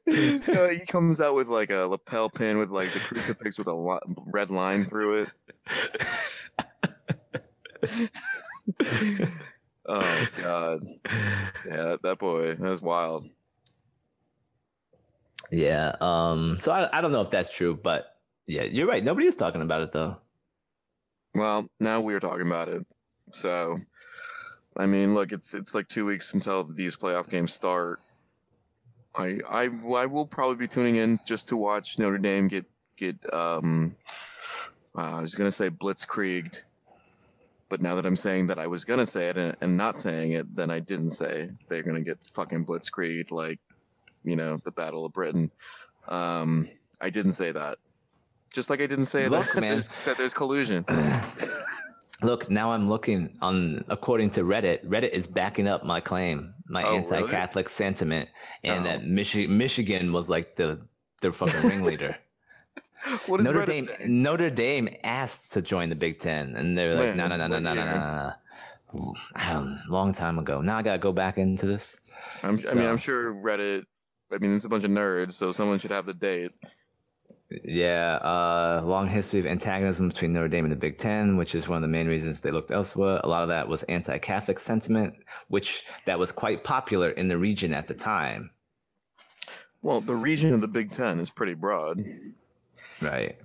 Uh, 0.06 0.68
he 0.68 0.86
comes 0.86 1.20
out 1.20 1.34
with 1.34 1.48
like 1.48 1.70
a 1.70 1.86
lapel 1.86 2.30
pin 2.30 2.58
with 2.58 2.70
like 2.70 2.92
the 2.92 3.00
crucifix 3.00 3.58
with 3.58 3.66
a 3.66 3.74
li- 3.74 3.98
red 4.26 4.50
line 4.50 4.84
through 4.84 5.26
it. 5.26 5.28
oh 9.86 10.26
god, 10.40 10.84
yeah, 11.66 11.96
that 12.02 12.18
boy, 12.18 12.54
that's 12.54 12.80
wild. 12.82 13.28
Yeah. 15.50 15.96
Um. 16.00 16.56
So 16.60 16.72
I 16.72 16.98
I 16.98 17.00
don't 17.00 17.12
know 17.12 17.22
if 17.22 17.30
that's 17.30 17.52
true, 17.52 17.74
but 17.74 18.16
yeah, 18.46 18.62
you're 18.62 18.86
right. 18.86 19.02
Nobody 19.02 19.26
is 19.26 19.36
talking 19.36 19.62
about 19.62 19.82
it 19.82 19.92
though. 19.92 20.18
Well, 21.34 21.68
now 21.78 22.00
we're 22.00 22.20
talking 22.20 22.46
about 22.46 22.68
it. 22.68 22.84
So, 23.32 23.78
I 24.76 24.86
mean, 24.86 25.14
look, 25.14 25.32
it's 25.32 25.54
it's 25.54 25.74
like 25.74 25.88
two 25.88 26.06
weeks 26.06 26.34
until 26.34 26.64
these 26.64 26.96
playoff 26.96 27.28
games 27.28 27.52
start. 27.52 28.00
I 29.14 29.38
I 29.48 29.68
I 29.94 30.06
will 30.06 30.26
probably 30.26 30.56
be 30.56 30.68
tuning 30.68 30.96
in 30.96 31.18
just 31.24 31.48
to 31.48 31.56
watch 31.56 31.98
Notre 31.98 32.18
Dame 32.18 32.48
get 32.48 32.66
get. 32.96 33.16
Um, 33.32 33.96
uh, 34.96 35.18
I 35.18 35.22
was 35.22 35.36
gonna 35.36 35.52
say 35.52 35.70
blitzkrieged, 35.70 36.64
but 37.68 37.80
now 37.80 37.94
that 37.94 38.06
I'm 38.06 38.16
saying 38.16 38.48
that 38.48 38.58
I 38.58 38.66
was 38.66 38.84
gonna 38.84 39.06
say 39.06 39.28
it 39.28 39.36
and, 39.36 39.56
and 39.60 39.76
not 39.76 39.98
saying 39.98 40.32
it, 40.32 40.54
then 40.54 40.70
I 40.70 40.80
didn't 40.80 41.12
say 41.12 41.50
they're 41.68 41.84
gonna 41.84 42.00
get 42.00 42.18
fucking 42.32 42.66
blitzkrieged 42.66 43.30
like, 43.30 43.60
you 44.24 44.34
know, 44.34 44.56
the 44.64 44.72
Battle 44.72 45.06
of 45.06 45.12
Britain. 45.12 45.50
Um, 46.08 46.68
I 47.00 47.10
didn't 47.10 47.32
say 47.32 47.52
that. 47.52 47.78
Just 48.52 48.68
like 48.70 48.80
I 48.80 48.86
didn't 48.86 49.04
say 49.06 49.28
Look, 49.28 49.46
that, 49.54 49.60
man. 49.60 49.70
there's, 49.70 49.88
that 50.04 50.18
there's 50.18 50.34
collusion. 50.34 50.84
Look, 52.22 52.50
now 52.50 52.72
I'm 52.72 52.88
looking 52.88 53.38
on 53.40 53.82
according 53.88 54.30
to 54.32 54.40
Reddit. 54.42 54.84
Reddit 54.84 55.10
is 55.10 55.26
backing 55.26 55.66
up 55.68 55.84
my 55.84 56.00
claim, 56.00 56.52
my 56.68 56.82
Oh, 56.82 56.96
anti-Catholic 56.96 57.68
sentiment, 57.70 58.28
and 58.62 58.80
Oh. 58.80 58.82
that 58.90 59.02
Michi- 59.02 59.48
Michigan 59.48 60.12
was 60.12 60.28
like 60.28 60.56
the 60.56 60.86
the 61.22 61.32
fucking 61.32 61.68
ringleader. 61.68 62.16
What 63.26 63.38
does 63.38 63.46
Notre 63.46 63.60
Reddit 63.60 63.66
Dame 63.66 63.86
say? 63.86 64.04
Notre 64.08 64.50
Dame 64.50 64.88
asked 65.02 65.52
to 65.54 65.62
join 65.62 65.88
the 65.88 65.94
Big 65.96 66.18
Ten, 66.20 66.54
and 66.54 66.76
they're 66.76 66.94
like, 66.96 67.04
When? 67.04 67.16
no, 67.16 67.28
no, 67.28 67.36
no, 67.38 67.46
no, 67.46 67.58
no, 67.58 67.72
no, 67.72 67.84
no. 68.94 69.14
Um, 69.36 69.80
long 69.88 70.12
time 70.12 70.38
ago. 70.38 70.60
Now 70.60 70.76
I 70.76 70.82
gotta 70.82 70.98
go 70.98 71.10
back 71.12 71.38
into 71.38 71.64
this. 71.64 71.96
I'm, 72.42 72.60
I 72.70 72.74
mean, 72.74 72.86
I'm 72.86 72.98
sure 72.98 73.32
Reddit. 73.32 73.84
I 74.30 74.36
mean, 74.36 74.54
it's 74.54 74.66
a 74.66 74.68
bunch 74.68 74.84
of 74.84 74.90
nerds, 74.90 75.32
so 75.32 75.50
someone 75.52 75.78
should 75.78 75.92
have 75.92 76.04
the 76.04 76.12
date. 76.12 76.52
Yeah, 77.64 78.14
uh, 78.22 78.82
long 78.84 79.08
history 79.08 79.40
of 79.40 79.46
antagonism 79.46 80.08
between 80.08 80.32
Notre 80.32 80.46
Dame 80.48 80.66
and 80.66 80.72
the 80.72 80.76
Big 80.76 80.98
Ten, 80.98 81.36
which 81.36 81.54
is 81.56 81.66
one 81.66 81.76
of 81.76 81.82
the 81.82 81.88
main 81.88 82.06
reasons 82.06 82.38
they 82.40 82.52
looked 82.52 82.70
elsewhere. 82.70 83.20
A 83.24 83.28
lot 83.28 83.42
of 83.42 83.48
that 83.48 83.66
was 83.66 83.82
anti-Catholic 83.84 84.60
sentiment, 84.60 85.14
which 85.48 85.82
that 86.04 86.18
was 86.18 86.30
quite 86.30 86.62
popular 86.62 87.10
in 87.10 87.26
the 87.26 87.36
region 87.36 87.74
at 87.74 87.88
the 87.88 87.94
time. 87.94 88.50
Well, 89.82 90.00
the 90.00 90.14
region 90.14 90.54
of 90.54 90.60
the 90.60 90.68
Big 90.68 90.92
Ten 90.92 91.18
is 91.18 91.28
pretty 91.30 91.54
broad, 91.54 92.04
Right. 93.00 93.36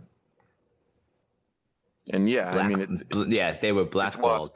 and 2.13 2.29
yeah, 2.29 2.51
I 2.51 2.67
mean, 2.67 2.81
it's 2.81 3.03
bl- 3.05 3.33
yeah, 3.33 3.53
they 3.53 3.71
were 3.71 3.85
blackballed. 3.85 4.55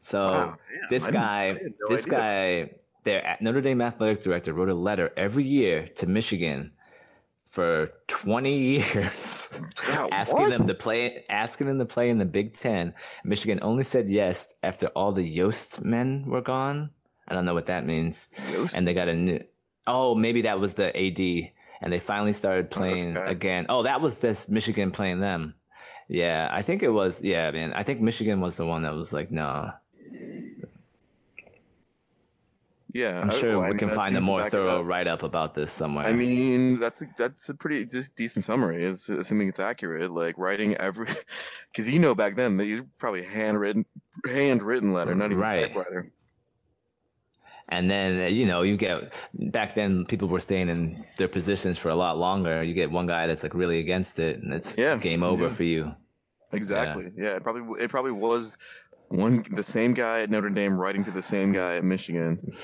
So 0.00 0.20
Wow, 0.28 0.56
this 0.88 1.04
I 1.04 1.10
guy, 1.10 1.58
no 1.80 1.88
this 1.94 2.06
idea. 2.06 2.18
guy, 2.18 2.70
their 3.04 3.36
Notre 3.40 3.60
Dame 3.60 3.82
athletic 3.82 4.22
director 4.22 4.54
wrote 4.54 4.68
a 4.70 4.74
letter 4.74 5.12
every 5.16 5.44
year 5.44 5.88
to 5.96 6.06
Michigan 6.06 6.72
for 7.56 7.90
20 8.08 8.54
years, 8.54 9.48
asking 10.12 10.38
what? 10.38 10.58
them 10.58 10.66
to 10.66 10.74
play, 10.74 11.24
asking 11.30 11.68
them 11.68 11.78
to 11.78 11.86
play 11.86 12.10
in 12.10 12.18
the 12.18 12.26
Big 12.26 12.58
Ten. 12.58 12.92
Michigan 13.24 13.60
only 13.62 13.82
said 13.82 14.10
yes 14.10 14.52
after 14.62 14.88
all 14.88 15.12
the 15.12 15.24
Yost 15.24 15.82
men 15.82 16.26
were 16.26 16.42
gone. 16.42 16.90
I 17.26 17.34
don't 17.34 17.46
know 17.46 17.54
what 17.54 17.66
that 17.66 17.86
means. 17.86 18.28
Yost? 18.52 18.76
And 18.76 18.86
they 18.86 18.92
got 18.92 19.08
a 19.08 19.14
new. 19.14 19.40
Oh, 19.86 20.14
maybe 20.14 20.42
that 20.42 20.60
was 20.60 20.74
the 20.74 20.94
AD, 20.94 21.50
and 21.80 21.90
they 21.90 21.98
finally 21.98 22.34
started 22.34 22.66
oh, 22.66 22.76
playing 22.76 23.16
Okay. 23.16 23.32
again. 23.32 23.66
Oh, 23.70 23.84
that 23.84 24.02
was 24.02 24.18
this 24.18 24.50
Michigan 24.50 24.90
playing 24.90 25.20
them. 25.20 25.54
Yeah, 26.08 26.50
I 26.52 26.60
think 26.60 26.82
it 26.82 26.90
was. 26.90 27.22
Yeah, 27.22 27.50
man, 27.52 27.72
I 27.72 27.84
think 27.84 28.02
Michigan 28.02 28.42
was 28.42 28.56
the 28.56 28.66
one 28.66 28.82
that 28.82 28.94
was 28.94 29.14
like, 29.14 29.30
no. 29.30 29.72
Yeah, 32.96 33.20
I'm 33.20 33.30
sure 33.30 33.54
well, 33.56 33.60
I 33.64 33.68
we 33.68 33.70
mean, 33.72 33.78
can 33.78 33.88
find 33.90 34.16
a 34.16 34.20
more 34.20 34.48
thorough 34.48 34.82
write 34.82 35.06
up 35.06 35.22
about 35.22 35.54
this 35.54 35.70
somewhere. 35.70 36.06
I 36.06 36.12
mean, 36.12 36.78
that's 36.80 37.02
a, 37.02 37.06
that's 37.16 37.48
a 37.48 37.54
pretty 37.54 37.84
just 37.84 38.16
decent 38.16 38.44
summary. 38.44 38.82
Is 38.82 39.08
assuming 39.08 39.48
it's 39.48 39.60
accurate. 39.60 40.10
Like 40.10 40.36
writing 40.38 40.74
every, 40.76 41.06
because 41.72 41.90
you 41.90 41.98
know 41.98 42.14
back 42.14 42.36
then 42.36 42.56
they 42.56 42.80
probably 42.98 43.24
handwritten 43.24 43.84
handwritten 44.26 44.92
letter, 44.92 45.14
not 45.14 45.26
even 45.26 45.38
Right. 45.38 45.66
typewriter. 45.66 46.10
and 47.68 47.90
then 47.90 48.20
uh, 48.20 48.26
you 48.26 48.46
know 48.46 48.62
you 48.62 48.76
get 48.76 49.12
back 49.34 49.74
then 49.74 50.04
people 50.06 50.28
were 50.28 50.40
staying 50.40 50.68
in 50.68 51.04
their 51.18 51.28
positions 51.28 51.78
for 51.78 51.88
a 51.90 51.94
lot 51.96 52.16
longer. 52.18 52.62
You 52.62 52.74
get 52.74 52.90
one 52.90 53.06
guy 53.06 53.26
that's 53.26 53.42
like 53.42 53.54
really 53.54 53.78
against 53.80 54.18
it, 54.18 54.40
and 54.42 54.52
it's 54.52 54.76
Yeah, 54.78 54.96
game 54.96 55.22
over 55.22 55.48
yeah. 55.48 55.52
for 55.54 55.64
you. 55.64 55.94
Exactly. 56.52 57.10
Yeah. 57.16 57.36
it 57.36 57.42
probably 57.42 57.82
it 57.82 57.90
probably 57.90 58.12
was 58.12 58.56
one 59.08 59.44
the 59.52 59.62
same 59.62 59.94
guy 59.94 60.20
at 60.22 60.30
Notre 60.30 60.50
Dame 60.50 60.76
writing 60.78 61.04
to 61.04 61.10
the 61.10 61.22
same 61.22 61.52
guy 61.52 61.76
at 61.76 61.84
Michigan. 61.84 62.38
He's 62.50 62.58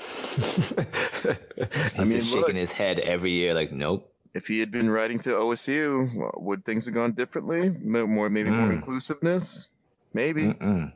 mean, 1.97 2.11
just 2.19 2.27
shaking 2.27 2.39
look. 2.41 2.55
his 2.55 2.71
head 2.71 2.99
every 2.99 3.31
year, 3.31 3.53
like, 3.53 3.71
nope. 3.71 4.09
If 4.33 4.47
he 4.47 4.59
had 4.59 4.71
been 4.71 4.89
writing 4.89 5.19
to 5.19 5.29
OSU, 5.29 6.15
well, 6.17 6.33
would 6.37 6.65
things 6.65 6.85
have 6.85 6.93
gone 6.95 7.11
differently? 7.13 7.69
More 7.69 8.29
maybe 8.29 8.49
more 8.49 8.67
Mm. 8.69 8.73
inclusiveness. 8.73 9.67
Maybe 10.15 10.43
Mm-mm. 10.53 10.91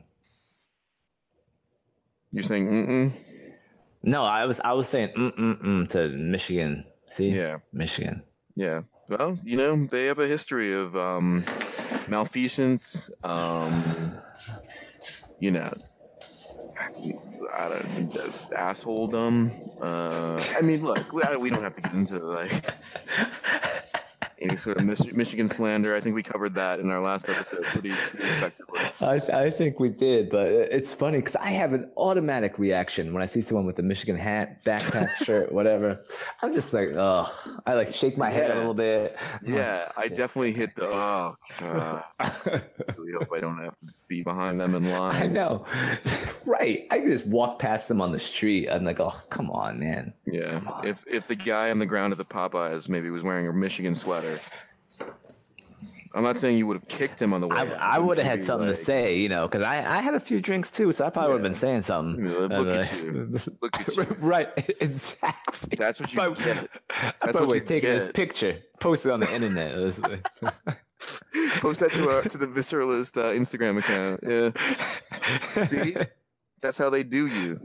you're 2.32 2.42
saying 2.42 2.68
mm-mm. 2.68 3.12
No, 4.02 4.24
I 4.24 4.44
was 4.46 4.60
I 4.64 4.72
was 4.72 4.88
saying 4.88 5.10
mm 5.16 5.32
mm 5.36 5.62
mm 5.62 5.88
to 5.90 6.08
Michigan. 6.10 6.84
See, 7.10 7.30
yeah 7.30 7.58
Michigan. 7.72 8.22
yeah. 8.56 8.82
Well, 9.08 9.38
you 9.42 9.56
know 9.56 9.86
they 9.86 10.04
have 10.06 10.18
a 10.18 10.26
history 10.26 10.74
of 10.74 10.96
um, 10.96 11.42
malfeasance. 12.08 13.10
Um, 13.24 14.12
you 15.40 15.50
know, 15.50 15.72
I 17.56 17.68
don't 17.68 18.10
assholedom. 18.52 19.50
Uh, 19.80 20.42
I 20.56 20.62
mean, 20.62 20.82
look, 20.82 21.12
we, 21.12 21.50
don't 21.50 21.62
have 21.62 21.74
to 21.74 21.80
get 21.80 21.92
into 21.92 22.18
like 22.18 22.64
any 24.40 24.56
sort 24.56 24.78
of 24.78 24.84
Mich- 24.84 25.12
Michigan 25.12 25.48
slander. 25.48 25.94
I 25.94 26.00
think 26.00 26.14
we 26.14 26.22
covered 26.22 26.54
that 26.54 26.80
in 26.80 26.90
our 26.90 27.00
last 27.00 27.28
episode 27.28 27.64
pretty, 27.64 27.90
pretty 27.90 28.26
effectively. 28.26 28.80
I, 29.00 29.44
I 29.46 29.50
think 29.50 29.80
we 29.80 29.88
did, 29.88 30.30
but 30.30 30.46
it's 30.48 30.92
funny 30.94 31.18
because 31.18 31.36
I 31.36 31.50
have 31.50 31.72
an 31.72 31.90
automatic 31.96 32.58
reaction 32.58 33.12
when 33.12 33.22
I 33.22 33.26
see 33.26 33.40
someone 33.40 33.66
with 33.66 33.78
a 33.78 33.82
Michigan 33.82 34.16
hat, 34.16 34.64
backpack, 34.64 35.10
shirt, 35.24 35.52
whatever. 35.52 36.04
I'm 36.42 36.52
just 36.52 36.72
like, 36.72 36.90
oh, 36.96 37.32
I 37.66 37.74
like 37.74 37.92
shake 37.94 38.16
my 38.18 38.30
head 38.30 38.50
a 38.50 38.54
little 38.54 38.74
bit. 38.74 39.16
Yeah, 39.44 39.88
I 39.96 40.08
definitely 40.08 40.52
hit 40.52 40.74
the. 40.76 40.86
Oh, 40.86 41.34
God. 41.60 42.04
I 42.20 42.32
really 42.96 43.12
hope 43.12 43.28
I 43.34 43.40
don't 43.40 43.58
have 43.62 43.76
to 43.78 43.86
be 44.08 44.22
behind 44.22 44.60
them 44.60 44.74
in 44.74 44.90
line. 44.90 45.22
I 45.22 45.26
know, 45.26 45.66
right? 46.46 46.86
I 46.90 47.00
just 47.00 47.26
walk 47.26 47.58
past 47.58 47.88
them 47.88 48.00
on 48.00 48.12
the 48.12 48.18
street. 48.18 48.68
I'm 48.68 48.84
like, 48.84 49.00
oh, 49.00 49.14
come 49.30 49.50
on, 49.50 49.78
man. 49.78 50.12
Yeah, 50.26 50.60
if 50.84 51.04
if 51.06 51.26
the 51.26 51.36
guy 51.36 51.70
on 51.70 51.78
the 51.78 51.86
ground 51.86 52.12
at 52.12 52.18
the 52.18 52.24
Popeyes 52.24 52.88
maybe 52.88 53.10
was 53.10 53.22
wearing 53.22 53.46
a 53.48 53.52
Michigan 53.52 53.94
sweater, 53.94 54.27
I'm 56.14 56.22
not 56.22 56.38
saying 56.38 56.56
you 56.56 56.66
would 56.66 56.76
have 56.78 56.88
kicked 56.88 57.20
him 57.20 57.34
on 57.34 57.42
the 57.42 57.48
way. 57.48 57.56
I, 57.56 57.96
I 57.96 57.98
would 57.98 58.16
have 58.18 58.26
had 58.26 58.44
something 58.44 58.66
to 58.68 58.74
say, 58.74 59.18
you 59.18 59.28
know, 59.28 59.46
because 59.46 59.62
I, 59.62 59.98
I 59.98 60.00
had 60.00 60.14
a 60.14 60.20
few 60.20 60.40
drinks 60.40 60.70
too, 60.70 60.90
so 60.92 61.04
I 61.04 61.10
probably 61.10 61.34
would 61.34 61.44
have 61.44 61.52
been 61.52 61.58
saying 61.58 61.82
something. 61.82 62.24
Yeah, 62.24 62.32
look 62.38 62.72
Uh, 62.72 62.74
at 62.76 63.02
you. 63.02 63.38
Look 63.62 63.80
at 63.80 63.96
you. 63.96 64.02
right, 64.18 64.48
exactly. 64.80 65.76
That's 65.76 66.00
what 66.00 66.12
you 66.12 66.34
get. 66.34 66.56
I 66.56 67.12
That's 67.20 67.32
probably 67.32 67.40
what 67.40 67.48
would 67.48 67.54
you 67.54 67.60
have 67.60 67.68
taken 67.68 67.90
this 67.90 68.04
get. 68.04 68.14
picture, 68.14 68.58
posted 68.80 69.12
on 69.12 69.20
the 69.20 69.32
internet. 69.34 69.70
It 69.76 70.24
Post 71.60 71.80
that 71.80 71.92
to 71.92 72.08
our 72.08 72.22
to 72.22 72.38
the 72.38 72.46
Visceralist 72.46 73.16
uh, 73.16 73.32
Instagram 73.32 73.78
account. 73.78 74.20
Yeah. 74.26 75.62
See, 75.64 75.94
that's 76.60 76.78
how 76.78 76.90
they 76.90 77.02
do 77.04 77.26
you. 77.28 77.58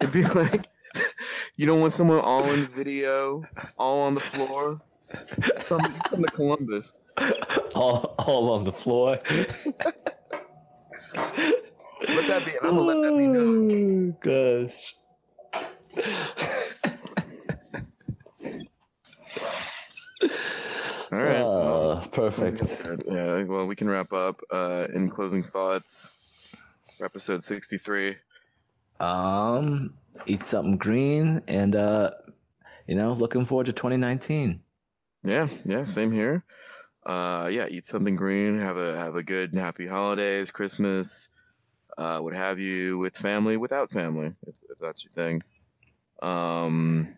It'd 0.00 0.12
be 0.12 0.24
like, 0.24 0.66
you 1.56 1.66
don't 1.66 1.80
want 1.80 1.92
someone 1.94 2.18
all 2.18 2.44
in 2.50 2.60
the 2.62 2.66
video, 2.66 3.42
all 3.78 4.02
on 4.02 4.14
the 4.14 4.20
floor. 4.20 4.80
Come 5.68 6.22
to 6.22 6.30
Columbus. 6.32 6.94
all, 7.74 8.14
all 8.18 8.50
on 8.52 8.64
the 8.64 8.72
floor. 8.72 9.18
Let 12.08 12.26
that 12.28 12.44
be. 12.44 12.52
I'm 12.62 12.76
gonna 12.76 12.80
let 12.80 13.02
that 13.02 13.18
be 13.18 13.26
known. 13.26 14.10
Oh, 14.10 14.66
gosh. 14.66 14.94
All 21.12 21.18
right. 21.18 21.42
well, 21.42 22.02
Oh, 22.02 22.08
perfect. 22.12 22.62
Yeah, 23.08 23.42
well, 23.44 23.66
we 23.66 23.74
can 23.74 23.88
wrap 23.90 24.12
up. 24.12 24.40
Uh, 24.50 24.86
in 24.94 25.08
closing 25.08 25.42
thoughts, 25.42 26.12
for 26.96 27.04
episode 27.04 27.42
63. 27.42 28.16
Um, 29.00 29.94
eat 30.26 30.46
something 30.46 30.76
green 30.76 31.42
and 31.48 31.74
uh, 31.74 32.10
you 32.86 32.94
know, 32.94 33.12
looking 33.12 33.44
forward 33.44 33.66
to 33.66 33.72
2019. 33.72 34.60
Yeah, 35.22 35.48
yeah, 35.64 35.84
same 35.84 36.12
here. 36.12 36.42
Uh, 37.04 37.48
yeah, 37.52 37.66
eat 37.68 37.84
something 37.84 38.16
green. 38.16 38.58
Have 38.58 38.76
a 38.76 38.96
have 38.96 39.16
a 39.16 39.22
good 39.22 39.52
happy 39.52 39.86
holidays, 39.86 40.50
Christmas, 40.50 41.28
uh, 41.98 42.18
what 42.20 42.34
have 42.34 42.58
you, 42.58 42.98
with 42.98 43.16
family, 43.16 43.56
without 43.56 43.90
family, 43.90 44.34
if, 44.46 44.54
if 44.70 44.78
that's 44.78 45.04
your 45.04 45.12
thing. 45.12 45.42
Um, 46.22 47.16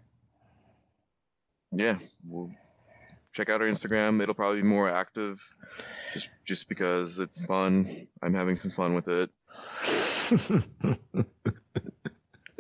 yeah, 1.73 1.99
we'll 2.27 2.51
check 3.33 3.51
out 3.51 3.63
our 3.63 3.69
Instagram. 3.69 4.21
It'll 4.21 4.35
probably 4.35 4.63
be 4.63 4.69
more 4.69 4.89
active, 4.89 5.41
just 6.13 6.31
just 6.45 6.69
because 6.69 7.19
it's 7.19 7.45
fun. 7.45 8.09
I'm 8.23 8.35
having 8.35 8.57
some 8.57 8.71
fun 8.71 8.95
with 8.95 9.09
it. 9.09 9.31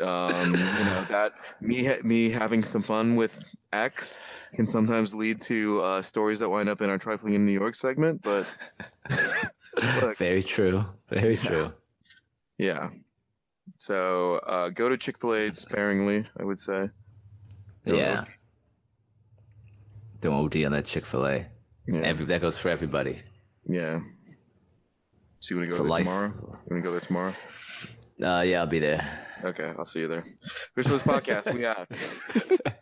um, 0.02 0.52
you 0.54 0.84
know 0.84 1.06
that 1.08 1.32
me 1.60 1.88
me 2.02 2.30
having 2.30 2.62
some 2.62 2.82
fun 2.82 3.16
with 3.16 3.44
X 3.72 4.20
can 4.54 4.66
sometimes 4.66 5.14
lead 5.14 5.40
to 5.42 5.80
uh, 5.82 6.02
stories 6.02 6.38
that 6.40 6.48
wind 6.48 6.68
up 6.68 6.80
in 6.82 6.90
our 6.90 6.98
trifling 6.98 7.34
in 7.34 7.44
New 7.46 7.52
York 7.52 7.74
segment. 7.74 8.22
But 8.22 8.46
Look. 10.02 10.16
Very 10.18 10.42
true. 10.42 10.84
Very 11.08 11.36
true. 11.36 11.72
yeah, 12.58 12.90
so 13.78 14.36
uh, 14.46 14.68
go 14.68 14.88
to 14.88 14.96
Chick 14.96 15.18
Fil 15.18 15.34
A 15.34 15.52
sparingly. 15.54 16.24
I 16.38 16.44
would 16.44 16.58
say. 16.58 16.88
Don't 17.84 17.96
Yeah. 17.98 18.20
look. 18.20 18.28
Don't 20.20 20.34
OD 20.34 20.64
on 20.66 20.72
that 20.72 20.84
Chick 20.86 21.04
Fil 21.06 21.26
A. 21.26 21.46
Yeah, 21.88 22.00
Every 22.02 22.24
that 22.26 22.40
goes 22.40 22.56
for 22.56 22.68
everybody. 22.68 23.18
yeah. 23.66 23.98
So 25.40 25.56
you 25.56 25.60
want 25.60 25.70
to 25.72 25.76
go 25.76 25.82
there 25.82 25.90
life. 25.90 26.04
tomorrow? 26.04 26.28
You 26.28 26.46
want 26.48 26.62
to 26.68 26.80
go 26.82 26.90
there 26.92 27.00
tomorrow? 27.00 27.34
Uh, 28.22 28.42
yeah, 28.42 28.60
I'll 28.60 28.68
be 28.68 28.78
there. 28.78 29.04
Okay, 29.42 29.72
I'll 29.76 29.84
see 29.86 29.98
you 30.00 30.06
there. 30.06 30.24
Visuals 30.76 31.00
podcast. 31.00 31.52
We 31.52 31.66
out. 31.66 31.88